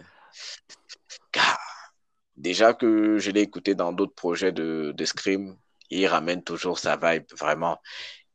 Déjà 2.36 2.72
que 2.72 3.18
je 3.18 3.30
l'ai 3.30 3.42
écouté 3.42 3.74
dans 3.74 3.92
d'autres 3.92 4.14
projets 4.14 4.52
de, 4.52 4.92
de 4.96 5.04
Scream, 5.04 5.56
il 5.90 6.06
ramène 6.06 6.42
toujours 6.42 6.78
sa 6.78 6.96
vibe, 6.96 7.26
vraiment. 7.38 7.78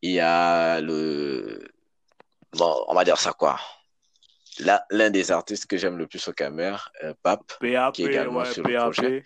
Il 0.02 0.12
y 0.12 0.20
a 0.20 0.80
le... 0.82 1.68
Bon, 2.54 2.86
on 2.88 2.96
va 2.96 3.04
dire 3.04 3.18
ça 3.18 3.34
quoi 3.34 3.60
l'un 4.90 5.10
des 5.10 5.32
artistes 5.32 5.66
que 5.66 5.78
j'aime 5.78 5.98
le 5.98 6.08
plus 6.08 6.28
au 6.28 6.34
Camer, 6.34 6.76
euh, 7.04 7.14
Pape, 7.22 7.54
qui 7.94 8.04
est 8.04 8.06
également 8.06 8.46
sur 8.46 8.64
le 8.64 8.78
projet. 8.78 9.24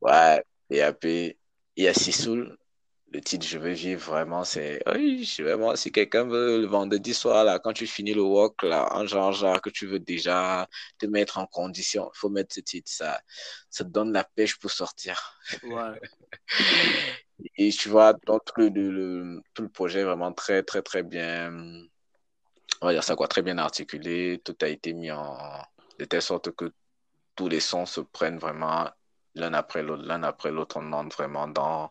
Ouais, 0.00 0.44
PAP. 0.68 1.04
Il 1.04 1.84
y 1.84 1.88
a 1.88 1.94
Sisoul. 1.94 2.56
Le 3.12 3.20
titre 3.20 3.46
Je 3.46 3.58
veux 3.58 3.72
vivre, 3.72 4.10
vraiment, 4.10 4.42
c'est. 4.42 4.82
Oui, 4.86 5.30
vraiment, 5.38 5.76
si 5.76 5.92
quelqu'un 5.92 6.24
veut 6.24 6.62
le 6.62 6.66
vendredi 6.66 7.12
soir, 7.12 7.44
là, 7.44 7.58
quand 7.58 7.74
tu 7.74 7.86
finis 7.86 8.14
le 8.14 8.22
walk, 8.22 8.62
là, 8.62 8.88
en 8.96 9.06
genre, 9.06 9.32
genre, 9.32 9.60
que 9.60 9.68
tu 9.68 9.86
veux 9.86 9.98
déjà 9.98 10.66
te 10.98 11.04
mettre 11.04 11.36
en 11.36 11.46
condition, 11.46 12.10
il 12.14 12.18
faut 12.18 12.30
mettre 12.30 12.54
ce 12.54 12.60
titre. 12.60 12.90
Ça, 12.90 13.20
ça 13.68 13.84
te 13.84 13.90
donne 13.90 14.14
la 14.14 14.24
pêche 14.24 14.58
pour 14.58 14.70
sortir. 14.70 15.38
Ouais. 15.62 16.00
Et 17.56 17.70
tu 17.70 17.88
vois, 17.88 18.14
donc, 18.26 18.42
tout 18.44 18.60
le, 18.60 19.40
tout 19.54 19.62
le 19.62 19.68
projet 19.68 20.00
est 20.00 20.04
vraiment 20.04 20.32
très, 20.32 20.62
très, 20.62 20.82
très 20.82 21.02
bien 21.02 21.52
on 22.82 22.86
va 22.86 22.92
dire 22.92 23.04
ça 23.04 23.14
quoi, 23.16 23.28
très 23.28 23.42
bien 23.42 23.58
articulé. 23.58 24.40
Tout 24.44 24.56
a 24.60 24.68
été 24.68 24.92
mis 24.92 25.10
en 25.10 25.36
de 25.98 26.04
telle 26.04 26.22
sorte 26.22 26.50
que 26.52 26.72
tous 27.36 27.48
les 27.48 27.60
sons 27.60 27.86
se 27.86 28.00
prennent 28.00 28.38
vraiment 28.38 28.90
l'un 29.34 29.54
après 29.54 29.82
l'autre, 29.82 30.02
l'un 30.04 30.22
après 30.22 30.50
l'autre, 30.50 30.78
on 30.80 30.92
entre 30.92 31.16
vraiment 31.16 31.48
dans, 31.48 31.90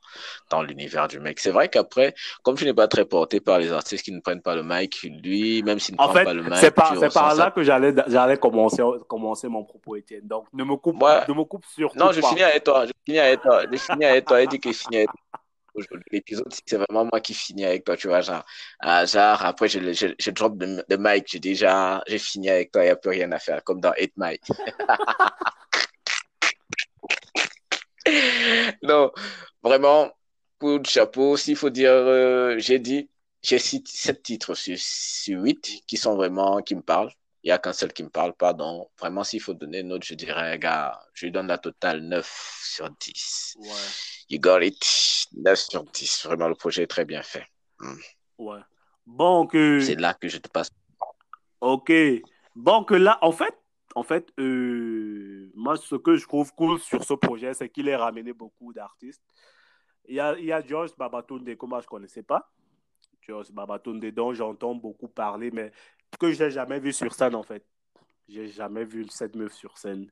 dans 0.49 0.61
l'univers 0.61 1.07
du 1.07 1.19
mec. 1.19 1.39
C'est 1.39 1.51
vrai 1.51 1.69
qu'après, 1.69 2.13
comme 2.43 2.55
tu 2.55 2.65
n'es 2.65 2.73
pas 2.73 2.87
très 2.87 3.05
porté 3.05 3.39
par 3.39 3.59
les 3.59 3.71
artistes 3.71 4.03
qui 4.03 4.11
ne 4.11 4.19
prennent 4.19 4.41
pas 4.41 4.55
le 4.55 4.63
mic, 4.63 5.01
lui, 5.03 5.63
même 5.63 5.79
s'il 5.79 5.95
ne 5.95 5.97
prend 5.97 6.13
pas 6.13 6.33
le 6.33 6.43
mic. 6.43 6.55
C'est 6.55 6.71
par, 6.71 6.97
c'est 6.97 7.13
par 7.13 7.35
là 7.35 7.51
que 7.51 7.63
j'allais, 7.63 7.93
j'allais 8.07 8.37
commencer, 8.37 8.83
commencer 9.07 9.47
mon 9.47 9.63
propos, 9.63 9.95
Étienne. 9.95 10.27
Donc, 10.27 10.45
ne 10.53 10.63
me 10.63 10.75
coupe, 10.75 11.01
ne 11.01 11.33
me 11.33 11.43
coupe 11.43 11.65
surtout 11.65 11.97
Non, 11.97 12.11
je 12.11 12.21
finis 12.21 12.43
avec 12.43 12.63
toi, 12.63 12.85
je 12.85 12.91
finis 13.05 13.19
avec 13.19 13.41
toi, 13.41 13.63
je 13.71 13.77
finis 13.77 14.05
avec 14.05 14.25
toi, 14.25 14.45
dit 14.45 14.59
que 14.59 14.71
je 14.71 14.77
finis 14.77 14.97
avec 14.97 15.09
toi. 15.09 15.97
l'épisode, 16.11 16.53
c'est 16.65 16.77
vraiment 16.77 17.05
moi 17.05 17.19
qui 17.21 17.33
finis 17.33 17.65
avec 17.65 17.83
toi, 17.85 17.97
tu 17.97 18.07
vois, 18.07 18.21
genre, 18.21 18.43
ah, 18.79 19.05
genre 19.05 19.43
après, 19.43 19.67
je, 19.67 19.93
je, 19.93 20.07
je 20.19 20.31
drop 20.31 20.57
de, 20.57 20.83
de 20.87 20.97
mic, 20.99 21.25
j'ai 21.27 21.39
déjà, 21.39 22.03
j'ai 22.07 22.19
fini 22.19 22.49
avec 22.49 22.71
toi, 22.71 22.83
il 22.83 22.85
n'y 22.85 22.91
a 22.91 22.95
plus 22.95 23.11
rien 23.11 23.31
à 23.31 23.39
faire, 23.39 23.63
comme 23.63 23.81
dans 23.81 23.93
8 23.97 24.13
Mike. 24.17 24.43
non, 28.83 29.11
vraiment, 29.63 30.11
coup 30.59 30.79
de 30.79 30.85
chapeau, 30.85 31.37
s'il 31.37 31.55
faut 31.55 31.69
dire, 31.69 31.91
euh, 31.91 32.55
j'ai 32.57 32.79
dit, 32.79 33.09
j'ai 33.41 33.59
sept 33.59 34.23
titres 34.23 34.55
sur, 34.55 34.77
sur 34.77 35.41
8 35.41 35.83
qui 35.87 35.97
sont 35.97 36.15
vraiment, 36.15 36.61
qui 36.61 36.75
me 36.75 36.81
parlent. 36.81 37.11
Il 37.43 37.47
n'y 37.47 37.51
a 37.51 37.57
qu'un 37.57 37.73
seul 37.73 37.91
qui 37.91 38.03
me 38.03 38.09
parle 38.09 38.33
pas. 38.33 38.53
Donc, 38.53 38.89
vraiment, 38.99 39.23
s'il 39.23 39.41
faut 39.41 39.55
donner 39.55 39.79
une 39.79 39.87
note, 39.87 40.03
je 40.03 40.13
dirais, 40.13 40.59
gars, 40.59 40.99
je 41.13 41.25
lui 41.25 41.31
donne 41.31 41.47
la 41.47 41.57
totale 41.57 42.01
9 42.01 42.59
sur 42.63 42.87
10. 42.99 43.55
Ouais. 43.57 43.67
You 44.29 44.39
got 44.39 44.61
it. 44.61 45.27
9 45.33 45.59
sur 45.59 45.83
10. 45.83 46.25
Vraiment, 46.27 46.47
le 46.47 46.55
projet 46.55 46.83
est 46.83 46.87
très 46.87 47.03
bien 47.03 47.23
fait. 47.23 47.47
Hmm. 47.79 47.97
Ouais. 48.37 48.59
Bon, 49.07 49.47
que. 49.47 49.79
C'est 49.79 49.99
là 49.99 50.13
que 50.13 50.27
je 50.27 50.37
te 50.37 50.49
passe. 50.49 50.69
Ok. 51.61 51.91
Bon, 52.55 52.83
que 52.83 52.93
là, 52.93 53.17
en 53.23 53.31
fait, 53.31 53.55
en 53.95 54.03
fait, 54.03 54.31
euh, 54.39 55.51
moi, 55.55 55.75
ce 55.75 55.95
que 55.95 56.15
je 56.15 56.25
trouve 56.25 56.53
cool 56.55 56.79
sur 56.79 57.03
ce 57.03 57.13
projet, 57.13 57.53
c'est 57.53 57.69
qu'il 57.69 57.89
a 57.89 57.97
ramené 57.97 58.33
beaucoup 58.33 58.73
d'artistes. 58.73 59.23
Il 60.07 60.15
y 60.15 60.19
a, 60.19 60.37
il 60.37 60.45
y 60.45 60.51
a 60.51 60.65
George 60.65 60.91
Babatunde 60.97 61.55
que 61.55 61.65
moi, 61.65 61.79
je 61.81 61.85
ne 61.85 61.89
connaissais 61.89 62.23
pas. 62.23 62.51
George 63.21 63.51
Babatunde, 63.51 64.03
dont 64.11 64.33
j'entends 64.33 64.75
beaucoup 64.75 65.07
parler, 65.07 65.51
mais 65.51 65.71
que 66.19 66.31
j'ai 66.31 66.51
jamais 66.51 66.79
vu 66.79 66.93
sur 66.93 67.13
scène 67.13 67.35
en 67.35 67.43
fait. 67.43 67.65
J'ai 68.27 68.47
jamais 68.47 68.85
vu 68.85 69.05
cette 69.09 69.35
meuf 69.35 69.53
sur 69.53 69.77
scène. 69.77 70.09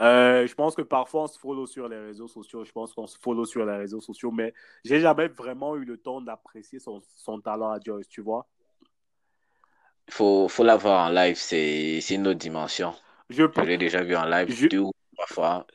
Euh, 0.00 0.46
je 0.46 0.54
pense 0.54 0.74
que 0.74 0.82
parfois 0.82 1.24
on 1.24 1.26
se 1.26 1.38
follow 1.38 1.66
sur 1.66 1.88
les 1.88 1.98
réseaux 1.98 2.28
sociaux. 2.28 2.64
Je 2.64 2.72
pense 2.72 2.94
qu'on 2.94 3.06
se 3.06 3.18
follow 3.18 3.44
sur 3.44 3.64
les 3.64 3.76
réseaux 3.76 4.00
sociaux, 4.00 4.30
mais 4.30 4.54
j'ai 4.84 5.00
jamais 5.00 5.28
vraiment 5.28 5.76
eu 5.76 5.84
le 5.84 5.98
temps 5.98 6.20
d'apprécier 6.20 6.78
son, 6.78 7.40
talent 7.40 7.70
à 7.70 7.78
Joyce, 7.80 8.08
tu 8.08 8.22
vois. 8.22 8.46
Il 10.08 10.14
faut, 10.14 10.48
faut 10.48 10.64
la 10.64 10.76
voir 10.76 11.08
en 11.08 11.12
live, 11.12 11.36
c'est 11.36 11.98
une 12.10 12.26
autre 12.26 12.38
dimension. 12.38 12.94
Je, 13.30 13.44
je 13.54 13.60
l'ai 13.62 13.78
déjà 13.78 14.02
vu 14.02 14.14
en 14.16 14.24
live 14.24 14.52
je... 14.54 14.66
deux 14.66 14.80
ou 14.80 14.92
trois 15.14 15.26
fois. 15.26 15.66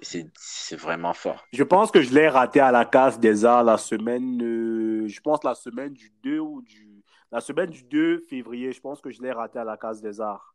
C'est 0.00 0.76
vraiment 0.76 1.12
fort. 1.12 1.44
Je 1.52 1.62
pense 1.62 1.90
que 1.90 2.00
je 2.00 2.14
l'ai 2.14 2.28
raté 2.28 2.60
à 2.60 2.72
la 2.72 2.84
case 2.84 3.18
des 3.18 3.44
arts 3.44 3.64
la 3.64 3.76
semaine, 3.76 4.40
euh, 4.42 5.08
je 5.08 5.20
pense 5.20 5.44
la 5.44 5.54
semaine 5.54 5.92
du 5.92 6.10
2 6.22 6.38
ou 6.38 6.62
du 6.62 6.94
la 7.34 7.40
semaine 7.40 7.68
du 7.68 7.82
2 7.82 8.20
février, 8.20 8.72
je 8.72 8.80
pense 8.80 9.00
que 9.00 9.10
je 9.10 9.20
l'ai 9.20 9.32
raté 9.32 9.58
à 9.58 9.64
la 9.64 9.76
Case 9.76 10.00
des 10.00 10.20
Arts. 10.20 10.54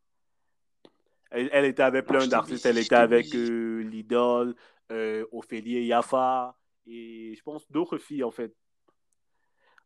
Elle, 1.30 1.66
était 1.66 1.82
avec 1.82 2.06
plein 2.06 2.26
d'artistes. 2.26 2.64
Elle 2.64 2.78
était 2.78 2.94
avec 2.94 3.34
euh, 3.34 3.82
Lidl, 3.82 4.54
euh, 4.90 5.26
Ophélie 5.30 5.84
Yafa 5.84 6.56
et 6.86 7.34
je 7.36 7.42
pense 7.42 7.70
d'autres 7.70 7.98
filles 7.98 8.24
en 8.24 8.30
fait. 8.30 8.56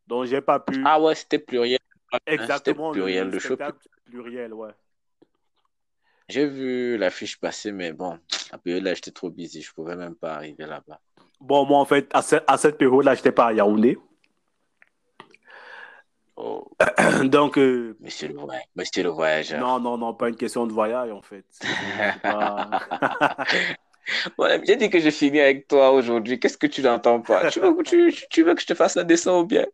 Donc 0.07 0.25
j'ai 0.25 0.39
pas 0.39 0.61
pu. 0.61 0.81
Ah 0.85 1.01
ouais, 1.01 1.15
c'était 1.15 1.37
pluriel. 1.37 1.79
Exactement. 2.25 2.91
pluriel, 2.91 3.29
le, 3.29 3.39
show. 3.39 3.57
Pluriel, 4.05 4.53
ouais. 4.53 4.71
J'ai 6.27 6.47
vu 6.47 6.97
l'affiche 6.97 7.39
passer, 7.39 7.71
mais 7.71 7.93
bon, 7.93 8.19
à 8.51 8.57
période 8.57 8.83
là, 8.83 8.93
j'étais 8.93 9.11
trop 9.11 9.29
busy, 9.29 9.61
je 9.61 9.73
pouvais 9.73 9.95
même 9.95 10.15
pas 10.15 10.35
arriver 10.35 10.65
là-bas. 10.65 10.99
Bon, 11.39 11.65
moi 11.65 11.79
en 11.79 11.85
fait, 11.85 12.09
à, 12.13 12.23
à 12.47 12.57
cette 12.57 12.77
période-là, 12.77 13.15
j'étais 13.15 13.31
pas 13.31 13.47
à 13.47 13.53
Yaoundé. 13.53 13.97
Oh. 16.35 16.67
Donc. 17.23 17.57
Euh, 17.57 17.95
monsieur, 17.99 18.27
le 18.27 18.35
voyage, 18.35 18.63
monsieur 18.75 19.03
le 19.03 19.09
voyageur. 19.09 19.59
Non, 19.59 19.79
non, 19.79 19.97
non, 19.97 20.13
pas 20.13 20.29
une 20.29 20.35
question 20.35 20.67
de 20.67 20.73
voyage 20.73 21.11
en 21.11 21.21
fait. 21.21 21.45
j'ai 24.67 24.75
dit 24.75 24.89
que 24.89 24.99
je 24.99 25.11
finis 25.11 25.39
avec 25.39 25.67
toi 25.67 25.91
aujourd'hui. 25.91 26.39
Qu'est-ce 26.39 26.57
que 26.57 26.67
tu 26.67 26.81
n'entends 26.81 27.21
pas? 27.21 27.49
Tu 27.51 27.59
veux, 27.59 27.75
tu, 27.83 28.13
tu, 28.29 28.43
veux 28.43 28.53
que 28.53 28.61
je 28.61 28.67
te 28.67 28.73
fasse 28.73 28.97
un 28.97 29.03
dessin 29.03 29.39
ou 29.39 29.45
bien? 29.45 29.65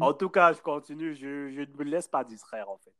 En 0.00 0.12
tout 0.12 0.28
cas, 0.28 0.52
je 0.52 0.60
continue. 0.60 1.14
Je, 1.14 1.50
je 1.50 1.60
ne 1.60 1.76
me 1.76 1.84
laisse 1.84 2.08
pas 2.08 2.24
distraire 2.24 2.68
en 2.68 2.78
fait. 2.78 2.94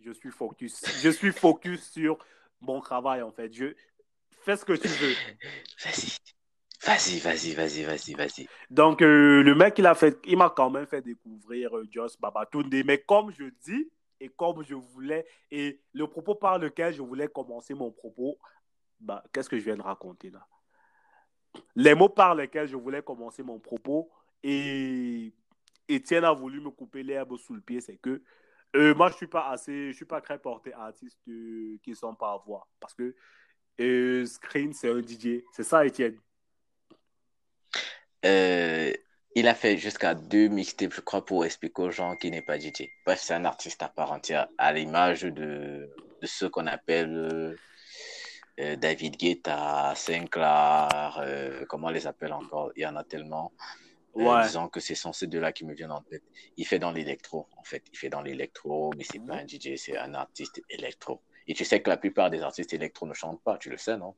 Je 0.00 0.12
suis 0.12 0.30
focus. 0.30 0.82
Je 1.02 1.10
suis 1.10 1.32
focus 1.32 1.90
sur 1.92 2.18
mon 2.60 2.80
travail 2.80 3.22
en 3.22 3.30
fait. 3.32 3.52
Je 3.52 3.74
fais 4.42 4.56
ce 4.56 4.64
que 4.64 4.74
tu 4.74 4.88
veux. 4.88 5.14
Vas-y. 5.84 6.16
Vas-y, 6.82 7.18
vas-y, 7.18 7.54
vas-y, 7.54 7.84
vas-y, 7.84 8.14
vas-y. 8.14 8.48
Donc, 8.70 9.02
euh, 9.02 9.42
le 9.42 9.54
mec, 9.54 9.78
il 9.78 9.84
a 9.84 9.94
fait, 9.94 10.18
il 10.24 10.38
m'a 10.38 10.48
quand 10.48 10.70
même 10.70 10.86
fait 10.86 11.02
découvrir 11.02 11.76
euh, 11.76 11.86
Joss 11.90 12.18
Babatunde. 12.18 12.74
Mais 12.86 12.96
comme 13.02 13.30
je 13.32 13.44
dis, 13.62 13.90
et 14.18 14.30
comme 14.30 14.64
je 14.64 14.74
voulais, 14.74 15.26
et 15.50 15.78
le 15.92 16.06
propos 16.06 16.34
par 16.34 16.58
lequel 16.58 16.94
je 16.94 17.02
voulais 17.02 17.28
commencer 17.28 17.74
mon 17.74 17.90
propos, 17.90 18.38
bah, 18.98 19.22
qu'est-ce 19.30 19.50
que 19.50 19.58
je 19.58 19.64
viens 19.64 19.76
de 19.76 19.82
raconter 19.82 20.30
là? 20.30 20.46
Les 21.74 21.94
mots 21.94 22.08
par 22.08 22.34
lesquels 22.34 22.68
je 22.68 22.76
voulais 22.76 23.02
commencer 23.02 23.42
mon 23.42 23.58
propos, 23.58 24.10
et 24.42 25.34
Étienne 25.94 26.24
a 26.24 26.32
voulu 26.32 26.60
me 26.60 26.70
couper 26.70 27.02
l'herbe 27.02 27.36
sous 27.36 27.54
le 27.54 27.60
pied, 27.60 27.80
c'est 27.80 27.96
que 27.96 28.22
euh, 28.76 28.94
moi, 28.94 29.10
je 29.10 29.16
suis 29.16 29.26
pas 29.26 29.48
assez, 29.50 29.90
je 29.90 29.96
suis 29.96 30.04
pas 30.04 30.20
très 30.20 30.38
porté 30.38 30.72
artiste 30.72 31.18
qui 31.24 31.94
sont 31.94 32.14
par 32.14 32.44
voix. 32.44 32.68
Parce 32.78 32.94
que 32.94 33.14
Screen, 34.26 34.72
c'est 34.72 34.90
un 34.90 35.00
DJ. 35.00 35.42
C'est 35.52 35.64
ça, 35.64 35.84
Étienne 35.84 36.18
euh, 38.26 38.92
il 39.34 39.48
a 39.48 39.54
fait 39.54 39.78
jusqu'à 39.78 40.14
deux 40.14 40.48
mixtapes, 40.48 40.92
je 40.92 41.00
crois, 41.00 41.24
pour 41.24 41.44
expliquer 41.44 41.82
aux 41.82 41.90
gens 41.90 42.16
qu'il 42.16 42.32
n'est 42.32 42.42
pas 42.42 42.58
DJ. 42.58 42.88
Bref, 43.06 43.20
c'est 43.22 43.32
un 43.32 43.44
artiste 43.44 43.82
à 43.82 43.88
part 43.88 44.12
entière, 44.12 44.48
à 44.58 44.72
l'image 44.72 45.22
de, 45.22 45.88
de 46.20 46.26
ce 46.26 46.44
qu'on 46.46 46.66
appelle 46.66 47.56
euh, 48.60 48.76
David 48.76 49.16
Guetta, 49.16 49.94
Sinclair, 49.96 51.18
euh, 51.22 51.64
comment 51.66 51.86
on 51.86 51.90
les 51.90 52.06
appelle 52.06 52.32
encore? 52.32 52.72
Il 52.76 52.82
y 52.82 52.86
en 52.86 52.96
a 52.96 53.04
tellement. 53.04 53.52
Ouais. 54.14 54.42
disons 54.44 54.68
que 54.68 54.80
ce 54.80 54.94
sont 54.94 55.12
ces 55.12 55.26
deux-là 55.26 55.52
qui 55.52 55.64
me 55.64 55.74
viennent 55.74 55.92
en 55.92 56.02
tête. 56.02 56.22
Il 56.56 56.66
fait 56.66 56.78
dans 56.78 56.90
l'électro, 56.90 57.46
en 57.56 57.62
fait. 57.62 57.84
Il 57.92 57.98
fait 57.98 58.08
dans 58.08 58.22
l'électro, 58.22 58.92
mais 58.96 59.04
c'est 59.04 59.20
pas 59.20 59.34
un 59.34 59.46
DJ, 59.46 59.76
c'est 59.76 59.96
un 59.96 60.14
artiste 60.14 60.60
électro. 60.68 61.22
Et 61.46 61.54
tu 61.54 61.64
sais 61.64 61.80
que 61.80 61.90
la 61.90 61.96
plupart 61.96 62.30
des 62.30 62.42
artistes 62.42 62.72
électro 62.72 63.06
ne 63.06 63.14
chantent 63.14 63.42
pas, 63.42 63.56
tu 63.56 63.70
le 63.70 63.76
sais, 63.76 63.96
non? 63.96 64.14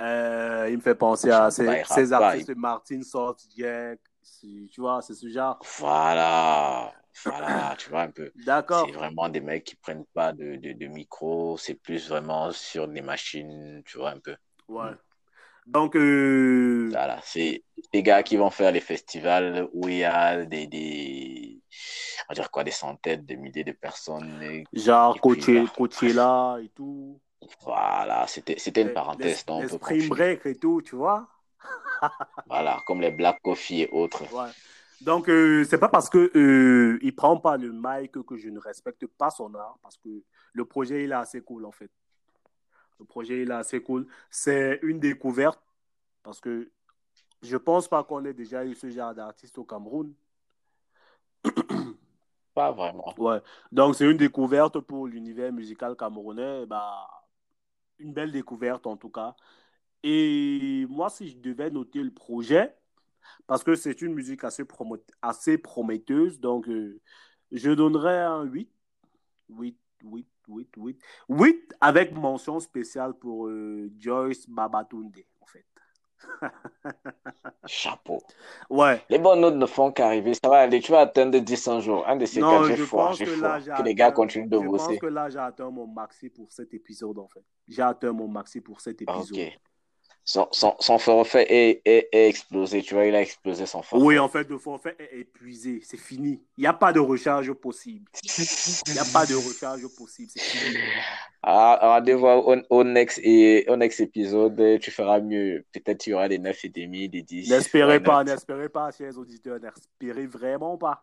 Euh, 0.00 0.68
il 0.70 0.76
me 0.78 0.82
fait 0.82 0.94
penser 0.94 1.30
à 1.30 1.50
ces, 1.50 1.66
artistes 2.12 2.54
Martin 2.56 3.02
Sort, 3.02 3.36
Jack, 3.54 4.00
tu 4.40 4.80
vois, 4.80 5.02
c'est 5.02 5.14
ce 5.14 5.28
genre. 5.28 5.58
Voilà, 5.78 6.92
voilà, 7.24 7.74
tu 7.78 7.90
vois 7.90 8.02
un 8.02 8.10
peu. 8.10 8.32
D'accord. 8.46 8.86
C'est 8.86 8.96
vraiment 8.96 9.28
des 9.28 9.40
mecs 9.40 9.64
qui 9.64 9.76
prennent 9.76 10.06
pas 10.14 10.32
de, 10.32 10.56
de, 10.56 10.72
de 10.72 10.86
micro, 10.86 11.58
c'est 11.58 11.74
plus 11.74 12.08
vraiment 12.08 12.50
sur 12.50 12.88
des 12.88 13.02
machines, 13.02 13.82
tu 13.84 13.98
vois 13.98 14.10
un 14.10 14.20
peu. 14.20 14.36
Ouais. 14.68 14.92
Donc, 15.70 15.96
euh... 15.96 16.88
voilà, 16.90 17.20
c'est 17.22 17.62
des 17.92 18.02
gars 18.02 18.22
qui 18.22 18.36
vont 18.36 18.50
faire 18.50 18.72
les 18.72 18.80
festivals 18.80 19.68
où 19.72 19.88
il 19.88 19.98
y 19.98 20.04
a 20.04 20.44
des, 20.44 20.66
des 20.66 21.60
on 22.28 22.32
va 22.32 22.34
dire 22.34 22.50
quoi, 22.50 22.64
des 22.64 22.70
centaines, 22.72 23.24
des 23.24 23.36
milliers 23.36 23.64
de 23.64 23.72
personnes. 23.72 24.64
Genre 24.72 25.20
Coachella 25.20 26.58
et 26.62 26.68
tout. 26.70 27.20
Voilà, 27.64 28.26
c'était, 28.26 28.58
c'était 28.58 28.82
une 28.82 28.92
parenthèse. 28.92 29.44
Les, 29.48 29.68
spring 29.68 30.08
break 30.08 30.46
et 30.46 30.56
tout, 30.56 30.82
tu 30.82 30.96
vois. 30.96 31.28
voilà, 32.46 32.82
comme 32.86 33.00
les 33.00 33.10
Black 33.10 33.40
Coffee 33.42 33.82
et 33.82 33.90
autres. 33.90 34.22
Ouais. 34.34 34.50
Donc, 35.00 35.28
euh, 35.28 35.64
c'est 35.64 35.78
pas 35.78 35.88
parce 35.88 36.10
que 36.10 36.30
euh, 36.36 36.98
il 37.02 37.14
prend 37.14 37.38
pas 37.38 37.56
le 37.56 37.72
mic 37.72 38.12
que 38.12 38.36
je 38.36 38.48
ne 38.48 38.58
respecte 38.58 39.06
pas 39.06 39.30
son 39.30 39.54
art, 39.54 39.78
parce 39.82 39.96
que 39.96 40.08
le 40.52 40.64
projet 40.64 41.04
il 41.04 41.12
est 41.12 41.14
assez 41.14 41.40
cool 41.40 41.64
en 41.64 41.72
fait. 41.72 41.90
Le 43.00 43.04
projet 43.04 43.42
il 43.42 43.50
est 43.50 43.54
assez 43.54 43.82
cool. 43.82 44.06
C'est 44.30 44.78
une 44.82 45.00
découverte 45.00 45.60
parce 46.22 46.40
que 46.40 46.70
je 47.42 47.56
pense 47.56 47.88
pas 47.88 48.04
qu'on 48.04 48.24
ait 48.24 48.34
déjà 48.34 48.64
eu 48.64 48.74
ce 48.74 48.90
genre 48.90 49.14
d'artiste 49.14 49.58
au 49.58 49.64
Cameroun. 49.64 50.14
Pas 52.54 52.72
vraiment. 52.72 53.14
Ouais. 53.18 53.40
Donc, 53.72 53.94
c'est 53.94 54.04
une 54.04 54.16
découverte 54.16 54.80
pour 54.80 55.06
l'univers 55.06 55.52
musical 55.52 55.96
camerounais. 55.96 56.66
Bah, 56.66 57.08
une 57.98 58.12
belle 58.12 58.32
découverte 58.32 58.86
en 58.86 58.96
tout 58.96 59.10
cas. 59.10 59.34
Et 60.02 60.86
moi, 60.88 61.10
si 61.10 61.28
je 61.28 61.38
devais 61.38 61.70
noter 61.70 62.02
le 62.02 62.10
projet, 62.10 62.74
parce 63.46 63.62
que 63.64 63.74
c'est 63.74 64.02
une 64.02 64.14
musique 64.14 64.44
assez, 64.44 64.64
assez 65.22 65.58
prometteuse, 65.58 66.40
donc 66.40 66.68
euh, 66.68 67.00
je 67.52 67.70
donnerais 67.70 68.18
un 68.20 68.44
8. 68.44 68.70
8, 69.50 69.78
8, 70.02 70.26
8, 70.48 70.68
8. 70.76 71.00
8 71.28 71.74
avec 71.80 72.12
mention 72.12 72.60
spéciale 72.60 73.14
pour 73.14 73.48
euh, 73.48 73.90
Joyce 73.98 74.48
Babatunde, 74.48 75.16
en 75.40 75.46
fait. 75.46 75.66
Chapeau. 77.66 78.18
Ouais. 78.68 79.02
Les 79.08 79.18
bonnes 79.18 79.40
notes 79.40 79.54
ne 79.54 79.66
font 79.66 79.92
qu'arriver. 79.92 80.34
Ça 80.34 80.48
va 80.48 80.60
aller. 80.60 80.80
Tu 80.80 80.92
vas 80.92 81.00
atteindre 81.00 81.38
10 81.38 81.80
jours. 81.80 82.06
Un 82.06 82.16
de 82.16 82.26
ces 82.26 82.40
non, 82.40 82.50
quatre, 82.50 82.66
j'ai 82.66 82.76
fort. 82.76 83.12
J'ai 83.14 83.24
que, 83.24 83.76
que 83.78 83.82
les 83.82 83.94
gars 83.94 84.12
continuent 84.12 84.48
de 84.48 84.58
bosser. 84.58 84.84
Je 84.84 84.88
pense 84.90 84.98
que 84.98 85.06
là, 85.06 85.30
j'ai 85.30 85.38
atteint 85.38 85.70
mon 85.70 85.86
maxi 85.86 86.28
pour 86.28 86.52
cet 86.52 86.74
épisode, 86.74 87.18
en 87.18 87.28
fait. 87.28 87.44
J'ai 87.68 87.82
atteint 87.82 88.12
mon 88.12 88.28
maxi 88.28 88.60
pour 88.60 88.80
cet 88.80 89.02
épisode. 89.02 89.32
Ok. 89.32 89.60
Son, 90.24 90.48
son, 90.52 90.76
son 90.78 90.98
forfait 90.98 91.46
est, 91.48 91.82
est, 91.84 92.08
est, 92.12 92.28
explosé, 92.28 92.82
tu 92.82 92.94
vois, 92.94 93.06
il 93.06 93.14
a 93.14 93.22
explosé 93.22 93.66
son 93.66 93.82
forfait. 93.82 94.04
Oui, 94.04 94.18
en 94.18 94.28
fait, 94.28 94.48
le 94.48 94.58
forfait 94.58 94.94
est 94.98 95.20
épuisé, 95.20 95.80
c'est 95.82 95.96
fini. 95.96 96.40
Il 96.56 96.60
n'y 96.60 96.66
a 96.66 96.72
pas 96.72 96.92
de 96.92 97.00
recharge 97.00 97.52
possible. 97.54 98.08
Il 98.86 98.92
n'y 98.92 98.98
a 98.98 99.04
pas 99.12 99.26
de 99.26 99.34
recharge 99.34 99.86
possible, 99.96 100.30
c'est 100.32 100.40
fini. 100.40 100.76
Ah, 101.42 101.78
rendez-vous 101.80 102.26
au, 102.26 102.56
au, 102.68 102.84
next, 102.84 103.18
et, 103.22 103.64
au 103.68 103.76
next 103.76 104.00
épisode, 104.00 104.78
tu 104.80 104.90
feras 104.90 105.20
mieux. 105.20 105.64
Peut-être 105.72 106.06
il 106.06 106.10
y 106.10 106.14
aura 106.14 106.28
des 106.28 106.38
9 106.38 106.64
et 106.64 106.68
demi, 106.68 107.08
des 107.08 107.22
10. 107.22 107.50
N'espérez 107.50 108.00
pas, 108.00 108.22
n'espérez 108.22 108.68
pas, 108.68 108.90
chers 108.92 109.16
auditeurs, 109.18 109.58
n'espérez 109.58 110.26
vraiment 110.26 110.76
pas. 110.76 111.02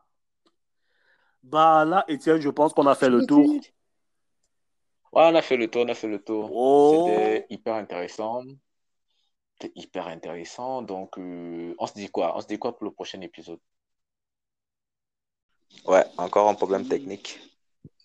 Bah 1.43 1.86
là, 1.86 2.03
Étienne, 2.07 2.41
je 2.41 2.49
pense 2.49 2.74
qu'on 2.74 2.88
a 2.88 2.95
fait 2.95 3.09
le 3.09 3.26
tour. 3.26 3.49
Ouais, 5.13 5.24
on 5.24 5.36
a 5.36 5.41
fait 5.41 5.57
le 5.57 5.68
tour, 5.68 5.84
on 5.86 5.89
a 5.89 5.93
fait 5.93 6.07
le 6.07 6.20
tour. 6.20 6.49
Oh. 6.53 7.07
C'était 7.09 7.45
hyper 7.49 7.76
intéressant. 7.76 8.43
C'était 9.59 9.73
hyper 9.79 10.07
intéressant. 10.07 10.83
Donc, 10.83 11.17
euh, 11.17 11.73
on 11.79 11.87
se 11.87 11.93
dit 11.93 12.09
quoi? 12.09 12.37
On 12.37 12.41
se 12.41 12.47
dit 12.47 12.59
quoi 12.59 12.77
pour 12.77 12.85
le 12.85 12.91
prochain 12.91 13.19
épisode? 13.21 13.59
Ouais, 15.85 16.05
encore 16.17 16.47
un 16.47 16.53
problème 16.53 16.87
technique. 16.87 17.39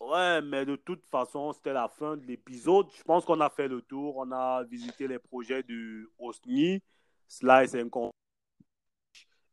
Ouais, 0.00 0.40
mais 0.40 0.64
de 0.64 0.76
toute 0.76 1.04
façon, 1.06 1.52
c'était 1.52 1.74
la 1.74 1.88
fin 1.88 2.16
de 2.16 2.24
l'épisode. 2.24 2.86
Je 2.96 3.02
pense 3.02 3.24
qu'on 3.24 3.40
a 3.40 3.50
fait 3.50 3.68
le 3.68 3.82
tour. 3.82 4.16
On 4.16 4.32
a 4.32 4.64
visité 4.64 5.06
les 5.06 5.18
projets 5.18 5.62
de 5.62 6.10
Osni, 6.18 6.80
Slice 7.28 7.74
and 7.74 8.10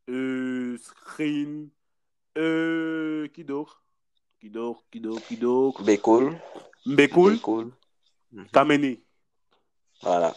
euh, 0.09 0.77
Screen, 0.77 1.69
euh, 2.37 3.27
qui 3.27 3.43
d'autre? 3.43 3.83
Qui 4.39 4.49
d'autre? 4.49 4.83
Qui 4.89 4.99
d'autre? 5.01 5.27
Qui 5.27 5.37
d'autre? 5.37 5.83
Kameni. 8.53 9.03
Voilà. 10.01 10.33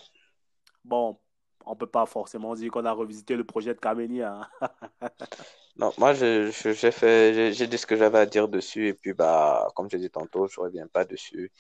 Bon, 0.85 1.19
on 1.67 1.77
peut 1.77 1.87
pas 1.87 2.07
forcément 2.07 2.55
dire 2.55 2.71
qu'on 2.71 2.85
a 2.85 2.93
revisité 2.93 3.37
le 3.37 3.45
projet 3.45 3.75
de 3.75 3.79
Kameni. 3.81 4.23
Hein. 4.23 4.41
non, 5.77 5.93
moi, 5.99 6.13
j'ai 6.15 6.51
fait, 6.53 7.53
j'ai 7.53 7.67
dit 7.67 7.79
ce 7.79 7.87
que 7.87 7.97
j'avais 7.97 8.19
à 8.19 8.27
dire 8.27 8.49
dessus. 8.49 8.89
Et 8.89 8.95
puis, 8.95 9.13
bah, 9.13 9.69
comme 9.75 9.89
je 9.91 9.97
dit 9.97 10.11
tantôt, 10.11 10.47
je 10.47 10.61
reviens 10.61 10.87
pas 10.87 11.05
dessus. 11.05 11.51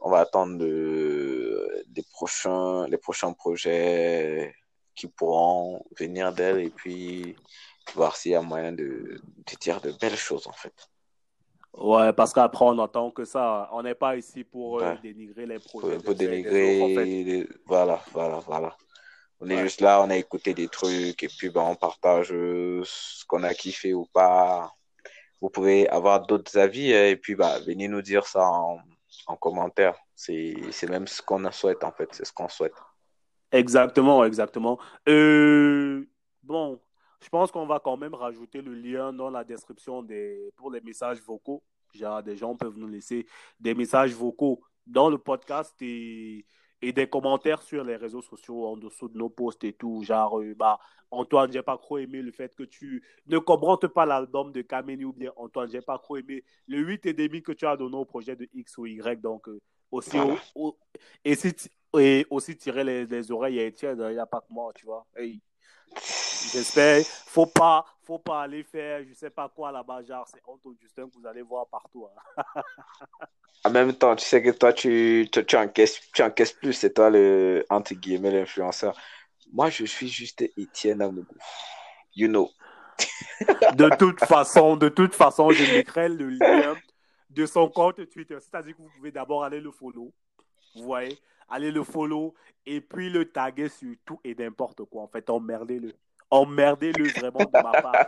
On 0.00 0.10
va 0.10 0.20
attendre 0.20 0.58
le, 0.58 1.84
les, 1.94 2.02
prochains, 2.12 2.86
les 2.88 2.98
prochains 2.98 3.32
projets 3.32 4.54
qui 4.94 5.06
pourront 5.08 5.84
venir 5.98 6.32
d'elle. 6.32 6.60
Et 6.60 6.70
puis, 6.70 7.36
voir 7.94 8.16
s'il 8.16 8.32
y 8.32 8.34
a 8.34 8.42
moyen 8.42 8.72
de, 8.72 9.20
de 9.20 9.56
dire 9.60 9.80
de 9.80 9.92
belles 9.92 10.16
choses, 10.16 10.46
en 10.46 10.52
fait. 10.52 10.74
Ouais, 11.74 12.12
parce 12.12 12.34
qu'après, 12.34 12.66
on 12.66 12.78
entend 12.78 13.10
que 13.10 13.24
ça. 13.24 13.70
On 13.72 13.82
n'est 13.82 13.94
pas 13.94 14.14
ici 14.16 14.44
pour 14.44 14.80
euh, 14.80 14.90
Ouais. 14.92 14.98
dénigrer 15.02 15.46
les 15.46 15.58
projets. 15.58 15.94
Pour, 15.96 16.04
pour 16.04 16.14
dénigrer, 16.14 16.80
autres, 16.82 16.92
en 16.92 16.94
fait. 16.94 17.04
les- 17.06 17.48
voilà, 17.64 18.00
voilà, 18.12 18.38
voilà. 18.40 18.76
On 19.44 19.50
est 19.50 19.56
Ouais. 19.56 19.62
juste 19.64 19.80
là, 19.80 20.00
on 20.02 20.08
a 20.10 20.16
écouté 20.16 20.54
des 20.54 20.68
trucs 20.68 21.20
et 21.20 21.28
puis 21.28 21.50
ben, 21.50 21.62
on 21.62 21.74
partage 21.74 22.32
euh, 22.32 22.80
ce 22.84 23.24
qu'on 23.26 23.42
a 23.42 23.52
kiffé 23.54 23.92
ou 23.92 24.06
pas. 24.06 24.72
Vous 25.40 25.50
pouvez 25.50 25.88
avoir 25.88 26.24
d'autres 26.24 26.56
avis 26.56 26.94
hein, 26.94 27.06
et 27.06 27.16
puis 27.16 27.34
bah, 27.34 27.58
venez 27.66 27.88
nous 27.88 28.02
dire 28.02 28.24
ça 28.24 28.48
en, 28.48 28.78
en 29.26 29.36
commentaire. 29.36 29.96
C'est, 30.14 30.54
c'est 30.70 30.88
même 30.88 31.08
ce 31.08 31.20
qu'on 31.20 31.50
souhaite 31.50 31.82
en 31.82 31.90
fait, 31.90 32.08
c'est 32.12 32.24
ce 32.24 32.32
qu'on 32.32 32.48
souhaite. 32.48 32.76
Exactement, 33.50 34.24
exactement. 34.24 34.78
Euh, 35.08 36.06
bon, 36.44 36.80
je 37.20 37.28
pense 37.28 37.50
qu'on 37.50 37.66
va 37.66 37.80
quand 37.80 37.96
même 37.96 38.14
rajouter 38.14 38.62
le 38.62 38.74
lien 38.74 39.12
dans 39.12 39.28
la 39.28 39.42
description 39.42 40.02
des, 40.02 40.52
pour 40.54 40.70
les 40.70 40.80
messages 40.80 41.20
vocaux. 41.20 41.64
Genre, 41.92 42.22
des 42.22 42.36
gens 42.36 42.54
peuvent 42.54 42.78
nous 42.78 42.86
laisser 42.86 43.26
des 43.58 43.74
messages 43.74 44.14
vocaux 44.14 44.62
dans 44.86 45.10
le 45.10 45.18
podcast 45.18 45.74
et, 45.82 46.46
et 46.82 46.92
des 46.92 47.06
commentaires 47.06 47.62
sur 47.62 47.84
les 47.84 47.96
réseaux 47.96 48.22
sociaux 48.22 48.66
en 48.66 48.76
dessous 48.76 49.08
de 49.08 49.16
nos 49.16 49.28
posts 49.30 49.62
et 49.64 49.72
tout. 49.72 50.02
Genre, 50.02 50.40
euh, 50.40 50.54
bah, 50.54 50.78
Antoine, 51.10 51.52
j'ai 51.52 51.62
pas 51.62 51.78
trop 51.78 51.98
aimé 51.98 52.20
le 52.22 52.32
fait 52.32 52.54
que 52.54 52.64
tu 52.64 53.02
ne 53.26 53.38
commentes 53.38 53.86
pas 53.86 54.04
l'album 54.04 54.50
de 54.50 54.62
Kameni 54.62 55.04
ou 55.04 55.12
bien 55.12 55.30
Antoine, 55.36 55.70
j'ai 55.70 55.80
pas 55.82 55.98
trop 55.98 56.16
aimé 56.16 56.42
le 56.66 56.78
8 56.78 57.06
et 57.06 57.12
demi 57.12 57.42
que 57.42 57.52
tu 57.52 57.66
as 57.66 57.76
donné 57.76 57.96
au 57.96 58.04
projet 58.04 58.34
de 58.34 58.48
X 58.52 58.76
ou 58.78 58.86
Y. 58.86 59.20
Donc, 59.20 59.48
euh, 59.48 59.60
aussi, 59.90 60.16
Voilà. 60.16 60.34
au- 60.56 60.68
au- 60.68 60.78
et, 61.24 61.34
si, 61.36 61.54
et 61.98 62.26
aussi 62.30 62.56
tirer 62.56 62.82
les, 62.82 63.06
les 63.06 63.30
oreilles 63.30 63.60
à 63.60 63.64
Étienne, 63.64 64.02
il 64.08 64.14
n'y 64.14 64.18
a 64.18 64.26
pas 64.26 64.40
que 64.40 64.52
moi, 64.52 64.72
tu 64.74 64.84
vois. 64.86 65.06
Hey. 65.16 65.40
J'espère, 66.52 67.02
faut 67.26 67.46
pas, 67.46 67.84
faut 68.04 68.18
pas 68.18 68.42
aller 68.42 68.62
faire, 68.62 69.02
je 69.08 69.14
sais 69.14 69.30
pas 69.30 69.48
quoi 69.48 69.72
là-bas, 69.72 70.02
genre, 70.02 70.26
c'est 70.28 70.40
Antoine 70.46 70.76
Justin 70.80 71.08
que 71.08 71.18
vous 71.18 71.26
allez 71.26 71.42
voir 71.42 71.66
partout. 71.66 72.06
hein. 72.36 72.44
En 73.64 73.70
même 73.70 73.92
temps, 73.94 74.16
tu 74.16 74.24
sais 74.24 74.42
que 74.42 74.50
toi, 74.50 74.72
tu, 74.72 75.28
tu, 75.30 75.46
tu 75.46 75.56
encaisses, 75.56 76.00
tu 76.12 76.20
encaisses 76.22 76.52
plus, 76.52 76.72
c'est 76.72 76.94
toi 76.94 77.10
le, 77.10 77.64
entre 77.70 77.94
guillemets, 77.94 78.32
l'influenceur. 78.32 78.98
Moi, 79.52 79.70
je 79.70 79.84
suis 79.84 80.08
juste 80.08 80.42
Étienne 80.56 81.00
Amougou. 81.00 81.36
You 82.16 82.26
know. 82.26 82.50
De 83.76 83.88
toute 83.96 84.18
façon, 84.24 84.76
de 84.76 84.88
toute 84.88 85.14
façon, 85.14 85.50
je 85.52 85.62
mettrai 85.76 86.08
le 86.08 86.30
lien 86.30 86.74
de 87.30 87.46
son 87.46 87.68
compte 87.68 88.04
Twitter. 88.10 88.36
C'est-à-dire 88.40 88.76
que 88.76 88.82
vous 88.82 88.90
pouvez 88.96 89.12
d'abord 89.12 89.44
aller 89.44 89.60
le 89.60 89.70
follow. 89.70 90.12
Vous 90.74 90.82
voyez, 90.82 91.16
allez 91.48 91.70
le 91.70 91.84
follow 91.84 92.34
et 92.66 92.80
puis 92.80 93.10
le 93.10 93.30
taguer 93.30 93.68
sur 93.68 93.94
tout 94.04 94.18
et 94.24 94.34
n'importe 94.34 94.84
quoi. 94.86 95.02
En 95.02 95.08
fait, 95.08 95.30
emmerdez-le. 95.30 95.94
Emmerdez-le 96.32 97.08
vraiment 97.10 97.40
de 97.40 97.62
ma 97.62 97.72
part. 97.82 98.06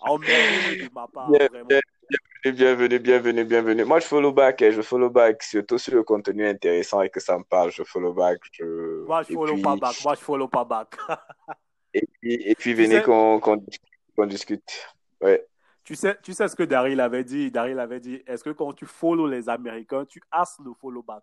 Emmerdez-le 0.00 0.88
de 0.88 0.92
ma 0.92 1.06
part, 1.06 1.30
Bien, 1.30 1.46
vraiment. 1.46 1.68
bien, 1.68 2.52
bienvenue, 2.52 2.98
bienvenue, 2.98 3.44
bienvenue. 3.44 3.84
Moi, 3.84 4.00
je 4.00 4.06
follow 4.06 4.32
back, 4.32 4.62
hein, 4.62 4.72
je 4.72 4.82
follow 4.82 5.08
back, 5.08 5.44
surtout 5.44 5.78
sur 5.78 5.94
le 5.94 6.02
contenu 6.02 6.44
intéressant 6.44 7.00
et 7.02 7.08
que 7.08 7.20
ça 7.20 7.38
me 7.38 7.44
parle, 7.44 7.70
je 7.70 7.84
follow 7.84 8.12
back. 8.12 8.40
Je... 8.50 9.04
Moi, 9.06 9.22
je 9.22 9.32
follow 9.32 9.54
puis, 9.54 9.62
pas 9.62 9.76
back. 9.76 9.94
Moi, 10.02 10.14
je 10.16 10.20
follow 10.20 10.48
pas 10.48 10.64
back. 10.64 10.96
et 11.94 12.04
puis, 12.20 12.34
et 12.34 12.54
puis 12.56 12.74
venez 12.74 12.98
sais- 12.98 13.02
qu'on 13.04 14.26
discute. 14.26 14.88
Ouais. 15.20 15.46
Tu 15.84 15.94
sais, 15.94 16.16
tu 16.20 16.32
sais 16.32 16.48
ce 16.48 16.56
que 16.56 16.64
Daryl 16.64 17.00
avait 17.00 17.22
dit? 17.22 17.52
Daryl 17.52 17.78
avait 17.78 18.00
dit, 18.00 18.24
est-ce 18.26 18.42
que 18.42 18.50
quand 18.50 18.72
tu 18.72 18.86
follow 18.86 19.28
les 19.28 19.48
Américains, 19.48 20.04
tu 20.04 20.20
as 20.32 20.56
le 20.64 20.72
follow 20.80 21.02
back? 21.02 21.22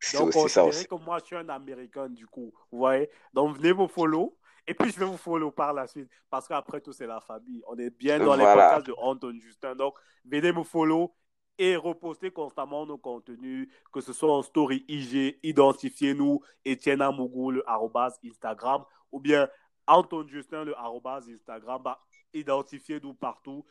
C'est 0.00 0.18
Donc, 0.18 0.34
aussi 0.34 0.48
ça 0.48 0.64
aussi. 0.64 0.86
que 0.86 0.94
moi, 0.96 1.18
je 1.20 1.26
suis 1.26 1.36
un 1.36 1.48
Américain, 1.50 2.08
du 2.08 2.26
coup. 2.26 2.52
Vous 2.72 2.78
voyez? 2.78 3.08
Donc, 3.32 3.56
venez 3.58 3.72
me 3.72 3.86
follow. 3.86 4.36
Et 4.66 4.74
puis, 4.74 4.90
je 4.92 4.98
vais 4.98 5.06
vous 5.06 5.16
follow 5.16 5.50
par 5.50 5.72
la 5.72 5.86
suite. 5.86 6.08
Parce 6.30 6.46
qu'après 6.46 6.80
tout, 6.80 6.92
c'est 6.92 7.06
la 7.06 7.20
famille. 7.20 7.62
On 7.66 7.76
est 7.76 7.90
bien 7.90 8.18
dans 8.18 8.34
les 8.34 8.44
podcasts 8.44 8.86
de 8.86 8.94
Anton 8.98 9.38
Justin. 9.40 9.74
Donc, 9.74 9.94
venez 10.24 10.52
me 10.52 10.62
follow 10.62 11.14
et 11.58 11.76
reposter 11.76 12.30
constamment 12.30 12.86
nos 12.86 12.98
contenus, 12.98 13.68
que 13.92 14.00
ce 14.00 14.12
soit 14.12 14.32
en 14.32 14.42
story 14.42 14.84
IG, 14.88 15.38
identifiez-nous, 15.42 16.40
Etienne 16.66 17.02
Amougou, 17.02 17.50
le 17.50 17.68
arrobase 17.68 18.18
Instagram, 18.24 18.84
ou 19.10 19.20
bien 19.20 19.48
Anton 19.86 20.26
Justin, 20.26 20.64
le 20.64 20.76
arrobase 20.76 21.28
Instagram, 21.28 21.82
bah, 21.82 22.00
identifiez-nous 22.32 23.14
partout. 23.14 23.64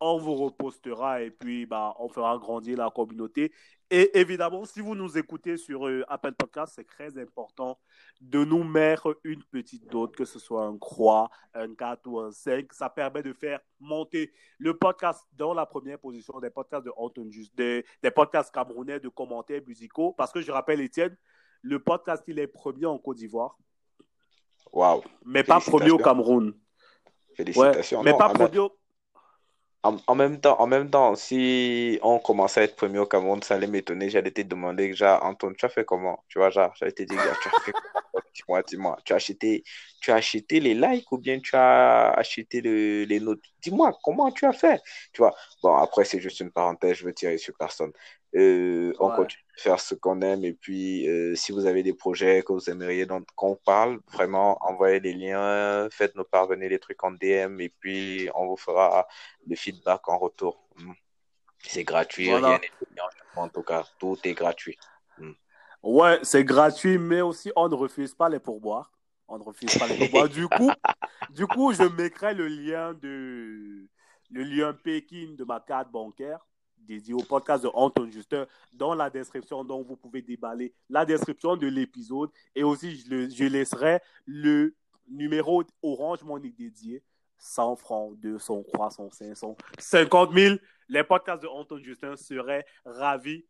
On 0.00 0.18
vous 0.18 0.34
repostera 0.34 1.22
et 1.22 1.30
puis 1.30 1.64
bah, 1.64 1.94
on 1.98 2.08
fera 2.08 2.36
grandir 2.36 2.76
la 2.76 2.90
communauté. 2.90 3.52
Et 3.94 4.18
évidemment, 4.18 4.64
si 4.64 4.80
vous 4.80 4.94
nous 4.94 5.18
écoutez 5.18 5.58
sur 5.58 5.86
euh, 5.86 6.02
Apple 6.08 6.32
Podcast, 6.32 6.72
c'est 6.76 6.86
très 6.86 7.18
important 7.18 7.78
de 8.22 8.42
nous 8.42 8.64
mettre 8.64 9.20
une 9.22 9.42
petite 9.42 9.92
note, 9.92 10.16
que 10.16 10.24
ce 10.24 10.38
soit 10.38 10.64
un 10.64 10.78
croix, 10.78 11.28
un 11.52 11.74
4 11.74 12.06
ou 12.06 12.18
un 12.18 12.32
5. 12.32 12.72
Ça 12.72 12.88
permet 12.88 13.22
de 13.22 13.34
faire 13.34 13.60
monter 13.80 14.32
le 14.56 14.78
podcast 14.78 15.26
dans 15.34 15.52
la 15.52 15.66
première 15.66 15.98
position 15.98 16.40
des 16.40 16.48
podcasts 16.48 16.86
de 16.86 16.92
Anton 16.96 17.28
Just, 17.30 17.54
des, 17.54 17.84
des 18.02 18.10
podcasts 18.10 18.50
camerounais 18.50 18.98
de 18.98 19.10
commentaires 19.10 19.60
musicaux. 19.66 20.14
Parce 20.16 20.32
que 20.32 20.40
je 20.40 20.50
rappelle, 20.50 20.80
Étienne, 20.80 21.14
le 21.60 21.78
podcast, 21.78 22.24
il 22.28 22.38
est 22.38 22.46
premier 22.46 22.86
en 22.86 22.96
Côte 22.96 23.18
d'Ivoire, 23.18 23.58
Waouh. 24.72 25.02
mais 25.26 25.44
pas 25.44 25.60
premier 25.60 25.90
au 25.90 25.98
Félicitations. 25.98 26.02
Cameroun. 26.02 26.46
Ouais, 26.46 27.34
Félicitations. 27.36 28.02
mais 28.02 28.12
Non, 28.12 28.16
pas 28.16 28.30
premier 28.30 28.58
au... 28.58 28.72
En, 29.84 30.14
même 30.14 30.40
temps, 30.40 30.60
en 30.60 30.66
même 30.68 30.88
temps, 30.90 31.16
si 31.16 31.98
on 32.02 32.20
commençait 32.20 32.60
à 32.60 32.62
être 32.64 32.76
premier 32.76 32.98
au 33.00 33.06
Cameroun, 33.06 33.42
ça 33.42 33.56
allait 33.56 33.66
m'étonner. 33.66 34.10
J'allais 34.10 34.30
te 34.30 34.40
demander, 34.42 34.86
déjà, 34.88 35.20
Antoine, 35.24 35.56
tu 35.56 35.66
as 35.66 35.68
fait 35.68 35.84
comment? 35.84 36.24
Tu 36.28 36.38
vois, 36.38 36.50
genre, 36.50 36.72
j'allais 36.78 36.92
te 36.92 37.02
dire, 37.02 37.18
tu 37.40 37.48
as 37.48 37.50
fait 37.50 37.72
comment? 37.72 38.22
Dis-moi, 38.34 38.62
dis-moi. 38.62 38.96
Tu 39.04 39.12
as 39.12 39.16
acheté, 39.16 39.64
tu 40.00 40.12
as 40.12 40.16
acheté 40.16 40.60
les 40.60 40.74
likes 40.74 41.10
ou 41.12 41.18
bien 41.18 41.40
tu 41.40 41.56
as 41.56 42.10
acheté 42.12 42.60
le- 42.60 43.04
les 43.04 43.18
notes? 43.20 43.40
Dis-moi, 43.60 43.98
comment 44.04 44.30
tu 44.30 44.46
as 44.46 44.52
fait? 44.52 44.80
Tu 45.12 45.18
vois, 45.20 45.34
bon, 45.62 45.74
après, 45.76 46.04
c'est 46.04 46.20
juste 46.20 46.38
une 46.40 46.52
parenthèse, 46.52 46.98
je 46.98 47.04
veux 47.04 47.12
tirer 47.14 47.36
sur 47.38 47.54
personne. 47.58 47.92
Euh, 48.34 48.92
on 48.98 49.10
Ouais. 49.10 49.16
continue 49.16 49.44
de 49.56 49.60
faire 49.60 49.78
ce 49.78 49.94
qu'on 49.94 50.22
aime 50.22 50.44
et 50.44 50.54
puis, 50.54 51.06
euh, 51.06 51.34
si 51.34 51.52
vous 51.52 51.66
avez 51.66 51.82
des 51.82 51.92
projets 51.92 52.42
que 52.42 52.52
vous 52.52 52.70
aimeriez 52.70 53.06
qu'on 53.36 53.56
parle, 53.56 54.00
vraiment, 54.10 54.56
envoyez 54.62 55.00
des 55.00 55.12
liens, 55.12 55.88
faites-nous 55.90 56.24
parvenir 56.24 56.70
les 56.70 56.78
trucs 56.78 57.02
en 57.04 57.10
DM 57.12 57.60
et 57.60 57.68
puis 57.68 58.30
on 58.34 58.46
vous 58.46 58.56
fera 58.56 59.06
le 59.46 59.54
feedback 59.54 60.08
en 60.08 60.16
retour. 60.18 60.66
Mm. 60.76 60.92
C'est 61.64 61.84
gratuit, 61.84 62.28
Voilà. 62.30 62.56
rien 62.56 62.60
en 63.36 63.48
tout 63.48 63.62
cas, 63.62 63.84
tout 63.98 64.18
est 64.24 64.34
gratuit. 64.34 64.78
Ouais, 65.82 66.20
c'est 66.22 66.44
gratuit, 66.44 66.96
mais 66.96 67.20
aussi 67.22 67.50
on 67.56 67.68
ne 67.68 67.74
refuse 67.74 68.14
pas 68.14 68.28
les 68.28 68.38
pourboires. 68.38 68.92
On 69.26 69.38
ne 69.38 69.42
refuse 69.42 69.76
pas 69.76 69.86
les 69.88 69.96
pourboires. 69.96 70.28
Du 70.28 70.46
coup, 70.46 70.70
du 71.30 71.46
coup, 71.46 71.72
je 71.72 71.82
mettrai 71.82 72.34
le 72.34 72.46
lien 72.46 72.94
de 72.94 73.88
le 74.30 74.42
lien 74.44 74.72
Pékin 74.72 75.34
de 75.36 75.44
ma 75.44 75.60
carte 75.60 75.90
bancaire 75.90 76.46
dédié 76.86 77.14
au 77.14 77.22
podcast 77.22 77.62
de 77.62 77.70
Anton 77.72 78.08
Justin 78.10 78.46
dans 78.72 78.94
la 78.94 79.10
description. 79.10 79.64
Donc, 79.64 79.86
vous 79.86 79.96
pouvez 79.96 80.22
déballer 80.22 80.72
la 80.88 81.04
description 81.04 81.56
de 81.56 81.66
l'épisode. 81.66 82.30
Et 82.54 82.62
aussi, 82.62 82.96
je, 82.96 83.28
je 83.28 83.44
laisserai 83.44 84.00
le 84.26 84.74
numéro 85.08 85.62
Orange 85.82 86.22
Money 86.24 86.50
dédié. 86.50 87.02
100 87.42 87.76
francs, 87.76 88.16
200, 88.20 88.62
300, 88.72 89.10
500, 89.10 89.56
50 89.78 90.32
000. 90.32 90.56
Les 90.88 91.02
podcasts 91.02 91.42
de 91.42 91.48
Anton 91.48 91.78
Justin 91.82 92.14
seraient 92.16 92.64
ravis 92.84 93.44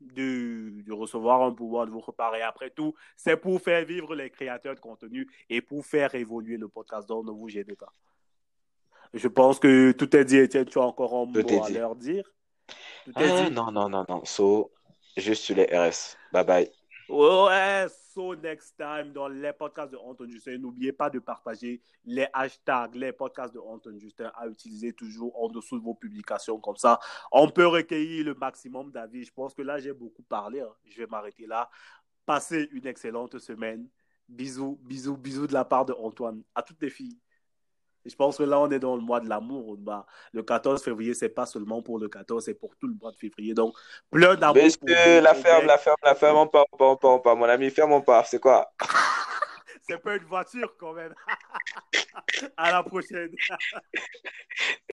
de, 0.00 0.82
de, 0.82 0.92
recevoir 0.92 1.42
un 1.42 1.52
pouvoir 1.52 1.86
de 1.86 1.90
vous 1.90 2.00
reparer. 2.00 2.40
Après 2.40 2.70
tout, 2.70 2.94
c'est 3.16 3.36
pour 3.36 3.60
faire 3.60 3.84
vivre 3.84 4.14
les 4.14 4.30
créateurs 4.30 4.74
de 4.74 4.80
contenu 4.80 5.28
et 5.50 5.60
pour 5.60 5.84
faire 5.84 6.14
évoluer 6.14 6.56
le 6.56 6.68
podcast. 6.68 7.06
Donc, 7.06 7.26
ne 7.26 7.32
vous 7.32 7.48
gênez 7.48 7.76
pas. 7.76 7.92
Je 9.12 9.28
pense 9.28 9.58
que 9.58 9.92
tout 9.92 10.16
est 10.16 10.24
dit, 10.24 10.38
Etienne. 10.38 10.64
Tu 10.64 10.78
as 10.78 10.82
encore 10.82 11.14
un 11.14 11.26
mot 11.26 11.62
à 11.62 11.70
leur 11.70 11.94
dire. 11.94 12.24
Ah, 13.14 13.22
dit. 13.22 13.50
Non, 13.50 13.70
non, 13.70 13.88
non, 13.88 14.04
non. 14.08 14.24
So, 14.24 14.70
juste 15.16 15.44
sur 15.44 15.56
les 15.56 15.64
RS. 15.64 16.16
Bye 16.32 16.44
bye. 16.44 16.70
Ouais, 17.08 17.86
so 18.14 18.34
next 18.34 18.76
time 18.78 19.12
dans 19.12 19.28
les 19.28 19.52
podcasts 19.52 19.92
de 19.92 19.98
Anton 19.98 20.26
Justin, 20.26 20.56
n'oubliez 20.56 20.92
pas 20.92 21.10
de 21.10 21.18
partager 21.18 21.82
les 22.06 22.26
hashtags, 22.32 22.94
les 22.94 23.12
podcasts 23.12 23.52
de 23.52 23.58
Anton 23.58 23.98
Justin 23.98 24.32
à 24.34 24.46
utiliser 24.46 24.94
toujours 24.94 25.38
en 25.42 25.48
dessous 25.48 25.78
de 25.78 25.84
vos 25.84 25.94
publications. 25.94 26.58
Comme 26.58 26.76
ça, 26.76 26.98
on 27.30 27.50
peut 27.50 27.66
recueillir 27.66 28.24
le 28.24 28.34
maximum 28.34 28.90
d'avis. 28.90 29.24
Je 29.24 29.32
pense 29.32 29.54
que 29.54 29.60
là, 29.60 29.78
j'ai 29.78 29.92
beaucoup 29.92 30.22
parlé. 30.22 30.60
Hein. 30.60 30.72
Je 30.86 30.96
vais 30.96 31.06
m'arrêter 31.06 31.46
là. 31.46 31.68
Passez 32.24 32.68
une 32.72 32.86
excellente 32.86 33.38
semaine. 33.38 33.86
Bisous, 34.26 34.78
bisous, 34.82 35.18
bisous 35.18 35.46
de 35.46 35.52
la 35.52 35.66
part 35.66 35.84
de 35.84 35.92
Antoine. 35.92 36.42
À 36.54 36.62
toutes 36.62 36.80
les 36.80 36.88
filles. 36.88 37.18
Je 38.04 38.14
pense 38.14 38.38
que 38.38 38.42
là, 38.42 38.60
on 38.60 38.70
est 38.70 38.78
dans 38.78 38.96
le 38.96 39.02
mois 39.02 39.20
de 39.20 39.28
l'amour. 39.28 39.76
Bah, 39.78 40.06
le 40.32 40.42
14 40.42 40.82
février, 40.82 41.14
c'est 41.14 41.28
pas 41.28 41.46
seulement 41.46 41.82
pour 41.82 41.98
le 41.98 42.08
14, 42.08 42.44
c'est 42.44 42.54
pour 42.54 42.76
tout 42.76 42.86
le 42.86 42.94
mois 43.00 43.12
de 43.12 43.16
février. 43.16 43.54
Donc, 43.54 43.74
plein 44.10 44.34
d'amour. 44.34 44.62
Monsieur, 44.62 45.20
la 45.20 45.34
ferme, 45.34 45.66
la 45.66 45.78
ferme, 45.78 45.96
la 46.02 46.14
ferme, 46.14 46.36
on 46.36 46.46
part, 46.46 46.66
on 46.72 46.96
part, 46.96 47.10
on 47.10 47.18
part, 47.18 47.36
Mon 47.36 47.48
ami, 47.48 47.70
ferme, 47.70 47.92
on 47.92 48.02
part. 48.02 48.26
C'est 48.26 48.40
quoi? 48.40 48.72
C'est 49.88 49.98
pas 49.98 50.16
une 50.16 50.24
voiture 50.24 50.74
quand 50.78 50.94
même. 50.94 51.14
à 52.56 52.72
la 52.72 52.82
prochaine. 52.82 53.30